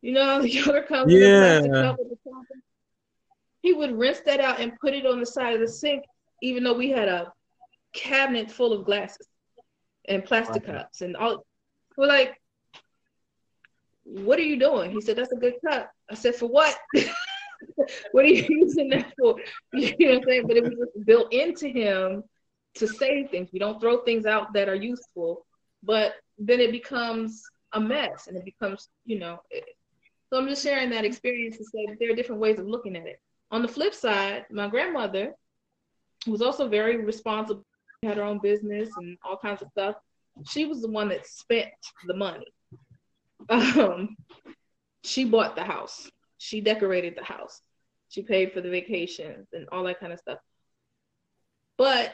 You 0.00 0.12
know, 0.12 0.42
the 0.42 0.50
yogurt 0.52 0.88
comes 0.88 1.12
yeah. 1.12 1.58
in 1.58 1.74
a 1.74 1.82
cup 1.82 1.96
with 1.98 2.08
the 2.10 2.16
he 3.62 3.72
would 3.72 3.96
rinse 3.96 4.20
that 4.26 4.40
out 4.40 4.60
and 4.60 4.78
put 4.80 4.92
it 4.92 5.06
on 5.06 5.20
the 5.20 5.26
side 5.26 5.54
of 5.54 5.60
the 5.60 5.68
sink, 5.68 6.04
even 6.42 6.64
though 6.64 6.74
we 6.74 6.90
had 6.90 7.08
a 7.08 7.32
cabinet 7.94 8.50
full 8.50 8.72
of 8.72 8.84
glasses 8.84 9.28
and 10.08 10.24
plastic 10.24 10.66
cups 10.66 11.00
and 11.00 11.16
all. 11.16 11.46
We're 11.96 12.06
like, 12.06 12.40
what 14.04 14.38
are 14.38 14.42
you 14.42 14.58
doing? 14.58 14.90
He 14.90 15.00
said, 15.00 15.16
that's 15.16 15.32
a 15.32 15.36
good 15.36 15.54
cup. 15.66 15.90
I 16.10 16.14
said, 16.14 16.34
for 16.34 16.46
what? 16.46 16.76
what 18.10 18.24
are 18.24 18.28
you 18.28 18.44
using 18.48 18.88
that 18.90 19.12
for? 19.16 19.36
You 19.72 19.94
know 19.98 20.14
what 20.14 20.16
I'm 20.16 20.24
saying? 20.24 20.46
But 20.48 20.56
it 20.56 20.64
was 20.64 20.72
just 20.72 21.06
built 21.06 21.32
into 21.32 21.68
him 21.68 22.24
to 22.74 22.88
save 22.88 23.30
things. 23.30 23.50
We 23.52 23.58
don't 23.58 23.80
throw 23.80 23.98
things 23.98 24.26
out 24.26 24.52
that 24.54 24.68
are 24.68 24.74
useful, 24.74 25.46
but 25.82 26.14
then 26.38 26.60
it 26.60 26.72
becomes 26.72 27.42
a 27.72 27.80
mess 27.80 28.26
and 28.26 28.36
it 28.36 28.44
becomes, 28.44 28.88
you 29.04 29.18
know. 29.18 29.40
It, 29.50 29.64
so 30.30 30.38
I'm 30.38 30.48
just 30.48 30.62
sharing 30.62 30.90
that 30.90 31.04
experience 31.04 31.58
to 31.58 31.64
say 31.64 31.86
that 31.88 31.96
there 32.00 32.10
are 32.10 32.16
different 32.16 32.40
ways 32.40 32.58
of 32.58 32.66
looking 32.66 32.96
at 32.96 33.06
it. 33.06 33.20
On 33.50 33.62
the 33.62 33.68
flip 33.68 33.94
side, 33.94 34.46
my 34.50 34.68
grandmother 34.68 35.34
was 36.26 36.40
also 36.40 36.68
very 36.68 36.96
responsible, 37.04 37.64
she 38.02 38.08
had 38.08 38.16
her 38.16 38.22
own 38.22 38.38
business 38.42 38.88
and 38.96 39.18
all 39.24 39.36
kinds 39.36 39.62
of 39.62 39.68
stuff. 39.68 39.96
She 40.48 40.64
was 40.64 40.80
the 40.80 40.88
one 40.88 41.08
that 41.10 41.26
spent 41.26 41.68
the 42.06 42.16
money. 42.16 42.46
Um, 43.50 44.16
she 45.04 45.24
bought 45.24 45.56
the 45.56 45.64
house. 45.64 46.10
She 46.38 46.60
decorated 46.60 47.14
the 47.16 47.24
house. 47.24 47.60
She 48.08 48.22
paid 48.22 48.52
for 48.52 48.60
the 48.60 48.70
vacations 48.70 49.48
and 49.52 49.68
all 49.70 49.84
that 49.84 50.00
kind 50.00 50.12
of 50.12 50.18
stuff. 50.18 50.38
But 51.76 52.12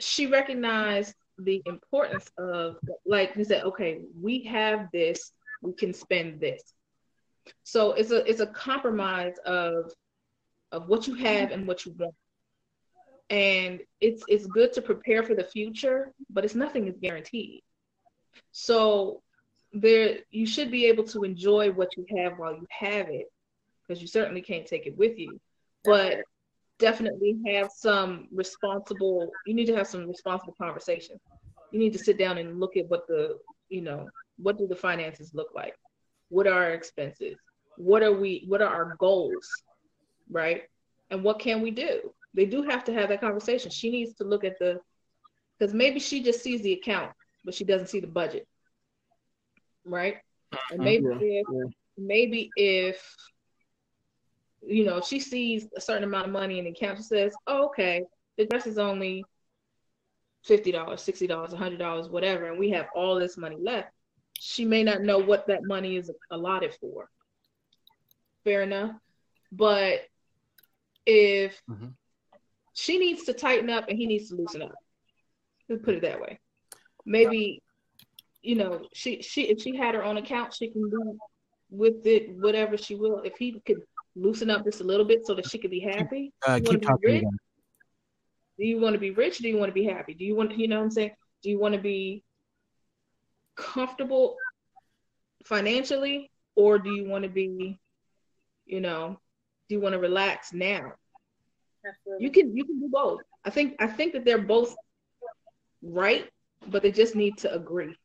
she 0.00 0.26
recognized 0.26 1.14
the 1.38 1.62
importance 1.66 2.30
of 2.38 2.76
like 3.06 3.34
he 3.34 3.44
said, 3.44 3.64
okay, 3.64 4.00
we 4.20 4.42
have 4.44 4.88
this, 4.92 5.32
we 5.62 5.72
can 5.72 5.92
spend 5.92 6.40
this. 6.40 6.62
So 7.64 7.92
it's 7.92 8.10
a 8.10 8.28
it's 8.28 8.40
a 8.40 8.46
compromise 8.46 9.34
of 9.46 9.92
of 10.72 10.88
what 10.88 11.06
you 11.06 11.14
have 11.14 11.50
and 11.50 11.66
what 11.66 11.84
you 11.84 11.94
want. 11.98 12.14
And 13.28 13.80
it's 14.00 14.22
it's 14.28 14.46
good 14.46 14.72
to 14.74 14.82
prepare 14.82 15.22
for 15.22 15.34
the 15.34 15.44
future, 15.44 16.12
but 16.28 16.44
it's 16.44 16.54
nothing 16.54 16.88
is 16.88 16.96
guaranteed. 17.00 17.62
So 18.52 19.22
there 19.72 20.18
you 20.30 20.46
should 20.46 20.70
be 20.70 20.86
able 20.86 21.04
to 21.04 21.22
enjoy 21.22 21.70
what 21.70 21.96
you 21.96 22.04
have 22.16 22.38
while 22.38 22.54
you 22.54 22.66
have 22.70 23.08
it, 23.08 23.26
because 23.86 24.02
you 24.02 24.08
certainly 24.08 24.42
can't 24.42 24.66
take 24.66 24.86
it 24.86 24.96
with 24.96 25.18
you. 25.18 25.40
But 25.84 26.18
definitely 26.80 27.38
have 27.46 27.70
some 27.74 28.28
responsible 28.32 29.30
you 29.46 29.54
need 29.54 29.66
to 29.66 29.76
have 29.76 29.86
some 29.86 30.08
responsible 30.08 30.54
conversation. 30.60 31.16
You 31.72 31.78
need 31.78 31.92
to 31.92 31.98
sit 31.98 32.18
down 32.18 32.38
and 32.38 32.58
look 32.58 32.76
at 32.76 32.88
what 32.88 33.06
the 33.06 33.38
you 33.68 33.82
know, 33.82 34.08
what 34.36 34.58
do 34.58 34.66
the 34.66 34.76
finances 34.76 35.30
look 35.34 35.50
like? 35.54 35.74
What 36.28 36.46
are 36.46 36.64
our 36.64 36.72
expenses? 36.72 37.36
What 37.76 38.02
are 38.02 38.12
we 38.12 38.44
what 38.48 38.60
are 38.62 38.74
our 38.74 38.96
goals? 38.98 39.48
right? 40.30 40.62
And 41.10 41.22
what 41.24 41.38
can 41.38 41.60
we 41.60 41.70
do? 41.70 42.12
They 42.34 42.46
do 42.46 42.62
have 42.62 42.84
to 42.84 42.92
have 42.92 43.08
that 43.08 43.20
conversation. 43.20 43.70
She 43.70 43.90
needs 43.90 44.14
to 44.14 44.24
look 44.24 44.44
at 44.44 44.58
the, 44.58 44.80
because 45.58 45.74
maybe 45.74 45.98
she 45.98 46.22
just 46.22 46.42
sees 46.42 46.62
the 46.62 46.74
account, 46.74 47.12
but 47.44 47.54
she 47.54 47.64
doesn't 47.64 47.88
see 47.88 48.00
the 48.00 48.06
budget, 48.06 48.46
right? 49.84 50.16
And 50.70 50.80
mm-hmm. 50.80 50.84
maybe 50.84 51.04
yeah. 51.04 51.40
if 51.40 51.46
yeah. 51.52 51.70
maybe 51.98 52.50
if 52.56 53.16
you 54.66 54.84
know 54.84 55.00
she 55.00 55.18
sees 55.20 55.68
a 55.76 55.80
certain 55.80 56.04
amount 56.04 56.26
of 56.26 56.32
money 56.32 56.58
in 56.58 56.64
the 56.64 56.70
account, 56.70 56.98
she 56.98 57.04
says, 57.04 57.34
oh, 57.46 57.66
"Okay, 57.66 58.04
the 58.36 58.46
dress 58.46 58.66
is 58.66 58.78
only 58.78 59.24
fifty 60.44 60.72
dollars, 60.72 61.02
sixty 61.02 61.26
dollars, 61.26 61.52
hundred 61.52 61.78
dollars, 61.78 62.08
whatever," 62.08 62.46
and 62.46 62.58
we 62.58 62.70
have 62.70 62.86
all 62.94 63.18
this 63.18 63.36
money 63.36 63.56
left. 63.60 63.88
She 64.38 64.64
may 64.64 64.82
not 64.82 65.02
know 65.02 65.18
what 65.18 65.46
that 65.48 65.64
money 65.64 65.96
is 65.96 66.10
allotted 66.30 66.74
for. 66.80 67.10
Fair 68.44 68.62
enough, 68.62 68.92
but 69.52 70.00
if 71.06 71.60
mm-hmm. 71.68 71.88
she 72.74 72.98
needs 72.98 73.24
to 73.24 73.32
tighten 73.32 73.70
up 73.70 73.88
and 73.88 73.98
he 73.98 74.06
needs 74.06 74.28
to 74.30 74.36
loosen 74.36 74.62
up. 74.62 74.74
Let's 75.68 75.82
put 75.82 75.94
it 75.94 76.02
that 76.02 76.20
way. 76.20 76.40
Maybe, 77.06 77.62
you 78.42 78.56
know, 78.56 78.86
she 78.92 79.22
she 79.22 79.42
if 79.48 79.60
she 79.60 79.76
had 79.76 79.94
her 79.94 80.04
own 80.04 80.16
account, 80.16 80.54
she 80.54 80.68
can 80.68 80.88
do 80.90 81.18
with 81.70 82.06
it 82.06 82.30
whatever 82.30 82.76
she 82.76 82.96
will. 82.96 83.20
If 83.20 83.36
he 83.38 83.60
could 83.64 83.82
loosen 84.16 84.50
up 84.50 84.64
just 84.64 84.80
a 84.80 84.84
little 84.84 85.04
bit 85.04 85.26
so 85.26 85.34
that 85.34 85.48
she 85.48 85.58
could 85.58 85.70
be 85.70 85.80
happy. 85.80 86.32
Uh, 86.46 86.60
keep 86.64 86.82
talking. 86.82 87.22
Do 88.58 88.66
you 88.66 88.80
want 88.80 88.92
to 88.94 88.98
be 88.98 89.10
rich? 89.10 89.38
do 89.38 89.48
you 89.48 89.56
want 89.56 89.70
to 89.70 89.74
be 89.74 89.84
happy? 89.84 90.14
Do 90.14 90.24
you 90.24 90.34
want, 90.36 90.56
you 90.56 90.68
know 90.68 90.78
what 90.78 90.84
I'm 90.84 90.90
saying? 90.90 91.12
Do 91.42 91.48
you 91.48 91.58
want 91.58 91.74
to 91.74 91.80
be 91.80 92.22
comfortable 93.56 94.36
financially 95.44 96.30
or 96.56 96.78
do 96.78 96.90
you 96.90 97.08
want 97.08 97.24
to 97.24 97.30
be, 97.30 97.78
you 98.66 98.80
know, 98.80 99.18
do 99.68 99.74
you 99.74 99.80
want 99.80 99.94
to 99.94 99.98
relax 99.98 100.52
now? 100.52 100.92
Absolutely. 101.86 102.26
You 102.26 102.30
can 102.30 102.56
you 102.56 102.64
can 102.64 102.80
do 102.80 102.88
both. 102.90 103.20
I 103.44 103.50
think 103.50 103.76
I 103.78 103.86
think 103.86 104.12
that 104.12 104.24
they're 104.24 104.38
both 104.38 104.74
right, 105.82 106.28
but 106.66 106.82
they 106.82 106.92
just 106.92 107.14
need 107.14 107.38
to 107.38 107.54
agree. 107.54 107.96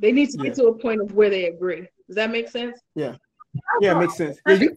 They 0.00 0.12
need 0.12 0.30
to 0.30 0.38
yeah. 0.38 0.44
get 0.44 0.54
to 0.56 0.66
a 0.66 0.78
point 0.78 1.00
of 1.00 1.12
where 1.12 1.30
they 1.30 1.46
agree. 1.46 1.88
Does 2.06 2.16
that 2.16 2.30
make 2.30 2.48
sense? 2.48 2.78
Yeah. 2.94 3.16
Yeah, 3.80 3.96
it 3.96 4.00
makes 4.00 4.16
sense. 4.16 4.38
Yeah, 4.46 4.54
you, 4.54 4.76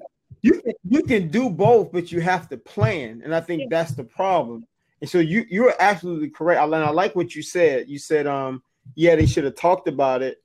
you 0.89 1.03
can, 1.03 1.27
do 1.29 1.49
both, 1.49 1.91
but 1.91 2.11
you 2.11 2.21
have 2.21 2.49
to 2.49 2.57
plan, 2.57 3.21
and 3.23 3.33
I 3.33 3.41
think 3.41 3.61
yeah. 3.61 3.67
that's 3.69 3.93
the 3.93 4.03
problem. 4.03 4.65
And 5.01 5.09
so 5.09 5.19
you 5.19 5.45
you're 5.49 5.73
absolutely 5.79 6.29
correct. 6.29 6.59
I, 6.59 6.65
I 6.65 6.89
like 6.89 7.15
what 7.15 7.35
you 7.35 7.43
said. 7.43 7.87
You 7.87 7.99
said, 7.99 8.27
um, 8.27 8.63
yeah, 8.95 9.15
they 9.15 9.25
should 9.25 9.43
have 9.43 9.55
talked 9.55 9.87
about 9.87 10.21
it, 10.21 10.41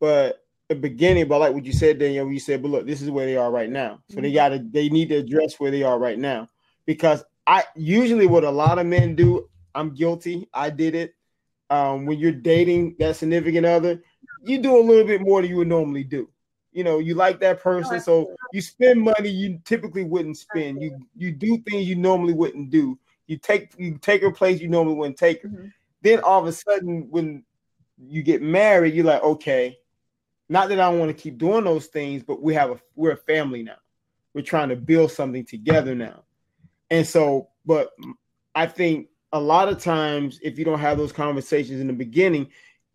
but 0.00 0.42
the 0.70 0.76
beginning, 0.76 1.26
but 1.26 1.40
like 1.40 1.52
what 1.52 1.66
you 1.66 1.72
said, 1.72 1.98
Danielle. 1.98 2.30
you 2.30 2.38
said, 2.38 2.62
but 2.62 2.70
look, 2.70 2.86
this 2.86 3.02
is 3.02 3.10
where 3.10 3.26
they 3.26 3.36
are 3.36 3.50
right 3.50 3.68
now. 3.68 3.98
So 4.08 4.14
mm-hmm. 4.14 4.22
they 4.22 4.32
gotta 4.32 4.64
they 4.70 4.88
need 4.88 5.08
to 5.08 5.16
address 5.16 5.58
where 5.58 5.70
they 5.70 5.82
are 5.82 5.98
right 5.98 6.18
now. 6.18 6.48
Because 6.86 7.24
I 7.46 7.64
usually 7.74 8.26
what 8.26 8.44
a 8.44 8.50
lot 8.50 8.78
of 8.78 8.86
men 8.86 9.16
do, 9.16 9.48
I'm 9.74 9.94
guilty. 9.94 10.48
I 10.54 10.70
did 10.70 10.94
it. 10.94 11.14
Um, 11.68 12.06
when 12.06 12.18
you're 12.18 12.32
dating 12.32 12.96
that 12.98 13.16
significant 13.16 13.66
other, 13.66 14.02
you 14.44 14.62
do 14.62 14.78
a 14.78 14.82
little 14.82 15.04
bit 15.04 15.20
more 15.20 15.42
than 15.42 15.50
you 15.50 15.56
would 15.58 15.68
normally 15.68 16.04
do. 16.04 16.28
You 16.72 16.84
know, 16.84 16.98
you 16.98 17.14
like 17.14 17.40
that 17.40 17.60
person, 17.60 18.00
so 18.00 18.34
you 18.52 18.60
spend 18.60 19.00
money 19.00 19.28
you 19.28 19.60
typically 19.64 20.04
wouldn't 20.04 20.38
spend. 20.38 20.80
You 20.80 20.98
you 21.16 21.32
do 21.32 21.58
things 21.68 21.88
you 21.88 21.96
normally 21.96 22.32
wouldn't 22.32 22.70
do. 22.70 22.98
You 23.26 23.38
take 23.38 23.72
you 23.76 23.98
take 23.98 24.22
a 24.22 24.30
place 24.30 24.60
you 24.60 24.68
normally 24.68 24.94
wouldn't 24.94 25.18
take 25.18 25.42
her. 25.42 25.48
Mm-hmm. 25.48 25.66
Then 26.02 26.20
all 26.20 26.40
of 26.40 26.46
a 26.46 26.52
sudden, 26.52 27.08
when 27.10 27.44
you 27.98 28.22
get 28.22 28.40
married, 28.40 28.94
you're 28.94 29.04
like, 29.04 29.22
okay, 29.22 29.78
not 30.48 30.68
that 30.68 30.80
I 30.80 30.90
don't 30.90 30.98
want 30.98 31.16
to 31.16 31.22
keep 31.22 31.38
doing 31.38 31.64
those 31.64 31.86
things, 31.86 32.22
but 32.22 32.42
we 32.42 32.54
have 32.54 32.70
a 32.70 32.80
we're 32.94 33.12
a 33.12 33.16
family 33.16 33.62
now. 33.62 33.76
We're 34.34 34.42
trying 34.42 34.68
to 34.68 34.76
build 34.76 35.12
something 35.12 35.44
together 35.44 35.94
now. 35.94 36.24
And 36.90 37.06
so, 37.06 37.48
but 37.64 37.90
I 38.54 38.66
think 38.66 39.08
a 39.32 39.40
lot 39.40 39.68
of 39.68 39.82
times 39.82 40.40
if 40.42 40.58
you 40.58 40.64
don't 40.64 40.80
have 40.80 40.98
those 40.98 41.12
conversations 41.12 41.80
in 41.80 41.86
the 41.86 41.92
beginning, 41.92 42.48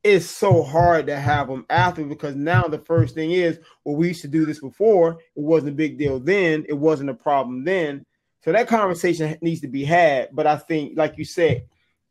it's 0.05 0.29
so 0.29 0.61
hard 0.61 1.07
to 1.07 1.19
have 1.19 1.47
them 1.47 1.65
after 1.67 2.03
because 2.05 2.35
now 2.35 2.61
the 2.63 2.77
first 2.77 3.15
thing 3.15 3.31
is, 3.31 3.59
well, 3.83 3.95
we 3.95 4.09
used 4.09 4.21
to 4.21 4.27
do 4.27 4.45
this 4.45 4.59
before. 4.59 5.13
It 5.35 5.41
wasn't 5.41 5.71
a 5.71 5.75
big 5.75 5.97
deal 5.97 6.19
then. 6.19 6.63
It 6.69 6.77
wasn't 6.77 7.09
a 7.09 7.15
problem 7.15 7.63
then. 7.63 8.05
So 8.43 8.51
that 8.51 8.67
conversation 8.67 9.35
needs 9.41 9.61
to 9.61 9.67
be 9.67 9.83
had. 9.83 10.29
But 10.31 10.45
I 10.45 10.57
think, 10.57 10.95
like 10.95 11.17
you 11.17 11.25
said, 11.25 11.65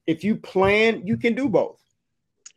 if 0.08 0.24
you 0.24 0.34
plan, 0.34 1.06
you 1.06 1.16
can 1.16 1.36
do 1.36 1.48
both. 1.48 1.80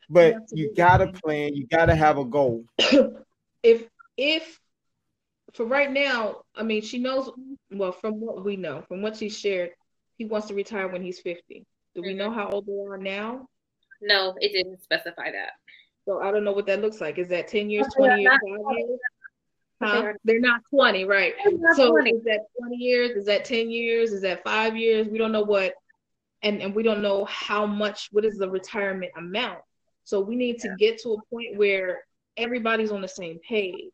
But 0.09 0.37
you 0.51 0.73
gotta 0.75 1.11
plan. 1.11 1.53
You 1.53 1.67
gotta 1.67 1.93
have 1.93 2.17
a 2.17 2.25
goal. 2.25 2.65
if 3.61 3.87
if 4.17 4.59
for 5.53 5.67
right 5.67 5.91
now, 5.91 6.41
I 6.55 6.63
mean, 6.63 6.81
she 6.81 6.97
knows. 6.97 7.29
Well, 7.69 7.91
from 7.91 8.19
what 8.19 8.43
we 8.43 8.55
know, 8.55 8.81
from 8.87 9.03
what 9.03 9.17
she 9.17 9.29
shared, 9.29 9.71
he 10.17 10.25
wants 10.25 10.47
to 10.47 10.55
retire 10.55 10.87
when 10.87 11.03
he's 11.03 11.19
fifty. 11.19 11.63
Do 11.93 12.01
we 12.01 12.15
know 12.15 12.31
how 12.31 12.49
old 12.49 12.65
they 12.65 12.73
are 12.73 12.97
now? 12.97 13.47
No, 14.01 14.35
it 14.39 14.51
didn't 14.51 14.81
specify 14.81 15.31
that. 15.31 15.51
So 16.05 16.21
I 16.21 16.31
don't 16.31 16.43
know 16.43 16.53
what 16.53 16.65
that 16.67 16.81
looks 16.81 17.01
like. 17.01 17.17
Is 17.17 17.27
that 17.29 17.47
10 17.47 17.69
years, 17.69 17.87
20 17.95 18.21
years, 18.21 18.37
years? 18.45 18.99
Huh? 19.81 20.13
They're 20.23 20.39
not 20.39 20.61
20, 20.69 21.05
right? 21.05 21.33
So 21.75 21.91
20. 21.91 22.11
is 22.11 22.23
that 22.23 22.45
20 22.59 22.75
years? 22.77 23.11
Is 23.17 23.25
that 23.25 23.45
10 23.45 23.69
years? 23.69 24.11
Is 24.11 24.21
that 24.21 24.43
five 24.43 24.77
years? 24.77 25.07
We 25.07 25.17
don't 25.17 25.31
know 25.31 25.43
what, 25.43 25.73
and, 26.41 26.61
and 26.61 26.73
we 26.73 26.81
don't 26.81 27.01
know 27.01 27.25
how 27.25 27.65
much, 27.65 28.07
what 28.11 28.25
is 28.25 28.37
the 28.37 28.49
retirement 28.49 29.11
amount. 29.17 29.59
So 30.05 30.21
we 30.21 30.35
need 30.35 30.59
to 30.59 30.73
get 30.79 31.01
to 31.01 31.13
a 31.13 31.21
point 31.29 31.57
where 31.57 32.03
everybody's 32.37 32.91
on 32.91 33.01
the 33.01 33.07
same 33.07 33.39
page. 33.47 33.91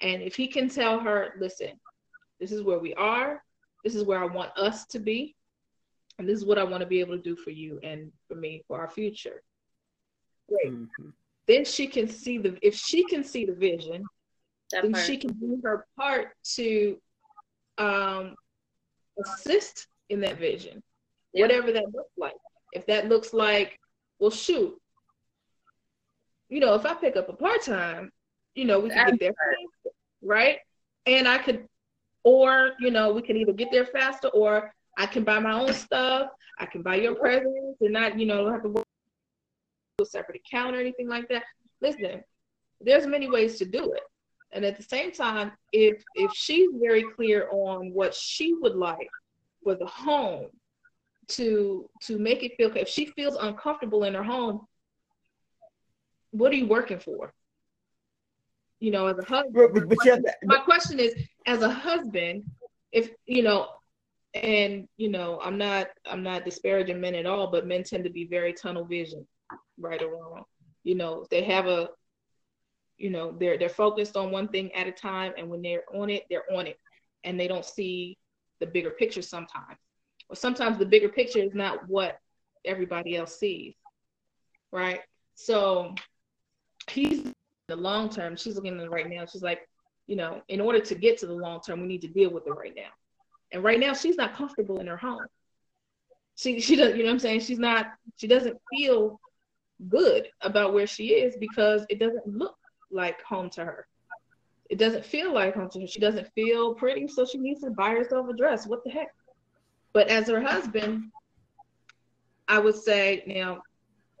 And 0.00 0.22
if 0.22 0.36
he 0.36 0.46
can 0.46 0.68
tell 0.68 1.00
her, 1.00 1.34
listen, 1.40 1.70
this 2.38 2.52
is 2.52 2.62
where 2.62 2.78
we 2.78 2.94
are, 2.94 3.42
this 3.84 3.94
is 3.94 4.04
where 4.04 4.22
I 4.22 4.26
want 4.26 4.50
us 4.56 4.86
to 4.88 4.98
be, 4.98 5.34
and 6.18 6.28
this 6.28 6.38
is 6.38 6.44
what 6.44 6.58
I 6.58 6.64
want 6.64 6.80
to 6.80 6.86
be 6.86 7.00
able 7.00 7.16
to 7.16 7.22
do 7.22 7.36
for 7.36 7.50
you 7.50 7.78
and 7.82 8.10
for 8.26 8.34
me 8.34 8.62
for 8.66 8.80
our 8.80 8.88
future. 8.88 9.42
Great. 10.48 10.72
Mm-hmm. 10.72 11.10
Then 11.46 11.64
she 11.64 11.86
can 11.86 12.08
see 12.08 12.38
the 12.38 12.58
if 12.60 12.74
she 12.74 13.04
can 13.04 13.24
see 13.24 13.46
the 13.46 13.54
vision, 13.54 14.04
that 14.72 14.82
then 14.82 14.92
part. 14.92 15.04
she 15.04 15.16
can 15.16 15.32
do 15.32 15.60
her 15.64 15.86
part 15.96 16.32
to 16.56 16.98
um, 17.78 18.34
assist 19.24 19.86
in 20.10 20.20
that 20.20 20.38
vision, 20.38 20.82
yeah. 21.32 21.42
whatever 21.42 21.72
that 21.72 21.86
looks 21.94 22.12
like. 22.18 22.34
If 22.72 22.86
that 22.86 23.08
looks 23.08 23.32
like, 23.32 23.78
well, 24.18 24.30
shoot, 24.30 24.78
you 26.50 26.60
know, 26.60 26.74
if 26.74 26.84
I 26.84 26.94
pick 26.94 27.16
up 27.16 27.28
a 27.28 27.32
part 27.32 27.62
time, 27.62 28.10
you 28.54 28.64
know, 28.64 28.80
we 28.80 28.90
can 28.90 29.16
get 29.16 29.20
there 29.20 29.32
faster, 29.32 29.96
right? 30.20 30.58
And 31.06 31.26
I 31.26 31.38
could, 31.38 31.66
or 32.24 32.72
you 32.80 32.90
know, 32.90 33.12
we 33.12 33.22
can 33.22 33.36
either 33.36 33.52
get 33.52 33.70
there 33.70 33.86
faster 33.86 34.28
or 34.28 34.74
I 34.98 35.06
can 35.06 35.22
buy 35.22 35.38
my 35.38 35.52
own 35.52 35.72
stuff. 35.72 36.28
I 36.58 36.66
can 36.66 36.82
buy 36.82 36.96
your 36.96 37.14
presents 37.14 37.80
and 37.80 37.92
not, 37.92 38.18
you 38.18 38.26
know, 38.26 38.50
have 38.50 38.64
to 38.64 38.68
work 38.68 38.84
a 40.00 40.04
separate 40.04 40.42
account 40.44 40.74
or 40.74 40.80
anything 40.80 41.08
like 41.08 41.28
that. 41.28 41.44
Listen, 41.80 42.22
there's 42.80 43.06
many 43.06 43.30
ways 43.30 43.58
to 43.58 43.64
do 43.64 43.92
it. 43.92 44.02
And 44.52 44.64
at 44.64 44.76
the 44.76 44.82
same 44.82 45.12
time, 45.12 45.52
if 45.72 46.02
if 46.14 46.32
she's 46.34 46.68
very 46.74 47.04
clear 47.14 47.48
on 47.50 47.92
what 47.92 48.12
she 48.14 48.54
would 48.54 48.74
like 48.74 49.10
for 49.62 49.74
the 49.76 49.86
home 49.86 50.46
to 51.28 51.88
to 52.02 52.18
make 52.18 52.42
it 52.42 52.52
feel 52.56 52.74
if 52.74 52.88
she 52.88 53.06
feels 53.06 53.36
uncomfortable 53.36 54.04
in 54.04 54.14
her 54.14 54.22
home, 54.22 54.66
what 56.32 56.50
are 56.50 56.56
you 56.56 56.66
working 56.66 56.98
for? 56.98 57.32
You 58.80 58.90
know, 58.90 59.06
as 59.06 59.18
a 59.18 59.24
husband. 59.24 59.54
But, 59.54 59.74
but, 59.74 59.88
but 59.88 60.34
my 60.44 60.58
question 60.58 60.98
is, 60.98 61.14
as 61.46 61.62
a 61.62 61.70
husband, 61.70 62.44
if 62.90 63.10
you 63.26 63.42
know, 63.42 63.68
and 64.44 64.88
you 64.96 65.08
know 65.08 65.40
i'm 65.42 65.58
not 65.58 65.88
i'm 66.06 66.22
not 66.22 66.44
disparaging 66.44 67.00
men 67.00 67.14
at 67.14 67.26
all 67.26 67.50
but 67.50 67.66
men 67.66 67.82
tend 67.82 68.04
to 68.04 68.10
be 68.10 68.26
very 68.26 68.52
tunnel 68.52 68.84
vision 68.84 69.26
right 69.78 70.02
or 70.02 70.10
wrong. 70.10 70.44
You 70.84 70.94
know 70.94 71.26
they 71.30 71.42
have 71.44 71.66
a 71.66 71.90
you 72.96 73.10
know 73.10 73.36
they're 73.38 73.58
they're 73.58 73.68
focused 73.68 74.16
on 74.16 74.30
one 74.30 74.48
thing 74.48 74.72
at 74.74 74.86
a 74.86 74.92
time 74.92 75.32
and 75.36 75.48
when 75.48 75.62
they're 75.62 75.84
on 75.94 76.10
it 76.10 76.24
they're 76.30 76.50
on 76.52 76.66
it 76.66 76.78
and 77.24 77.38
they 77.38 77.48
don't 77.48 77.64
see 77.64 78.16
the 78.60 78.66
bigger 78.66 78.90
picture 78.90 79.22
sometimes. 79.22 79.78
Or 80.28 80.36
sometimes 80.36 80.78
the 80.78 80.86
bigger 80.86 81.08
picture 81.08 81.38
is 81.38 81.54
not 81.54 81.88
what 81.88 82.18
everybody 82.64 83.16
else 83.16 83.38
sees 83.38 83.74
right? 84.70 85.00
So 85.34 85.94
he's 86.90 87.22
the 87.68 87.76
long 87.76 88.10
term. 88.10 88.36
She's 88.36 88.54
looking 88.54 88.78
at 88.78 88.84
it 88.84 88.90
right 88.90 89.08
now. 89.08 89.24
She's 89.24 89.42
like 89.42 89.60
you 90.06 90.16
know 90.16 90.42
in 90.48 90.60
order 90.60 90.80
to 90.80 90.94
get 90.94 91.18
to 91.18 91.26
the 91.26 91.34
long 91.34 91.60
term 91.60 91.80
we 91.82 91.86
need 91.86 92.00
to 92.02 92.08
deal 92.08 92.30
with 92.30 92.46
it 92.46 92.50
right 92.50 92.72
now 92.74 92.88
and 93.52 93.64
right 93.64 93.80
now, 93.80 93.94
she's 93.94 94.16
not 94.16 94.34
comfortable 94.34 94.80
in 94.80 94.86
her 94.86 94.96
home. 94.96 95.26
She 96.36 96.60
she 96.60 96.76
does, 96.76 96.94
you 96.96 96.98
know 96.98 97.06
what 97.06 97.14
I'm 97.14 97.18
saying? 97.18 97.40
She's 97.40 97.58
not. 97.58 97.86
She 98.16 98.26
doesn't 98.26 98.58
feel 98.70 99.20
good 99.88 100.28
about 100.40 100.74
where 100.74 100.86
she 100.86 101.08
is 101.08 101.36
because 101.36 101.84
it 101.88 101.98
doesn't 101.98 102.26
look 102.26 102.56
like 102.90 103.22
home 103.22 103.50
to 103.50 103.64
her. 103.64 103.86
It 104.68 104.78
doesn't 104.78 105.04
feel 105.04 105.32
like 105.32 105.54
home 105.54 105.70
to 105.70 105.80
her. 105.80 105.86
She 105.86 106.00
doesn't 106.00 106.28
feel 106.34 106.74
pretty, 106.74 107.08
so 107.08 107.24
she 107.24 107.38
needs 107.38 107.62
to 107.62 107.70
buy 107.70 107.90
herself 107.90 108.28
a 108.28 108.34
dress. 108.36 108.66
What 108.66 108.84
the 108.84 108.90
heck? 108.90 109.14
But 109.92 110.08
as 110.08 110.28
her 110.28 110.40
husband, 110.40 111.10
I 112.48 112.58
would 112.58 112.76
say, 112.76 113.22
now, 113.26 113.62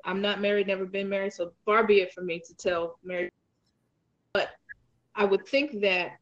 I'm 0.04 0.22
not 0.22 0.40
married, 0.40 0.66
never 0.66 0.86
been 0.86 1.08
married, 1.08 1.34
so 1.34 1.52
far 1.64 1.86
be 1.86 2.00
it 2.00 2.12
for 2.12 2.22
me 2.22 2.40
to 2.46 2.54
tell 2.54 2.98
married. 3.04 3.30
But 4.32 4.50
I 5.14 5.24
would 5.24 5.46
think 5.46 5.80
that 5.82 6.12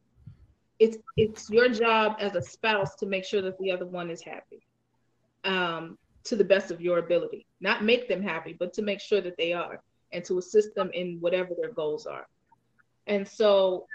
it's 0.79 0.97
it's 1.15 1.49
your 1.49 1.69
job 1.69 2.17
as 2.19 2.35
a 2.35 2.41
spouse 2.41 2.95
to 2.95 3.05
make 3.05 3.25
sure 3.25 3.41
that 3.41 3.57
the 3.59 3.71
other 3.71 3.85
one 3.85 4.09
is 4.09 4.21
happy 4.21 4.61
um, 5.43 5.97
to 6.23 6.35
the 6.35 6.43
best 6.43 6.71
of 6.71 6.81
your 6.81 6.99
ability. 6.99 7.45
Not 7.61 7.83
make 7.83 8.07
them 8.07 8.21
happy 8.21 8.55
but 8.57 8.73
to 8.73 8.81
make 8.81 8.99
sure 8.99 9.21
that 9.21 9.37
they 9.37 9.53
are 9.53 9.81
and 10.13 10.23
to 10.25 10.37
assist 10.37 10.75
them 10.75 10.89
in 10.93 11.17
whatever 11.19 11.49
their 11.59 11.71
goals 11.71 12.05
are. 12.05 12.27
And 13.07 13.27
so 13.27 13.87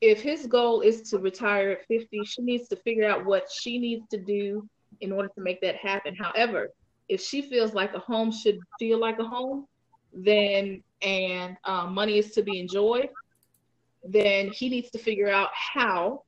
if 0.00 0.20
his 0.20 0.46
goal 0.46 0.80
is 0.80 1.02
to 1.10 1.18
retire 1.18 1.70
at 1.70 1.86
50 1.86 2.24
she 2.24 2.42
needs 2.42 2.68
to 2.68 2.76
figure 2.76 3.08
out 3.08 3.24
what 3.24 3.50
she 3.50 3.78
needs 3.78 4.06
to 4.10 4.18
do 4.18 4.68
in 5.00 5.12
order 5.12 5.28
to 5.34 5.40
make 5.40 5.60
that 5.62 5.76
happen. 5.76 6.14
However 6.14 6.68
if 7.08 7.20
she 7.20 7.42
feels 7.42 7.74
like 7.74 7.94
a 7.94 7.98
home 7.98 8.30
should 8.30 8.58
feel 8.78 8.98
like 8.98 9.18
a 9.18 9.24
home 9.24 9.66
then 10.14 10.82
and 11.02 11.56
um, 11.64 11.94
money 11.94 12.18
is 12.18 12.30
to 12.32 12.42
be 12.42 12.60
enjoyed 12.60 13.08
then 14.04 14.50
he 14.50 14.68
needs 14.68 14.90
to 14.90 14.98
figure 14.98 15.28
out 15.28 15.50
how 15.52 16.24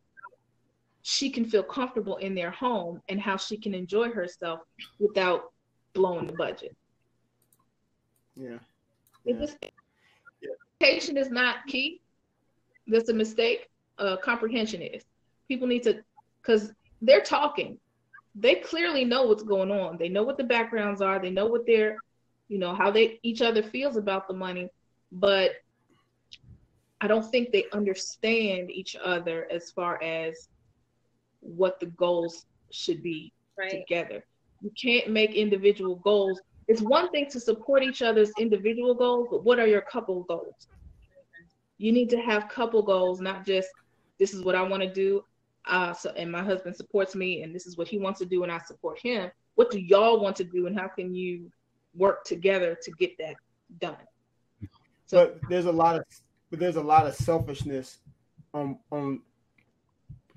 she 1.02 1.28
can 1.28 1.44
feel 1.44 1.62
comfortable 1.62 2.16
in 2.16 2.34
their 2.34 2.50
home 2.50 3.00
and 3.08 3.20
how 3.20 3.36
she 3.36 3.56
can 3.56 3.74
enjoy 3.74 4.10
herself 4.10 4.60
without 4.98 5.52
blowing 5.92 6.26
the 6.26 6.32
budget. 6.32 6.74
Yeah. 8.36 8.58
yeah. 9.24 9.36
This, 9.36 9.56
communication 10.80 11.16
is 11.16 11.30
not 11.30 11.66
key. 11.66 12.00
That's 12.86 13.08
a 13.10 13.14
mistake. 13.14 13.68
Uh, 13.98 14.16
comprehension 14.16 14.82
is. 14.82 15.04
People 15.46 15.66
need 15.66 15.82
to, 15.82 16.02
because 16.40 16.72
they're 17.02 17.20
talking. 17.20 17.78
they 18.34 18.56
clearly 18.56 19.04
know 19.04 19.24
what's 19.24 19.42
going 19.42 19.70
on. 19.70 19.96
They 19.96 20.08
know 20.08 20.22
what 20.22 20.36
the 20.36 20.44
backgrounds 20.44 21.00
are. 21.00 21.20
They 21.20 21.30
know 21.30 21.46
what 21.46 21.66
their, 21.66 21.98
you 22.48 22.58
know, 22.58 22.74
how 22.74 22.90
they 22.90 23.20
each 23.22 23.42
other 23.42 23.62
feels 23.62 23.96
about 23.96 24.26
the 24.26 24.34
money, 24.34 24.68
but 25.12 25.52
I 27.04 27.06
don't 27.06 27.30
think 27.30 27.52
they 27.52 27.66
understand 27.74 28.70
each 28.70 28.96
other 28.96 29.46
as 29.50 29.70
far 29.70 30.02
as 30.02 30.48
what 31.40 31.78
the 31.78 31.84
goals 31.84 32.46
should 32.72 33.02
be 33.02 33.30
right. 33.58 33.70
together. 33.70 34.24
You 34.62 34.70
can't 34.70 35.10
make 35.10 35.34
individual 35.34 35.96
goals. 35.96 36.40
It's 36.66 36.80
one 36.80 37.10
thing 37.10 37.28
to 37.28 37.38
support 37.38 37.82
each 37.82 38.00
other's 38.00 38.32
individual 38.38 38.94
goals, 38.94 39.28
but 39.30 39.44
what 39.44 39.58
are 39.58 39.66
your 39.66 39.82
couple 39.82 40.22
goals? 40.22 40.66
You 41.76 41.92
need 41.92 42.08
to 42.08 42.16
have 42.22 42.48
couple 42.48 42.80
goals, 42.80 43.20
not 43.20 43.44
just 43.44 43.68
this 44.18 44.32
is 44.32 44.42
what 44.42 44.54
I 44.54 44.62
want 44.62 44.82
to 44.82 44.90
do. 44.90 45.26
Uh, 45.66 45.92
so 45.92 46.10
and 46.16 46.32
my 46.32 46.42
husband 46.42 46.74
supports 46.74 47.14
me, 47.14 47.42
and 47.42 47.54
this 47.54 47.66
is 47.66 47.76
what 47.76 47.86
he 47.86 47.98
wants 47.98 48.18
to 48.20 48.24
do, 48.24 48.44
and 48.44 48.50
I 48.50 48.60
support 48.60 48.98
him. 48.98 49.30
What 49.56 49.70
do 49.70 49.78
y'all 49.78 50.22
want 50.22 50.36
to 50.36 50.44
do, 50.44 50.68
and 50.68 50.78
how 50.78 50.88
can 50.88 51.14
you 51.14 51.52
work 51.94 52.24
together 52.24 52.78
to 52.82 52.90
get 52.92 53.18
that 53.18 53.34
done? 53.78 53.98
So, 55.04 55.34
but 55.38 55.50
there's 55.50 55.66
a 55.66 55.72
lot 55.72 55.96
of 55.96 56.04
but 56.54 56.60
there's 56.60 56.76
a 56.76 56.82
lot 56.82 57.04
of 57.04 57.16
selfishness 57.16 57.98
on 58.52 58.78
on 58.92 59.20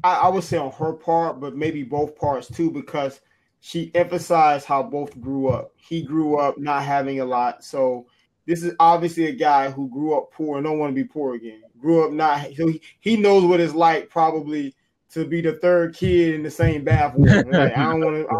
I, 0.03 0.15
I 0.15 0.27
would 0.29 0.43
say 0.43 0.57
on 0.57 0.71
her 0.71 0.93
part, 0.93 1.39
but 1.39 1.55
maybe 1.55 1.83
both 1.83 2.15
parts 2.15 2.47
too, 2.47 2.71
because 2.71 3.21
she 3.59 3.91
emphasized 3.93 4.65
how 4.65 4.81
both 4.81 5.19
grew 5.21 5.49
up. 5.49 5.73
He 5.75 6.01
grew 6.01 6.39
up 6.39 6.57
not 6.57 6.81
having 6.81 7.19
a 7.19 7.25
lot, 7.25 7.63
so 7.63 8.07
this 8.47 8.63
is 8.63 8.73
obviously 8.79 9.27
a 9.27 9.31
guy 9.31 9.69
who 9.69 9.89
grew 9.89 10.17
up 10.17 10.31
poor 10.31 10.57
and 10.57 10.65
don't 10.65 10.79
want 10.79 10.89
to 10.89 10.95
be 10.95 11.07
poor 11.07 11.35
again. 11.35 11.61
Grew 11.79 12.05
up 12.05 12.11
not 12.11 12.47
so 12.55 12.65
he, 12.67 12.81
he 12.99 13.15
knows 13.15 13.43
what 13.43 13.59
it's 13.59 13.75
like 13.75 14.09
probably 14.09 14.73
to 15.11 15.23
be 15.23 15.41
the 15.41 15.53
third 15.53 15.95
kid 15.95 16.33
in 16.33 16.41
the 16.41 16.49
same 16.49 16.83
bathroom. 16.83 17.25
Like, 17.51 17.77
I 17.77 17.83
don't 17.91 18.03
want 18.03 18.15
to. 18.15 18.35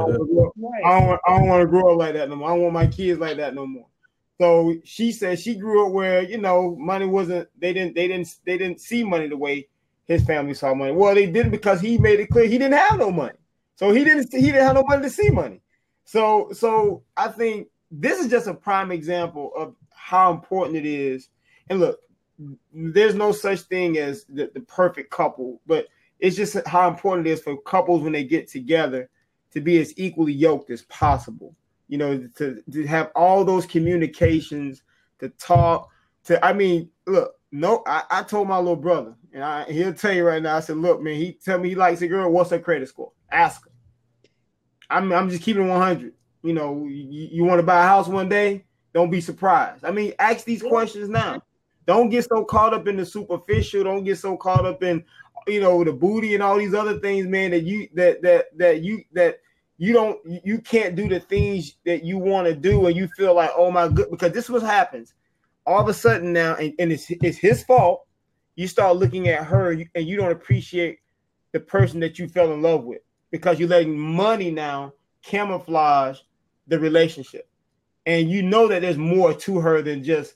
I 0.84 0.90
don't, 0.90 1.48
want 1.48 1.62
to 1.62 1.68
grow 1.68 1.92
up 1.94 2.00
like 2.00 2.16
that 2.16 2.28
no 2.28 2.38
more. 2.38 2.50
I 2.50 2.54
don't 2.54 2.62
want 2.64 2.74
my 2.74 2.88
kids 2.88 3.20
like 3.20 3.38
that 3.38 3.54
no 3.54 3.68
more. 3.68 3.86
So 4.40 4.76
she 4.84 5.12
said 5.12 5.40
she 5.40 5.56
grew 5.56 5.88
up 5.88 5.94
where 5.94 6.22
you 6.22 6.38
know 6.38 6.76
money 6.76 7.06
wasn't. 7.06 7.50
They 7.60 7.74
didn't. 7.74 7.96
They 7.96 8.08
didn't. 8.08 8.36
They 8.46 8.58
didn't 8.58 8.82
see 8.82 9.04
money 9.04 9.28
the 9.28 9.38
way 9.38 9.68
his 10.06 10.24
family 10.24 10.54
saw 10.54 10.74
money. 10.74 10.92
Well, 10.92 11.16
they 11.16 11.26
didn't 11.26 11.52
because 11.52 11.82
he 11.82 11.98
made 11.98 12.20
it 12.20 12.30
clear 12.30 12.46
he 12.46 12.58
didn't 12.58 12.78
have 12.78 13.00
no 13.00 13.12
money. 13.12 13.38
So 13.76 13.92
he 13.92 14.04
didn't. 14.04 14.32
He 14.32 14.48
didn't 14.48 14.66
have 14.66 14.76
no 14.76 14.84
money 14.84 15.04
to 15.04 15.10
see 15.10 15.30
money. 15.30 15.62
So 16.06 16.50
so 16.54 17.04
I 17.16 17.30
think 17.30 17.68
this 17.92 18.20
is 18.20 18.30
just 18.30 18.48
a 18.48 18.54
prime 18.54 18.92
example 18.92 19.52
of 19.56 19.76
how 19.90 20.32
important 20.32 20.78
it 20.78 20.86
is. 20.86 21.30
And 21.70 21.80
look, 21.80 22.00
there's 22.74 23.16
no 23.16 23.32
such 23.32 23.62
thing 23.62 23.98
as 23.98 24.26
the, 24.26 24.52
the 24.54 24.62
perfect 24.62 25.10
couple, 25.10 25.62
but 25.66 25.88
it's 26.20 26.36
just 26.36 26.58
how 26.68 26.88
important 26.88 27.28
it 27.28 27.32
is 27.32 27.42
for 27.42 27.58
couples 27.62 28.04
when 28.04 28.14
they 28.14 28.24
get 28.24 28.48
together 28.48 29.10
to 29.52 29.62
be 29.62 29.80
as 29.80 29.94
equally 29.98 30.34
yoked 30.34 30.70
as 30.70 30.84
possible. 30.84 31.56
You 31.88 31.98
know, 31.98 32.30
to, 32.38 32.62
to 32.72 32.88
have 32.88 33.12
all 33.16 33.46
those 33.46 33.66
communications, 33.66 34.84
to 35.20 35.30
talk, 35.30 35.90
to 36.26 36.44
I 36.46 36.54
mean, 36.54 36.90
look, 37.06 37.34
no, 37.52 37.84
I, 37.88 38.04
I 38.10 38.24
told 38.24 38.48
my 38.48 38.58
little 38.58 38.76
brother, 38.76 39.16
and 39.34 39.44
I, 39.44 39.64
he'll 39.66 39.94
tell 39.94 40.14
you 40.14 40.26
right 40.26 40.42
now. 40.42 40.58
I 40.58 40.60
said, 40.60 40.78
look, 40.78 41.02
man, 41.02 41.16
he 41.16 41.34
tell 41.34 41.60
me 41.60 41.70
he 41.70 41.76
likes 41.76 42.02
a 42.02 42.08
girl. 42.08 42.32
What's 42.32 42.50
her 42.52 42.60
credit 42.60 42.90
score? 42.90 43.12
Ask 43.32 43.64
her. 43.64 43.72
I'm 44.90 45.12
I'm 45.12 45.30
just 45.30 45.44
keeping 45.44 45.68
100. 45.68 46.14
You 46.44 46.54
know, 46.54 46.86
you, 46.86 47.30
you 47.32 47.44
want 47.44 47.60
to 47.60 47.64
buy 47.64 47.84
a 47.84 47.88
house 47.88 48.08
one 48.08 48.30
day? 48.30 48.66
Don't 48.94 49.10
be 49.10 49.22
surprised. 49.22 49.84
I 49.86 49.92
mean, 49.92 50.14
ask 50.20 50.46
these 50.46 50.62
questions 50.62 51.10
now. 51.10 51.42
Don't 51.86 52.10
get 52.10 52.26
so 52.28 52.44
caught 52.44 52.74
up 52.74 52.88
in 52.88 52.98
the 52.98 53.06
superficial. 53.06 53.84
Don't 53.84 54.04
get 54.04 54.18
so 54.18 54.36
caught 54.36 54.66
up 54.66 54.84
in 54.84 55.04
you 55.48 55.62
know 55.62 55.84
the 55.84 55.94
booty 55.94 56.34
and 56.34 56.44
all 56.44 56.58
these 56.58 56.74
other 56.74 57.00
things, 57.00 57.28
man. 57.28 57.52
That 57.52 57.64
you 57.64 57.88
that 57.94 58.22
that 58.22 58.46
that 58.58 58.82
you 58.82 59.04
that 59.14 59.40
you 59.78 59.94
don't 59.94 60.20
you 60.44 60.60
can't 60.60 60.96
do 60.96 61.08
the 61.08 61.20
things 61.20 61.76
that 61.86 62.04
you 62.04 62.18
want 62.18 62.48
to 62.48 62.56
do, 62.56 62.88
and 62.88 62.96
you 62.96 63.08
feel 63.16 63.36
like 63.36 63.52
oh 63.56 63.72
my 63.72 63.88
good 63.88 64.10
because 64.10 64.32
this 64.32 64.46
is 64.46 64.50
what 64.50 64.64
happens. 64.64 65.14
All 65.66 65.82
of 65.82 65.88
a 65.90 65.94
sudden 65.94 66.34
now, 66.34 66.56
and, 66.56 66.74
and 66.80 66.92
it's 66.92 67.10
it's 67.10 67.38
his 67.38 67.64
fault. 67.64 68.06
You 68.56 68.68
start 68.68 68.98
looking 68.98 69.28
at 69.28 69.46
her, 69.46 69.72
and 69.72 70.08
you 70.08 70.18
don't 70.18 70.32
appreciate 70.32 71.00
the 71.52 71.60
person 71.60 72.00
that 72.00 72.18
you 72.18 72.28
fell 72.28 72.54
in 72.54 72.62
love 72.62 72.86
with 72.86 73.02
because 73.30 73.60
you're 73.60 73.70
letting 73.70 73.98
money 73.98 74.50
now 74.50 74.94
camouflage 75.22 76.20
the 76.68 76.80
relationship, 76.80 77.48
and 78.06 78.32
you 78.32 78.42
know 78.42 78.68
that 78.68 78.82
there's 78.82 78.98
more 78.98 79.34
to 79.34 79.60
her 79.60 79.84
than 79.84 80.04
just 80.04 80.36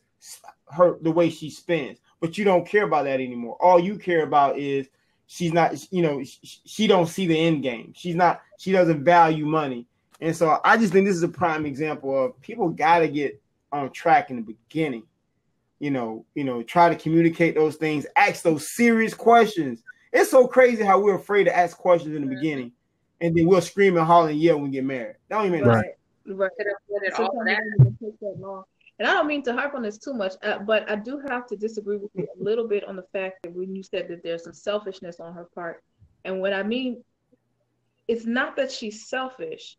her 0.69 0.97
the 1.01 1.11
way 1.11 1.29
she 1.29 1.49
spends. 1.49 1.99
But 2.19 2.37
you 2.37 2.45
don't 2.45 2.67
care 2.67 2.83
about 2.83 3.05
that 3.05 3.19
anymore. 3.19 3.57
All 3.59 3.79
you 3.79 3.97
care 3.97 4.21
about 4.21 4.59
is 4.59 4.87
she's 5.31 5.53
not 5.53 5.73
you 5.93 6.01
know 6.01 6.21
she, 6.23 6.59
she 6.65 6.87
don't 6.87 7.07
see 7.07 7.25
the 7.25 7.39
end 7.39 7.63
game. 7.63 7.93
She's 7.95 8.15
not 8.15 8.41
she 8.57 8.73
doesn't 8.73 9.03
value 9.03 9.45
money. 9.45 9.87
And 10.19 10.35
so 10.35 10.59
i 10.63 10.77
just 10.77 10.93
think 10.93 11.07
this 11.07 11.15
is 11.15 11.23
a 11.23 11.29
prime 11.29 11.65
example 11.65 12.25
of 12.25 12.39
people 12.41 12.69
got 12.69 12.99
to 12.99 13.07
get 13.07 13.41
on 13.71 13.89
track 13.91 14.29
in 14.29 14.35
the 14.35 14.41
beginning. 14.41 15.03
You 15.79 15.91
know 15.91 16.25
you 16.35 16.43
know 16.43 16.61
try 16.63 16.89
to 16.89 16.95
communicate 16.95 17.55
those 17.55 17.77
things 17.77 18.05
ask 18.15 18.43
those 18.43 18.69
serious 18.69 19.13
questions. 19.13 19.83
It's 20.11 20.29
so 20.29 20.45
crazy 20.45 20.83
how 20.83 20.99
we're 20.99 21.15
afraid 21.15 21.45
to 21.45 21.55
ask 21.55 21.77
questions 21.77 22.13
in 22.13 22.27
the 22.27 22.35
beginning 22.35 22.73
and 23.21 23.35
then 23.35 23.45
we'll 23.45 23.61
scream 23.61 23.95
and 23.97 24.05
holler 24.05 24.29
and 24.29 24.39
yell 24.39 24.55
when 24.55 24.65
we 24.65 24.71
get 24.71 24.83
married. 24.83 25.15
That 25.29 25.37
don't 25.37 25.45
even 25.45 25.61
right. 25.61 25.75
right. 25.75 25.85
right 28.35 28.70
and 29.01 29.09
I 29.09 29.13
don't 29.15 29.25
mean 29.25 29.41
to 29.45 29.53
harp 29.53 29.73
on 29.73 29.81
this 29.81 29.97
too 29.97 30.13
much, 30.13 30.33
uh, 30.43 30.59
but 30.59 30.87
I 30.87 30.95
do 30.95 31.19
have 31.27 31.47
to 31.47 31.55
disagree 31.55 31.97
with 31.97 32.11
you 32.13 32.27
a 32.39 32.43
little 32.43 32.67
bit 32.67 32.83
on 32.83 32.95
the 32.95 33.05
fact 33.11 33.41
that 33.41 33.51
when 33.51 33.75
you 33.75 33.81
said 33.81 34.07
that 34.09 34.21
there's 34.21 34.43
some 34.43 34.53
selfishness 34.53 35.19
on 35.19 35.33
her 35.33 35.45
part, 35.55 35.81
and 36.23 36.39
what 36.39 36.53
I 36.53 36.61
mean, 36.61 37.03
it's 38.07 38.27
not 38.27 38.55
that 38.57 38.71
she's 38.71 39.07
selfish. 39.07 39.75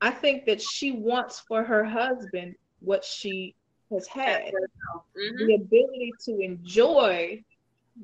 I 0.00 0.10
think 0.12 0.46
that 0.46 0.62
she 0.62 0.92
wants 0.92 1.40
for 1.40 1.64
her 1.64 1.82
husband 1.82 2.54
what 2.78 3.04
she 3.04 3.56
has 3.90 4.06
had, 4.06 4.52
mm-hmm. 4.52 5.46
the 5.48 5.54
ability 5.56 6.12
to 6.26 6.38
enjoy 6.38 7.42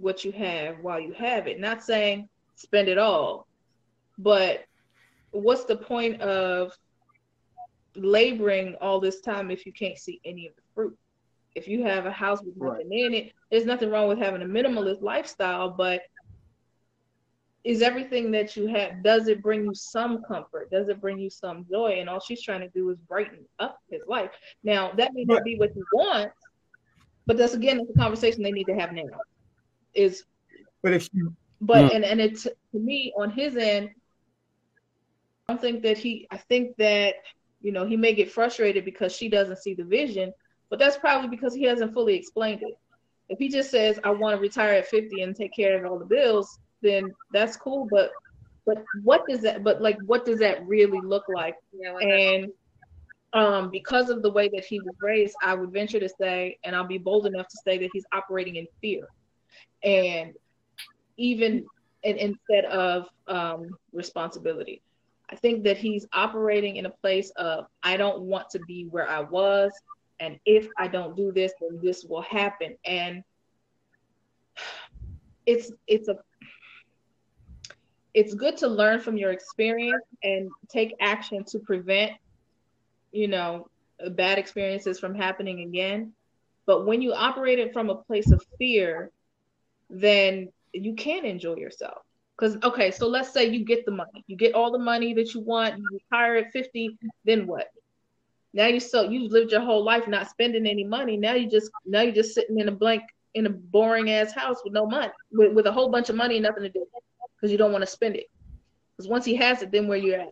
what 0.01 0.25
you 0.25 0.33
have 0.33 0.81
while 0.81 0.99
you 0.99 1.13
have 1.13 1.47
it. 1.47 1.61
Not 1.61 1.85
saying 1.85 2.29
spend 2.57 2.89
it 2.89 2.99
all, 2.99 3.47
but 4.19 4.65
what's 5.31 5.65
the 5.65 5.77
point 5.77 6.21
of 6.23 6.73
laboring 7.97 8.75
all 8.81 9.01
this 9.01 9.21
time 9.21 9.51
if 9.51 9.67
you 9.67 9.73
can't 9.73 9.99
see 9.99 10.21
any 10.25 10.47
of 10.47 10.55
the 10.57 10.63
fruit. 10.75 10.97
If 11.55 11.67
you 11.67 11.83
have 11.85 12.05
a 12.07 12.13
house 12.13 12.43
with 12.43 12.57
nothing 12.57 12.91
right. 12.91 13.07
in 13.07 13.15
it, 13.15 13.33
there's 13.51 13.65
nothing 13.65 13.91
wrong 13.91 14.09
with 14.09 14.19
having 14.19 14.43
a 14.43 14.45
minimalist 14.45 15.01
lifestyle, 15.01 15.71
but 15.71 16.03
is 17.67 17.83
everything 17.83 18.31
that 18.31 18.57
you 18.57 18.69
have 18.69 19.03
does 19.03 19.27
it 19.27 19.43
bring 19.43 19.65
you 19.65 19.75
some 19.75 20.23
comfort 20.23 20.71
does 20.71 20.89
it 20.89 21.01
bring 21.01 21.19
you 21.19 21.29
some 21.29 21.67
joy 21.69 21.97
and 21.99 22.09
all 22.09 22.21
she's 22.21 22.41
trying 22.41 22.61
to 22.61 22.69
do 22.69 22.89
is 22.91 22.97
brighten 23.09 23.45
up 23.59 23.81
his 23.91 24.03
life 24.07 24.31
now 24.63 24.93
that 24.97 25.13
may 25.15 25.25
not 25.25 25.43
be 25.43 25.57
what 25.57 25.73
he 25.73 25.83
wants 25.93 26.37
but 27.27 27.37
that's 27.37 27.55
again 27.55 27.81
it's 27.81 27.91
a 27.91 27.99
conversation 27.99 28.41
they 28.41 28.53
need 28.53 28.67
to 28.67 28.75
have 28.75 28.93
now 28.93 29.03
is 29.95 30.25
but 30.83 30.93
if 30.93 31.09
you 31.13 31.35
but 31.61 31.91
mm. 31.91 31.97
and 31.97 32.05
and 32.05 32.21
it's 32.21 32.45
to 32.45 32.79
me 32.79 33.13
on 33.19 33.31
his 33.31 33.57
end 33.57 33.91
i 35.49 35.53
don't 35.53 35.61
think 35.61 35.83
that 35.83 35.99
he 35.99 36.29
i 36.31 36.37
think 36.37 36.77
that 36.77 37.17
you 37.67 37.73
know, 37.73 37.85
he 37.85 37.97
may 37.97 38.15
get 38.15 38.31
frustrated 38.31 38.85
because 38.85 39.13
she 39.13 39.29
doesn't 39.29 39.59
see 39.59 39.75
the 39.75 39.83
vision, 39.83 40.33
but 40.71 40.79
that's 40.79 40.97
probably 40.97 41.29
because 41.29 41.53
he 41.53 41.65
hasn't 41.65 41.93
fully 41.93 42.15
explained 42.15 42.63
it. 42.63 42.79
If 43.29 43.41
he 43.41 43.49
just 43.49 43.73
says, 43.73 43.99
I 44.05 44.11
want 44.11 44.37
to 44.37 44.41
retire 44.41 44.75
at 44.75 44.87
50 44.87 45.21
and 45.23 45.35
take 45.35 45.53
care 45.53 45.85
of 45.85 45.91
all 45.91 45.99
the 45.99 46.05
bills, 46.05 46.61
then 46.81 47.13
that's 47.33 47.57
cool. 47.57 47.89
But 47.91 48.13
but 48.67 48.85
what 49.03 49.27
does 49.29 49.43
that 49.43 49.65
but 49.65 49.83
like 49.83 49.99
what 50.07 50.25
does 50.25 50.39
that 50.39 50.65
really 50.65 51.01
look 51.01 51.25
like? 51.29 51.57
Yeah, 51.73 51.97
and 51.97 52.53
um, 53.33 53.71
because 53.71 54.11
of 54.11 54.23
the 54.23 54.31
way 54.31 54.49
that 54.49 54.65
he 54.65 54.79
was 54.79 54.95
raised, 55.01 55.35
I 55.43 55.55
would 55.55 55.73
venture 55.73 55.99
to 55.99 56.09
say, 56.09 56.59
and 56.63 56.77
I'll 56.77 56.87
be 56.87 56.99
bold 56.99 57.27
enough 57.27 57.49
to 57.49 57.59
say 57.65 57.79
that 57.79 57.91
he's 57.93 58.07
operating 58.13 58.55
in 58.57 58.69
fear. 58.81 59.09
And 59.83 60.35
even 61.17 61.67
and 62.05 62.17
instead 62.17 62.65
of 62.67 63.09
um, 63.27 63.71
responsibility. 63.93 64.83
I 65.31 65.37
think 65.37 65.65
that 65.65 65.77
he's 65.77 66.07
operating 66.13 66.77
in 66.77 66.87
a 66.87 66.91
place 66.91 67.31
of 67.31 67.67
I 67.83 67.97
don't 67.97 68.23
want 68.23 68.51
to 68.51 68.61
be 68.61 68.87
where 68.91 69.09
I 69.09 69.21
was, 69.21 69.73
and 70.21 70.39
if 70.47 70.69
I 70.79 70.89
don't 70.89 71.17
do 71.17 71.33
this, 71.33 71.53
then 71.61 71.81
this 71.83 72.05
will 72.05 72.23
happen. 72.23 72.77
And 72.85 73.25
it's 75.47 75.73
it's 75.87 76.09
a 76.09 76.17
it's 78.15 78.35
good 78.35 78.57
to 78.57 78.69
learn 78.69 79.01
from 79.01 79.19
your 79.19 79.31
experience 79.31 80.05
and 80.23 80.51
take 80.71 80.95
action 81.01 81.45
to 81.45 81.59
prevent, 81.59 82.13
you 83.13 83.29
know, 83.29 83.69
bad 84.13 84.39
experiences 84.39 84.99
from 84.99 85.15
happening 85.15 85.61
again. 85.61 86.13
But 86.65 86.87
when 86.87 87.03
you 87.03 87.13
operate 87.13 87.59
it 87.59 87.75
from 87.75 87.91
a 87.91 87.95
place 87.95 88.31
of 88.33 88.43
fear, 88.59 89.11
then 89.91 90.49
you 90.73 90.95
can't 90.95 91.27
enjoy 91.27 91.57
yourself. 91.57 92.06
Because 92.37 92.59
okay, 92.63 92.91
so 92.91 93.09
let's 93.09 93.33
say 93.33 93.49
you 93.49 93.65
get 93.65 93.87
the 93.87 93.93
money, 93.93 94.25
you 94.27 94.37
get 94.37 94.55
all 94.55 94.71
the 94.71 94.79
money 94.79 95.15
that 95.15 95.33
you 95.33 95.41
want, 95.41 95.79
you 95.79 95.89
retire 95.93 96.37
at 96.37 96.53
50, 96.53 96.99
then 97.25 97.47
what? 97.47 97.69
Now 98.53 98.67
you 98.67 98.81
so 98.81 99.03
you've 99.03 99.33
lived 99.33 99.53
your 99.53 99.63
whole 99.63 99.85
life 99.85 100.07
not 100.07 100.29
spending 100.29 100.67
any 100.67 100.85
money. 100.85 101.17
Now 101.17 101.35
you 101.35 101.49
just 101.49 101.71
now 101.85 102.03
you're 102.03 102.15
just 102.15 102.35
sitting 102.35 102.59
in 102.59 102.69
a 102.69 102.73
blank 102.73 103.03
in 103.35 103.47
a 103.47 103.51
boring 103.51 104.11
ass 104.11 104.33
house 104.33 104.59
with 104.65 104.73
no 104.73 104.87
money, 104.87 105.13
with, 105.31 105.53
with 105.53 105.67
a 105.67 105.73
whole 105.73 105.91
bunch 105.91 106.09
of 106.09 106.17
money 106.17 106.37
and 106.37 106.45
nothing 106.45 106.63
to 106.63 106.71
do 106.71 106.87
because 107.37 107.53
you 107.53 107.59
don't 107.59 107.73
want 107.73 107.83
to 107.83 107.87
spend 107.87 108.17
it. 108.17 108.27
Because 108.97 109.09
once 109.09 109.25
he 109.25 109.35
has 109.37 109.63
it, 109.63 109.71
then 109.71 109.89
where 109.89 109.99
you 109.99 110.15
at? 110.15 110.29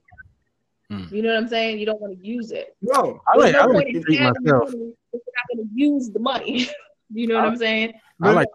Mm. 0.91 1.13
You 1.13 1.23
know 1.23 1.29
what 1.29 1.39
I'm 1.39 1.49
saying? 1.49 1.79
You 1.79 1.87
don't 1.87 2.01
want 2.01 2.19
to 2.19 2.27
use 2.27 2.51
it. 2.51 2.75
No, 2.81 3.21
I 3.29 3.37
like, 3.37 3.53
no 3.53 3.61
I 3.61 3.67
like 3.67 3.87
to 3.89 4.01
treat 4.01 4.21
myself. 4.21 4.73
Money 4.73 4.95
if 5.13 5.21
you're 5.27 5.35
not 5.35 5.57
going 5.57 5.69
to 5.69 5.75
use 5.75 6.11
the 6.11 6.19
money. 6.19 6.69
you 7.13 7.27
know 7.27 7.37
what 7.37 7.45
I, 7.45 7.49
am 7.49 7.57
saying? 7.57 7.93
I 8.23 8.31
like. 8.33 8.49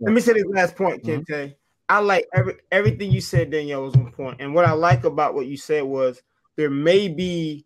Let 0.00 0.12
me 0.12 0.20
say 0.20 0.34
this 0.34 0.44
last 0.46 0.76
point, 0.76 1.02
mm-hmm. 1.02 1.52
I 1.88 2.00
like 2.00 2.26
every 2.34 2.56
everything 2.70 3.10
you 3.10 3.20
said, 3.20 3.50
Danielle, 3.50 3.84
was 3.84 3.94
on 3.94 4.12
point. 4.12 4.40
And 4.40 4.54
what 4.54 4.66
I 4.66 4.72
like 4.72 5.04
about 5.04 5.34
what 5.34 5.46
you 5.46 5.56
said 5.56 5.84
was 5.84 6.20
there 6.56 6.70
may 6.70 7.08
be, 7.08 7.64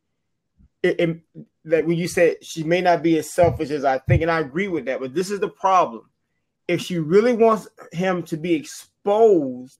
it, 0.82 1.00
it, 1.00 1.20
that 1.64 1.86
when 1.86 1.96
you 1.96 2.06
said 2.06 2.36
she 2.44 2.62
may 2.62 2.80
not 2.80 3.02
be 3.02 3.18
as 3.18 3.30
selfish 3.30 3.70
as 3.70 3.84
I 3.84 3.98
think, 3.98 4.22
and 4.22 4.30
I 4.30 4.40
agree 4.40 4.68
with 4.68 4.84
that. 4.84 5.00
But 5.00 5.14
this 5.14 5.30
is 5.30 5.40
the 5.40 5.48
problem: 5.48 6.08
if 6.68 6.80
she 6.80 6.98
really 6.98 7.32
wants 7.32 7.66
him 7.92 8.22
to 8.24 8.36
be 8.36 8.54
exposed 8.54 9.78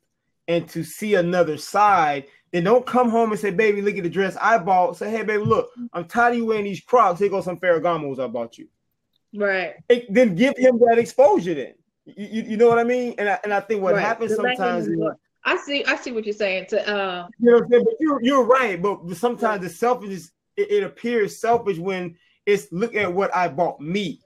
and 0.49 0.69
to 0.71 0.83
see 0.83 1.15
another 1.15 1.57
side, 1.57 2.25
then 2.51 2.65
don't 2.65 2.85
come 2.85 3.11
home 3.11 3.31
and 3.31 3.41
say, 3.41 3.51
"Baby, 3.51 3.81
look 3.81 3.97
at 3.97 4.03
the 4.03 4.11
dress 4.11 4.37
I 4.41 4.59
bought." 4.59 4.97
Say, 4.97 5.11
"Hey, 5.11 5.23
baby, 5.23 5.45
look, 5.45 5.71
I'm 5.93 6.07
tired 6.07 6.33
of 6.33 6.39
you 6.39 6.47
wearing 6.47 6.65
these 6.65 6.81
Crocs. 6.81 7.21
Here 7.21 7.29
goes 7.29 7.45
some 7.45 7.59
Ferragamos 7.59 8.19
I 8.19 8.27
bought 8.27 8.59
you." 8.59 8.69
Right. 9.35 9.75
It, 9.89 10.13
then 10.13 10.35
give 10.35 10.55
him 10.57 10.79
that 10.81 10.99
exposure. 10.99 11.55
Then 11.55 11.75
you, 12.05 12.43
you, 12.43 12.57
know 12.57 12.69
what 12.69 12.79
I 12.79 12.85
mean? 12.85 13.15
And 13.19 13.29
I, 13.29 13.39
and 13.45 13.55
I 13.55 13.61
think 13.61 13.83
what 13.83 13.95
right. 13.95 14.05
happens 14.05 14.35
sometimes 14.35 14.89
is. 14.89 14.99
I 15.45 15.57
see. 15.57 15.85
I 15.85 15.97
see 15.97 16.13
what 16.13 16.25
you're 16.25 16.35
saying. 16.35 16.67
To 16.71 16.89
uh, 16.89 17.29
you 17.39 17.51
know, 17.51 17.55
what 17.55 17.65
I'm 17.65 17.71
saying? 17.71 17.85
but 17.85 17.95
you're 18.01 18.23
you're 18.23 18.45
right. 18.45 18.81
But 18.81 19.15
sometimes 19.15 19.63
the 19.63 19.69
selfish 19.69 20.29
it, 20.57 20.71
it, 20.71 20.83
appears 20.83 21.41
selfish 21.41 21.79
when 21.79 22.17
it's 22.47 22.71
look 22.73 22.95
at 22.95 23.13
what 23.13 23.35
I 23.35 23.49
bought 23.49 23.81
me. 23.81 24.21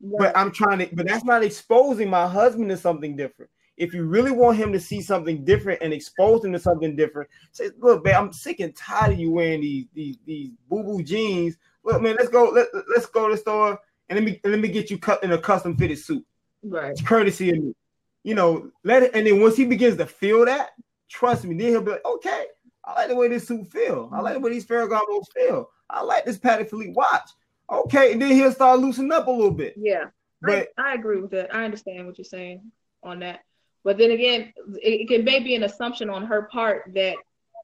Right. 0.00 0.18
But 0.18 0.36
I'm 0.36 0.50
trying 0.50 0.78
to. 0.78 0.94
But 0.94 1.06
that's 1.06 1.24
not 1.24 1.42
exposing 1.42 2.10
my 2.10 2.26
husband 2.26 2.70
to 2.70 2.76
something 2.76 3.16
different. 3.16 3.50
If 3.76 3.92
you 3.92 4.04
really 4.04 4.30
want 4.30 4.56
him 4.56 4.72
to 4.72 4.80
see 4.80 5.02
something 5.02 5.44
different 5.44 5.82
and 5.82 5.92
expose 5.92 6.44
him 6.44 6.52
to 6.52 6.58
something 6.58 6.94
different, 6.94 7.28
say, 7.52 7.70
"Look, 7.78 8.04
man, 8.04 8.14
I'm 8.14 8.32
sick 8.32 8.60
and 8.60 8.74
tired 8.76 9.14
of 9.14 9.18
you 9.18 9.32
wearing 9.32 9.60
these 9.60 9.86
these 9.94 10.16
these 10.26 10.50
boo 10.68 10.82
boo 10.82 11.02
jeans. 11.02 11.56
Look, 11.84 12.00
man, 12.00 12.16
let's 12.18 12.30
go. 12.30 12.50
Let, 12.50 12.68
let's 12.94 13.06
go 13.06 13.28
to 13.28 13.34
the 13.34 13.40
store 13.40 13.78
and 14.08 14.18
let 14.18 14.24
me 14.24 14.40
let 14.44 14.60
me 14.60 14.68
get 14.68 14.90
you 14.90 14.98
cut 14.98 15.22
in 15.24 15.32
a 15.32 15.38
custom 15.38 15.76
fitted 15.76 15.98
suit. 15.98 16.24
Right. 16.64 16.90
It's 16.90 17.02
courtesy 17.02 17.50
of 17.50 17.58
me. 17.58 17.74
You 18.22 18.34
know, 18.34 18.70
let 18.84 19.02
it. 19.02 19.10
And 19.14 19.26
then 19.26 19.40
once 19.40 19.56
he 19.56 19.66
begins 19.66 19.96
to 19.98 20.06
feel 20.06 20.44
that, 20.46 20.70
trust 21.08 21.44
me, 21.44 21.56
then 21.56 21.68
he'll 21.68 21.82
be 21.82 21.92
like, 21.92 22.04
okay, 22.04 22.46
I 22.84 22.94
like 22.94 23.08
the 23.08 23.16
way 23.16 23.28
this 23.28 23.46
suit 23.46 23.66
feel. 23.70 24.10
I 24.12 24.20
like 24.20 24.34
the 24.34 24.40
way 24.40 24.50
these 24.50 24.66
Ferragamos 24.66 25.24
feel. 25.34 25.70
I 25.90 26.02
like 26.02 26.24
this 26.24 26.38
Patek 26.38 26.70
Philippe 26.70 26.92
watch. 26.94 27.28
Okay, 27.70 28.12
and 28.12 28.20
then 28.20 28.32
he'll 28.32 28.52
start 28.52 28.80
loosening 28.80 29.12
up 29.12 29.26
a 29.26 29.30
little 29.30 29.50
bit. 29.50 29.74
Yeah, 29.76 30.06
but 30.42 30.68
I, 30.78 30.90
I 30.90 30.94
agree 30.94 31.20
with 31.20 31.30
that. 31.32 31.54
I 31.54 31.64
understand 31.64 32.06
what 32.06 32.18
you're 32.18 32.24
saying 32.24 32.70
on 33.02 33.20
that. 33.20 33.40
But 33.84 33.98
then 33.98 34.10
again, 34.10 34.52
it, 34.82 35.02
it 35.02 35.08
can 35.08 35.24
maybe 35.24 35.54
an 35.54 35.62
assumption 35.62 36.10
on 36.10 36.26
her 36.26 36.42
part 36.50 36.92
that 36.94 37.16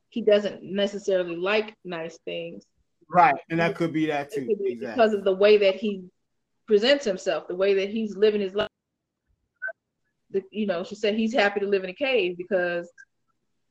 he 0.08 0.22
doesn't 0.22 0.62
necessarily 0.62 1.36
like 1.36 1.74
nice 1.84 2.18
things. 2.24 2.64
Right, 3.08 3.36
and 3.50 3.60
that 3.60 3.74
could 3.76 3.92
be 3.92 4.06
that 4.06 4.32
too. 4.32 4.46
Be 4.46 4.72
exactly. 4.72 4.86
Because 4.86 5.12
of 5.14 5.24
the 5.24 5.34
way 5.34 5.56
that 5.58 5.76
he 5.76 6.04
presents 6.66 7.04
himself, 7.04 7.48
the 7.48 7.56
way 7.56 7.74
that 7.74 7.90
he's 7.90 8.16
living 8.16 8.40
his 8.40 8.54
life. 8.54 8.68
The, 10.32 10.42
you 10.50 10.66
know, 10.66 10.84
she 10.84 10.94
said 10.94 11.14
he's 11.14 11.34
happy 11.34 11.60
to 11.60 11.66
live 11.66 11.84
in 11.84 11.90
a 11.90 11.94
cave 11.94 12.36
because 12.36 12.90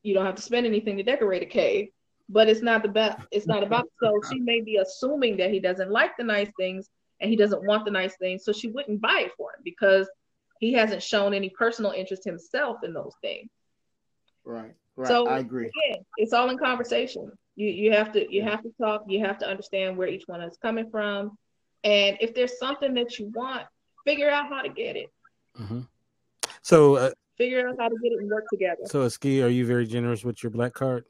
you 0.04 0.14
don't 0.14 0.26
have 0.26 0.36
to 0.36 0.42
spend 0.42 0.66
anything 0.66 0.98
to 0.98 1.04
decorate 1.04 1.44
a 1.44 1.46
cave. 1.46 1.90
But 2.28 2.48
it's 2.48 2.62
not 2.62 2.84
the 2.84 2.90
best. 2.90 3.18
It's 3.32 3.48
not 3.48 3.64
about. 3.64 3.88
So 4.02 4.22
she 4.32 4.40
may 4.40 4.62
be 4.62 4.78
assuming 4.78 5.38
that 5.38 5.52
he 5.52 5.60
doesn't 5.60 5.90
like 5.90 6.16
the 6.18 6.24
nice 6.24 6.50
things 6.60 6.90
and 7.20 7.30
he 7.30 7.36
doesn't 7.36 7.64
want 7.64 7.86
the 7.86 7.92
nice 7.92 8.16
things, 8.18 8.46
so 8.46 8.54
she 8.54 8.70
wouldn't 8.70 9.02
buy 9.02 9.24
it 9.26 9.32
for 9.36 9.52
him 9.52 9.62
because 9.64 10.10
he 10.60 10.74
hasn't 10.74 11.02
shown 11.02 11.34
any 11.34 11.50
personal 11.50 11.92
interest 11.92 12.24
himself 12.24 12.78
in 12.84 12.94
those 12.94 13.14
things. 13.22 13.50
Right. 14.46 14.74
Right. 14.96 15.08
So 15.08 15.28
I 15.28 15.40
agree. 15.40 15.72
Again, 15.88 16.06
it's 16.18 16.34
all 16.34 16.50
in 16.50 16.58
conversation. 16.58 17.32
You 17.56 17.68
you 17.70 17.92
have 17.94 18.12
to 18.14 18.34
you 18.34 18.44
have 18.44 18.62
to 18.64 18.74
talk. 18.82 19.04
You 19.08 19.26
have 19.26 19.38
to 19.40 19.48
understand 19.48 19.98
where 19.98 20.08
each 20.08 20.24
one 20.28 20.42
is 20.42 20.58
coming 20.62 20.90
from, 20.90 21.38
and 21.84 22.18
if 22.20 22.34
there's 22.34 22.58
something 22.60 22.94
that 22.96 23.18
you 23.18 23.32
want, 23.34 23.64
figure 24.06 24.30
out 24.30 24.50
how 24.50 24.62
to 24.62 24.70
get 24.70 24.98
it. 24.98 25.08
Mm-hmm. 25.60 25.82
So 26.62 26.96
uh, 26.96 27.12
figure 27.38 27.68
out 27.68 27.76
how 27.80 27.90
to 27.90 27.96
get 28.04 28.12
it 28.12 28.20
and 28.20 28.30
work 28.30 28.46
together. 28.52 28.82
So, 28.86 29.08
Ski, 29.10 29.42
are 29.42 29.50
you 29.50 29.66
very 29.66 29.86
generous 29.86 30.24
with 30.24 30.44
your 30.44 30.52
black 30.52 30.74
card? 30.74 31.06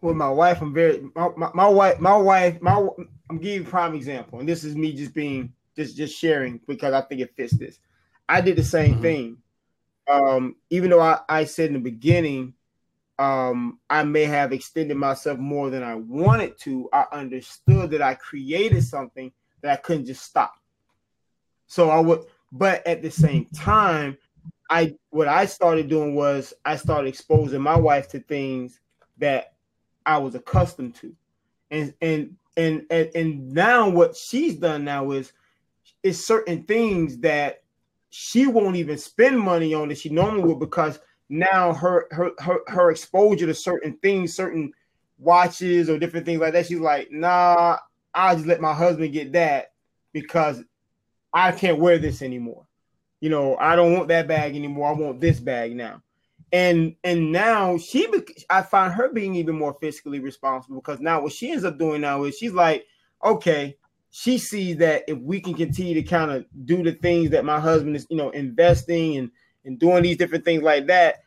With 0.00 0.16
my 0.16 0.30
wife, 0.30 0.62
I'm 0.62 0.72
very 0.72 1.02
my, 1.14 1.28
my, 1.36 1.50
my 1.52 1.68
wife, 1.68 2.00
my 2.00 2.16
wife, 2.16 2.60
my 2.62 2.88
I'm 3.28 3.38
giving 3.38 3.66
prime 3.66 3.94
example, 3.94 4.40
and 4.40 4.48
this 4.48 4.64
is 4.64 4.74
me 4.74 4.92
just 4.92 5.12
being 5.12 5.52
just 5.76 5.96
just 5.96 6.16
sharing 6.16 6.60
because 6.66 6.94
I 6.94 7.02
think 7.02 7.20
it 7.20 7.34
fits 7.36 7.52
this. 7.52 7.78
I 8.28 8.40
did 8.40 8.56
the 8.56 8.64
same 8.64 8.94
mm-hmm. 8.94 9.02
thing. 9.02 9.36
Um, 10.10 10.56
even 10.70 10.90
though 10.90 11.00
I, 11.00 11.20
I 11.28 11.44
said 11.44 11.68
in 11.68 11.74
the 11.74 11.78
beginning, 11.80 12.54
um, 13.20 13.78
I 13.90 14.02
may 14.02 14.24
have 14.24 14.52
extended 14.52 14.96
myself 14.96 15.38
more 15.38 15.68
than 15.68 15.82
I 15.82 15.94
wanted 15.94 16.58
to, 16.60 16.88
I 16.90 17.04
understood 17.12 17.90
that 17.90 18.00
I 18.00 18.14
created 18.14 18.82
something 18.82 19.30
that 19.60 19.72
I 19.72 19.76
couldn't 19.76 20.06
just 20.06 20.24
stop. 20.24 20.54
So 21.66 21.90
I 21.90 22.00
would, 22.00 22.24
but 22.52 22.86
at 22.86 23.02
the 23.02 23.10
same 23.10 23.46
time, 23.54 24.16
I 24.68 24.94
what 25.10 25.28
I 25.28 25.46
started 25.46 25.88
doing 25.88 26.14
was 26.14 26.54
I 26.64 26.76
started 26.76 27.08
exposing 27.08 27.60
my 27.60 27.76
wife 27.76 28.08
to 28.10 28.20
things 28.20 28.78
that 29.18 29.54
I 30.06 30.18
was 30.18 30.34
accustomed 30.34 30.94
to. 30.96 31.14
And 31.70 31.94
and 32.00 32.36
and 32.56 32.86
and, 32.90 33.10
and 33.14 33.52
now 33.52 33.88
what 33.88 34.16
she's 34.16 34.56
done 34.56 34.84
now 34.84 35.10
is 35.10 35.32
is 36.02 36.24
certain 36.24 36.64
things 36.64 37.18
that 37.18 37.62
she 38.10 38.46
won't 38.46 38.76
even 38.76 38.98
spend 38.98 39.38
money 39.38 39.74
on 39.74 39.88
that 39.88 39.98
she 39.98 40.08
normally 40.08 40.44
would 40.44 40.58
because 40.58 40.98
now 41.28 41.72
her 41.72 42.06
her 42.10 42.30
her, 42.38 42.58
her 42.66 42.90
exposure 42.90 43.46
to 43.46 43.54
certain 43.54 43.96
things, 43.98 44.34
certain 44.34 44.72
watches 45.18 45.88
or 45.88 45.98
different 45.98 46.26
things 46.26 46.40
like 46.40 46.52
that, 46.52 46.66
she's 46.66 46.80
like, 46.80 47.10
nah, 47.10 47.76
I'll 48.14 48.34
just 48.34 48.46
let 48.46 48.60
my 48.60 48.74
husband 48.74 49.12
get 49.12 49.32
that 49.32 49.72
because 50.12 50.62
I 51.32 51.52
can't 51.52 51.78
wear 51.78 51.98
this 51.98 52.22
anymore. 52.22 52.66
You 53.20 53.30
know, 53.30 53.56
I 53.56 53.76
don't 53.76 53.94
want 53.94 54.08
that 54.08 54.28
bag 54.28 54.56
anymore. 54.56 54.88
I 54.88 54.92
want 54.92 55.20
this 55.20 55.40
bag 55.40 55.76
now. 55.76 56.02
And 56.52 56.96
and 57.04 57.30
now 57.30 57.78
she, 57.78 58.08
I 58.48 58.62
find 58.62 58.92
her 58.92 59.12
being 59.12 59.36
even 59.36 59.56
more 59.56 59.78
fiscally 59.78 60.22
responsible 60.22 60.76
because 60.76 60.98
now 60.98 61.22
what 61.22 61.32
she 61.32 61.52
ends 61.52 61.64
up 61.64 61.78
doing 61.78 62.00
now 62.00 62.24
is 62.24 62.36
she's 62.36 62.52
like, 62.52 62.86
okay, 63.24 63.76
she 64.10 64.38
sees 64.38 64.78
that 64.78 65.04
if 65.06 65.18
we 65.18 65.40
can 65.40 65.54
continue 65.54 65.94
to 65.94 66.02
kind 66.02 66.32
of 66.32 66.44
do 66.64 66.82
the 66.82 66.92
things 66.92 67.30
that 67.30 67.44
my 67.44 67.60
husband 67.60 67.94
is, 67.94 68.06
you 68.10 68.16
know, 68.16 68.30
investing 68.30 69.16
and 69.16 69.30
and 69.64 69.78
doing 69.78 70.02
these 70.02 70.16
different 70.16 70.44
things 70.44 70.62
like 70.62 70.86
that, 70.86 71.22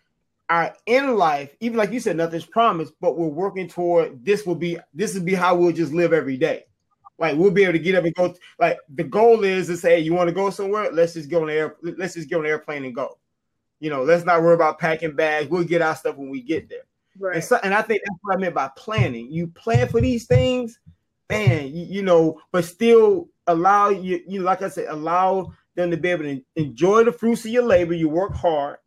our 0.49 0.75
in 0.85 1.15
life, 1.15 1.55
even 1.61 1.77
like 1.77 1.91
you 1.91 1.99
said, 1.99 2.17
nothing's 2.17 2.45
promised, 2.45 2.93
but 2.99 3.17
we're 3.17 3.27
working 3.27 3.69
toward 3.69 4.25
this 4.25 4.45
will 4.45 4.55
be 4.55 4.77
this 4.93 5.13
will 5.13 5.23
be 5.23 5.33
how 5.35 5.55
we'll 5.55 5.71
just 5.71 5.93
live 5.93 6.11
every 6.11 6.37
day. 6.37 6.65
Like 7.19 7.37
we'll 7.37 7.51
be 7.51 7.63
able 7.63 7.73
to 7.73 7.79
get 7.79 7.95
up 7.95 8.05
and 8.05 8.15
go. 8.15 8.35
Like 8.59 8.79
the 8.89 9.03
goal 9.03 9.43
is 9.43 9.67
to 9.67 9.77
say, 9.77 9.95
hey, 9.95 9.99
you 9.99 10.13
want 10.13 10.27
to 10.29 10.33
go 10.33 10.49
somewhere? 10.49 10.91
Let's 10.91 11.13
just 11.13 11.29
go 11.29 11.41
on 11.41 11.47
the 11.47 11.53
air. 11.53 11.75
Let's 11.81 12.15
just 12.15 12.29
get 12.29 12.37
on 12.37 12.43
the 12.43 12.49
airplane 12.49 12.85
and 12.85 12.95
go. 12.95 13.17
You 13.79 13.89
know, 13.89 14.03
let's 14.03 14.25
not 14.25 14.41
worry 14.41 14.55
about 14.55 14.79
packing 14.79 15.15
bags. 15.15 15.49
We'll 15.49 15.63
get 15.63 15.81
our 15.81 15.95
stuff 15.95 16.15
when 16.15 16.29
we 16.29 16.41
get 16.41 16.69
there. 16.69 16.85
Right. 17.19 17.35
And, 17.35 17.43
so, 17.43 17.59
and 17.63 17.73
I 17.73 17.81
think 17.81 18.01
that's 18.03 18.19
what 18.21 18.37
I 18.37 18.39
meant 18.39 18.55
by 18.55 18.69
planning. 18.75 19.31
You 19.31 19.47
plan 19.47 19.87
for 19.87 20.01
these 20.01 20.25
things, 20.25 20.79
man. 21.29 21.67
You, 21.67 21.85
you 21.85 22.01
know, 22.01 22.39
but 22.51 22.65
still 22.65 23.29
allow 23.47 23.89
you. 23.89 24.21
You 24.27 24.41
like 24.41 24.61
I 24.61 24.69
said, 24.69 24.87
allow 24.89 25.53
them 25.75 25.91
to 25.91 25.97
be 25.97 26.09
able 26.09 26.23
to 26.23 26.41
enjoy 26.55 27.03
the 27.03 27.11
fruits 27.11 27.45
of 27.45 27.51
your 27.51 27.63
labor. 27.63 27.93
You 27.93 28.09
work 28.09 28.33
hard, 28.33 28.77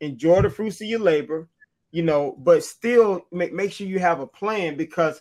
enjoy 0.00 0.42
the 0.42 0.50
fruits 0.50 0.80
of 0.80 0.86
your 0.86 1.00
labor. 1.00 1.48
You 1.90 2.02
know, 2.02 2.36
but 2.38 2.64
still 2.64 3.26
make 3.32 3.52
make 3.52 3.72
sure 3.72 3.86
you 3.86 3.98
have 3.98 4.20
a 4.20 4.26
plan 4.26 4.76
because 4.76 5.20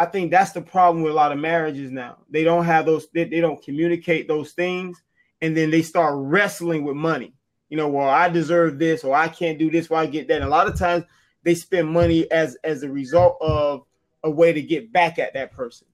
I 0.00 0.06
think 0.06 0.30
that's 0.30 0.52
the 0.52 0.62
problem 0.62 1.02
with 1.04 1.12
a 1.12 1.14
lot 1.14 1.30
of 1.30 1.36
marriages 1.36 1.90
now. 1.90 2.16
They 2.30 2.42
don't 2.42 2.64
have 2.64 2.86
those, 2.86 3.06
they, 3.12 3.24
they 3.24 3.40
don't 3.42 3.62
communicate 3.62 4.28
those 4.28 4.52
things, 4.52 4.98
and 5.42 5.54
then 5.54 5.70
they 5.70 5.82
start 5.82 6.14
wrestling 6.16 6.84
with 6.84 6.96
money. 6.96 7.34
You 7.68 7.76
know, 7.76 7.86
well, 7.88 8.08
I 8.08 8.30
deserve 8.30 8.78
this, 8.78 9.04
or 9.04 9.14
I 9.14 9.28
can't 9.28 9.58
do 9.58 9.70
this, 9.70 9.90
while 9.90 10.02
I 10.02 10.06
get 10.06 10.26
that. 10.28 10.36
And 10.36 10.44
a 10.44 10.48
lot 10.48 10.68
of 10.68 10.78
times 10.78 11.04
they 11.42 11.54
spend 11.54 11.86
money 11.86 12.30
as 12.32 12.56
as 12.64 12.82
a 12.82 12.88
result 12.88 13.36
of 13.42 13.84
a 14.24 14.30
way 14.30 14.54
to 14.54 14.62
get 14.62 14.90
back 14.90 15.18
at 15.18 15.34
that 15.34 15.52
person. 15.52 15.86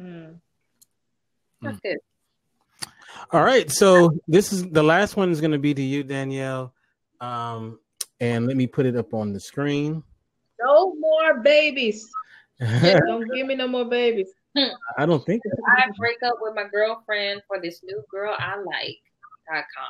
Mm. 0.00 0.36
That's 1.60 1.78
good. 1.80 1.98
All 3.32 3.44
right, 3.44 3.70
so 3.70 4.18
this 4.26 4.50
is 4.54 4.66
the 4.70 4.82
last 4.82 5.14
one 5.14 5.30
is 5.30 5.42
going 5.42 5.52
to 5.52 5.58
be 5.58 5.74
to 5.74 5.82
you, 5.82 6.04
Danielle. 6.04 6.72
Um, 7.20 7.80
and 8.18 8.46
let 8.46 8.56
me 8.56 8.66
put 8.66 8.86
it 8.86 8.96
up 8.96 9.12
on 9.12 9.34
the 9.34 9.40
screen. 9.40 10.02
No 10.58 10.94
more 10.94 11.40
babies. 11.40 12.08
don't 13.06 13.28
give 13.34 13.46
me 13.46 13.54
no 13.54 13.66
more 13.66 13.84
babies. 13.84 14.28
I 14.98 15.06
don't 15.06 15.24
think 15.24 15.42
I 15.78 15.86
break 15.98 16.18
up 16.24 16.34
with 16.40 16.54
my 16.54 16.64
girlfriend 16.68 17.42
for 17.48 17.60
this 17.60 17.80
new 17.82 18.02
girl 18.10 18.34
I 18.38 18.56
like.com. 18.56 19.84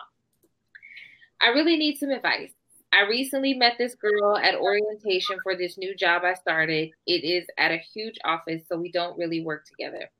I 1.40 1.48
really 1.48 1.76
need 1.76 1.98
some 1.98 2.10
advice. 2.10 2.52
I 2.92 3.02
recently 3.02 3.54
met 3.54 3.74
this 3.78 3.94
girl 3.94 4.36
at 4.36 4.54
orientation 4.54 5.38
for 5.42 5.56
this 5.56 5.76
new 5.78 5.96
job 5.96 6.22
I 6.24 6.34
started. 6.34 6.90
It 7.06 7.24
is 7.24 7.46
at 7.58 7.72
a 7.72 7.78
huge 7.78 8.16
office, 8.24 8.62
so 8.68 8.76
we 8.76 8.92
don't 8.92 9.18
really 9.18 9.42
work 9.42 9.64
together. 9.66 10.10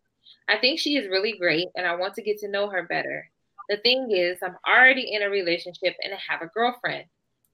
I 0.49 0.59
think 0.59 0.81
she 0.81 0.97
is 0.97 1.09
really 1.09 1.37
great 1.39 1.69
and 1.77 1.87
I 1.87 1.95
want 1.97 2.15
to 2.15 2.23
get 2.23 2.39
to 2.39 2.49
know 2.49 2.69
her 2.71 2.83
better. 2.83 3.31
The 3.69 3.77
thing 3.77 4.11
is, 4.11 4.39
I'm 4.43 4.57
already 4.67 5.15
in 5.15 5.23
a 5.23 5.31
relationship 5.31 5.97
and 6.03 6.13
I 6.13 6.19
have 6.29 6.43
a 6.43 6.51
girlfriend. 6.53 7.05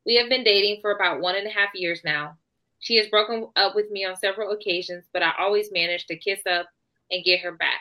We 0.07 0.17
have 0.17 0.29
been 0.29 0.45
dating 0.45 0.79
for 0.81 0.93
about 0.93 1.21
one 1.21 1.37
and 1.37 1.47
a 1.47 1.51
half 1.51 1.71
years 1.75 2.01
now. 2.05 2.39
She 2.81 2.97
has 2.97 3.09
broken 3.09 3.49
up 3.57 3.75
with 3.75 3.91
me 3.91 4.05
on 4.05 4.17
several 4.17 4.53
occasions, 4.53 5.05
but 5.13 5.23
I 5.23 5.33
always 5.39 5.73
manage 5.73 6.07
to 6.07 6.17
kiss 6.17 6.41
up 6.47 6.67
and 7.11 7.25
get 7.25 7.41
her 7.41 7.53
back. 7.53 7.81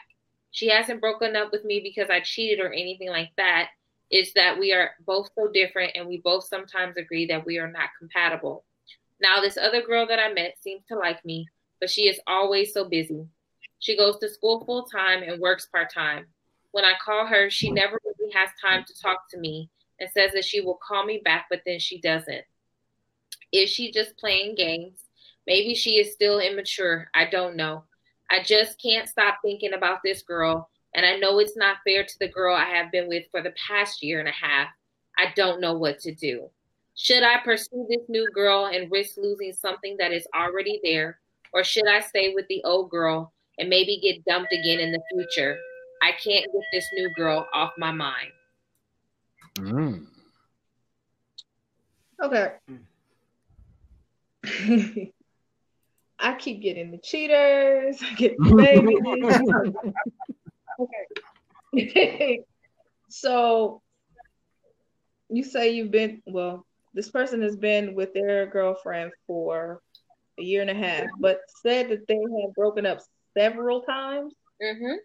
She 0.51 0.69
hasn't 0.69 1.01
broken 1.01 1.35
up 1.35 1.51
with 1.51 1.65
me 1.65 1.81
because 1.81 2.09
I 2.09 2.21
cheated 2.21 2.63
or 2.63 2.71
anything 2.71 3.09
like 3.09 3.31
that. 3.37 3.69
It's 4.09 4.31
that 4.33 4.57
we 4.57 4.73
are 4.73 4.91
both 5.05 5.29
so 5.35 5.49
different 5.51 5.91
and 5.95 6.07
we 6.07 6.21
both 6.21 6.45
sometimes 6.45 6.95
agree 6.97 7.25
that 7.27 7.45
we 7.45 7.57
are 7.59 7.71
not 7.71 7.89
compatible. 7.99 8.63
Now, 9.19 9.41
this 9.41 9.57
other 9.57 9.81
girl 9.81 10.07
that 10.07 10.19
I 10.19 10.33
met 10.33 10.55
seems 10.61 10.83
to 10.87 10.97
like 10.97 11.23
me, 11.25 11.47
but 11.79 11.89
she 11.89 12.07
is 12.07 12.19
always 12.27 12.73
so 12.73 12.85
busy. 12.85 13.27
She 13.79 13.97
goes 13.97 14.17
to 14.19 14.29
school 14.29 14.63
full 14.65 14.83
time 14.83 15.23
and 15.23 15.41
works 15.41 15.67
part 15.67 15.93
time. 15.93 16.25
When 16.71 16.85
I 16.85 16.93
call 17.03 17.25
her, 17.25 17.49
she 17.49 17.69
never 17.69 17.99
really 18.05 18.31
has 18.33 18.49
time 18.61 18.83
to 18.87 18.99
talk 19.01 19.29
to 19.31 19.37
me 19.37 19.69
and 19.99 20.09
says 20.09 20.31
that 20.33 20.45
she 20.45 20.61
will 20.61 20.79
call 20.87 21.05
me 21.05 21.21
back, 21.23 21.47
but 21.49 21.61
then 21.65 21.79
she 21.79 21.99
doesn't. 21.99 22.43
Is 23.51 23.69
she 23.69 23.91
just 23.91 24.17
playing 24.17 24.55
games? 24.55 25.05
Maybe 25.45 25.73
she 25.73 25.91
is 25.99 26.13
still 26.13 26.39
immature. 26.39 27.09
I 27.13 27.25
don't 27.29 27.55
know. 27.55 27.83
I 28.29 28.43
just 28.43 28.81
can't 28.81 29.07
stop 29.07 29.39
thinking 29.41 29.73
about 29.73 29.99
this 30.03 30.21
girl, 30.21 30.69
and 30.93 31.05
I 31.05 31.15
know 31.15 31.39
it's 31.39 31.55
not 31.55 31.77
fair 31.85 32.03
to 32.03 32.19
the 32.19 32.27
girl 32.27 32.55
I 32.55 32.65
have 32.65 32.91
been 32.91 33.07
with 33.07 33.23
for 33.31 33.41
the 33.41 33.53
past 33.67 34.03
year 34.03 34.19
and 34.19 34.27
a 34.27 34.31
half. 34.31 34.67
I 35.17 35.31
don't 35.35 35.61
know 35.61 35.73
what 35.73 35.99
to 35.99 36.13
do. 36.13 36.49
Should 36.95 37.23
I 37.23 37.39
pursue 37.43 37.85
this 37.89 38.09
new 38.09 38.27
girl 38.33 38.65
and 38.65 38.91
risk 38.91 39.17
losing 39.17 39.53
something 39.53 39.95
that 39.99 40.11
is 40.11 40.27
already 40.35 40.81
there, 40.83 41.19
or 41.53 41.63
should 41.63 41.87
I 41.87 42.01
stay 42.01 42.33
with 42.33 42.47
the 42.49 42.61
old 42.65 42.89
girl 42.89 43.33
and 43.57 43.69
maybe 43.69 43.99
get 44.01 44.25
dumped 44.25 44.51
again 44.51 44.79
in 44.79 44.91
the 44.91 45.01
future? 45.11 45.57
I 46.01 46.11
can't 46.11 46.45
get 46.45 46.63
this 46.73 46.89
new 46.93 47.09
girl 47.15 47.47
off 47.53 47.71
my 47.77 47.91
mind. 47.91 48.31
Mm. 49.55 50.07
Okay. 52.21 52.53
I 56.19 56.33
keep 56.35 56.61
getting 56.61 56.91
the 56.91 56.97
cheaters, 56.97 58.01
I 58.01 58.13
get 58.15 58.35
the 58.37 58.55
babies. 58.55 58.99
okay. 61.79 62.39
so 63.09 63.81
you 65.29 65.43
say 65.43 65.71
you've 65.71 65.91
been 65.91 66.21
well, 66.25 66.65
this 66.93 67.09
person 67.09 67.41
has 67.41 67.55
been 67.55 67.93
with 67.93 68.13
their 68.13 68.47
girlfriend 68.47 69.11
for 69.27 69.81
a 70.39 70.43
year 70.43 70.61
and 70.61 70.69
a 70.69 70.73
half, 70.73 71.05
but 71.19 71.41
said 71.61 71.89
that 71.89 72.07
they 72.07 72.15
have 72.15 72.53
broken 72.55 72.85
up 72.85 72.99
several 73.37 73.81
times. 73.81 74.33
Mm-hmm. 74.61 74.95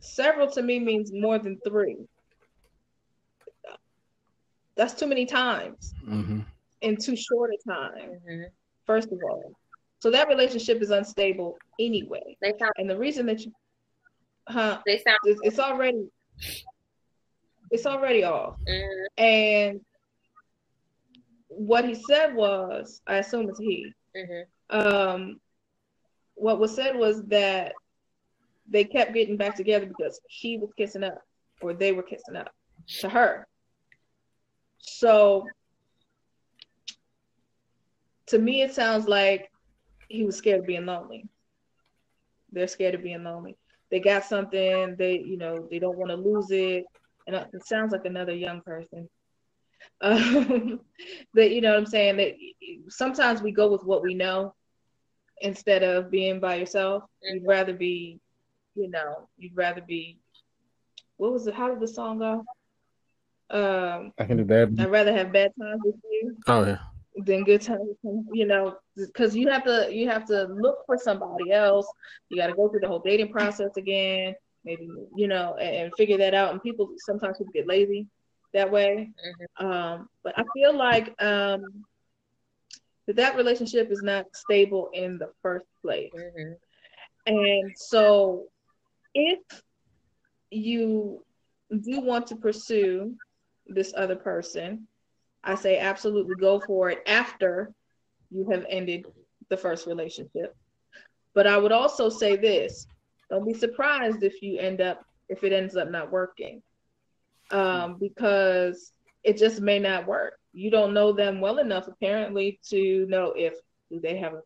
Several 0.00 0.50
to 0.50 0.62
me 0.62 0.80
means 0.80 1.12
more 1.12 1.38
than 1.38 1.58
three. 1.66 2.06
That's 4.76 4.94
too 4.94 5.06
many 5.06 5.26
times 5.26 5.94
Mm-hmm. 6.06 6.40
in 6.82 6.96
too 6.96 7.16
short 7.16 7.50
a 7.52 7.68
time, 7.68 8.10
Mm-hmm. 8.28 8.42
first 8.86 9.08
of 9.12 9.18
all. 9.30 9.52
So 10.00 10.10
that 10.10 10.28
relationship 10.28 10.82
is 10.82 10.90
unstable 10.90 11.56
anyway. 11.80 12.36
They 12.42 12.52
sound. 12.58 12.72
And 12.76 12.90
the 12.90 12.98
reason 12.98 13.24
that 13.26 13.40
you, 13.40 13.52
huh, 14.48 14.78
They 14.86 14.98
sound. 14.98 15.18
it's, 15.24 15.40
it's 15.42 15.58
already, 15.58 16.06
it's 17.70 17.86
already 17.86 18.24
off. 18.24 18.56
Mm, 18.68 19.04
And 19.16 19.80
what 21.48 21.84
he 21.86 21.94
said 21.94 22.34
was, 22.34 23.00
I 23.06 23.16
assume 23.16 23.48
it's 23.48 23.58
he. 23.58 23.92
mm-hmm. 24.16 24.76
Um, 24.78 25.40
what 26.34 26.58
was 26.58 26.74
said 26.74 26.96
was 26.96 27.22
that 27.26 27.72
they 28.68 28.82
kept 28.84 29.14
getting 29.14 29.36
back 29.36 29.54
together 29.56 29.86
because 29.86 30.20
he 30.28 30.58
was 30.58 30.70
kissing 30.76 31.04
up, 31.04 31.18
or 31.60 31.72
they 31.74 31.92
were 31.92 32.02
kissing 32.02 32.36
up 32.36 32.50
to 32.98 33.08
her. 33.08 33.46
So, 34.86 35.46
to 38.26 38.38
me, 38.38 38.62
it 38.62 38.74
sounds 38.74 39.06
like 39.06 39.50
he 40.08 40.24
was 40.24 40.36
scared 40.36 40.60
of 40.60 40.66
being 40.66 40.86
lonely. 40.86 41.26
They're 42.52 42.68
scared 42.68 42.94
of 42.94 43.02
being 43.02 43.24
lonely. 43.24 43.56
They 43.90 44.00
got 44.00 44.24
something. 44.24 44.96
They, 44.98 45.18
you 45.18 45.36
know, 45.36 45.66
they 45.70 45.78
don't 45.78 45.96
want 45.98 46.10
to 46.10 46.16
lose 46.16 46.50
it. 46.50 46.84
And 47.26 47.36
it 47.36 47.66
sounds 47.66 47.92
like 47.92 48.04
another 48.04 48.34
young 48.34 48.60
person. 48.62 49.08
Um, 50.00 50.80
that 51.34 51.50
you 51.50 51.60
know 51.60 51.72
what 51.72 51.78
I'm 51.78 51.86
saying. 51.86 52.16
That 52.16 52.32
sometimes 52.88 53.42
we 53.42 53.52
go 53.52 53.70
with 53.70 53.84
what 53.84 54.02
we 54.02 54.14
know 54.14 54.54
instead 55.42 55.82
of 55.82 56.10
being 56.10 56.40
by 56.40 56.54
yourself. 56.56 57.04
You'd 57.22 57.46
rather 57.46 57.74
be, 57.74 58.18
you 58.74 58.88
know, 58.90 59.28
you'd 59.36 59.56
rather 59.56 59.82
be. 59.82 60.18
What 61.18 61.32
was 61.32 61.46
it? 61.46 61.54
How 61.54 61.68
did 61.68 61.80
the 61.80 61.86
song 61.88 62.18
go? 62.18 62.44
Um, 63.50 64.12
I 64.18 64.24
can 64.24 64.36
do 64.38 64.44
bad. 64.44 64.78
I'd 64.80 64.90
rather 64.90 65.12
have 65.12 65.32
bad 65.32 65.52
times 65.60 65.80
with 65.84 65.96
you 66.10 66.36
Oh 66.46 66.64
yeah. 66.66 66.78
than 67.16 67.44
good 67.44 67.60
times. 67.62 67.96
You 68.32 68.46
know, 68.46 68.76
because 68.96 69.36
you 69.36 69.48
have 69.48 69.64
to 69.64 69.88
you 69.92 70.08
have 70.08 70.24
to 70.26 70.44
look 70.44 70.78
for 70.86 70.96
somebody 70.96 71.52
else. 71.52 71.86
You 72.28 72.38
got 72.38 72.48
to 72.48 72.54
go 72.54 72.68
through 72.68 72.80
the 72.80 72.88
whole 72.88 73.00
dating 73.04 73.32
process 73.32 73.76
again. 73.76 74.34
Maybe 74.64 74.88
you 75.14 75.28
know, 75.28 75.56
and, 75.60 75.76
and 75.76 75.92
figure 75.96 76.18
that 76.18 76.34
out. 76.34 76.52
And 76.52 76.62
people 76.62 76.88
sometimes 76.98 77.38
people 77.38 77.52
get 77.52 77.66
lazy 77.66 78.06
that 78.54 78.70
way. 78.70 79.10
Um, 79.58 80.08
but 80.22 80.38
I 80.38 80.44
feel 80.54 80.76
like 80.76 81.14
um, 81.22 81.84
that 83.06 83.16
that 83.16 83.36
relationship 83.36 83.90
is 83.90 84.02
not 84.02 84.24
stable 84.34 84.88
in 84.94 85.18
the 85.18 85.30
first 85.42 85.66
place. 85.82 86.10
Mm-hmm. 86.16 86.52
And 87.26 87.72
so, 87.76 88.44
if 89.14 89.40
you 90.50 91.22
do 91.82 92.00
want 92.00 92.26
to 92.28 92.36
pursue 92.36 93.14
this 93.66 93.92
other 93.96 94.16
person, 94.16 94.86
I 95.42 95.54
say 95.54 95.78
absolutely 95.78 96.36
go 96.36 96.60
for 96.60 96.90
it 96.90 97.02
after 97.06 97.72
you 98.30 98.48
have 98.50 98.64
ended 98.68 99.06
the 99.48 99.56
first 99.56 99.86
relationship. 99.86 100.56
But 101.34 101.46
I 101.46 101.56
would 101.56 101.72
also 101.72 102.08
say 102.08 102.36
this. 102.36 102.86
Don't 103.30 103.46
be 103.46 103.54
surprised 103.54 104.22
if 104.22 104.42
you 104.42 104.58
end 104.58 104.80
up, 104.80 105.04
if 105.28 105.44
it 105.44 105.52
ends 105.52 105.76
up 105.76 105.90
not 105.90 106.10
working, 106.10 106.62
um, 107.50 107.96
because 107.98 108.92
it 109.22 109.36
just 109.36 109.60
may 109.60 109.78
not 109.78 110.06
work. 110.06 110.38
You 110.52 110.70
don't 110.70 110.94
know 110.94 111.12
them 111.12 111.40
well 111.40 111.58
enough, 111.58 111.88
apparently, 111.88 112.60
to 112.70 113.06
know 113.08 113.32
if 113.36 113.54
do 113.90 114.00
they 114.00 114.18
have 114.18 114.34
a 114.34 114.40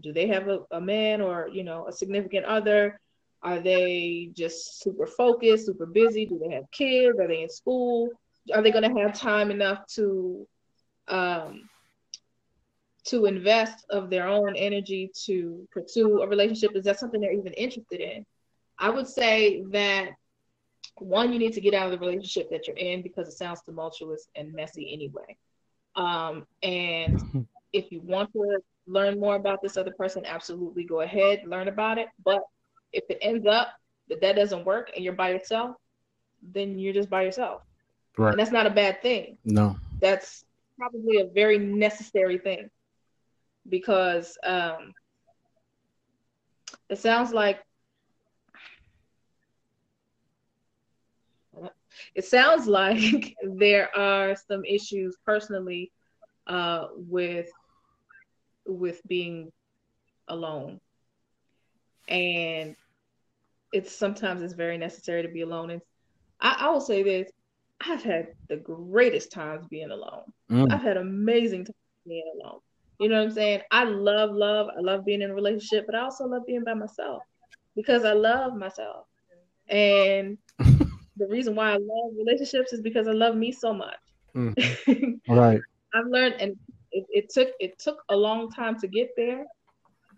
do 0.00 0.12
they 0.12 0.26
have 0.26 0.48
a, 0.48 0.60
a 0.72 0.80
man 0.80 1.20
or 1.20 1.48
you 1.52 1.64
know 1.64 1.86
a 1.86 1.92
significant 1.92 2.44
other? 2.44 2.98
Are 3.42 3.60
they 3.60 4.30
just 4.34 4.82
super 4.82 5.06
focused 5.06 5.66
super 5.66 5.86
busy? 5.86 6.26
Do 6.26 6.38
they 6.38 6.54
have 6.54 6.70
kids? 6.70 7.18
Are 7.18 7.28
they 7.28 7.42
in 7.42 7.48
school 7.48 8.10
are 8.52 8.62
they 8.62 8.70
going 8.70 8.88
to 8.88 9.00
have 9.00 9.18
time 9.18 9.50
enough 9.50 9.86
to 9.86 10.46
um 11.08 11.68
to 13.04 13.26
invest 13.26 13.84
of 13.90 14.10
their 14.10 14.28
own 14.28 14.54
energy 14.56 15.10
to 15.26 15.66
pursue 15.72 16.22
a 16.22 16.28
relationship 16.28 16.70
is 16.74 16.84
that 16.84 16.98
something 16.98 17.20
they're 17.20 17.32
even 17.32 17.52
interested 17.54 18.00
in 18.00 18.24
i 18.78 18.88
would 18.88 19.08
say 19.08 19.62
that 19.70 20.10
one 20.98 21.32
you 21.32 21.38
need 21.38 21.52
to 21.52 21.60
get 21.60 21.74
out 21.74 21.86
of 21.86 21.92
the 21.92 22.06
relationship 22.06 22.48
that 22.50 22.66
you're 22.66 22.76
in 22.76 23.02
because 23.02 23.26
it 23.28 23.32
sounds 23.32 23.62
tumultuous 23.62 24.28
and 24.36 24.52
messy 24.52 24.92
anyway 24.92 25.36
um 25.96 26.46
and 26.62 27.46
if 27.72 27.90
you 27.90 28.00
want 28.02 28.32
to 28.32 28.58
learn 28.86 29.18
more 29.18 29.36
about 29.36 29.62
this 29.62 29.76
other 29.76 29.92
person, 29.92 30.24
absolutely 30.26 30.84
go 30.84 31.00
ahead, 31.00 31.42
learn 31.46 31.68
about 31.68 31.98
it. 31.98 32.08
But 32.24 32.42
if 32.92 33.04
it 33.08 33.18
ends 33.22 33.46
up 33.46 33.68
that 34.08 34.20
that 34.20 34.36
doesn't 34.36 34.64
work 34.64 34.90
and 34.94 35.04
you're 35.04 35.14
by 35.14 35.30
yourself, 35.30 35.76
then 36.42 36.78
you're 36.78 36.92
just 36.92 37.10
by 37.10 37.22
yourself. 37.22 37.62
Right. 38.16 38.30
And 38.30 38.38
that's 38.38 38.52
not 38.52 38.66
a 38.66 38.70
bad 38.70 39.02
thing. 39.02 39.38
No. 39.44 39.76
That's 40.00 40.44
probably 40.78 41.20
a 41.20 41.26
very 41.26 41.58
necessary 41.58 42.38
thing 42.38 42.68
because 43.68 44.36
um, 44.44 44.92
it 46.88 46.98
sounds 46.98 47.32
like 47.32 47.60
it 52.14 52.24
sounds 52.24 52.66
like 52.66 53.34
there 53.42 53.94
are 53.96 54.34
some 54.36 54.64
issues 54.64 55.16
personally 55.24 55.90
uh, 56.46 56.86
with 56.96 57.48
with 58.66 59.00
being 59.08 59.50
alone 60.28 60.80
and 62.08 62.76
it's 63.72 63.94
sometimes 63.94 64.42
it's 64.42 64.54
very 64.54 64.78
necessary 64.78 65.22
to 65.22 65.28
be 65.28 65.40
alone 65.40 65.70
and 65.70 65.82
I, 66.40 66.56
I 66.60 66.70
will 66.70 66.80
say 66.80 67.02
this 67.02 67.30
i've 67.88 68.02
had 68.02 68.28
the 68.48 68.56
greatest 68.56 69.32
times 69.32 69.66
being 69.68 69.90
alone 69.90 70.24
Mm. 70.50 70.72
i've 70.72 70.82
had 70.82 70.96
amazing 70.96 71.64
times 71.64 71.76
being 72.06 72.24
alone 72.40 72.60
you 72.98 73.08
know 73.08 73.16
what 73.18 73.24
i'm 73.24 73.30
saying 73.30 73.60
i 73.70 73.84
love 73.84 74.30
love 74.32 74.68
i 74.76 74.80
love 74.80 75.04
being 75.04 75.22
in 75.22 75.30
a 75.30 75.34
relationship 75.34 75.86
but 75.86 75.94
i 75.94 76.00
also 76.00 76.26
love 76.26 76.46
being 76.46 76.64
by 76.64 76.74
myself 76.74 77.22
because 77.76 78.04
i 78.04 78.12
love 78.12 78.54
myself 78.56 79.06
and 79.68 80.36
the 81.16 81.26
reason 81.28 81.54
why 81.54 81.70
i 81.72 81.76
love 81.76 82.12
relationships 82.18 82.72
is 82.72 82.80
because 82.82 83.08
i 83.08 83.12
love 83.12 83.36
me 83.36 83.52
so 83.52 83.72
much 83.72 83.96
Mm. 84.34 85.20
Right. 85.28 85.60
I've 85.94 86.06
learned, 86.06 86.36
and 86.40 86.56
it, 86.90 87.04
it 87.10 87.30
took 87.30 87.48
it 87.60 87.78
took 87.78 87.98
a 88.08 88.16
long 88.16 88.50
time 88.50 88.78
to 88.80 88.88
get 88.88 89.10
there, 89.16 89.44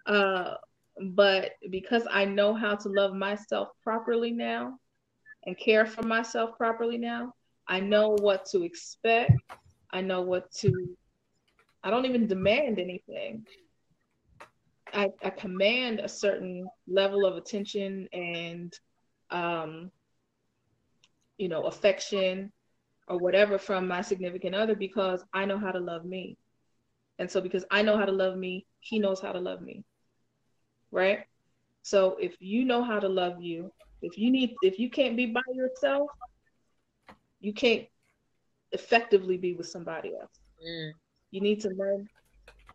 uh, 0.07 0.55
but 1.01 1.53
because 1.71 2.07
I 2.11 2.25
know 2.25 2.55
how 2.55 2.77
to 2.77 2.89
love 2.89 3.13
myself 3.15 3.69
properly 3.83 4.31
now, 4.31 4.79
and 5.47 5.59
care 5.59 5.85
for 5.85 6.03
myself 6.03 6.57
properly 6.57 6.97
now, 6.99 7.33
I 7.69 7.81
know 7.81 8.17
what 8.21 8.47
to 8.47 8.63
expect. 8.63 9.33
I 9.93 10.01
know 10.01 10.23
what 10.23 10.51
to 10.61 10.97
I 11.83 11.91
don't 11.91 12.07
even 12.07 12.27
demand 12.27 12.79
anything. 12.79 13.47
I, 14.93 15.11
I 15.23 15.31
command 15.31 16.01
a 16.01 16.09
certain 16.09 16.67
level 16.89 17.27
of 17.27 17.37
attention 17.37 18.09
and 18.13 18.73
um, 19.31 19.91
you 21.37 21.49
know 21.49 21.65
affection 21.65 22.53
or 23.07 23.19
whatever 23.19 23.59
from 23.59 23.87
my 23.87 24.01
significant 24.01 24.55
other 24.55 24.75
because 24.75 25.23
I 25.35 25.45
know 25.45 25.59
how 25.59 25.73
to 25.73 25.79
love 25.79 26.07
me. 26.07 26.39
And 27.19 27.31
so 27.31 27.41
because 27.43 27.65
I 27.71 27.83
know 27.83 27.99
how 27.99 28.07
to 28.07 28.13
love 28.13 28.37
me, 28.37 28.67
he 28.81 28.99
knows 28.99 29.21
how 29.21 29.33
to 29.33 29.41
love 29.41 29.61
me. 29.61 29.85
Right? 30.91 31.21
So 31.83 32.17
if 32.19 32.35
you 32.41 32.65
know 32.65 32.83
how 32.83 32.99
to 32.99 33.09
love 33.09 33.43
you, 33.43 33.71
if 34.01 34.17
you 34.17 34.31
need 34.31 34.55
if 34.63 34.79
you 34.79 34.89
can't 34.89 35.17
be 35.17 35.27
by 35.27 35.43
yourself, 35.53 36.09
you 37.45 37.53
can't 37.53 37.87
effectively 38.73 39.37
be 39.37 39.55
with 39.55 39.67
somebody 39.67 40.13
else. 40.19 40.33
Mm. 40.67 40.93
You 41.31 41.41
need 41.41 41.61
to 41.61 41.69
learn 41.71 42.09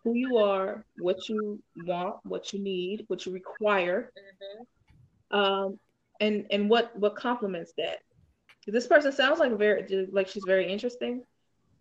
who 0.04 0.14
you 0.14 0.38
are, 0.38 0.86
what 1.00 1.28
you 1.28 1.62
want, 1.86 2.18
what 2.24 2.54
you 2.54 2.60
need, 2.60 3.06
what 3.08 3.26
you 3.26 3.32
require, 3.32 4.12
mm-hmm. 4.18 5.38
um, 5.38 5.80
and 6.20 6.46
and 6.52 6.70
what 6.70 6.98
what 6.98 7.16
complements 7.16 7.74
that. 7.78 8.00
This 8.68 8.86
person 8.86 9.12
sounds 9.12 9.40
like 9.40 9.58
very 9.58 10.08
like 10.12 10.28
she's 10.28 10.44
very 10.46 10.72
interesting, 10.72 11.24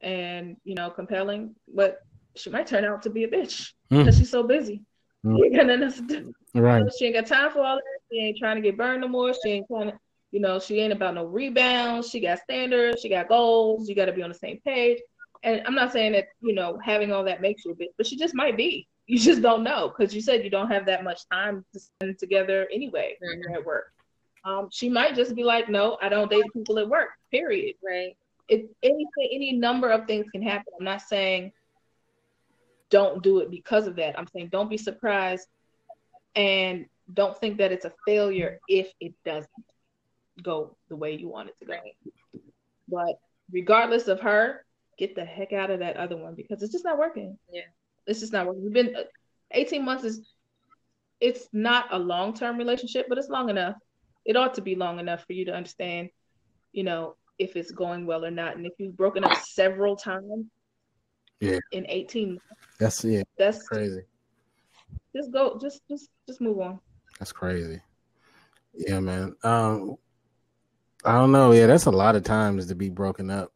and 0.01 0.57
you 0.65 0.75
know 0.75 0.89
compelling, 0.89 1.55
but 1.73 2.01
she 2.35 2.49
might 2.51 2.67
turn 2.67 2.85
out 2.85 3.03
to 3.03 3.11
be 3.11 3.25
a 3.25 3.29
bitch 3.29 3.73
mm. 3.91 3.99
because 3.99 4.17
she's 4.17 4.31
so 4.31 4.43
busy. 4.43 4.83
Mm. 5.25 5.37
She 5.37 5.45
ain't 5.45 5.57
got 5.57 5.67
nothing 5.67 6.09
to 6.09 6.21
do. 6.21 6.33
Right. 6.55 6.85
she 6.97 7.07
ain't 7.07 7.17
got 7.17 7.27
time 7.27 7.51
for 7.51 7.61
all 7.61 7.77
that. 7.77 7.99
She 8.11 8.21
ain't 8.21 8.39
trying 8.39 8.57
to 8.57 8.63
get 8.63 8.79
burned 8.79 9.01
no 9.03 9.09
more. 9.09 9.35
She 9.35 9.51
ain't 9.51 9.67
trying 9.67 9.91
to, 9.91 9.99
you 10.31 10.41
know, 10.41 10.59
she 10.59 10.81
ain't 10.81 10.93
about 10.93 11.15
no 11.15 11.25
rebounds. 11.25 12.11
She 12.11 12.21
got 12.21 12.39
standards. 12.41 13.01
She 13.01 13.09
got 13.09 13.29
goals. 13.29 13.89
You 13.89 13.95
got 13.95 14.07
to 14.07 14.13
be 14.13 14.23
on 14.23 14.29
the 14.29 14.35
same 14.35 14.61
page 14.65 14.99
and 15.43 15.63
I'm 15.67 15.75
not 15.75 15.93
saying 15.93 16.13
that 16.13 16.29
you 16.41 16.55
know 16.55 16.79
having 16.83 17.13
all 17.13 17.25
that 17.25 17.41
makes 17.41 17.65
you 17.65 17.73
a 17.73 17.75
bitch, 17.75 17.93
but 17.97 18.07
she 18.07 18.17
just 18.17 18.35
might 18.35 18.57
be. 18.57 18.87
You 19.11 19.19
just 19.19 19.41
don't 19.41 19.65
know 19.65 19.89
because 19.89 20.15
you 20.15 20.21
said 20.21 20.45
you 20.45 20.51
don't 20.51 20.71
have 20.71 20.85
that 20.85 21.03
much 21.03 21.27
time 21.33 21.65
to 21.73 21.81
spend 21.81 22.19
together 22.19 22.69
anyway 22.71 23.17
when 23.21 23.41
you're 23.41 23.55
at 23.55 23.65
work. 23.65 23.91
Um, 24.45 24.69
she 24.71 24.91
might 24.91 25.15
just 25.15 25.35
be 25.35 25.45
like, 25.45 25.71
no, 25.71 25.97
I 26.03 26.11
don't 26.11 26.31
date 26.31 26.45
people 26.53 26.79
at 26.79 26.87
work. 26.87 27.09
Period. 27.31 27.77
Right. 27.83 28.19
It 28.49 28.69
anything, 28.83 29.31
any 29.33 29.53
number 29.53 29.89
of 29.89 30.07
things 30.07 30.29
can 30.29 30.43
happen. 30.43 30.75
I'm 30.79 30.85
not 30.85 31.01
saying 31.01 31.53
don't 32.91 33.23
do 33.23 33.39
it 33.39 33.51
because 33.51 33.87
of 33.87 33.97
that. 33.97 34.19
I'm 34.19 34.27
saying 34.27 34.51
don't 34.53 34.69
be 34.69 34.77
surprised 34.77 35.49
and 36.37 36.85
don't 37.15 37.35
think 37.39 37.57
that 37.57 37.73
it's 37.73 37.87
a 37.87 37.95
failure 38.07 38.61
if 38.69 38.93
it 39.01 39.15
doesn't 39.25 39.49
go 40.43 40.77
the 40.89 40.97
way 40.97 41.15
you 41.15 41.29
want 41.29 41.49
it 41.49 41.57
to 41.61 41.67
go. 41.67 41.79
But 42.89 43.21
regardless 43.51 44.09
of 44.09 44.21
her, 44.21 44.65
get 44.99 45.15
the 45.15 45.25
heck 45.25 45.53
out 45.53 45.71
of 45.71 45.81
that 45.81 45.97
other 45.97 46.17
one 46.17 46.35
because 46.35 46.63
it's 46.63 46.73
just 46.73 46.85
not 46.85 46.99
working. 46.99 47.39
Yeah. 47.51 47.63
It's 48.07 48.21
just 48.21 48.33
not 48.33 48.47
working. 48.47 48.65
We've 48.65 48.73
been 48.73 48.97
uh, 48.97 49.03
18 49.53 49.85
months 49.85 50.05
is 50.05 50.27
it's 51.21 51.49
not 51.53 51.87
a 51.93 51.99
long-term 51.99 52.57
relationship, 52.57 53.07
but 53.09 53.19
it's 53.19 53.29
long 53.29 53.51
enough. 53.51 53.77
It 54.25 54.37
ought 54.37 54.55
to 54.55 54.61
be 54.61 54.75
long 54.75 54.99
enough 54.99 55.25
for 55.27 55.33
you 55.33 55.45
to 55.47 55.53
understand, 55.53 56.11
you 56.73 56.85
know, 56.85 57.17
if 57.39 57.57
it's 57.57 57.71
going 57.71 58.07
well 58.07 58.25
or 58.25 58.31
not. 58.31 58.57
And 58.57 58.67
if 58.67 58.73
you've 58.79 58.97
broken 58.97 59.25
up 59.25 59.37
several 59.39 59.97
times 59.97 60.47
yeah. 61.41 61.59
in 61.73 61.87
18 61.89 62.29
months, 62.31 62.43
that's 62.79 63.05
yeah. 63.05 63.23
That's 63.37 63.67
crazy. 63.67 64.03
Just 65.15 65.33
go 65.33 65.59
just 65.61 65.81
just 65.89 66.11
just 66.27 66.41
move 66.41 66.61
on. 66.61 66.79
That's 67.19 67.33
crazy. 67.33 67.81
Yeah, 68.75 69.01
man. 69.01 69.35
Um 69.43 69.97
I 71.05 71.13
don't 71.13 71.33
know. 71.33 71.53
Yeah, 71.53 71.67
that's 71.67 71.87
a 71.87 71.91
lot 71.91 72.17
of 72.17 72.25
times 72.25 72.67
to 72.67 72.75
be 72.75 72.91
broken 72.91 73.31
up 73.31 73.53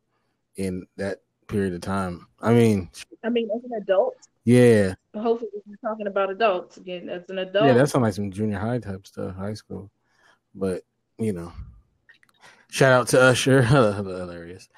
in 0.56 0.86
that 0.96 1.22
period 1.48 1.74
of 1.74 1.80
time. 1.80 2.26
I 2.40 2.52
mean, 2.52 2.90
I 3.24 3.28
mean, 3.28 3.48
as 3.54 3.64
an 3.64 3.72
adult. 3.76 4.16
Yeah. 4.44 4.94
Hopefully, 5.14 5.50
we're 5.66 5.76
talking 5.88 6.06
about 6.06 6.30
adults 6.30 6.76
again. 6.76 7.08
As 7.08 7.28
an 7.30 7.38
adult. 7.38 7.66
Yeah, 7.66 7.74
that 7.74 7.88
sounds 7.88 8.02
like 8.02 8.14
some 8.14 8.30
junior 8.30 8.58
high 8.58 8.78
type 8.78 9.06
stuff, 9.06 9.36
high 9.36 9.54
school. 9.54 9.90
But 10.54 10.82
you 11.18 11.32
know, 11.32 11.52
shout 12.70 12.92
out 12.92 13.08
to 13.08 13.20
Usher, 13.20 13.62
hilarious. 13.62 14.68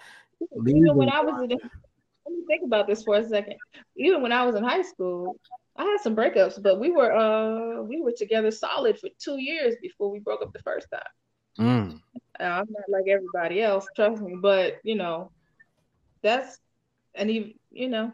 Even 0.66 0.96
when 0.96 1.08
I 1.08 1.20
was 1.20 1.42
in, 1.42 1.50
let 1.50 2.32
me 2.32 2.44
think 2.46 2.62
about 2.64 2.86
this 2.86 3.02
for 3.02 3.16
a 3.16 3.26
second. 3.26 3.56
Even 3.96 4.22
when 4.22 4.32
I 4.32 4.44
was 4.44 4.54
in 4.54 4.64
high 4.64 4.82
school, 4.82 5.38
I 5.76 5.84
had 5.84 6.00
some 6.00 6.14
breakups, 6.14 6.62
but 6.62 6.78
we 6.78 6.90
were 6.90 7.12
uh 7.12 7.82
we 7.82 8.00
were 8.00 8.12
together 8.16 8.50
solid 8.50 8.98
for 8.98 9.08
two 9.18 9.40
years 9.40 9.74
before 9.80 10.10
we 10.10 10.18
broke 10.20 10.42
up 10.42 10.52
the 10.52 10.62
first 10.62 10.88
time. 10.92 11.02
Mm. 11.58 12.00
I'm 12.40 12.66
not 12.70 12.88
like 12.88 13.08
everybody 13.08 13.62
else, 13.62 13.86
trust 13.94 14.22
me, 14.22 14.36
but 14.40 14.78
you 14.82 14.94
know, 14.94 15.30
that's 16.22 16.58
and 17.14 17.30
he 17.30 17.56
you 17.70 17.88
know 17.88 18.12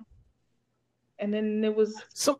and 1.18 1.32
then 1.32 1.62
it 1.64 1.74
was 1.74 1.94
some 2.12 2.36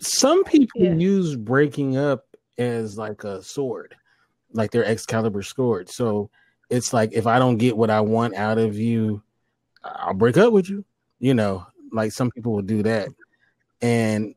some 0.00 0.44
people 0.44 0.82
yeah. 0.82 0.94
use 0.94 1.36
breaking 1.36 1.96
up 1.96 2.24
as 2.58 2.98
like 2.98 3.24
a 3.24 3.42
sword 3.42 3.94
like 4.52 4.70
their 4.70 4.84
excalibur 4.84 5.42
sword. 5.42 5.90
So 5.90 6.30
it's 6.70 6.92
like 6.92 7.12
if 7.12 7.26
i 7.26 7.38
don't 7.38 7.58
get 7.58 7.76
what 7.76 7.90
i 7.90 8.00
want 8.00 8.34
out 8.34 8.56
of 8.56 8.78
you 8.78 9.22
i'll 9.84 10.14
break 10.14 10.38
up 10.38 10.50
with 10.50 10.68
you 10.70 10.82
you 11.18 11.34
know 11.34 11.64
like 11.92 12.10
some 12.10 12.30
people 12.30 12.52
will 12.52 12.62
do 12.62 12.82
that. 12.82 13.08
And 13.82 14.34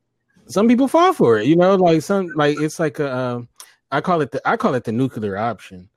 some 0.48 0.68
people 0.68 0.88
fall 0.88 1.14
for 1.14 1.40
it 1.40 1.46
you 1.46 1.56
know 1.56 1.76
like 1.76 2.02
some 2.02 2.28
like 2.36 2.60
it's 2.60 2.80
like 2.80 3.00
a 3.00 3.16
um, 3.16 3.50
I 3.92 4.02
call 4.02 4.22
it 4.22 4.32
the 4.32 4.46
i 4.48 4.58
call 4.58 4.76
it 4.76 4.84
the 4.84 4.92
nuclear 4.92 5.38
option 5.38 5.90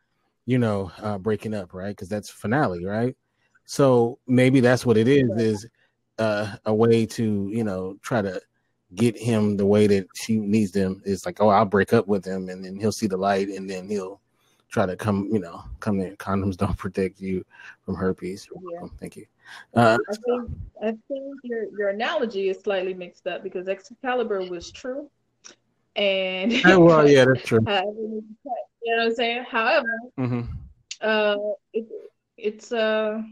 you 0.51 0.59
know 0.59 0.91
uh 1.03 1.17
breaking 1.17 1.55
up 1.55 1.73
right 1.73 1.91
because 1.91 2.09
that's 2.09 2.29
finale 2.29 2.85
right 2.85 3.17
so 3.65 4.19
maybe 4.27 4.59
that's 4.59 4.85
what 4.85 4.97
it 4.97 5.07
is 5.07 5.31
is 5.37 5.69
uh, 6.19 6.57
a 6.67 6.75
way 6.75 7.07
to 7.07 7.49
you 7.53 7.65
know 7.65 7.97
try 8.03 8.21
to 8.21 8.41
get 8.95 9.17
him 9.17 9.57
the 9.57 9.65
way 9.65 9.87
that 9.87 10.07
she 10.15 10.37
needs 10.37 10.73
them. 10.73 11.01
It's 11.05 11.25
like 11.25 11.41
oh 11.41 11.49
I'll 11.49 11.65
break 11.65 11.93
up 11.93 12.07
with 12.09 12.25
him 12.25 12.49
and 12.49 12.65
then 12.65 12.77
he'll 12.77 12.93
see 12.93 13.07
the 13.07 13.17
light 13.17 13.49
and 13.49 13.71
then 13.71 13.89
he'll 13.89 14.21
try 14.69 14.87
to 14.87 14.97
come 14.97 15.29
you 15.33 15.39
know 15.39 15.63
come 15.81 16.01
in. 16.01 16.17
Condoms 16.17 16.57
don't 16.63 16.77
protect 16.77 17.21
you 17.21 17.45
from 17.85 17.95
herpes. 17.95 18.49
Yeah. 18.73 18.89
thank 18.99 19.17
you. 19.17 19.27
Uh, 19.75 19.99
I 20.09 20.15
think 20.15 20.51
I 20.83 20.87
think 21.09 21.37
your 21.45 21.65
your 21.79 21.89
analogy 21.89 22.49
is 22.49 22.59
slightly 22.61 22.93
mixed 22.93 23.27
up 23.27 23.43
because 23.43 23.69
Excalibur 23.69 24.43
was 24.51 24.71
true. 24.71 25.09
And 25.97 26.53
well, 26.65 27.09
yeah, 27.09 27.25
that's 27.27 27.47
true. 27.47 27.61
you 27.61 27.65
know 27.65 28.97
what 28.97 29.07
I'm 29.07 29.15
saying? 29.15 29.45
However, 29.49 30.01
mm-hmm. 30.19 30.41
uh, 31.01 31.37
it, 31.73 31.87
it's 32.37 32.73
uh 32.73 33.23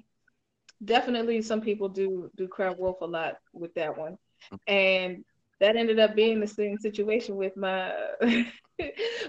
definitely 0.84 1.42
some 1.42 1.60
people 1.60 1.88
do 1.88 2.30
do 2.36 2.46
cry 2.48 2.70
wolf 2.70 3.00
a 3.00 3.06
lot 3.06 3.38
with 3.52 3.74
that 3.74 3.96
one, 3.96 4.18
and 4.66 5.24
that 5.60 5.76
ended 5.76 5.98
up 5.98 6.14
being 6.14 6.40
the 6.40 6.46
same 6.46 6.78
situation 6.78 7.36
with 7.36 7.56
my 7.56 7.92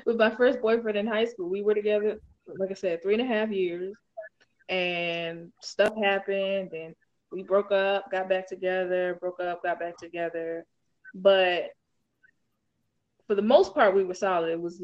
with 0.05 0.17
my 0.17 0.29
first 0.35 0.61
boyfriend 0.61 0.97
in 0.97 1.07
high 1.07 1.25
school. 1.25 1.49
We 1.49 1.61
were 1.61 1.75
together, 1.75 2.19
like 2.47 2.71
I 2.71 2.75
said, 2.75 3.01
three 3.01 3.13
and 3.13 3.23
a 3.23 3.25
half 3.25 3.51
years, 3.51 3.95
and 4.69 5.51
stuff 5.61 5.93
happened, 6.01 6.73
and 6.73 6.95
we 7.31 7.43
broke 7.43 7.71
up, 7.71 8.11
got 8.11 8.29
back 8.29 8.47
together, 8.47 9.17
broke 9.19 9.39
up, 9.39 9.63
got 9.63 9.79
back 9.79 9.97
together, 9.97 10.65
but 11.13 11.69
for 13.29 13.35
the 13.35 13.43
most 13.43 13.75
part 13.75 13.93
we 13.93 14.03
were 14.03 14.15
solid. 14.15 14.49
It 14.49 14.59
was 14.59 14.81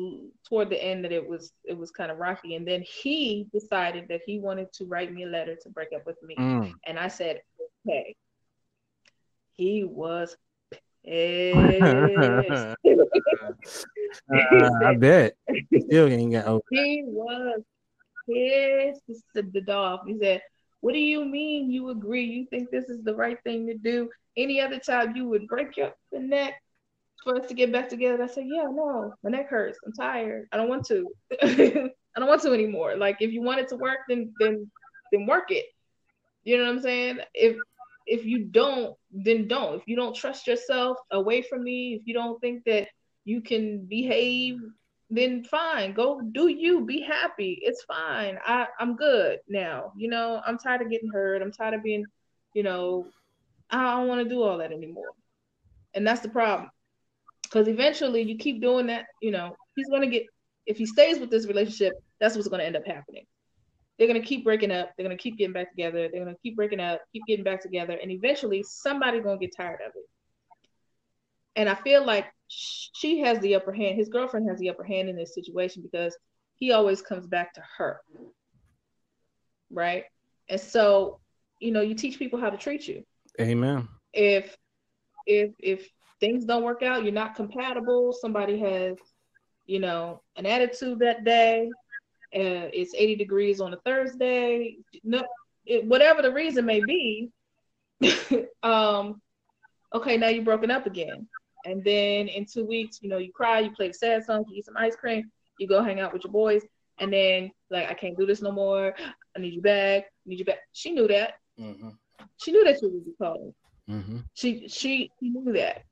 toward 0.47 0.69
the 0.69 0.81
end 0.81 1.03
that 1.03 1.11
it 1.11 1.27
was 1.27 1.51
it 1.63 1.76
was 1.76 1.89
kind 1.89 2.11
of 2.11 2.19
rocky. 2.19 2.53
And 2.53 2.65
then 2.65 2.84
he 2.84 3.47
decided 3.51 4.05
that 4.09 4.22
he 4.23 4.38
wanted 4.38 4.72
to 4.73 4.85
write 4.85 5.11
me 5.11 5.23
a 5.23 5.27
letter 5.27 5.55
to 5.63 5.69
break 5.69 5.88
up 5.95 6.05
with 6.05 6.22
me. 6.22 6.35
Mm. 6.38 6.72
and 6.85 6.99
i 6.99 7.07
said 7.07 7.41
okay. 7.88 8.15
He 9.53 9.84
was 9.84 10.38
pissed. 11.05 12.76
uh, 14.31 14.69
i 14.84 14.95
bet. 14.95 15.34
Still 15.88 16.07
ain't 16.07 16.34
got 16.34 16.45
over 16.45 16.61
he 16.69 17.03
was 17.07 17.61
pissed. 18.30 19.23
The 19.34 19.61
dog 19.61 20.01
he 20.05 20.19
said 20.22 20.43
what 20.81 20.93
do 20.93 20.99
you 20.99 21.26
mean 21.26 21.72
you 21.72 21.89
agree? 21.89 22.26
You 22.26 22.45
think 22.51 22.69
this 22.69 22.89
is 22.89 23.03
the 23.03 23.15
right 23.15 23.39
thing 23.43 23.65
to 23.65 23.73
do? 23.76 24.07
Any 24.38 24.61
other 24.61 24.77
time 24.77 25.15
you 25.15 25.27
would 25.30 25.47
break 25.47 25.77
your 25.77 25.93
neck 26.11 26.61
for 27.26 27.35
us 27.35 27.47
to 27.47 27.53
get 27.53 27.73
back 27.73 27.89
together. 27.89 28.23
I 28.23 28.27
said, 28.27 28.45
yeah, 28.47 28.68
no, 28.72 29.14
my 29.23 29.31
neck 29.31 29.49
hurts. 29.49 29.80
I'm 29.85 29.91
tired. 29.91 30.47
I 30.53 30.57
don't 30.57 30.69
want 30.69 30.85
to. 30.85 31.10
I 31.41 32.19
don't 32.19 32.30
want 32.30 32.41
to 32.43 32.53
anymore. 32.53 32.95
Like 32.95 33.18
if 33.19 33.34
you 33.34 33.41
want 33.41 33.60
it 33.60 33.68
to 33.69 33.76
work, 33.76 33.99
then 34.07 34.34
then 34.39 34.72
then 35.11 35.26
work 35.26 35.52
it. 35.52 35.65
You 36.45 36.57
know 36.57 36.64
what 36.64 36.76
I'm 36.76 36.81
saying? 36.81 37.19
If 37.34 37.57
if 38.06 38.23
you 38.23 38.45
don't, 38.45 38.95
then 39.11 39.47
don't. 39.47 39.81
If 39.81 39.88
you 39.88 39.97
don't 39.97 40.15
trust 40.15 40.47
yourself 40.47 40.97
away 41.11 41.41
from 41.41 41.64
me, 41.64 41.95
if 41.95 42.03
you 42.06 42.14
don't 42.14 42.39
think 42.39 42.64
that 42.65 42.88
you 43.26 43.41
can 43.41 43.85
behave, 43.85 44.60
then 45.10 45.43
fine. 45.43 45.93
Go 45.93 46.22
do 46.22 46.47
you. 46.47 46.85
Be 46.85 47.02
happy. 47.02 47.60
It's 47.64 47.84
fine. 47.84 48.38
I, 48.45 48.68
I'm 48.80 48.95
good 48.95 49.39
now. 49.49 49.91
You 49.97 50.10
know, 50.10 50.41
I'm 50.45 50.60
tired 50.60 50.84
of 50.84 50.91
getting 50.91 51.10
hurt. 51.11 51.41
I'm 51.41 51.52
tired 51.52 51.73
of 51.73 51.84
being, 51.84 52.06
you 52.53 52.61
know, 52.61 53.07
I 53.72 53.97
don't 53.97 54.07
want 54.07 54.23
to 54.23 54.30
do 54.30 54.43
all 54.43 54.60
that 54.60 54.72
anymore. 54.72 55.10
And 55.95 56.06
that's 56.06 56.22
the 56.22 56.30
problem 56.30 56.69
because 57.56 57.69
eventually 57.69 58.22
you 58.22 58.38
keep 58.38 58.61
doing 58.61 58.88
that, 58.88 59.06
you 59.22 59.32
know, 59.32 59.56
he's 59.77 59.88
going 59.88 60.02
to 60.02 60.10
get, 60.10 60.26
if 60.65 60.77
he 60.77 60.86
stays 60.86 61.19
with 61.19 61.32
this 61.32 61.48
relationship, 61.48 61.94
that's 62.19 62.36
what's 62.36 62.49
going 62.49 62.60
to 62.60 62.65
end 62.65 62.76
up 62.76 62.86
happening. 62.86 63.26
they're 63.98 64.07
gonna 64.07 64.22
keep 64.22 64.44
breaking 64.44 64.72
up. 64.72 64.91
They're 64.98 65.06
gonna 65.06 65.18
keep 65.18 65.38
getting 65.38 65.53
back 65.53 65.72
together. 65.72 66.10
They're 66.11 66.23
gonna 66.26 66.38
keep 66.44 66.56
breaking 66.56 66.80
up, 66.80 67.02
keep 67.14 67.26
getting 67.27 67.45
back 67.45 67.61
together, 67.61 67.98
and 68.02 68.11
eventually 68.11 68.64
somebody's 68.64 69.23
gonna 69.23 69.38
get 69.38 69.56
tired 69.56 69.80
of 69.86 69.94
it. 69.95 70.10
And 71.56 71.69
I 71.69 71.76
feel 71.76 72.06
like 72.06 72.26
she 72.48 73.19
has 73.22 73.40
the 73.40 73.56
upper 73.56 73.72
hand. 73.72 73.95
His 73.95 74.10
girlfriend 74.10 74.49
has 74.49 74.60
the 74.60 74.69
upper 74.69 74.84
hand 74.84 75.10
in 75.10 75.15
this 75.15 75.34
situation 75.34 75.82
because 75.82 76.18
he 76.56 76.72
always 76.72 77.02
comes 77.02 77.27
back 77.27 77.53
to 77.53 77.64
her, 77.77 78.02
right? 79.72 80.03
And 80.49 80.60
so, 80.60 81.19
you 81.60 81.72
know, 81.72 81.82
you 81.82 81.95
teach 81.95 82.19
people 82.19 82.40
how 82.40 82.49
to 82.49 82.57
treat 82.57 82.88
you. 82.88 83.03
Amen. 83.40 83.88
If 84.14 84.56
if 85.26 85.53
if 85.60 85.90
things 86.19 86.45
don't 86.45 86.63
work 86.63 86.83
out, 86.83 87.03
you're 87.03 87.13
not 87.13 87.35
compatible. 87.35 88.13
Somebody 88.13 88.59
has, 88.59 88.97
you 89.65 89.79
know, 89.79 90.21
an 90.35 90.45
attitude 90.45 90.99
that 90.99 91.23
day 91.23 91.69
uh, 92.35 92.67
it's 92.73 92.93
80 92.93 93.15
degrees 93.15 93.61
on 93.61 93.73
a 93.73 93.77
Thursday, 93.77 94.77
no, 95.05 95.23
it, 95.65 95.85
whatever 95.85 96.21
the 96.21 96.31
reason 96.31 96.65
may 96.65 96.81
be, 96.83 97.29
um, 98.63 99.21
okay, 99.93 100.17
now 100.17 100.27
you're 100.27 100.43
broken 100.43 100.69
up 100.69 100.85
again. 100.85 101.27
And 101.65 101.81
then 101.83 102.27
in 102.27 102.45
two 102.45 102.65
weeks, 102.65 102.99
you 103.01 103.07
know, 103.09 103.19
you 103.19 103.31
cry, 103.31 103.59
you 103.59 103.71
play 103.71 103.87
the 103.87 103.93
sad 103.93 104.25
song, 104.25 104.43
you 104.49 104.57
eat 104.57 104.65
some 104.65 104.75
ice 104.75 104.97
cream, 104.97 105.31
you 105.59 105.67
go 105.67 105.81
hang 105.81 106.01
out 106.01 106.11
with 106.11 106.25
your 106.25 106.33
boys, 106.33 106.63
and 106.99 107.11
then 107.11 107.51
like, 107.69 107.89
I 107.89 107.93
can't 107.93 108.17
do 108.17 108.25
this 108.25 108.41
no 108.41 108.51
more. 108.51 108.93
I 109.35 109.39
need 109.39 109.53
you 109.53 109.61
back. 109.61 110.03
I 110.03 110.09
need 110.25 110.39
you 110.39 110.45
back. 110.45 110.59
She 110.73 110.91
knew 110.91 111.07
that. 111.07 111.35
Mm-hmm. 111.57 111.89
She 112.37 112.51
knew 112.51 112.65
that 112.65 112.79
she 112.79 112.87
was 112.87 113.03
cold. 113.17 113.53
Mm-hmm. 113.89 114.17
She 114.33 114.67
she 114.67 115.11
knew 115.21 115.53
that, 115.53 115.83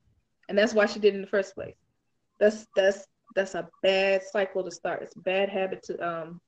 and 0.48 0.56
that's 0.56 0.74
why 0.74 0.86
she 0.86 0.98
did 0.98 1.14
it 1.14 1.16
in 1.16 1.20
the 1.22 1.26
first 1.26 1.54
place. 1.54 1.76
That's 2.38 2.66
that's 2.74 3.06
that's 3.34 3.54
a 3.54 3.68
bad 3.82 4.22
cycle 4.22 4.64
to 4.64 4.70
start. 4.70 5.02
It's 5.02 5.16
a 5.16 5.20
bad 5.20 5.48
habit 5.48 5.82
to 5.84 6.06
um 6.06 6.40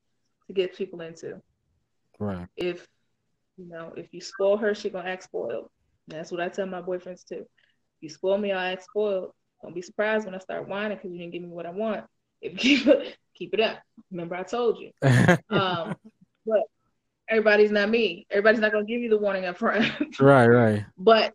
to 0.47 0.53
get 0.53 0.77
people 0.77 1.01
into. 1.01 1.41
Right. 2.19 2.47
If 2.57 2.87
you 3.57 3.69
know, 3.69 3.93
if 3.97 4.13
you 4.13 4.21
spoil 4.21 4.57
her, 4.57 4.75
she 4.75 4.91
gonna 4.91 5.09
act 5.09 5.25
spoiled. 5.25 5.71
that's 6.09 6.31
what 6.31 6.41
I 6.41 6.49
tell 6.49 6.67
my 6.67 6.83
boyfriends 6.83 7.27
too. 7.27 7.41
If 7.41 8.03
you 8.03 8.09
spoil 8.09 8.39
me, 8.39 8.53
I 8.53 8.73
act 8.73 8.85
spoiled. 8.85 9.33
Don't 9.63 9.75
be 9.75 9.83
surprised 9.83 10.27
when 10.27 10.35
I 10.35 10.39
start 10.39 10.69
whining 10.69 10.97
because 10.97 11.13
you 11.13 11.19
didn't 11.19 11.33
give 11.33 11.43
me 11.43 11.49
what 11.49 11.67
I 11.67 11.71
want. 11.71 12.05
If 12.43 12.53
you 12.53 12.59
keep 12.59 12.87
it, 12.87 13.17
keep 13.35 13.55
it 13.55 13.61
up. 13.61 13.79
Remember, 14.11 14.37
I 14.37 14.43
told 14.43 14.79
you. 14.79 14.91
um, 15.51 15.97
but 16.45 16.63
everybody's 17.29 17.71
not 17.71 17.89
me. 17.89 18.27
Everybody's 18.31 18.61
not 18.61 18.73
gonna 18.73 18.85
give 18.85 19.01
you 19.01 19.09
the 19.09 19.19
warning 19.19 19.47
up 19.47 19.57
front. 19.57 20.21
right, 20.21 20.47
right. 20.47 20.85
But 20.99 21.33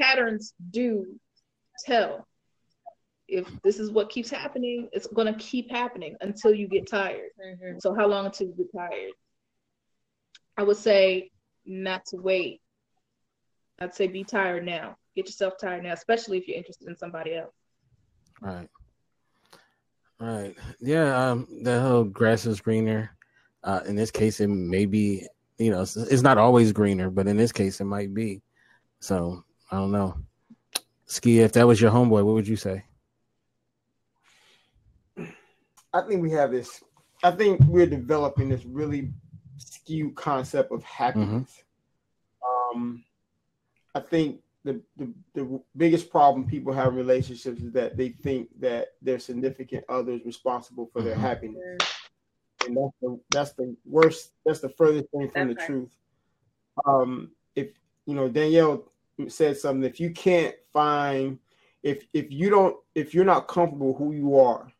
patterns 0.00 0.52
do 0.70 1.06
tell 1.84 2.26
if 3.28 3.48
this 3.62 3.78
is 3.78 3.90
what 3.90 4.10
keeps 4.10 4.28
happening, 4.30 4.88
it's 4.92 5.06
gonna 5.06 5.36
keep 5.38 5.70
happening 5.70 6.16
until 6.20 6.54
you 6.54 6.68
get 6.68 6.88
tired. 6.88 7.30
Mm-hmm. 7.44 7.78
So 7.78 7.94
how 7.94 8.06
long 8.06 8.26
until 8.26 8.48
you 8.48 8.54
get 8.54 8.72
tired? 8.76 9.12
I 10.56 10.62
would 10.62 10.76
say 10.76 11.30
not 11.64 12.04
to 12.06 12.16
wait. 12.16 12.60
I'd 13.78 13.94
say 13.94 14.06
be 14.06 14.22
tired 14.22 14.66
now. 14.66 14.96
Get 15.16 15.26
yourself 15.26 15.54
tired 15.60 15.82
now, 15.82 15.92
especially 15.92 16.38
if 16.38 16.46
you're 16.46 16.58
interested 16.58 16.88
in 16.88 16.96
somebody 16.96 17.36
else. 17.36 17.54
Right. 18.40 18.68
Right. 20.20 20.54
Yeah. 20.80 21.30
Um. 21.30 21.48
The 21.62 21.80
whole 21.80 22.04
grass 22.04 22.46
is 22.46 22.60
greener. 22.60 23.16
Uh, 23.64 23.80
in 23.86 23.96
this 23.96 24.10
case, 24.10 24.40
it 24.40 24.48
may 24.48 24.86
be. 24.86 25.26
You 25.58 25.70
know, 25.70 25.82
it's, 25.82 25.96
it's 25.96 26.22
not 26.22 26.38
always 26.38 26.72
greener, 26.72 27.08
but 27.08 27.28
in 27.28 27.36
this 27.36 27.52
case, 27.52 27.80
it 27.80 27.84
might 27.84 28.12
be. 28.12 28.42
So 29.00 29.44
I 29.70 29.76
don't 29.76 29.92
know. 29.92 30.16
Ski, 31.06 31.40
if 31.40 31.52
that 31.52 31.66
was 31.66 31.80
your 31.80 31.90
homeboy, 31.90 32.24
what 32.24 32.34
would 32.34 32.48
you 32.48 32.56
say? 32.56 32.84
I 35.92 36.00
think 36.00 36.22
we 36.22 36.30
have 36.30 36.50
this. 36.50 36.82
I 37.22 37.30
think 37.30 37.60
we're 37.66 37.86
developing 37.86 38.48
this 38.48 38.64
really 38.64 39.10
skewed 39.58 40.14
concept 40.14 40.72
of 40.72 40.82
happiness. 40.82 41.62
Mm-hmm. 42.42 42.78
Um, 42.78 43.04
I 43.94 44.00
think 44.00 44.40
the, 44.64 44.80
the 44.96 45.12
the 45.34 45.60
biggest 45.76 46.10
problem 46.10 46.46
people 46.46 46.72
have 46.72 46.88
in 46.88 46.94
relationships 46.94 47.60
is 47.60 47.72
that 47.72 47.96
they 47.96 48.10
think 48.10 48.48
that 48.60 48.88
their 49.02 49.18
significant 49.18 49.84
other 49.88 50.12
is 50.12 50.24
responsible 50.24 50.88
for 50.92 51.02
their 51.02 51.14
mm-hmm. 51.14 51.22
happiness, 51.22 51.78
and 52.66 52.76
that's 52.76 52.96
the 53.02 53.20
that's 53.30 53.52
the 53.52 53.76
worst. 53.84 54.32
That's 54.46 54.60
the 54.60 54.70
furthest 54.70 55.10
thing 55.10 55.30
from 55.30 55.48
that's 55.48 55.58
the 55.58 55.60
right. 55.60 55.66
truth. 55.66 55.90
Um, 56.86 57.32
if 57.54 57.68
you 58.06 58.14
know 58.14 58.28
Danielle 58.28 58.84
said 59.28 59.58
something, 59.58 59.84
if 59.84 60.00
you 60.00 60.10
can't 60.12 60.54
find 60.72 61.38
if 61.82 62.04
if 62.12 62.30
you 62.30 62.50
don't 62.50 62.76
if 62.94 63.14
you're 63.14 63.24
not 63.24 63.48
comfortable 63.48 63.94
who 63.94 64.12
you 64.12 64.38
are 64.38 64.72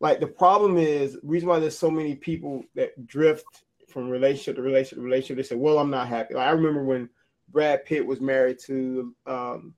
like 0.00 0.18
the 0.18 0.26
problem 0.26 0.78
is 0.78 1.18
reason 1.22 1.48
why 1.48 1.58
there's 1.58 1.78
so 1.78 1.90
many 1.90 2.14
people 2.14 2.64
that 2.74 3.06
drift 3.06 3.64
from 3.90 4.08
relationship 4.08 4.56
to 4.56 4.62
relationship 4.62 4.98
to 4.98 5.02
relationship. 5.04 5.36
They 5.36 5.42
say, 5.42 5.56
"Well, 5.56 5.78
I'm 5.78 5.90
not 5.90 6.08
happy." 6.08 6.34
Like 6.34 6.46
I 6.46 6.52
remember 6.52 6.84
when 6.84 7.08
Brad 7.48 7.84
Pitt 7.84 8.04
was 8.04 8.20
married 8.20 8.58
to 8.60 9.14
um, 9.26 9.74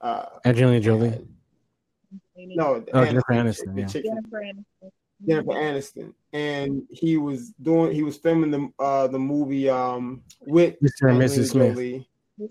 uh, 0.00 0.26
Angelina 0.44 0.80
Jolie. 0.80 1.08
Uh, 1.08 1.18
no, 2.36 2.84
oh, 2.94 3.04
Jennifer 3.04 3.32
Aniston. 3.32 3.78
Yeah. 3.78 3.86
Jennifer 3.86 4.42
Aniston. 4.42 4.90
Jennifer 5.28 5.50
Aniston, 5.50 6.14
and 6.32 6.82
he 6.90 7.18
was 7.18 7.50
doing 7.60 7.92
he 7.92 8.02
was 8.02 8.16
filming 8.16 8.50
the 8.50 8.72
uh, 8.82 9.06
the 9.08 9.18
movie 9.18 9.68
um, 9.68 10.22
with 10.46 10.80
Mr. 10.80 11.10
and 11.10 11.20
Mrs. 11.20 11.50
Smith. 11.50 12.06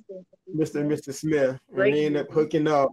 Jolie, 0.07 0.25
Mr. 0.55 0.75
and 0.81 0.91
Mr. 0.91 1.13
Smith, 1.13 1.59
and 1.69 1.93
they 1.93 2.05
end 2.05 2.17
up 2.17 2.31
hooking 2.31 2.67
up. 2.67 2.91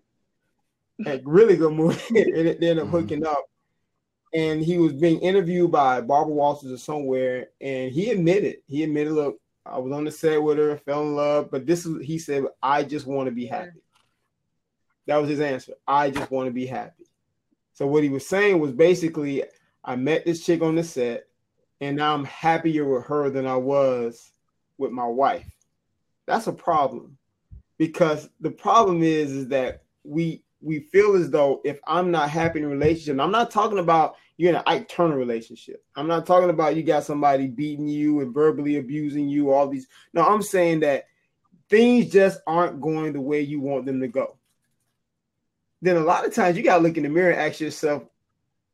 A 1.06 1.20
really 1.24 1.56
good 1.56 1.74
movie, 1.74 2.00
and 2.08 2.58
they 2.60 2.70
end 2.70 2.78
up 2.78 2.86
mm-hmm. 2.86 2.96
hooking 2.96 3.26
up 3.26 3.44
and 4.36 4.62
he 4.62 4.76
was 4.76 4.92
being 4.92 5.18
interviewed 5.20 5.72
by 5.72 6.00
Barbara 6.02 6.34
Walters 6.34 6.70
or 6.70 6.76
somewhere, 6.76 7.48
and 7.60 7.90
he 7.90 8.10
admitted, 8.10 8.56
he 8.66 8.82
admitted, 8.82 9.14
look, 9.14 9.40
I 9.64 9.78
was 9.78 9.92
on 9.92 10.04
the 10.04 10.10
set 10.10 10.42
with 10.42 10.58
her, 10.58 10.76
fell 10.76 11.02
in 11.02 11.16
love, 11.16 11.50
but 11.50 11.66
this 11.66 11.86
is 11.86 12.04
he 12.04 12.18
said, 12.18 12.44
I 12.62 12.82
just 12.84 13.06
want 13.06 13.28
to 13.28 13.34
be 13.34 13.46
happy. 13.46 13.80
That 15.06 15.16
was 15.16 15.30
his 15.30 15.40
answer. 15.40 15.72
I 15.86 16.10
just 16.10 16.30
want 16.30 16.48
to 16.48 16.52
be 16.52 16.66
happy. 16.66 17.06
So 17.72 17.86
what 17.86 18.02
he 18.02 18.10
was 18.10 18.26
saying 18.26 18.58
was 18.60 18.72
basically, 18.72 19.44
I 19.82 19.96
met 19.96 20.26
this 20.26 20.44
chick 20.44 20.60
on 20.60 20.74
the 20.74 20.84
set, 20.84 21.24
and 21.80 21.96
now 21.96 22.12
I'm 22.12 22.24
happier 22.24 22.84
with 22.84 23.06
her 23.06 23.30
than 23.30 23.46
I 23.46 23.56
was 23.56 24.32
with 24.76 24.90
my 24.90 25.06
wife. 25.06 25.50
That's 26.26 26.46
a 26.46 26.52
problem. 26.52 27.18
Because 27.78 28.28
the 28.40 28.50
problem 28.50 29.02
is, 29.02 29.32
is 29.32 29.48
that 29.48 29.82
we 30.04 30.42
we 30.60 30.80
feel 30.80 31.14
as 31.14 31.30
though 31.30 31.60
if 31.64 31.78
I'm 31.86 32.10
not 32.10 32.30
happy 32.30 32.58
in 32.58 32.64
a 32.64 32.68
relationship, 32.68 33.20
I'm 33.20 33.30
not 33.30 33.50
talking 33.50 33.78
about 33.78 34.16
you're 34.36 34.50
in 34.50 34.56
an 34.56 34.62
Ike 34.66 34.88
Turner 34.88 35.16
relationship. 35.16 35.84
I'm 35.94 36.08
not 36.08 36.26
talking 36.26 36.50
about 36.50 36.76
you 36.76 36.82
got 36.82 37.04
somebody 37.04 37.46
beating 37.46 37.88
you 37.88 38.20
and 38.20 38.34
verbally 38.34 38.76
abusing 38.76 39.28
you, 39.28 39.50
all 39.50 39.68
these. 39.68 39.86
No, 40.12 40.24
I'm 40.24 40.42
saying 40.42 40.80
that 40.80 41.06
things 41.68 42.10
just 42.10 42.40
aren't 42.46 42.80
going 42.80 43.12
the 43.12 43.20
way 43.20 43.40
you 43.40 43.60
want 43.60 43.86
them 43.86 44.00
to 44.00 44.08
go. 44.08 44.36
Then 45.82 45.96
a 45.96 46.00
lot 46.00 46.26
of 46.26 46.34
times 46.34 46.56
you 46.56 46.62
gotta 46.62 46.82
look 46.82 46.96
in 46.96 47.02
the 47.02 47.08
mirror 47.08 47.30
and 47.30 47.40
ask 47.40 47.60
yourself, 47.60 48.04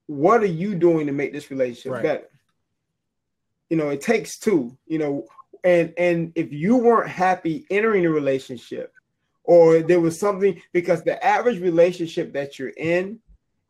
what 0.06 0.42
are 0.42 0.46
you 0.46 0.74
doing 0.74 1.06
to 1.06 1.12
make 1.12 1.32
this 1.32 1.50
relationship 1.50 1.92
right. 1.92 2.02
better? 2.02 2.28
You 3.70 3.76
know, 3.76 3.88
it 3.88 4.00
takes 4.00 4.38
two, 4.38 4.76
you 4.86 4.98
know, 4.98 5.26
and 5.64 5.92
and 5.96 6.32
if 6.34 6.52
you 6.52 6.76
weren't 6.76 7.10
happy 7.10 7.66
entering 7.70 8.06
a 8.06 8.10
relationship, 8.10 8.92
or 9.44 9.80
there 9.80 10.00
was 10.00 10.18
something 10.18 10.60
because 10.72 11.02
the 11.02 11.22
average 11.24 11.60
relationship 11.60 12.32
that 12.32 12.58
you're 12.58 12.72
in 12.76 13.18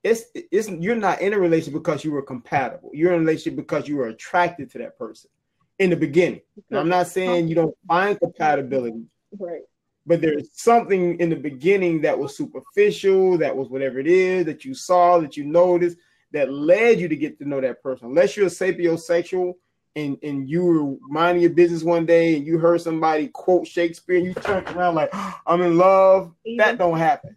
it's 0.03 0.25
it's 0.35 0.69
you're 0.69 0.97
not 0.97 1.21
in 1.21 1.33
a 1.33 1.39
relationship 1.39 1.75
because 1.75 2.05
you 2.05 2.11
were 2.11 2.23
compatible. 2.23 2.91
You're 2.93 3.13
in 3.13 3.17
a 3.17 3.21
relationship 3.21 3.57
because 3.57 3.87
you 3.87 3.97
were 3.97 4.09
attracted 4.09 4.71
to 4.73 4.79
that 4.79 4.99
person 4.99 5.31
in 5.79 5.91
the 5.91 5.97
beginning. 5.97 6.41
Now, 6.71 6.81
i'm 6.81 6.89
not 6.89 7.07
saying 7.07 7.49
you 7.49 7.55
don't 7.55 7.77
find 7.89 8.19
compatibility 8.19 9.05
right. 9.39 9.63
but 10.07 10.21
there's 10.21 10.49
something 10.53 11.19
in 11.19 11.31
the 11.31 11.37
beginning 11.37 12.03
that 12.03 12.19
was 12.19 12.37
superficial 12.37 13.39
that 13.39 13.57
was 13.57 13.69
whatever 13.69 13.99
it 13.99 14.07
is 14.07 14.45
that 14.47 14.65
you 14.65 14.75
saw 14.75 15.19
that 15.19 15.37
you 15.37 15.45
noticed 15.45 15.97
that 16.33 16.53
led 16.53 16.99
you 16.99 17.09
to 17.09 17.17
get 17.17 17.39
to 17.39 17.49
know 17.49 17.61
that 17.61 17.83
person. 17.83 18.09
Unless 18.09 18.37
you're 18.37 18.47
a 18.47 18.51
sapiosexual 18.51 19.55
and 19.97 20.19
and 20.23 20.49
you 20.49 20.65
were 20.65 20.97
minding 21.09 21.43
your 21.43 21.53
business 21.53 21.83
one 21.83 22.07
day 22.07 22.37
and 22.37 22.47
you 22.47 22.59
heard 22.59 22.81
somebody 22.81 23.29
quote 23.29 23.67
Shakespeare 23.67 24.17
and 24.17 24.27
you 24.27 24.35
turned 24.35 24.69
around 24.69 24.95
like 24.95 25.11
I'm 25.47 25.63
in 25.63 25.77
love. 25.77 26.33
Even, 26.45 26.59
that 26.59 26.79
don't 26.79 26.99
happen. 26.99 27.37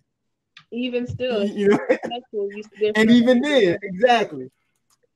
Even 0.72 1.08
still, 1.08 1.44
you 1.46 1.70
know, 1.70 1.80
and 2.96 3.12
even 3.12 3.42
then, 3.42 3.78
exactly. 3.82 4.50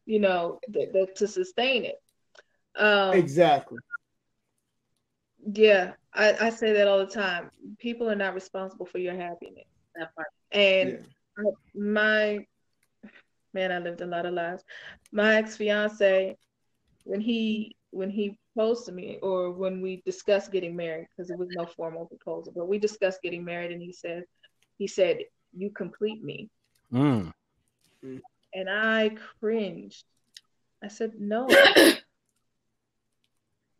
You 0.05 0.19
know, 0.19 0.59
the, 0.67 0.89
the, 0.91 1.07
to 1.17 1.27
sustain 1.27 1.85
it. 1.85 2.01
Um, 2.75 3.13
exactly. 3.13 3.79
Yeah, 5.53 5.93
I, 6.13 6.35
I 6.39 6.49
say 6.49 6.73
that 6.73 6.87
all 6.87 6.99
the 6.99 7.05
time. 7.05 7.51
People 7.77 8.09
are 8.09 8.15
not 8.15 8.33
responsible 8.33 8.85
for 8.85 8.97
your 8.97 9.15
happiness. 9.15 9.65
That 9.95 10.15
part. 10.15 10.27
And 10.51 11.05
yeah. 11.37 11.51
my 11.75 12.45
man, 13.53 13.71
I 13.71 13.79
lived 13.79 14.01
a 14.01 14.05
lot 14.05 14.25
of 14.25 14.33
lives. 14.33 14.63
My 15.11 15.35
ex 15.35 15.57
fiance 15.57 16.37
when 17.09 17.19
he 17.19 17.75
when 17.89 18.11
he 18.11 18.37
proposed 18.53 18.85
to 18.85 18.91
me 18.91 19.17
or 19.23 19.51
when 19.51 19.81
we 19.81 20.03
discussed 20.05 20.51
getting 20.51 20.75
married 20.75 21.07
because 21.09 21.31
it 21.31 21.39
was 21.39 21.49
no 21.51 21.65
formal 21.65 22.05
proposal 22.05 22.53
but 22.55 22.67
we 22.67 22.77
discussed 22.77 23.21
getting 23.23 23.43
married 23.43 23.71
and 23.71 23.81
he 23.81 23.91
said 23.91 24.23
he 24.77 24.85
said 24.85 25.17
you 25.57 25.71
complete 25.71 26.23
me 26.23 26.49
mm. 26.93 27.31
and 28.53 28.69
i 28.69 29.09
cringed 29.39 30.03
i 30.83 30.87
said 30.87 31.13
no 31.17 31.47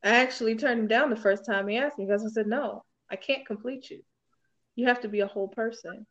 I 0.01 0.15
actually 0.21 0.55
turned 0.55 0.79
him 0.79 0.87
down 0.87 1.09
the 1.09 1.15
first 1.15 1.45
time 1.45 1.67
he 1.67 1.77
asked 1.77 1.97
me 1.97 2.05
because 2.05 2.25
I 2.25 2.29
said, 2.29 2.47
no, 2.47 2.83
I 3.11 3.17
can't 3.17 3.45
complete 3.45 3.89
you. 3.89 4.01
You 4.75 4.87
have 4.87 5.01
to 5.01 5.09
be 5.09 5.19
a 5.19 5.27
whole 5.27 5.49
person. 5.49 6.05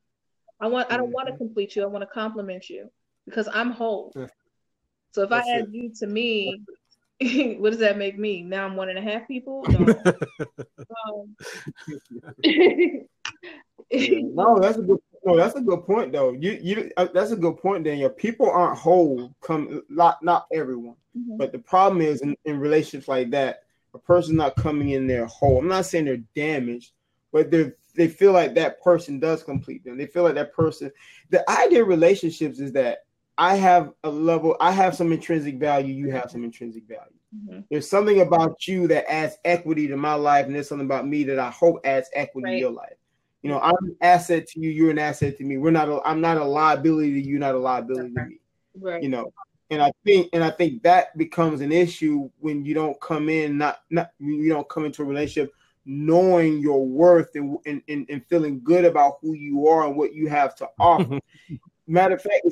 I 0.61 0.67
want 0.67 0.93
I 0.93 0.99
don't 0.99 1.11
want 1.11 1.29
to 1.29 1.33
mm-hmm. 1.33 1.45
complete 1.45 1.75
you. 1.75 1.85
I 1.85 1.87
want 1.87 2.03
to 2.03 2.07
compliment 2.07 2.69
you 2.69 2.91
because 3.25 3.49
I'm 3.51 3.71
whole. 3.71 4.13
So 5.13 5.23
if 5.23 5.31
That's 5.31 5.49
I 5.49 5.53
add 5.53 5.61
it. 5.63 5.69
you 5.73 5.93
to 6.01 6.07
me, 6.07 6.61
what 7.59 7.71
does 7.71 7.81
that 7.81 7.99
make 7.99 8.19
me? 8.19 8.43
Now 8.43 8.65
I'm 8.65 8.77
one 8.77 8.91
and 8.91 8.99
a 8.99 9.03
half 9.03 9.27
people. 9.27 9.65
No, 13.91 14.17
um, 14.31 14.35
no 14.35 14.61
that's 14.61 14.77
a 14.77 14.83
good. 14.83 14.99
No, 15.25 15.37
that's 15.37 15.55
a 15.57 15.61
good 15.61 15.85
point 15.85 16.13
though. 16.13 16.33
You 16.33 16.59
you 16.61 16.91
uh, 16.97 17.09
that's 17.13 17.31
a 17.31 17.37
good 17.37 17.57
point, 17.57 17.85
Danielle. 17.85 18.11
People 18.11 18.51
aren't 18.51 18.79
whole. 18.79 19.35
Come 19.41 19.83
not 19.89 20.23
not 20.23 20.47
everyone, 20.53 20.97
mm-hmm. 21.17 21.37
but 21.37 21.53
the 21.53 21.59
problem 21.59 22.03
is 22.03 22.21
in, 22.21 22.37
in 22.45 22.61
relationships 22.61 23.09
like 23.09 23.31
that, 23.31 23.63
a 23.95 23.99
person's 23.99 24.37
not 24.37 24.57
coming 24.57 24.91
in 24.91 25.07
there 25.07 25.27
whole. 25.27 25.59
I'm 25.59 25.69
not 25.69 25.87
saying 25.87 26.05
they're 26.05 26.19
damaged, 26.35 26.93
but 27.33 27.51
they 27.51 27.73
they 27.95 28.09
feel 28.09 28.33
like 28.33 28.55
that 28.55 28.81
person 28.83 29.19
does 29.19 29.43
complete 29.43 29.85
them. 29.85 29.97
They 29.97 30.07
feel 30.07 30.23
like 30.23 30.35
that 30.35 30.55
person. 30.55 30.91
The 31.31 31.49
idea 31.51 31.83
of 31.83 31.89
relationships 31.89 32.61
is 32.61 32.73
that 32.73 33.05
I 33.39 33.55
have 33.55 33.93
a 34.03 34.11
level, 34.11 34.57
I 34.61 34.73
have 34.73 34.97
some 34.97 35.13
intrinsic 35.13 35.59
value, 35.59 35.95
you 35.95 36.11
have 36.11 36.31
some 36.31 36.45
intrinsic 36.45 36.89
value. 36.89 37.19
Mm-hmm. 37.35 37.61
There's 37.71 37.89
something 37.89 38.21
about 38.21 38.67
you 38.67 38.89
that 38.89 39.11
adds 39.11 39.37
equity 39.45 39.87
to 39.89 39.97
my 39.97 40.15
life, 40.15 40.47
and 40.47 40.55
there's 40.55 40.69
something 40.69 40.87
about 40.87 41.07
me 41.07 41.25
that 41.25 41.39
I 41.39 41.51
hope 41.51 41.81
adds 41.85 42.11
equity 42.15 42.47
right. 42.47 42.53
to 42.53 42.59
your 42.59 42.73
life. 42.73 42.97
You 43.43 43.51
know, 43.51 43.61
I'm 43.61 43.77
an 43.83 43.97
asset 44.01 44.49
to 44.49 44.61
you, 44.61 44.71
you're 44.71 44.91
an 44.91 44.99
asset 44.99 45.39
to 45.39 45.45
me. 45.45 45.57
We're 45.57 45.71
not 45.71 45.89
a, 45.89 46.01
I'm 46.05 46.21
not 46.21 46.37
a 46.37 46.45
liability 46.45 47.13
to 47.23 47.29
you, 47.29 47.39
not 47.39 47.55
a 47.55 47.59
liability 47.59 48.13
to 48.15 48.25
me. 48.27 48.41
Right. 48.81 49.03
You 49.03 49.09
know, 49.09 49.33
and 49.71 49.83
I 49.83 49.93
think 50.05 50.31
and 50.33 50.43
I 50.43 50.51
think 50.51 50.83
that 50.83 51.17
becomes 51.17 51.61
an 51.61 51.73
issue 51.73 52.31
when 52.41 52.65
you 52.65 52.75
don't 52.75 53.01
come 53.01 53.29
in 53.29 53.59
not 53.59 53.81
not 53.91 54.11
you 54.19 54.49
don't 54.49 54.69
come 54.69 54.85
into 54.85 55.03
a 55.03 55.05
relationship 55.05 55.53
knowing 55.85 56.59
your 56.59 56.85
worth 56.87 57.35
and, 57.35 57.57
and, 57.65 57.83
and, 57.89 58.27
feeling 58.27 58.61
good 58.63 58.85
about 58.85 59.15
who 59.23 59.33
you 59.33 59.67
are 59.69 59.87
and 59.87 59.97
what 59.97 60.13
you 60.13 60.29
have 60.29 60.55
to 60.55 60.69
offer. 60.79 61.19
Matter 61.87 62.17
of 62.17 62.21
fact, 62.21 62.47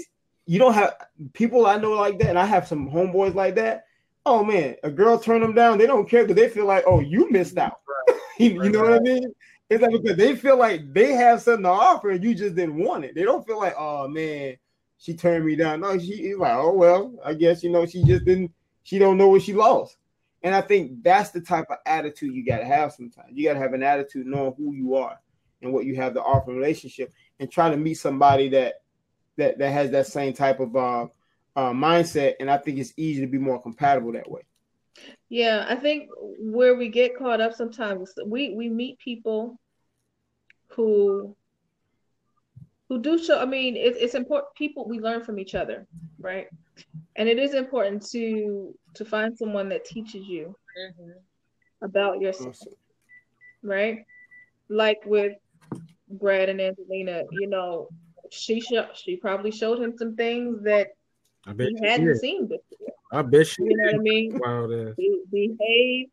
you 0.46 0.58
don't 0.58 0.74
have 0.74 0.94
people 1.32 1.66
I 1.66 1.76
know 1.76 1.92
like 1.92 2.18
that, 2.20 2.28
and 2.28 2.38
I 2.38 2.46
have 2.46 2.68
some 2.68 2.88
homeboys 2.88 3.34
like 3.34 3.56
that. 3.56 3.84
Oh 4.24 4.42
man, 4.44 4.76
a 4.82 4.90
girl 4.90 5.18
turn 5.18 5.40
them 5.40 5.54
down, 5.54 5.78
they 5.78 5.86
don't 5.86 6.08
care 6.08 6.22
because 6.24 6.40
they 6.40 6.48
feel 6.48 6.66
like, 6.66 6.84
oh, 6.86 7.00
you 7.00 7.30
missed 7.30 7.58
out. 7.58 7.80
you, 8.38 8.62
you 8.62 8.70
know 8.70 8.82
what 8.82 8.94
I 8.94 9.00
mean? 9.00 9.32
It's 9.68 9.82
like 9.82 9.90
because 9.90 10.16
they 10.16 10.36
feel 10.36 10.56
like 10.56 10.92
they 10.92 11.12
have 11.12 11.42
something 11.42 11.64
to 11.64 11.70
offer 11.70 12.10
and 12.10 12.22
you 12.22 12.34
just 12.34 12.54
didn't 12.54 12.76
want 12.76 13.04
it. 13.04 13.14
They 13.14 13.24
don't 13.24 13.44
feel 13.44 13.58
like, 13.58 13.74
oh 13.76 14.06
man, 14.08 14.56
she 14.98 15.14
turned 15.14 15.44
me 15.44 15.56
down. 15.56 15.80
No, 15.80 15.98
she 15.98 16.34
like, 16.34 16.54
oh 16.54 16.72
well, 16.72 17.14
I 17.24 17.34
guess 17.34 17.62
you 17.62 17.70
know 17.70 17.86
she 17.86 18.04
just 18.04 18.24
didn't. 18.24 18.52
She 18.84 18.98
don't 18.98 19.18
know 19.18 19.28
what 19.28 19.42
she 19.42 19.52
lost. 19.52 19.96
And 20.42 20.54
I 20.54 20.60
think 20.60 21.02
that's 21.02 21.30
the 21.30 21.40
type 21.40 21.66
of 21.70 21.78
attitude 21.86 22.32
you 22.32 22.46
got 22.46 22.58
to 22.58 22.64
have 22.64 22.92
sometimes. 22.92 23.30
You 23.32 23.48
got 23.48 23.54
to 23.54 23.58
have 23.58 23.72
an 23.72 23.82
attitude 23.82 24.26
knowing 24.26 24.54
who 24.56 24.72
you 24.74 24.94
are 24.94 25.18
and 25.60 25.72
what 25.72 25.86
you 25.86 25.96
have 25.96 26.14
to 26.14 26.22
offer 26.22 26.52
in 26.52 26.58
a 26.58 26.60
relationship 26.60 27.12
and 27.40 27.50
try 27.50 27.68
to 27.68 27.76
meet 27.76 27.94
somebody 27.94 28.48
that 28.50 28.74
that 29.36 29.58
that 29.58 29.70
has 29.72 29.90
that 29.90 30.06
same 30.06 30.32
type 30.32 30.60
of 30.60 30.74
uh, 30.76 31.06
uh, 31.56 31.72
mindset. 31.72 32.34
And 32.40 32.50
I 32.50 32.58
think 32.58 32.78
it's 32.78 32.92
easy 32.96 33.20
to 33.20 33.26
be 33.26 33.38
more 33.38 33.60
compatible 33.60 34.12
that 34.12 34.30
way. 34.30 34.42
Yeah, 35.28 35.66
I 35.68 35.76
think 35.76 36.08
where 36.38 36.74
we 36.74 36.88
get 36.88 37.18
caught 37.18 37.40
up 37.40 37.54
sometimes 37.54 38.14
we 38.24 38.54
we 38.54 38.68
meet 38.68 38.98
people 38.98 39.58
who 40.68 41.36
who 42.88 43.00
do 43.00 43.18
show. 43.22 43.40
I 43.40 43.46
mean, 43.46 43.76
it, 43.76 43.96
it's 43.98 44.14
important. 44.14 44.54
People 44.54 44.88
we 44.88 45.00
learn 45.00 45.22
from 45.22 45.38
each 45.38 45.54
other, 45.54 45.86
right? 46.18 46.48
and 47.16 47.28
it 47.28 47.38
is 47.38 47.54
important 47.54 48.06
to 48.10 48.74
to 48.94 49.04
find 49.04 49.36
someone 49.36 49.68
that 49.68 49.84
teaches 49.84 50.26
you 50.26 50.54
mm-hmm. 50.78 51.10
about 51.82 52.20
yourself 52.20 52.58
right 53.62 54.04
like 54.68 55.00
with 55.04 55.32
brad 56.08 56.48
and 56.48 56.60
angelina 56.60 57.22
you 57.32 57.48
know 57.48 57.88
she 58.30 58.60
sh- 58.60 58.72
she 58.94 59.16
probably 59.16 59.50
showed 59.50 59.80
him 59.80 59.94
some 59.96 60.16
things 60.16 60.62
that 60.64 60.88
I 61.46 61.52
bet 61.52 61.68
he 61.68 61.86
hadn't 61.86 62.06
did. 62.06 62.18
seen 62.18 62.46
before. 62.46 62.94
I 63.12 63.22
bet 63.22 63.46
she 63.46 63.62
you 63.62 63.76
know 63.76 63.84
what 63.84 63.94
i 63.94 63.98
mean? 63.98 64.38
Wow, 64.38 64.94
be, 64.96 66.08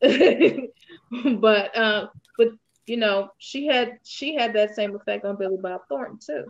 behave. 0.00 0.68
But 1.40 1.76
um 1.76 2.10
but 2.36 2.48
you 2.86 2.96
know 2.96 3.30
she 3.38 3.66
had 3.66 3.98
she 4.04 4.34
had 4.34 4.52
that 4.54 4.74
same 4.74 4.94
effect 4.94 5.24
on 5.24 5.36
billy 5.36 5.56
bob 5.60 5.82
thornton 5.88 6.18
too. 6.24 6.44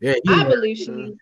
Yeah 0.00 0.14
i 0.28 0.44
believe 0.44 0.76
she 0.78 1.14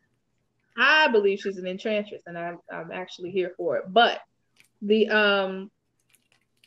I 0.77 1.09
believe 1.09 1.41
she's 1.41 1.59
an 1.59 1.67
enchantress, 1.67 2.23
and 2.27 2.39
I'm 2.39 2.59
I'm 2.73 2.91
actually 2.93 3.31
here 3.31 3.53
for 3.57 3.77
it. 3.77 3.85
But 3.89 4.21
the 4.81 5.09
um 5.11 5.71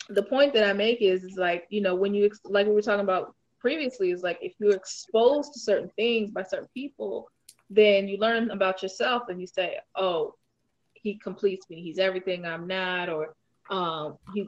the 0.09 0.23
point 0.23 0.53
that 0.53 0.69
I 0.69 0.73
make 0.73 1.01
is 1.01 1.23
is 1.23 1.37
like 1.37 1.65
you 1.69 1.81
know 1.81 1.95
when 1.95 2.13
you 2.13 2.29
like 2.45 2.67
we 2.67 2.73
were 2.73 2.81
talking 2.81 3.03
about 3.03 3.33
previously 3.65 4.11
is 4.11 4.21
like 4.21 4.37
if 4.43 4.53
you're 4.59 4.75
exposed 4.75 5.51
to 5.51 5.59
certain 5.59 5.89
things 5.95 6.29
by 6.29 6.43
certain 6.43 6.69
people, 6.71 7.27
then 7.71 8.07
you 8.07 8.15
learn 8.19 8.51
about 8.51 8.83
yourself 8.83 9.23
and 9.27 9.41
you 9.41 9.47
say, 9.47 9.79
oh, 9.95 10.35
he 10.93 11.15
completes 11.15 11.67
me. 11.67 11.81
He's 11.81 11.97
everything 11.97 12.45
I'm 12.45 12.67
not, 12.67 13.09
or 13.09 13.33
um 13.71 14.17
he 14.35 14.47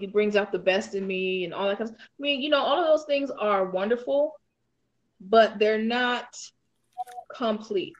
he 0.00 0.06
brings 0.06 0.34
out 0.34 0.50
the 0.50 0.58
best 0.58 0.94
in 0.94 1.06
me 1.06 1.44
and 1.44 1.52
all 1.52 1.68
that 1.68 1.76
kind 1.76 1.90
of. 1.90 1.96
I 1.96 2.18
mean, 2.18 2.40
you 2.40 2.48
know, 2.48 2.62
all 2.62 2.80
of 2.80 2.86
those 2.86 3.04
things 3.04 3.30
are 3.30 3.66
wonderful, 3.66 4.32
but 5.20 5.58
they're 5.58 5.82
not 5.82 6.28
complete 7.36 7.92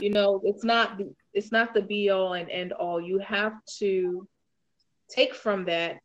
you 0.00 0.10
know 0.10 0.40
it's 0.44 0.64
not 0.64 0.98
the 0.98 1.14
it's 1.32 1.52
not 1.52 1.72
the 1.72 1.82
be 1.82 2.10
all 2.10 2.34
and 2.34 2.50
end 2.50 2.72
all 2.72 3.00
you 3.00 3.18
have 3.18 3.54
to 3.78 4.26
take 5.08 5.34
from 5.34 5.64
that 5.64 5.98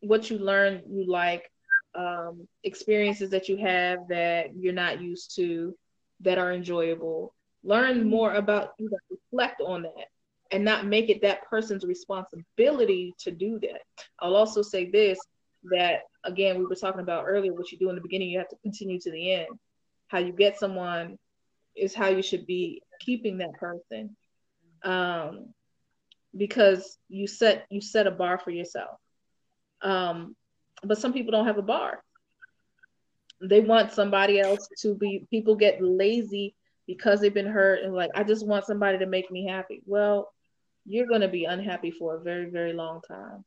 what 0.00 0.30
you 0.30 0.38
learn 0.38 0.82
you 0.88 1.06
like 1.06 1.50
um, 1.98 2.46
experiences 2.62 3.30
that 3.30 3.48
you 3.48 3.56
have 3.56 3.98
that 4.08 4.56
you're 4.56 4.72
not 4.72 5.02
used 5.02 5.34
to 5.36 5.76
that 6.20 6.38
are 6.38 6.52
enjoyable. 6.52 7.34
Learn 7.64 8.08
more 8.08 8.34
about 8.34 8.70
you 8.78 8.88
know, 8.88 8.98
reflect 9.10 9.60
on 9.60 9.82
that 9.82 10.06
and 10.52 10.64
not 10.64 10.86
make 10.86 11.10
it 11.10 11.22
that 11.22 11.44
person's 11.44 11.84
responsibility 11.84 13.14
to 13.18 13.32
do 13.32 13.58
that. 13.60 13.82
I'll 14.20 14.36
also 14.36 14.62
say 14.62 14.90
this 14.90 15.18
that 15.72 16.02
again 16.24 16.56
we 16.56 16.64
were 16.64 16.76
talking 16.76 17.00
about 17.00 17.24
earlier 17.26 17.52
what 17.52 17.72
you 17.72 17.78
do 17.78 17.88
in 17.88 17.96
the 17.96 18.00
beginning 18.00 18.30
you 18.30 18.38
have 18.38 18.48
to 18.48 18.56
continue 18.62 19.00
to 19.00 19.10
the 19.10 19.32
end. 19.32 19.48
How 20.06 20.18
you 20.18 20.32
get 20.32 20.58
someone 20.58 21.18
is 21.76 21.94
how 21.94 22.08
you 22.08 22.22
should 22.22 22.46
be 22.46 22.80
keeping 23.00 23.38
that 23.38 23.52
person 23.54 24.16
um, 24.84 25.52
because 26.36 26.96
you 27.08 27.26
set 27.26 27.66
you 27.70 27.80
set 27.80 28.06
a 28.06 28.12
bar 28.12 28.38
for 28.38 28.50
yourself. 28.50 28.98
Um, 29.82 30.36
but 30.82 30.98
some 30.98 31.12
people 31.12 31.32
don't 31.32 31.46
have 31.46 31.58
a 31.58 31.62
bar. 31.62 32.02
They 33.40 33.60
want 33.60 33.92
somebody 33.92 34.40
else 34.40 34.68
to 34.82 34.94
be 34.94 35.26
people 35.30 35.54
get 35.54 35.82
lazy 35.82 36.54
because 36.86 37.20
they've 37.20 37.34
been 37.34 37.46
hurt 37.46 37.84
and 37.84 37.94
like 37.94 38.10
i 38.14 38.24
just 38.24 38.46
want 38.46 38.64
somebody 38.64 38.98
to 38.98 39.06
make 39.06 39.30
me 39.30 39.46
happy. 39.46 39.82
Well 39.86 40.32
you're 40.86 41.06
going 41.06 41.20
to 41.20 41.28
be 41.28 41.44
unhappy 41.44 41.90
for 41.90 42.16
a 42.16 42.20
very 42.20 42.50
very 42.50 42.72
long 42.72 43.00
time 43.06 43.44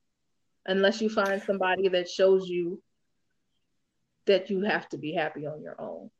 unless 0.65 1.01
you 1.01 1.09
find 1.09 1.41
somebody 1.41 1.89
that 1.89 2.07
shows 2.07 2.47
you 2.47 2.81
that 4.27 4.49
you 4.49 4.61
have 4.61 4.87
to 4.89 4.97
be 4.97 5.13
happy 5.13 5.47
on 5.47 5.61
your 5.61 5.75
own. 5.81 6.11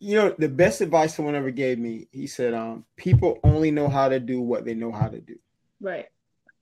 You 0.00 0.16
know 0.16 0.34
the 0.36 0.48
best 0.48 0.80
advice 0.80 1.14
someone 1.14 1.34
ever 1.34 1.50
gave 1.50 1.78
me 1.78 2.08
he 2.12 2.26
said 2.26 2.52
um 2.52 2.84
people 2.96 3.38
only 3.42 3.70
know 3.70 3.88
how 3.88 4.08
to 4.08 4.20
do 4.20 4.40
what 4.40 4.64
they 4.64 4.74
know 4.74 4.92
how 4.92 5.08
to 5.08 5.20
do. 5.20 5.38
Right. 5.80 6.06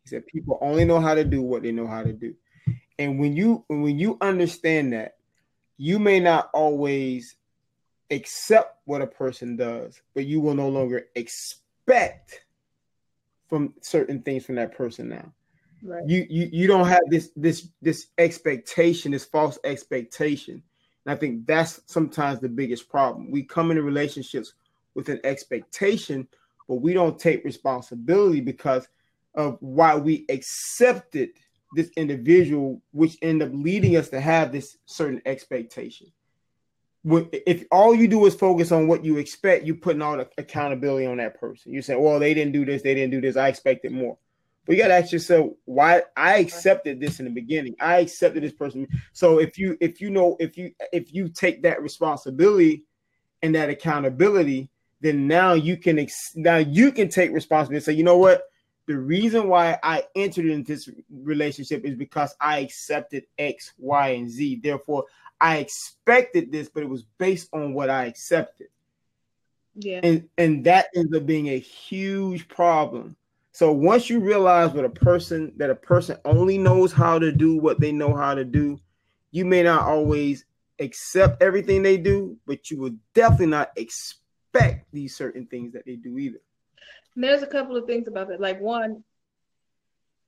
He 0.05 0.11
said 0.11 0.27
people 0.27 0.59
only 0.61 0.85
know 0.85 1.01
how 1.01 1.15
to 1.15 1.25
do 1.25 1.43
what 1.43 1.63
they 1.63 1.73
know 1.73 1.87
how 1.87 2.03
to 2.03 2.13
do 2.13 2.35
and 2.99 3.19
when 3.19 3.37
you 3.37 3.65
when 3.69 3.99
you 3.99 4.17
understand 4.21 4.93
that 4.93 5.17
you 5.77 5.99
may 5.99 6.21
not 6.21 6.51
always 6.53 7.37
accept 8.11 8.79
what 8.85 9.03
a 9.03 9.07
person 9.07 9.57
does 9.57 10.01
but 10.15 10.27
you 10.27 10.41
will 10.41 10.55
no 10.55 10.69
longer 10.69 11.07
expect 11.15 12.45
from 13.49 13.75
certain 13.81 14.23
things 14.23 14.45
from 14.45 14.55
that 14.55 14.77
person 14.77 15.09
now 15.09 15.33
right. 15.83 16.03
you, 16.07 16.27
you 16.31 16.49
you 16.53 16.67
don't 16.67 16.87
have 16.87 17.03
this 17.09 17.31
this 17.37 17.69
this 17.83 18.09
expectation 18.19 19.13
this 19.13 19.25
false 19.25 19.59
expectation 19.65 20.63
and 21.07 21.15
I 21.15 21.17
think 21.17 21.47
that's 21.47 21.81
sometimes 21.87 22.41
the 22.41 22.49
biggest 22.49 22.89
problem. 22.89 23.31
We 23.31 23.45
come 23.45 23.71
into 23.71 23.83
relationships 23.83 24.55
with 24.95 25.09
an 25.09 25.21
expectation, 25.23 26.27
but 26.69 26.77
we 26.77 26.95
don't 26.95 27.19
take 27.19 27.45
responsibility 27.45 28.41
because 28.41 28.89
of 29.35 29.57
why 29.61 29.95
we 29.95 30.27
accepted 30.29 31.31
this 31.75 31.91
individual, 31.97 32.81
which 32.93 33.17
end 33.23 33.43
up 33.43 33.51
leading 33.53 33.97
us 33.97 34.09
to 34.11 34.21
have 34.21 34.53
this 34.53 34.77
certain 34.87 35.21
expectation. 35.27 36.09
If 37.05 37.65
all 37.71 37.95
you 37.95 38.09
do 38.09 38.27
is 38.27 38.35
focus 38.35 38.73
on 38.73 38.89
what 38.89 39.05
you 39.05 39.19
expect, 39.19 39.65
you're 39.65 39.77
putting 39.77 40.03
all 40.03 40.17
the 40.17 40.29
accountability 40.39 41.07
on 41.07 41.19
that 41.19 41.39
person. 41.39 41.73
You 41.73 41.83
say, 41.83 41.95
well, 41.95 42.19
they 42.19 42.35
didn't 42.35 42.53
do 42.53 42.65
this, 42.65 42.83
they 42.83 42.95
didn't 42.95 43.13
do 43.13 43.21
this, 43.21 43.37
I 43.37 43.49
expected 43.49 43.93
more. 43.93 44.19
But 44.67 44.75
you 44.75 44.83
got 44.83 44.89
to 44.89 44.95
ask 44.95 45.13
yourself 45.13 45.53
why 45.65 46.03
I 46.17 46.39
accepted 46.39 46.99
this 46.99 47.21
in 47.21 47.27
the 47.27 47.31
beginning. 47.31 47.77
I 47.81 47.99
accepted 47.99 48.43
this 48.43 48.53
person. 48.53 48.89
So 49.13 49.39
if 49.39 49.57
you 49.59 49.79
if 49.81 50.01
you 50.01 50.11
know 50.11 50.37
if 50.41 50.59
you 50.59 50.73
if 50.93 51.15
you 51.15 51.29
take 51.29 51.63
that 51.63 51.81
responsibility 51.81 52.83
and 53.43 53.55
that 53.55 53.71
accountability, 53.71 54.69
then 55.01 55.29
now 55.29 55.53
you 55.53 55.77
can 55.77 56.01
ex- 56.01 56.33
now 56.35 56.57
you 56.57 56.91
can 56.91 57.09
take 57.09 57.31
responsibility 57.31 57.77
and 57.77 57.85
say, 57.85 57.93
you 57.93 58.03
know 58.03 58.19
what, 58.19 58.43
the 58.87 58.97
reason 58.99 59.49
why 59.49 59.79
I 59.83 60.05
entered 60.15 60.47
into 60.47 60.73
this 60.73 60.89
relationship 61.11 61.85
is 61.85 61.97
because 61.97 62.35
I 62.41 62.59
accepted 62.59 63.25
X, 63.39 63.73
Y, 63.79 64.09
and 64.11 64.31
Z. 64.31 64.61
Therefore, 64.63 65.05
I 65.41 65.59
expected 65.59 66.53
this, 66.53 66.69
but 66.69 66.83
it 66.83 66.89
was 66.89 67.03
based 67.19 67.49
on 67.53 67.75
what 67.75 67.91
I 67.91 68.07
accepted. 68.07 68.69
Yeah. 69.75 70.01
And 70.03 70.29
and 70.39 70.65
that 70.65 70.87
ends 70.95 71.15
up 71.15 71.27
being 71.27 71.49
a 71.49 71.59
huge 71.59 72.49
problem. 72.49 73.17
So 73.53 73.73
once 73.73 74.09
you 74.09 74.21
realize 74.21 74.73
what 74.73 74.85
a 74.85 74.91
person 74.91 75.53
that 75.57 75.71
a 75.71 75.75
person 75.75 76.19
only 76.25 76.59
knows 76.59 76.93
how 76.93 77.19
to 77.19 77.33
do 77.33 77.57
what 77.57 77.81
they 77.81 77.93
know 77.93 78.15
how 78.15 78.35
to 78.35 78.45
do, 78.45 78.79
you 79.33 79.45
may 79.45 79.63
not 79.63 79.83
always 79.83 80.45
accept 80.79 81.43
everything 81.43 81.83
they 81.83 81.97
do, 81.97 82.37
but 82.47 82.71
you 82.71 82.79
will 82.79 82.95
definitely 83.15 83.47
not 83.47 83.73
expect 83.77 84.93
these 84.93 85.17
certain 85.17 85.47
things 85.47 85.73
that 85.73 85.85
they 85.87 85.97
do 85.97 86.19
either. 86.19 86.41
And 87.17 87.25
there's 87.25 87.43
a 87.43 87.47
couple 87.49 87.77
of 87.77 87.87
things 87.87 88.09
about 88.09 88.29
that. 88.29 88.41
Like 88.41 88.61
one, 88.61 89.03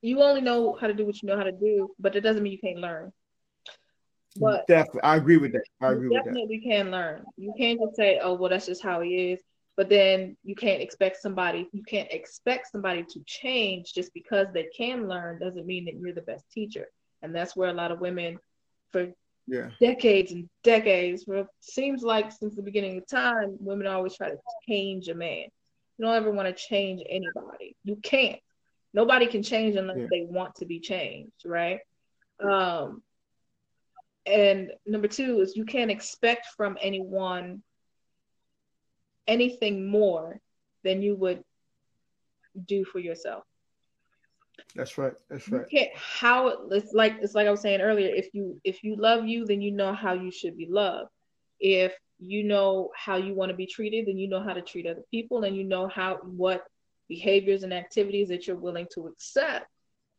you 0.02 0.23
only 0.23 0.40
know 0.40 0.77
how 0.81 0.86
to 0.89 0.94
do 0.94 1.05
what 1.06 1.23
you 1.23 1.28
know 1.28 1.36
how 1.36 1.44
to 1.44 1.52
do, 1.52 1.90
but 1.98 2.16
it 2.16 2.23
doesn't 2.23 2.43
mean 2.43 2.52
you 2.52 2.59
can't 2.59 2.78
learn. 2.78 3.12
But 4.36 4.66
definitely, 4.69 5.02
I 5.02 5.16
agree 5.16 5.36
with 5.36 5.52
that. 5.52 5.65
I 5.81 5.93
agree 5.93 6.09
with 6.09 6.24
that. 6.24 6.35
definitely 6.35 6.60
can 6.60 6.90
learn. 6.90 7.24
You 7.36 7.52
can't 7.59 7.81
just 7.81 7.97
say, 7.97 8.19
"Oh, 8.23 8.35
well, 8.35 8.51
that's 8.51 8.66
just 8.66 8.82
how 8.82 9.01
he 9.01 9.32
is." 9.32 9.43
But 9.77 9.89
then 9.89 10.36
you 10.44 10.55
can't 10.55 10.82
expect 10.82 11.19
somebody. 11.19 11.69
You 11.73 11.82
can't 11.85 12.10
expect 12.10 12.69
somebody 12.69 13.05
to 13.05 13.20
change 13.27 13.93
just 13.94 14.12
because 14.12 14.48
they 14.52 14.69
can 14.77 15.09
learn. 15.09 15.39
Doesn't 15.39 15.66
mean 15.66 15.85
that 15.86 15.94
you're 15.94 16.15
the 16.15 16.23
best 16.23 16.51
teacher. 16.51 16.86
And 17.23 17.35
that's 17.35 17.56
where 17.56 17.69
a 17.69 17.73
lot 17.74 17.93
of 17.93 18.01
women, 18.01 18.39
for 18.90 19.12
Yeah. 19.47 19.70
decades 19.81 20.32
and 20.32 20.48
decades, 20.62 21.24
seems 21.60 22.02
like 22.02 22.32
since 22.32 22.55
the 22.56 22.62
beginning 22.62 22.98
of 22.98 23.06
time, 23.06 23.56
women 23.60 23.86
always 23.86 24.16
try 24.16 24.31
to 24.31 24.39
change 24.69 25.09
a 25.09 25.15
man. 25.15 25.47
You 25.99 26.05
don't 26.07 26.15
ever 26.15 26.31
want 26.31 26.49
to 26.49 26.55
change 26.55 27.03
anybody. 27.09 27.77
You 27.85 27.97
can't. 27.97 28.41
Nobody 28.95 29.27
can 29.27 29.43
change 29.43 29.77
unless 29.77 29.99
Yeah. 29.99 30.07
they 30.11 30.23
want 30.23 30.55
to 30.57 30.66
be 30.66 30.81
changed, 30.81 31.45
right? 31.45 31.81
Um, 32.41 33.03
and 34.25 34.73
number 34.87 35.09
two 35.09 35.41
is 35.41 35.57
you 35.57 35.65
can't 35.65 35.91
expect 35.91 36.47
from 36.57 36.79
anyone 36.81 37.62
anything 39.27 39.89
more 39.89 40.41
than 40.85 41.03
you 41.03 41.15
would 41.16 41.45
do 42.65 42.85
for 42.85 42.99
yourself. 42.99 43.45
That's 44.75 44.99
right. 44.99 45.15
That's 45.29 45.49
You 45.49 45.59
right. 45.59 45.69
can't 45.70 45.91
how 45.95 46.49
it's 46.70 46.93
like 46.93 47.16
it's 47.20 47.35
like 47.35 47.47
I 47.47 47.51
was 47.51 47.61
saying 47.61 47.81
earlier. 47.81 48.15
If 48.15 48.35
you 48.35 48.61
if 48.65 48.83
you 48.85 48.97
love 48.97 49.27
you, 49.27 49.45
then 49.45 49.61
you 49.61 49.70
know 49.73 49.93
how 49.93 50.12
you 50.15 50.31
should 50.31 50.57
be 50.57 50.66
loved. 50.66 51.11
If 51.60 51.94
you 52.18 52.44
know 52.44 52.90
how 52.97 53.16
you 53.16 53.35
want 53.35 53.51
to 53.51 53.56
be 53.56 53.66
treated, 53.66 54.06
then 54.06 54.18
you 54.18 54.28
know 54.28 54.43
how 54.43 54.52
to 54.52 54.62
treat 54.62 54.86
other 54.86 55.05
people, 55.10 55.44
and 55.44 55.56
you 55.56 55.64
know 55.64 55.89
how 55.89 56.16
what 56.22 56.64
behaviors 57.09 57.62
and 57.62 57.72
activities 57.72 58.28
that 58.28 58.47
you're 58.47 58.56
willing 58.56 58.86
to 58.94 59.06
accept 59.06 59.66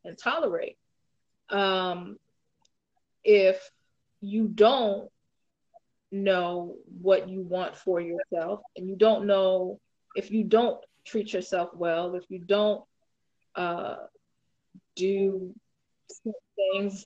and 0.05 0.17
tolerate. 0.17 0.77
Um, 1.49 2.17
if 3.23 3.69
you 4.21 4.47
don't 4.47 5.09
know 6.11 6.75
what 7.01 7.29
you 7.29 7.41
want 7.41 7.75
for 7.77 8.01
yourself, 8.01 8.61
and 8.75 8.87
you 8.87 8.95
don't 8.95 9.25
know 9.25 9.79
if 10.15 10.31
you 10.31 10.43
don't 10.43 10.79
treat 11.05 11.33
yourself 11.33 11.69
well, 11.73 12.15
if 12.15 12.23
you 12.29 12.39
don't 12.39 12.83
uh, 13.55 13.97
do 14.95 15.53
things, 16.73 17.05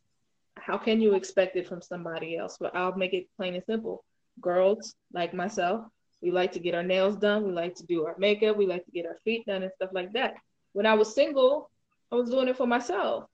how 0.55 0.77
can 0.77 1.01
you 1.01 1.15
expect 1.15 1.55
it 1.55 1.67
from 1.67 1.81
somebody 1.81 2.37
else? 2.37 2.57
But 2.59 2.75
I'll 2.75 2.95
make 2.95 3.13
it 3.13 3.27
plain 3.37 3.55
and 3.55 3.63
simple. 3.65 4.03
Girls 4.41 4.95
like 5.13 5.33
myself, 5.33 5.85
we 6.21 6.31
like 6.31 6.51
to 6.53 6.59
get 6.59 6.75
our 6.75 6.83
nails 6.83 7.17
done, 7.17 7.45
we 7.45 7.51
like 7.51 7.75
to 7.75 7.85
do 7.85 8.05
our 8.05 8.15
makeup, 8.17 8.57
we 8.57 8.65
like 8.65 8.85
to 8.85 8.91
get 8.91 9.05
our 9.05 9.17
feet 9.23 9.45
done 9.45 9.63
and 9.63 9.71
stuff 9.75 9.89
like 9.93 10.13
that. 10.13 10.35
When 10.73 10.85
I 10.85 10.93
was 10.93 11.13
single, 11.13 11.69
I 12.11 12.15
was 12.15 12.29
doing 12.29 12.47
it 12.47 12.57
for 12.57 12.67
myself. 12.67 13.25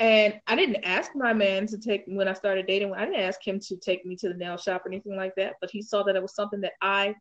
And 0.00 0.40
I 0.46 0.56
didn't 0.56 0.84
ask 0.84 1.12
my 1.14 1.32
man 1.32 1.66
to 1.68 1.78
take 1.78 2.04
when 2.06 2.26
I 2.26 2.32
started 2.32 2.66
dating, 2.66 2.92
I 2.94 3.04
didn't 3.04 3.20
ask 3.20 3.46
him 3.46 3.60
to 3.60 3.76
take 3.76 4.04
me 4.04 4.16
to 4.16 4.28
the 4.28 4.34
nail 4.34 4.56
shop 4.56 4.84
or 4.84 4.88
anything 4.88 5.16
like 5.16 5.34
that, 5.36 5.54
but 5.60 5.70
he 5.70 5.82
saw 5.82 6.02
that 6.02 6.16
it 6.16 6.22
was 6.22 6.34
something 6.34 6.60
that 6.62 6.72
I 6.82 7.14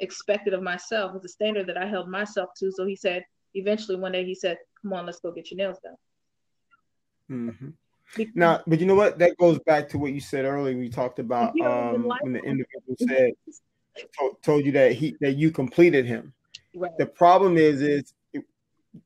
expected 0.00 0.54
of 0.54 0.62
myself, 0.62 1.14
was 1.14 1.24
a 1.24 1.28
standard 1.28 1.66
that 1.68 1.76
I 1.76 1.86
held 1.86 2.08
myself 2.08 2.50
to. 2.58 2.70
So 2.72 2.86
he 2.86 2.96
said, 2.96 3.24
eventually 3.54 3.96
one 3.96 4.12
day 4.12 4.24
he 4.24 4.34
said, 4.34 4.58
Come 4.82 4.92
on, 4.92 5.06
let's 5.06 5.20
go 5.20 5.32
get 5.32 5.50
your 5.50 5.58
nails 5.58 5.78
done. 5.82 5.96
Mm-hmm. 7.30 7.68
Now, 8.34 8.60
but 8.66 8.80
you 8.80 8.86
know 8.86 8.94
what? 8.94 9.18
That 9.18 9.36
goes 9.36 9.58
back 9.60 9.88
to 9.90 9.98
what 9.98 10.12
you 10.12 10.20
said 10.20 10.44
earlier. 10.44 10.76
We 10.76 10.88
talked 10.88 11.18
about 11.18 11.58
um, 11.60 12.10
when 12.20 12.32
the 12.32 12.40
individual 12.40 12.96
said 12.98 13.32
told, 14.18 14.42
told 14.42 14.64
you 14.66 14.72
that 14.72 14.92
he 14.92 15.16
that 15.20 15.36
you 15.36 15.50
completed 15.50 16.06
him. 16.06 16.32
Right. 16.74 16.96
The 16.98 17.06
problem 17.06 17.56
is, 17.56 17.82
is 17.82 18.14
if, 18.32 18.42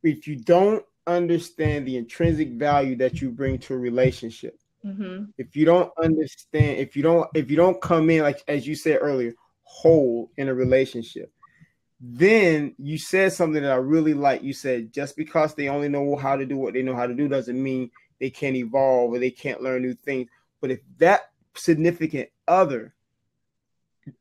if 0.02 0.26
you 0.26 0.36
don't 0.36 0.84
understand 1.06 1.86
the 1.86 1.96
intrinsic 1.96 2.50
value 2.52 2.96
that 2.96 3.20
you 3.20 3.30
bring 3.30 3.58
to 3.58 3.74
a 3.74 3.78
relationship, 3.78 4.58
Mm-hmm. 4.84 5.24
if 5.38 5.56
you 5.56 5.64
don't 5.64 5.90
understand, 6.02 6.78
if 6.78 6.94
you 6.94 7.02
don't, 7.02 7.26
if 7.34 7.50
you 7.50 7.56
don't 7.56 7.80
come 7.80 8.10
in 8.10 8.20
like 8.22 8.42
as 8.46 8.66
you 8.66 8.74
said 8.74 8.98
earlier, 9.00 9.32
whole 9.62 10.30
in 10.36 10.48
a 10.48 10.54
relationship, 10.54 11.32
then 11.98 12.74
you 12.76 12.98
said 12.98 13.32
something 13.32 13.62
that 13.62 13.72
I 13.72 13.76
really 13.76 14.12
like. 14.12 14.42
You 14.42 14.52
said 14.52 14.92
just 14.92 15.16
because 15.16 15.54
they 15.54 15.70
only 15.70 15.88
know 15.88 16.16
how 16.16 16.36
to 16.36 16.44
do 16.44 16.58
what 16.58 16.74
they 16.74 16.82
know 16.82 16.94
how 16.94 17.06
to 17.06 17.14
do 17.14 17.28
doesn't 17.28 17.62
mean 17.62 17.90
they 18.24 18.30
can't 18.30 18.56
evolve 18.56 19.12
or 19.12 19.18
they 19.18 19.30
can't 19.30 19.60
learn 19.60 19.82
new 19.82 19.92
things. 19.92 20.30
But 20.62 20.70
if 20.70 20.80
that 20.96 21.30
significant 21.54 22.30
other 22.48 22.94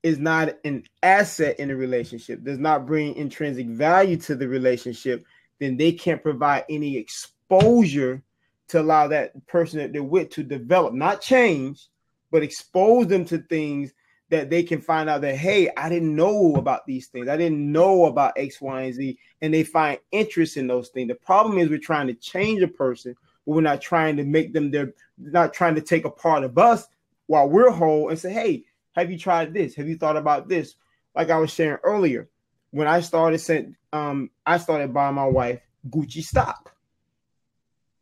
is 0.04 0.20
not 0.20 0.58
an 0.66 0.84
asset 1.02 1.58
in 1.58 1.72
a 1.72 1.76
relationship, 1.78 2.44
does 2.44 2.60
not 2.60 2.86
bring 2.86 3.16
intrinsic 3.16 3.68
value 3.68 4.18
to 4.18 4.36
the 4.36 4.46
relationship, 4.46 5.24
then 5.60 5.78
they 5.78 5.94
can't 5.94 6.22
provide 6.22 6.66
any 6.70 6.98
exposure 6.98 8.22
to 8.68 8.82
allow 8.82 9.08
that 9.08 9.48
person 9.48 9.80
that 9.80 9.94
they're 9.94 10.04
with 10.04 10.30
to 10.32 10.44
develop, 10.44 10.94
not 10.94 11.22
change, 11.22 11.88
but 12.30 12.44
expose 12.44 13.08
them 13.08 13.24
to 13.24 13.38
things 13.38 13.94
that 14.32 14.50
they 14.50 14.64
can 14.64 14.82
find 14.82 15.10
out 15.10 15.22
that, 15.22 15.38
hey, 15.38 15.70
I 15.78 15.88
didn't 15.88 16.14
know 16.14 16.56
about 16.56 16.86
these 16.86 17.08
things. 17.08 17.30
I 17.30 17.38
didn't 17.38 17.72
know 17.72 18.08
about 18.08 18.34
X, 18.36 18.60
Y, 18.60 18.82
and 18.82 18.94
Z. 18.94 19.18
And 19.42 19.54
they 19.54 19.64
find 19.64 19.98
interest 20.12 20.58
in 20.58 20.68
those 20.68 20.90
things. 20.90 21.08
The 21.08 21.16
problem 21.16 21.58
is 21.58 21.70
we're 21.70 21.78
trying 21.78 22.08
to 22.08 22.14
change 22.16 22.62
a 22.62 22.68
person, 22.68 23.16
we're 23.46 23.62
not 23.62 23.82
trying 23.82 24.18
to 24.18 24.24
make 24.24 24.54
them 24.54 24.72
their 24.72 24.94
not 25.18 25.54
trying 25.54 25.76
to 25.76 25.82
take 25.82 26.06
a 26.06 26.10
part 26.10 26.44
of 26.44 26.58
us 26.58 26.88
while 27.28 27.50
we're 27.50 27.70
whole 27.72 28.10
and 28.10 28.20
say, 28.20 28.32
hey, 28.32 28.64
have 28.94 29.12
you 29.12 29.18
tried 29.18 29.54
this? 29.54 29.76
Have 29.76 29.88
you 29.88 29.98
thought 29.98 30.18
about 30.18 30.48
this? 30.48 30.76
Like 31.16 31.30
I 31.30 31.38
was 31.38 31.52
sharing 31.52 31.80
earlier, 31.84 32.30
when 32.72 32.88
I 32.88 33.02
started 33.02 33.40
sent 33.40 33.76
um 33.92 34.30
I 34.46 34.58
started 34.58 34.94
buying 34.94 35.16
my 35.16 35.26
wife 35.28 35.62
Gucci 35.90 36.24
stock. 36.24 36.76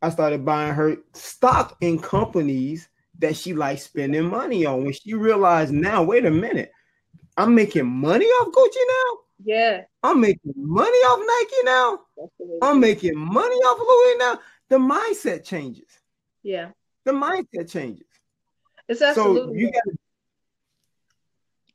I 0.02 0.10
started 0.10 0.44
buying 0.44 0.74
her 0.74 0.98
stock 1.14 1.78
in 1.82 2.00
companies 2.00 2.90
that 3.20 3.36
she 3.36 3.54
likes 3.54 3.84
spending 3.84 4.26
money 4.26 4.66
on. 4.66 4.84
When 4.84 4.94
she 4.94 5.14
realized 5.14 5.74
now, 5.74 6.02
wait 6.04 6.26
a 6.26 6.32
minute, 6.32 6.72
I'm 7.38 7.54
making 7.54 7.86
money 7.86 8.26
off 8.26 8.52
Gucci 8.54 8.82
now. 8.88 9.18
Yeah. 9.44 9.82
I'm 10.04 10.20
making 10.20 10.54
money 10.56 10.90
off 10.90 11.20
Nike 11.20 11.64
now. 11.64 12.00
That's 12.18 12.32
the 12.40 12.46
way 12.46 12.58
I'm 12.62 12.80
making 12.80 13.18
money 13.18 13.56
off 13.56 13.80
Louis 13.80 14.18
now. 14.18 14.40
The 14.72 14.78
mindset 14.78 15.44
changes. 15.44 15.90
yeah. 16.44 16.70
The 17.04 17.12
mindset 17.12 17.70
changes. 17.70 18.08
It's 18.88 19.02
absolutely. 19.02 19.54
So 19.54 19.60
you 19.60 19.72
got 19.72 19.84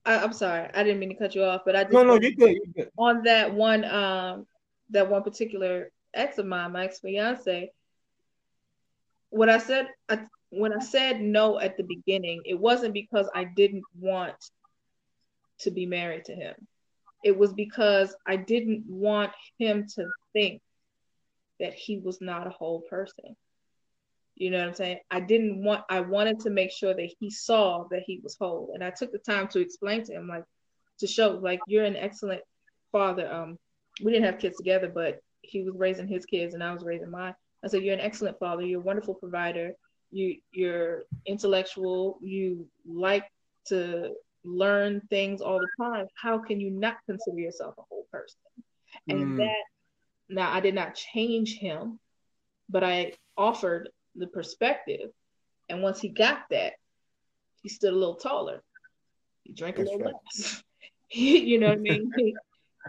I, 0.07 0.23
I'm 0.23 0.33
sorry, 0.33 0.71
I 0.73 0.83
didn't 0.83 1.01
mean 1.01 1.11
to 1.11 1.15
cut 1.17 1.35
you 1.35 1.45
off, 1.45 1.63
but 1.67 1.77
I 1.77 1.83
just 1.83 1.93
no, 1.93 2.05
no, 2.05 2.15
you're 2.19 2.31
good. 2.31 2.57
You're 2.57 2.85
good. 2.85 2.91
on 2.97 3.25
that 3.25 3.53
one 3.53 3.85
um 3.85 4.47
that 4.91 5.11
one 5.11 5.23
particular 5.23 5.91
ex 6.15 6.39
of 6.39 6.47
mine, 6.47 6.73
my 6.73 6.85
ex 6.85 7.01
fiance. 7.01 7.71
What 9.29 9.51
I 9.51 9.59
said, 9.59 9.89
I, 10.09 10.21
when 10.49 10.73
I 10.73 10.79
said 10.79 11.21
no 11.21 11.59
at 11.59 11.77
the 11.77 11.83
beginning, 11.83 12.41
it 12.47 12.59
wasn't 12.59 12.95
because 12.95 13.29
I 13.35 13.45
didn't 13.45 13.85
want 14.01 14.37
to 15.59 15.71
be 15.71 15.85
married 15.85 16.25
to 16.27 16.35
him. 16.35 16.55
It 17.23 17.37
was 17.37 17.53
because 17.53 18.17
I 18.27 18.37
didn't 18.37 18.85
want 18.89 19.33
him 19.59 19.87
to 19.97 20.07
think 20.33 20.63
that 21.61 21.75
he 21.75 21.99
was 21.99 22.21
not 22.21 22.47
a 22.47 22.51
whole 22.51 22.83
person. 22.83 23.37
You 24.35 24.51
know 24.51 24.59
what 24.59 24.69
I'm 24.69 24.75
saying? 24.75 24.99
I 25.11 25.21
didn't 25.21 25.65
want, 25.65 25.85
I 25.89 26.01
wanted 26.01 26.41
to 26.41 26.51
make 26.51 26.71
sure 26.71 26.95
that 26.95 27.15
he 27.19 27.31
saw 27.31 27.85
that 27.91 28.03
he 28.07 28.21
was 28.23 28.37
whole. 28.39 28.73
And 28.75 28.85
I 28.85 28.91
took 28.91 29.11
the 29.13 29.19
time 29.19 29.49
to 29.49 29.61
explain 29.61 30.05
to 30.05 30.13
him, 30.13 30.29
like, 30.29 30.45
to 30.99 31.07
show, 31.07 31.39
like, 31.43 31.61
you're 31.67 31.85
an 31.85 31.97
excellent 31.97 32.43
father. 32.93 33.33
Um, 33.33 33.59
we 34.05 34.13
didn't 34.13 34.27
have 34.27 34.39
kids 34.39 34.59
together, 34.59 34.91
but 34.95 35.21
he 35.41 35.63
was 35.63 35.75
raising 35.77 36.09
his 36.09 36.27
kids 36.27 36.55
and 36.55 36.63
I 36.63 36.73
was 36.75 36.85
raising 36.85 37.11
mine. 37.11 37.35
I 37.65 37.69
said, 37.69 37.83
You're 37.83 37.95
an 37.95 38.01
excellent 38.01 38.39
father, 38.39 38.63
you're 38.63 38.81
a 38.81 38.85
wonderful 38.85 39.15
provider, 39.15 39.73
you 40.11 40.37
you're 40.53 41.05
intellectual, 41.25 42.19
you 42.21 42.69
like 42.87 43.25
to 43.69 44.13
learn 44.45 45.01
things 45.11 45.41
all 45.41 45.61
the 45.61 45.69
time. 45.83 46.07
How 46.15 46.39
can 46.39 46.61
you 46.61 46.71
not 46.71 46.97
consider 47.07 47.39
yourself 47.39 47.75
a 47.79 47.83
whole 47.89 48.07
person? 48.13 48.39
And 49.09 49.33
Mm. 49.33 49.37
that 49.37 49.65
now 50.29 50.53
I 50.53 50.61
did 50.61 50.75
not 50.75 50.95
change 50.95 51.59
him, 51.59 51.99
but 52.69 52.83
I 52.85 53.13
offered 53.37 53.91
the 54.15 54.27
perspective. 54.27 55.11
And 55.69 55.83
once 55.83 56.01
he 56.01 56.09
got 56.09 56.41
that, 56.51 56.75
he 57.63 57.69
stood 57.69 57.93
a 57.93 57.97
little 57.97 58.17
taller. 58.17 58.63
He 59.43 59.53
drank 59.53 59.79
a 59.79 59.83
little 59.83 59.99
right. 59.99 60.15
less. 60.35 60.63
you 61.11 61.59
know 61.59 61.69
what 61.69 61.79
I 61.79 61.81
mean? 61.81 62.13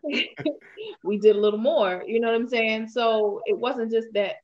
We 1.03 1.18
did 1.18 1.35
a 1.35 1.39
little 1.39 1.59
more. 1.59 2.03
You 2.05 2.19
know 2.19 2.27
what 2.27 2.35
I'm 2.35 2.49
saying? 2.49 2.89
So 2.89 3.41
it 3.45 3.57
wasn't 3.57 3.91
just 3.91 4.07
that. 4.14 4.35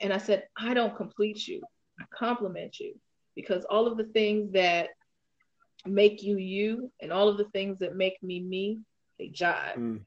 And 0.00 0.12
I 0.12 0.18
said, 0.18 0.44
I 0.56 0.74
don't 0.74 0.96
complete 0.96 1.46
you. 1.46 1.62
I 2.00 2.04
compliment 2.16 2.80
you 2.80 2.94
because 3.36 3.64
all 3.66 3.86
of 3.86 3.96
the 3.96 4.04
things 4.04 4.52
that 4.52 4.88
make 5.86 6.22
you 6.22 6.38
you 6.38 6.90
and 7.00 7.12
all 7.12 7.28
of 7.28 7.36
the 7.36 7.44
things 7.44 7.78
that 7.80 7.94
make 7.94 8.20
me 8.22 8.40
me, 8.40 8.80
they 9.18 9.28
jive. 9.28 9.76
Mm. 9.76 10.00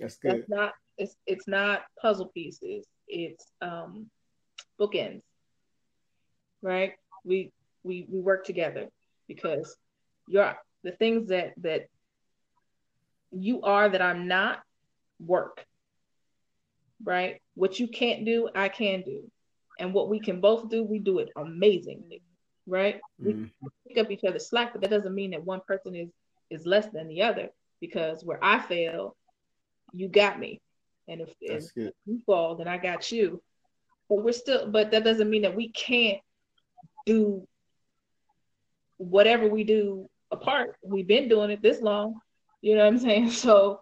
That's 0.00 0.16
good. 0.16 0.32
That's 0.32 0.48
not 0.48 0.72
it's 0.98 1.14
it's 1.26 1.48
not 1.48 1.82
puzzle 2.00 2.26
pieces. 2.26 2.86
It's 3.06 3.46
um 3.60 4.06
bookends. 4.78 5.22
Right? 6.62 6.94
We 7.24 7.52
we 7.82 8.06
we 8.08 8.20
work 8.20 8.44
together 8.44 8.88
because 9.26 9.76
you're 10.26 10.56
the 10.82 10.92
things 10.92 11.28
that 11.28 11.54
that 11.58 11.86
you 13.30 13.62
are 13.62 13.88
that 13.88 14.02
I'm 14.02 14.28
not 14.28 14.60
work. 15.24 15.64
Right? 17.02 17.40
What 17.54 17.78
you 17.78 17.88
can't 17.88 18.24
do, 18.24 18.48
I 18.54 18.68
can 18.68 19.02
do. 19.02 19.30
And 19.78 19.94
what 19.94 20.08
we 20.08 20.18
can 20.18 20.40
both 20.40 20.68
do, 20.68 20.82
we 20.82 20.98
do 20.98 21.20
it 21.20 21.28
amazingly. 21.36 22.22
Right? 22.66 23.00
Mm-hmm. 23.22 23.44
We 23.60 23.68
pick 23.86 23.98
up 23.98 24.10
each 24.10 24.24
other's 24.24 24.48
slack, 24.48 24.72
but 24.72 24.82
that 24.82 24.90
doesn't 24.90 25.14
mean 25.14 25.30
that 25.30 25.44
one 25.44 25.60
person 25.66 25.94
is 25.94 26.10
is 26.50 26.66
less 26.66 26.88
than 26.88 27.08
the 27.08 27.22
other 27.22 27.50
because 27.80 28.24
where 28.24 28.42
I 28.42 28.58
fail, 28.60 29.16
you 29.92 30.08
got 30.08 30.38
me. 30.38 30.60
And 31.08 31.22
if, 31.22 31.30
if 31.40 31.92
you 32.06 32.20
fall, 32.26 32.56
then 32.56 32.68
I 32.68 32.76
got 32.76 33.10
you. 33.10 33.42
But 34.08 34.22
we're 34.22 34.32
still 34.32 34.70
but 34.70 34.90
that 34.92 35.04
doesn't 35.04 35.28
mean 35.28 35.42
that 35.42 35.56
we 35.56 35.70
can't 35.70 36.20
do 37.06 37.46
whatever 38.98 39.48
we 39.48 39.64
do 39.64 40.08
apart. 40.30 40.76
We've 40.82 41.06
been 41.06 41.28
doing 41.28 41.50
it 41.50 41.62
this 41.62 41.80
long. 41.80 42.20
You 42.60 42.76
know 42.76 42.84
what 42.84 42.92
I'm 42.94 42.98
saying? 42.98 43.30
So 43.48 43.80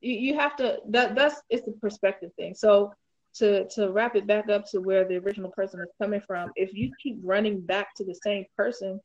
you, 0.00 0.14
you 0.14 0.38
have 0.38 0.56
to 0.56 0.78
that 0.88 1.14
that's 1.14 1.40
it's 1.48 1.66
a 1.68 1.72
perspective 1.72 2.30
thing. 2.36 2.54
So 2.54 2.92
to 3.34 3.68
to 3.70 3.90
wrap 3.90 4.16
it 4.16 4.26
back 4.26 4.48
up 4.48 4.64
to 4.70 4.80
where 4.80 5.06
the 5.06 5.16
original 5.16 5.50
person 5.50 5.80
is 5.80 5.92
coming 6.00 6.20
from, 6.20 6.50
if 6.56 6.74
you 6.74 6.92
keep 7.02 7.18
running 7.22 7.60
back 7.60 7.94
to 7.96 8.04
the 8.04 8.14
same 8.14 8.46
person 8.56 9.00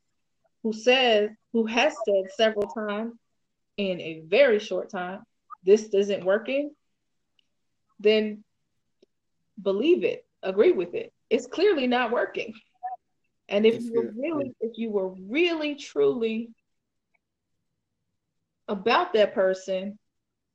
who 0.64 0.74
says 0.74 1.30
who 1.52 1.66
has 1.66 1.96
said 2.06 2.32
several 2.36 2.68
times 2.68 3.14
in 3.78 4.00
a 4.02 4.22
very 4.28 4.60
short 4.60 4.90
time, 4.90 5.24
this 5.64 5.90
isn't 5.94 6.24
working, 6.24 6.72
then 8.04 8.44
believe 9.62 10.04
it, 10.04 10.26
agree 10.44 10.72
with 10.72 10.94
it. 10.94 11.14
It's 11.30 11.48
clearly 11.48 11.88
not 11.88 12.12
working. 12.12 12.54
And 13.50 13.66
if 13.66 13.82
you 13.82 13.94
were 13.94 14.14
really, 14.16 14.56
if 14.62 14.78
you 14.78 14.90
were 14.90 15.10
really 15.10 15.76
truly 15.76 16.50
about 18.68 19.14
that 19.14 19.34
person, 19.34 19.98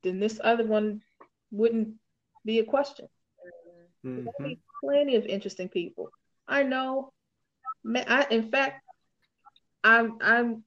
then 0.02 0.20
this 0.20 0.40
other 0.42 0.64
one 0.64 1.02
wouldn't 1.50 1.94
be 2.44 2.58
a 2.58 2.64
question. 2.64 3.08
Mm-hmm. 4.04 4.52
Plenty 4.82 5.16
of 5.16 5.26
interesting 5.26 5.68
people. 5.68 6.10
I 6.46 6.62
know. 6.62 7.12
I, 7.94 8.26
in 8.30 8.50
fact, 8.50 8.82
I'm 9.84 10.18
I'm 10.20 10.62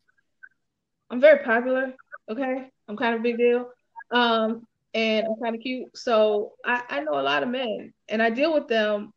I'm 1.10 1.22
very 1.22 1.44
popular. 1.44 1.94
Okay, 2.30 2.70
I'm 2.88 2.98
kind 2.98 3.16
of 3.16 3.22
a 3.22 3.24
big 3.24 3.38
deal, 3.38 3.70
um, 4.12 4.66
and 4.94 5.28
I'm 5.28 5.36
kind 5.42 5.56
of 5.56 5.62
cute. 5.62 5.98
So 5.98 6.54
I, 6.66 6.84
I 6.90 7.00
know 7.02 7.20
a 7.20 7.22
lot 7.22 7.44
of 7.44 7.50
men, 7.50 7.94
and 8.10 8.22
I 8.22 8.30
deal 8.30 8.54
with 8.54 8.68
them 8.68 9.14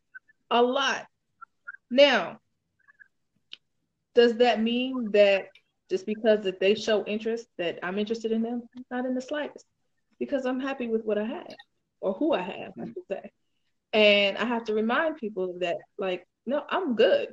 a 0.51 0.63
lot. 0.63 1.07
Now, 1.91 2.39
does 4.15 4.37
that 4.37 4.63
mean 4.63 5.11
that 5.13 5.47
just 5.91 6.07
because 6.07 6.45
that 6.45 6.61
they 6.61 6.75
show 6.75 7.05
interest 7.05 7.47
that 7.59 7.79
I'm 7.83 7.99
interested 7.99 8.33
in 8.33 8.43
them? 8.43 8.63
Not 8.91 9.07
in 9.07 9.15
the 9.15 9.21
slightest, 9.21 9.67
because 10.19 10.47
I'm 10.47 10.61
happy 10.61 10.89
with 10.89 11.05
what 11.05 11.19
I 11.19 11.25
have 11.25 11.57
or 12.01 12.13
who 12.13 12.33
I 12.33 12.43
have, 12.43 12.73
I 12.81 12.87
should 12.87 13.07
say. 13.11 13.31
And 13.93 14.39
I 14.39 14.45
have 14.45 14.65
to 14.65 14.75
remind 14.75 15.17
people 15.17 15.59
that, 15.61 15.77
like, 15.99 16.27
no, 16.47 16.63
I'm 16.69 16.95
good, 16.95 17.29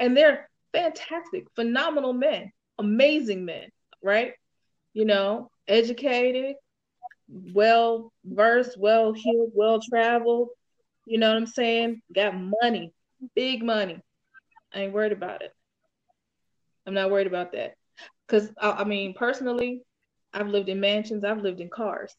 and 0.00 0.16
they're 0.16 0.48
fantastic, 0.72 1.46
phenomenal 1.54 2.12
men, 2.12 2.52
amazing 2.78 3.44
men, 3.44 3.68
right? 4.02 4.34
You 4.92 5.04
know, 5.04 5.50
educated, 5.68 6.56
well 7.30 8.12
versed, 8.24 8.78
well 8.78 9.12
heeled, 9.12 9.52
well 9.54 9.80
traveled. 9.80 10.48
You 11.06 11.18
know 11.18 11.28
what 11.28 11.36
I'm 11.36 11.46
saying? 11.46 12.02
Got 12.14 12.34
money, 12.62 12.92
big 13.34 13.62
money. 13.62 14.00
I 14.74 14.82
ain't 14.82 14.92
worried 14.92 15.12
about 15.12 15.42
it. 15.42 15.52
I'm 16.86 16.94
not 16.94 17.10
worried 17.10 17.26
about 17.26 17.52
that. 17.52 17.74
Because, 18.26 18.50
I, 18.58 18.70
I 18.70 18.84
mean, 18.84 19.14
personally, 19.14 19.82
I've 20.32 20.48
lived 20.48 20.68
in 20.68 20.80
mansions, 20.80 21.24
I've 21.24 21.42
lived 21.42 21.60
in 21.60 21.68
cars. 21.68 22.14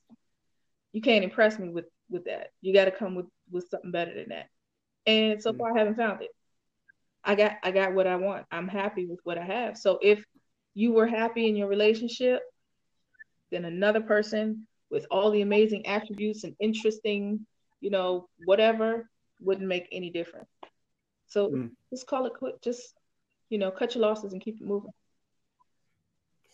You 0.91 1.01
can't 1.01 1.23
impress 1.23 1.57
me 1.57 1.69
with 1.69 1.85
with 2.09 2.25
that. 2.25 2.49
You 2.61 2.73
got 2.73 2.85
to 2.85 2.91
come 2.91 3.15
with 3.15 3.27
with 3.49 3.69
something 3.69 3.91
better 3.91 4.13
than 4.13 4.29
that. 4.29 4.47
And 5.05 5.41
so 5.41 5.53
mm. 5.53 5.57
far, 5.57 5.75
I 5.75 5.79
haven't 5.79 5.95
found 5.95 6.21
it. 6.21 6.29
I 7.23 7.35
got 7.35 7.53
I 7.63 7.71
got 7.71 7.93
what 7.93 8.07
I 8.07 8.17
want. 8.17 8.45
I'm 8.51 8.67
happy 8.67 9.05
with 9.05 9.19
what 9.23 9.37
I 9.37 9.45
have. 9.45 9.77
So 9.77 9.99
if 10.01 10.23
you 10.73 10.91
were 10.91 11.07
happy 11.07 11.47
in 11.47 11.55
your 11.55 11.67
relationship, 11.67 12.41
then 13.51 13.65
another 13.65 14.01
person 14.01 14.67
with 14.91 15.05
all 15.09 15.31
the 15.31 15.41
amazing 15.41 15.87
attributes 15.87 16.43
and 16.43 16.55
interesting, 16.59 17.45
you 17.79 17.89
know, 17.89 18.27
whatever 18.45 19.09
wouldn't 19.39 19.67
make 19.67 19.87
any 19.91 20.11
difference. 20.11 20.49
So 21.27 21.49
mm. 21.49 21.71
just 21.89 22.05
call 22.05 22.25
it 22.25 22.33
quit. 22.37 22.61
Just 22.61 22.93
you 23.49 23.57
know, 23.57 23.71
cut 23.71 23.95
your 23.95 24.01
losses 24.01 24.33
and 24.33 24.41
keep 24.41 24.61
it 24.61 24.67
moving. 24.67 24.91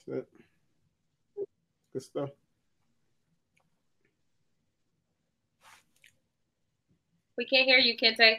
That's 0.07 0.19
it. 0.19 1.47
Good 1.93 2.01
stuff. 2.01 2.29
We 7.37 7.45
can't 7.45 7.67
hear 7.67 7.77
you, 7.77 7.95
Kente. 7.97 8.37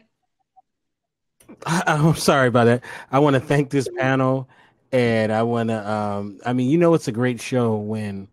I'm 1.66 2.14
sorry 2.16 2.48
about 2.48 2.64
that. 2.64 2.84
I 3.10 3.20
want 3.20 3.34
to 3.34 3.40
thank 3.40 3.70
this 3.70 3.88
panel, 3.96 4.48
and 4.92 5.32
I 5.32 5.42
want 5.44 5.68
to. 5.70 5.90
Um, 5.90 6.40
I 6.44 6.52
mean, 6.52 6.68
you 6.68 6.78
know, 6.78 6.94
it's 6.94 7.08
a 7.08 7.12
great 7.12 7.40
show 7.40 7.76
when 7.76 8.28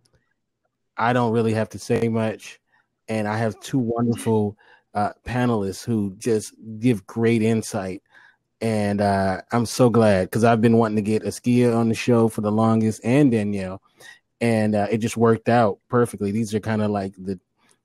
I 0.97 1.13
don't 1.13 1.31
really 1.31 1.53
have 1.53 1.69
to 1.69 1.79
say 1.79 2.07
much, 2.07 2.59
and 3.07 3.27
I 3.27 3.37
have 3.37 3.59
two 3.59 3.79
wonderful 3.79 4.57
uh, 4.93 5.11
panelists 5.25 5.83
who 5.83 6.15
just 6.17 6.53
give 6.79 7.05
great 7.05 7.41
insight 7.41 8.01
and 8.61 9.01
uh, 9.01 9.41
I'm 9.51 9.65
so 9.65 9.89
glad 9.89 10.25
because 10.25 10.43
I've 10.43 10.61
been 10.61 10.77
wanting 10.77 10.95
to 10.95 11.01
get 11.01 11.23
Askia 11.23 11.75
on 11.75 11.89
the 11.89 11.95
show 11.95 12.27
for 12.27 12.41
the 12.41 12.51
longest 12.51 13.01
and 13.03 13.31
Danielle, 13.31 13.81
and 14.41 14.75
uh, 14.75 14.87
it 14.89 14.99
just 14.99 15.17
worked 15.17 15.49
out 15.49 15.79
perfectly. 15.89 16.31
These 16.31 16.55
are 16.55 16.59
kind 16.59 16.81
of 16.81 16.91
like 16.91 17.13
the 17.17 17.39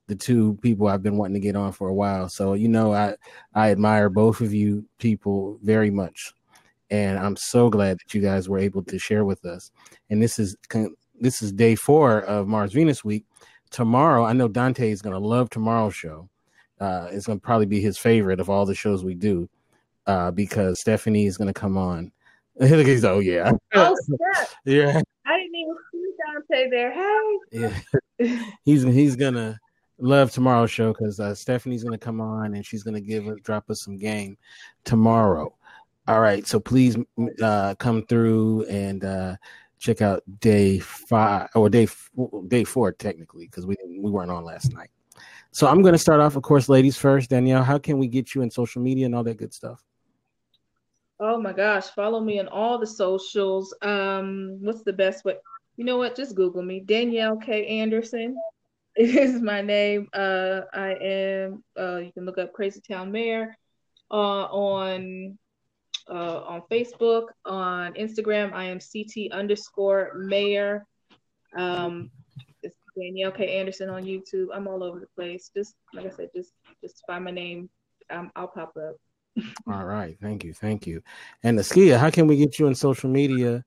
the 0.07 0.17
two 0.17 0.59
people 0.63 0.89
I've 0.89 1.03
been 1.03 1.17
wanting 1.17 1.35
to 1.35 1.41
get 1.41 1.55
on 1.55 1.73
for 1.73 1.89
a 1.89 1.95
while. 1.95 2.29
So 2.29 2.55
you 2.55 2.69
know, 2.69 2.95
I 2.95 3.17
I 3.55 3.71
admire 3.71 4.09
both 4.09 4.41
of 4.41 4.55
you 4.55 4.85
people 4.99 5.59
very 5.63 5.91
much, 5.91 6.33
and 6.89 7.19
I'm 7.19 7.37
so 7.37 7.69
glad 7.69 7.99
that 7.99 8.15
you 8.15 8.23
guys 8.23 8.49
were 8.49 8.59
able 8.59 8.83
to 8.85 8.99
share 8.99 9.25
with 9.25 9.45
us. 9.45 9.71
And 10.09 10.23
this 10.23 10.39
is 10.39 10.57
this 11.21 11.43
is 11.43 11.53
day 11.53 11.75
four 11.75 12.21
of 12.23 12.49
Mars 12.49 12.73
Venus 12.73 13.05
week. 13.05 13.25
Tomorrow, 13.71 14.25
I 14.25 14.33
know 14.33 14.49
Dante 14.49 14.91
is 14.91 15.03
going 15.03 15.13
to 15.13 15.25
love 15.25 15.51
tomorrow's 15.51 15.95
show. 15.95 16.29
Uh, 16.81 17.09
it's 17.11 17.27
going 17.27 17.39
to 17.39 17.45
probably 17.45 17.67
be 17.67 17.81
his 17.81 17.99
favorite 17.99 18.41
of 18.41 18.51
all 18.51 18.67
the 18.67 18.75
shows 18.75 19.05
we 19.05 19.15
do 19.15 19.49
uh, 20.07 20.31
because 20.31 20.81
Stephanie 20.81 21.27
is 21.27 21.37
going 21.37 21.53
to 21.53 21.59
come 21.59 21.77
on. 21.77 22.11
He's 22.61 23.05
oh 23.05 23.21
yeah, 23.21 23.53
oh 23.75 23.97
yeah. 24.65 25.01
I 25.25 25.39
didn't 25.39 25.55
even 25.55 25.77
see 25.93 26.11
Dante 26.27 26.71
there. 26.71 26.93
Hey, 26.93 27.39
yeah, 28.19 28.45
he's 28.65 28.83
he's 28.83 29.17
gonna 29.17 29.59
love 29.99 30.31
tomorrow's 30.31 30.71
show 30.71 30.93
because 30.93 31.21
uh, 31.21 31.35
Stephanie's 31.35 31.85
gonna 31.85 31.97
come 31.97 32.21
on 32.21 32.55
and 32.55 32.67
she's 32.67 32.83
gonna 32.83 33.01
give 33.01 33.43
drop 33.45 33.71
us 33.71 33.83
some 33.83 33.97
game 33.97 34.37
tomorrow. 34.85 35.55
All 36.07 36.21
right, 36.21 36.47
so 36.47 36.61
please 36.61 36.99
uh, 37.41 37.77
come 37.77 38.05
through 38.07 38.65
and 38.65 39.05
uh, 39.05 39.37
check 39.81 40.03
out 40.03 40.23
day 40.39 40.79
five 40.79 41.49
or 41.55 41.69
day 41.69 41.89
day 42.47 42.63
four 42.63 42.93
technically 42.93 43.47
because 43.47 43.67
we 43.67 43.77
we 43.89 44.11
weren't 44.11 44.31
on 44.31 44.45
last 44.45 44.73
night. 44.73 44.91
So 45.53 45.67
I'm 45.67 45.83
going 45.83 45.95
to 45.95 45.99
start 45.99 46.21
off, 46.21 46.37
of 46.37 46.43
course, 46.43 46.69
ladies 46.69 46.97
first. 46.97 47.31
Danielle, 47.31 47.65
how 47.65 47.79
can 47.79 47.99
we 47.99 48.07
get 48.07 48.35
you 48.35 48.43
in 48.43 48.51
social 48.51 48.81
media 48.81 49.07
and 49.07 49.15
all 49.15 49.25
that 49.25 49.37
good 49.37 49.53
stuff? 49.53 49.83
Oh 51.19 51.41
my 51.41 51.53
gosh, 51.53 51.87
follow 51.89 52.21
me 52.21 52.39
on 52.39 52.47
all 52.49 52.79
the 52.79 52.87
socials. 52.87 53.75
Um, 53.83 54.59
what's 54.61 54.85
the 54.85 54.93
best 54.93 55.25
way? 55.25 55.37
You 55.77 55.85
know 55.85 55.99
what? 55.99 56.15
Just 56.15 56.37
Google 56.37 56.63
me. 56.63 56.81
Danielle 56.81 57.37
K. 57.37 57.67
Anderson 57.67 58.37
is 58.97 59.43
my 59.43 59.61
name. 59.61 60.09
Uh, 60.15 60.61
I 60.73 60.95
am. 61.01 61.65
Uh, 61.79 61.97
you 61.97 62.13
can 62.13 62.25
look 62.25 62.39
up 62.39 62.53
Crazy 62.53 62.81
Town 62.81 63.11
Mayor 63.11 63.57
uh, 64.11 64.45
on 64.45 65.37
uh, 66.11 66.43
on 66.47 66.63
Facebook, 66.71 67.27
on 67.45 67.95
Instagram. 67.95 68.53
I 68.53 68.65
am 68.65 68.79
CT 68.81 69.33
underscore 69.33 70.13
Mayor. 70.15 70.87
Um, 71.57 72.11
it's 72.63 72.77
Danielle 72.99 73.31
K. 73.33 73.59
Anderson 73.59 73.89
on 73.89 74.05
YouTube. 74.05 74.49
I'm 74.53 74.67
all 74.67 74.83
over 74.83 75.01
the 75.01 75.07
place. 75.17 75.51
Just 75.57 75.75
like 75.95 76.07
I 76.07 76.11
said, 76.11 76.31
just 76.35 76.53
just 76.83 77.03
find 77.07 77.25
my 77.25 77.31
name. 77.31 77.71
Um, 78.11 78.31
I'll 78.35 78.49
pop 78.49 78.77
up. 78.77 78.97
All 79.73 79.85
right, 79.85 80.17
thank 80.21 80.43
you, 80.43 80.53
thank 80.53 80.87
you. 80.87 81.03
And 81.45 81.59
Askia, 81.59 81.99
how 81.99 82.11
can 82.11 82.27
we 82.27 82.37
get 82.37 82.59
you 82.59 82.67
on 82.67 82.75
social 82.75 83.09
media 83.09 83.65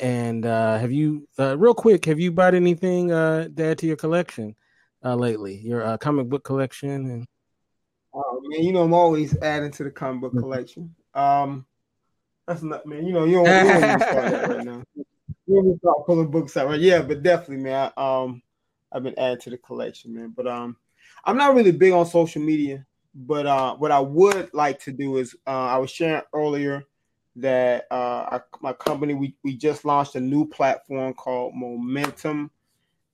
And 0.00 0.46
uh, 0.46 0.78
have 0.78 0.90
you, 0.90 1.28
uh, 1.38 1.56
real 1.58 1.74
quick, 1.74 2.06
have 2.06 2.18
you 2.18 2.32
bought 2.32 2.54
anything 2.54 3.12
uh, 3.12 3.48
to 3.56 3.64
add 3.64 3.78
to 3.78 3.86
your 3.86 3.96
collection 3.96 4.56
uh, 5.04 5.14
lately? 5.14 5.56
Your 5.56 5.84
uh, 5.84 5.98
comic 5.98 6.28
book 6.28 6.42
collection? 6.42 6.90
And 6.90 7.26
oh 8.14 8.40
man, 8.44 8.62
you 8.62 8.72
know 8.72 8.82
I'm 8.82 8.94
always 8.94 9.36
adding 9.38 9.70
to 9.72 9.84
the 9.84 9.90
comic 9.90 10.22
book 10.22 10.32
collection. 10.32 10.94
Um, 11.14 11.66
that's 12.46 12.62
not 12.62 12.86
man. 12.86 13.06
You 13.06 13.12
know 13.12 13.24
you 13.24 13.44
don't, 13.44 13.46
you 13.46 13.72
don't 13.72 13.84
even 13.84 14.00
start 14.00 14.30
that 14.30 14.48
right 14.48 14.64
now. 14.64 14.82
You 15.46 15.62
don't 15.62 15.78
start 15.78 16.06
pulling 16.06 16.30
books 16.30 16.56
out 16.56 16.68
right. 16.68 16.80
Yeah, 16.80 17.02
but 17.02 17.22
definitely, 17.22 17.64
man. 17.64 17.92
I, 17.98 18.22
um, 18.22 18.42
I've 18.90 19.02
been 19.02 19.18
adding 19.18 19.40
to 19.42 19.50
the 19.50 19.58
collection, 19.58 20.14
man. 20.14 20.32
But 20.34 20.46
um, 20.46 20.74
I'm 21.22 21.36
not 21.36 21.54
really 21.54 21.70
big 21.70 21.92
on 21.92 22.06
social 22.06 22.40
media. 22.40 22.86
But 23.14 23.46
uh, 23.46 23.76
what 23.76 23.92
I 23.92 24.00
would 24.00 24.52
like 24.54 24.80
to 24.80 24.92
do 24.92 25.18
is 25.18 25.36
uh, 25.46 25.50
I 25.50 25.76
was 25.78 25.90
sharing 25.90 26.22
earlier 26.32 26.84
that 27.36 27.86
uh, 27.90 28.26
our, 28.30 28.46
my 28.60 28.72
company 28.72 29.14
we, 29.14 29.36
we 29.44 29.56
just 29.56 29.84
launched 29.84 30.14
a 30.14 30.20
new 30.20 30.48
platform 30.48 31.14
called 31.14 31.54
Momentum. 31.54 32.50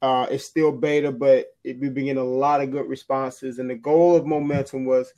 Uh, 0.02 0.27
it's 0.31 0.44
still 0.44 0.73
beta, 0.73 1.12
but 1.12 1.48
it, 1.65 1.78
we've 1.78 1.93
been 1.93 2.07
getting 2.07 2.23
a 2.23 2.24
lot 2.24 2.62
of 2.62 2.70
good 2.70 2.89
responses. 2.89 3.59
And 3.59 3.69
the 3.69 3.74
goal 3.74 4.16
of 4.16 4.24
Momentum 4.24 4.86
was 4.86 5.12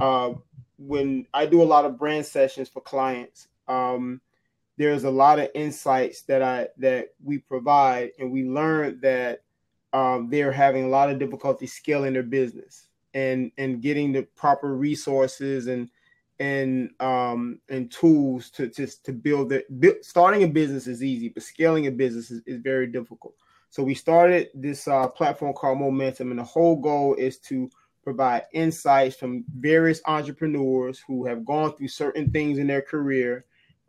uh, 0.00 0.34
when 0.78 1.26
I 1.34 1.46
do 1.46 1.62
a 1.62 1.64
lot 1.64 1.84
of 1.84 1.98
brand 1.98 2.24
sessions 2.24 2.68
for 2.68 2.80
clients. 2.80 3.47
Um, 3.68 4.20
there's 4.76 5.04
a 5.04 5.10
lot 5.10 5.38
of 5.38 5.48
insights 5.54 6.22
that 6.22 6.42
I 6.42 6.68
that 6.78 7.08
we 7.22 7.38
provide, 7.38 8.10
and 8.18 8.30
we 8.30 8.44
learned 8.44 9.02
that 9.02 9.42
um, 9.92 10.28
they're 10.30 10.52
having 10.52 10.84
a 10.84 10.88
lot 10.88 11.10
of 11.10 11.18
difficulty 11.18 11.66
scaling 11.66 12.12
their 12.12 12.22
business 12.22 12.88
and 13.14 13.50
and 13.58 13.80
getting 13.80 14.12
the 14.12 14.22
proper 14.36 14.76
resources 14.76 15.66
and 15.66 15.90
and 16.40 16.90
um 17.00 17.60
and 17.68 17.90
tools 17.90 18.50
to 18.50 18.68
just 18.68 19.04
to 19.04 19.12
build 19.12 19.52
it 19.52 19.66
starting 20.02 20.44
a 20.44 20.46
business 20.46 20.86
is 20.86 21.02
easy 21.02 21.28
but 21.28 21.42
scaling 21.42 21.88
a 21.88 21.90
business 21.90 22.30
is, 22.30 22.42
is 22.46 22.60
very 22.60 22.86
difficult. 22.86 23.34
So 23.70 23.82
we 23.82 23.94
started 23.94 24.48
this 24.54 24.88
uh, 24.88 25.08
platform 25.08 25.52
called 25.52 25.78
momentum 25.78 26.30
and 26.30 26.38
the 26.38 26.44
whole 26.44 26.76
goal 26.76 27.14
is 27.14 27.38
to 27.40 27.68
provide 28.02 28.44
insights 28.52 29.16
from 29.16 29.44
various 29.58 30.00
entrepreneurs 30.06 31.02
who 31.06 31.26
have 31.26 31.44
gone 31.44 31.76
through 31.76 31.88
certain 31.88 32.30
things 32.30 32.58
in 32.58 32.66
their 32.66 32.80
career 32.80 33.44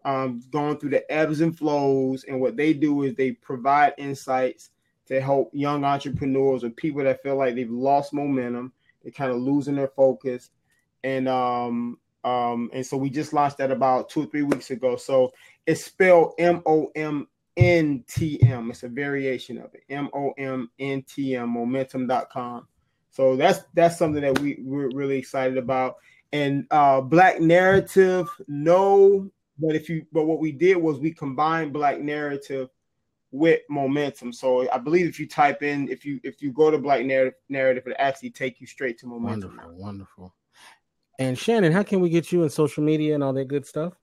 um, 0.09 0.41
gone 0.51 0.77
through 0.77 0.91
the 0.91 1.11
ebbs 1.11 1.41
and 1.41 1.57
flows 1.57 2.23
and 2.25 2.39
what 2.39 2.55
they 2.55 2.73
do 2.73 3.03
is 3.03 3.15
they 3.15 3.31
provide 3.31 3.93
insights 3.97 4.69
to 5.05 5.19
help 5.19 5.49
young 5.53 5.83
entrepreneurs 5.83 6.63
or 6.63 6.69
people 6.69 7.03
that 7.03 7.21
feel 7.21 7.35
like 7.35 7.55
they've 7.55 7.69
lost 7.69 8.13
momentum 8.13 8.71
they're 9.01 9.11
kind 9.11 9.31
of 9.31 9.37
losing 9.37 9.75
their 9.75 9.87
focus, 9.87 10.49
and 11.03 11.27
um 11.27 11.97
um 12.23 12.69
and 12.73 12.85
so 12.85 12.97
we 12.97 13.09
just 13.09 13.33
launched 13.33 13.57
that 13.57 13.71
about 13.71 14.09
two 14.09 14.23
or 14.23 14.25
three 14.25 14.43
weeks 14.43 14.71
ago. 14.71 14.95
So 14.95 15.31
it's 15.65 15.85
spelled 15.85 16.33
M 16.37 16.61
O 16.65 16.91
M 16.95 17.27
N 17.55 18.03
T 18.07 18.41
M. 18.43 18.69
It's 18.71 18.83
a 18.83 18.89
variation 18.89 19.57
of 19.57 19.73
it. 19.73 19.83
M 19.89 20.09
O 20.13 20.31
M 20.37 20.69
N 20.79 21.03
T 21.03 21.35
M. 21.35 21.49
Momentum.com. 21.49 22.67
So 23.11 23.35
that's 23.35 23.61
that's 23.73 23.97
something 23.97 24.21
that 24.21 24.39
we 24.39 24.59
we're 24.61 24.89
really 24.93 25.17
excited 25.17 25.57
about. 25.57 25.95
And 26.33 26.67
uh 26.71 27.01
Black 27.01 27.39
Narrative, 27.39 28.27
no, 28.47 29.31
but 29.59 29.75
if 29.75 29.89
you 29.89 30.05
but 30.11 30.25
what 30.25 30.39
we 30.39 30.51
did 30.51 30.77
was 30.77 30.99
we 30.99 31.11
combined 31.11 31.73
Black 31.73 31.99
Narrative 31.99 32.69
with 33.31 33.61
momentum. 33.69 34.33
So 34.33 34.69
I 34.71 34.77
believe 34.77 35.07
if 35.07 35.19
you 35.19 35.27
type 35.27 35.61
in, 35.61 35.89
if 35.89 36.05
you 36.05 36.19
if 36.23 36.41
you 36.41 36.51
go 36.51 36.71
to 36.71 36.77
Black 36.77 37.05
Narrative, 37.05 37.35
narrative 37.49 37.83
it 37.87 37.95
actually 37.99 38.31
take 38.31 38.59
you 38.59 38.67
straight 38.67 38.97
to 38.99 39.07
momentum. 39.07 39.57
Wonderful, 39.57 39.83
wonderful. 39.83 40.35
And 41.19 41.37
Shannon, 41.37 41.73
how 41.73 41.83
can 41.83 41.99
we 41.99 42.09
get 42.09 42.31
you 42.31 42.43
in 42.43 42.49
social 42.49 42.83
media 42.83 43.13
and 43.13 43.23
all 43.23 43.33
that 43.33 43.49
good 43.49 43.65
stuff? 43.65 43.93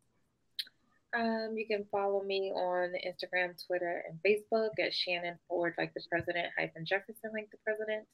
Um, 1.19 1.55
you 1.57 1.67
can 1.67 1.87
follow 1.91 2.23
me 2.23 2.53
on 2.55 2.93
Instagram, 3.07 3.55
Twitter, 3.67 4.05
and 4.07 4.19
Facebook 4.23 4.73
at 4.79 4.93
Shannon 4.93 5.39
Ford, 5.49 5.75
like 5.79 5.95
the 5.95 6.03
president, 6.11 6.49
hyphen 6.59 6.85
Jefferson, 6.85 7.31
like 7.33 7.51
the 7.51 7.57
president. 7.65 8.07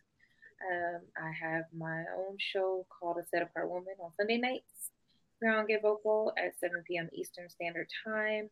Um, 0.70 1.00
I 1.20 1.32
have 1.32 1.64
my 1.76 2.04
own 2.16 2.36
show 2.38 2.86
called 2.96 3.16
A 3.16 3.26
Set 3.26 3.42
Apart 3.42 3.68
Woman 3.68 3.94
on 4.00 4.12
Sunday 4.16 4.38
nights 4.38 4.92
on 5.50 5.66
Get 5.66 5.82
Vocal 5.82 6.32
at 6.36 6.58
7 6.58 6.82
p.m. 6.86 7.08
Eastern 7.12 7.48
Standard 7.48 7.88
Time 8.04 8.48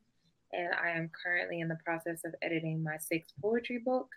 and 0.52 0.74
I 0.74 0.90
am 0.90 1.10
currently 1.22 1.60
in 1.60 1.68
the 1.68 1.78
process 1.84 2.20
of 2.24 2.34
editing 2.42 2.82
my 2.82 2.96
sixth 2.98 3.32
poetry 3.40 3.78
book 3.78 4.08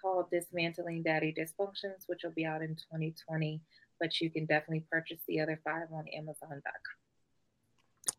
called 0.00 0.30
Dismantling 0.30 1.02
Daddy 1.02 1.34
Dysfunctions, 1.36 2.04
which 2.06 2.20
will 2.24 2.32
be 2.32 2.44
out 2.44 2.62
in 2.62 2.74
2020. 2.76 3.60
But 4.00 4.20
you 4.20 4.30
can 4.30 4.46
definitely 4.46 4.84
purchase 4.90 5.20
the 5.28 5.40
other 5.40 5.60
five 5.64 5.86
on 5.92 6.06
Amazon.com. 6.08 6.62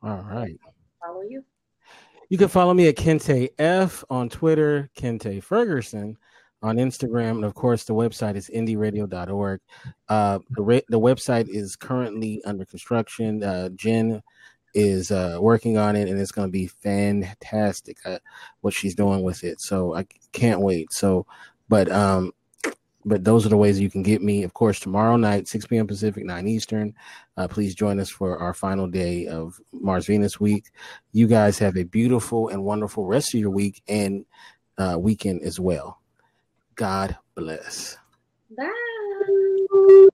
All 0.02 0.24
right. 0.24 0.58
Follow 1.06 1.22
you. 1.22 1.44
You 2.30 2.38
can 2.38 2.48
follow 2.48 2.74
me 2.74 2.88
at 2.88 2.96
Kente 2.96 3.50
F 3.60 4.04
on 4.10 4.30
Twitter, 4.30 4.90
Kente 4.98 5.44
Ferguson 5.44 6.18
on 6.64 6.78
Instagram, 6.78 7.32
and 7.32 7.46
of 7.46 7.54
course, 7.54 7.84
the 7.84 7.94
website 7.94 8.36
is 8.36 8.50
indieradio.org. 8.50 9.60
Uh, 10.08 10.40
the, 10.52 10.64
re- 10.64 10.86
the 10.88 11.00
website 11.00 11.48
is 11.50 11.76
currently 11.76 12.42
under 12.46 12.66
construction. 12.66 13.44
Uh, 13.44 13.70
Jen 13.76 14.24
is 14.74 15.12
uh, 15.12 15.38
working 15.40 15.78
on 15.78 15.96
it, 15.96 16.08
and 16.08 16.20
it's 16.20 16.32
going 16.32 16.48
to 16.48 16.52
be 16.52 16.68
fantastic 16.68 17.98
uh, 18.06 18.18
what 18.62 18.74
she's 18.74 18.96
doing 18.96 19.22
with 19.22 19.44
it. 19.44 19.62
So 19.62 19.94
I 19.94 20.08
can't 20.32 20.62
wait. 20.62 20.92
So, 20.92 21.28
but 21.68 21.92
um, 21.92 22.32
but 23.06 23.26
those 23.26 23.46
are 23.46 23.50
the 23.50 23.58
ways 23.58 23.80
you 23.80 23.90
can 23.90 24.02
get 24.02 24.22
me. 24.22 24.44
Of 24.44 24.54
course, 24.54 24.80
tomorrow 24.80 25.18
night, 25.18 25.50
6 25.50 25.68
p.m. 25.68 25.88
Pacific, 25.88 26.24
9 26.24 26.48
Eastern. 26.48 26.94
Uh, 27.36 27.48
please 27.48 27.76
join 27.76 28.00
us 28.00 28.10
for 28.10 28.38
our 28.38 28.54
final 28.54 28.88
day 28.88 29.28
of 29.28 29.60
Mars 29.74 30.06
Venus 30.06 30.40
week. 30.40 30.68
You 31.12 31.28
guys 31.28 31.60
have 31.60 31.76
a 31.76 31.84
beautiful 31.84 32.48
and 32.48 32.64
wonderful 32.64 33.06
rest 33.06 33.34
of 33.34 33.42
your 33.42 33.50
week 33.50 33.84
and 33.88 34.26
uh, 34.78 34.96
weekend 34.98 35.42
as 35.42 35.60
well. 35.60 36.00
God 36.76 37.18
bless. 37.36 37.98
Bye. 38.58 40.10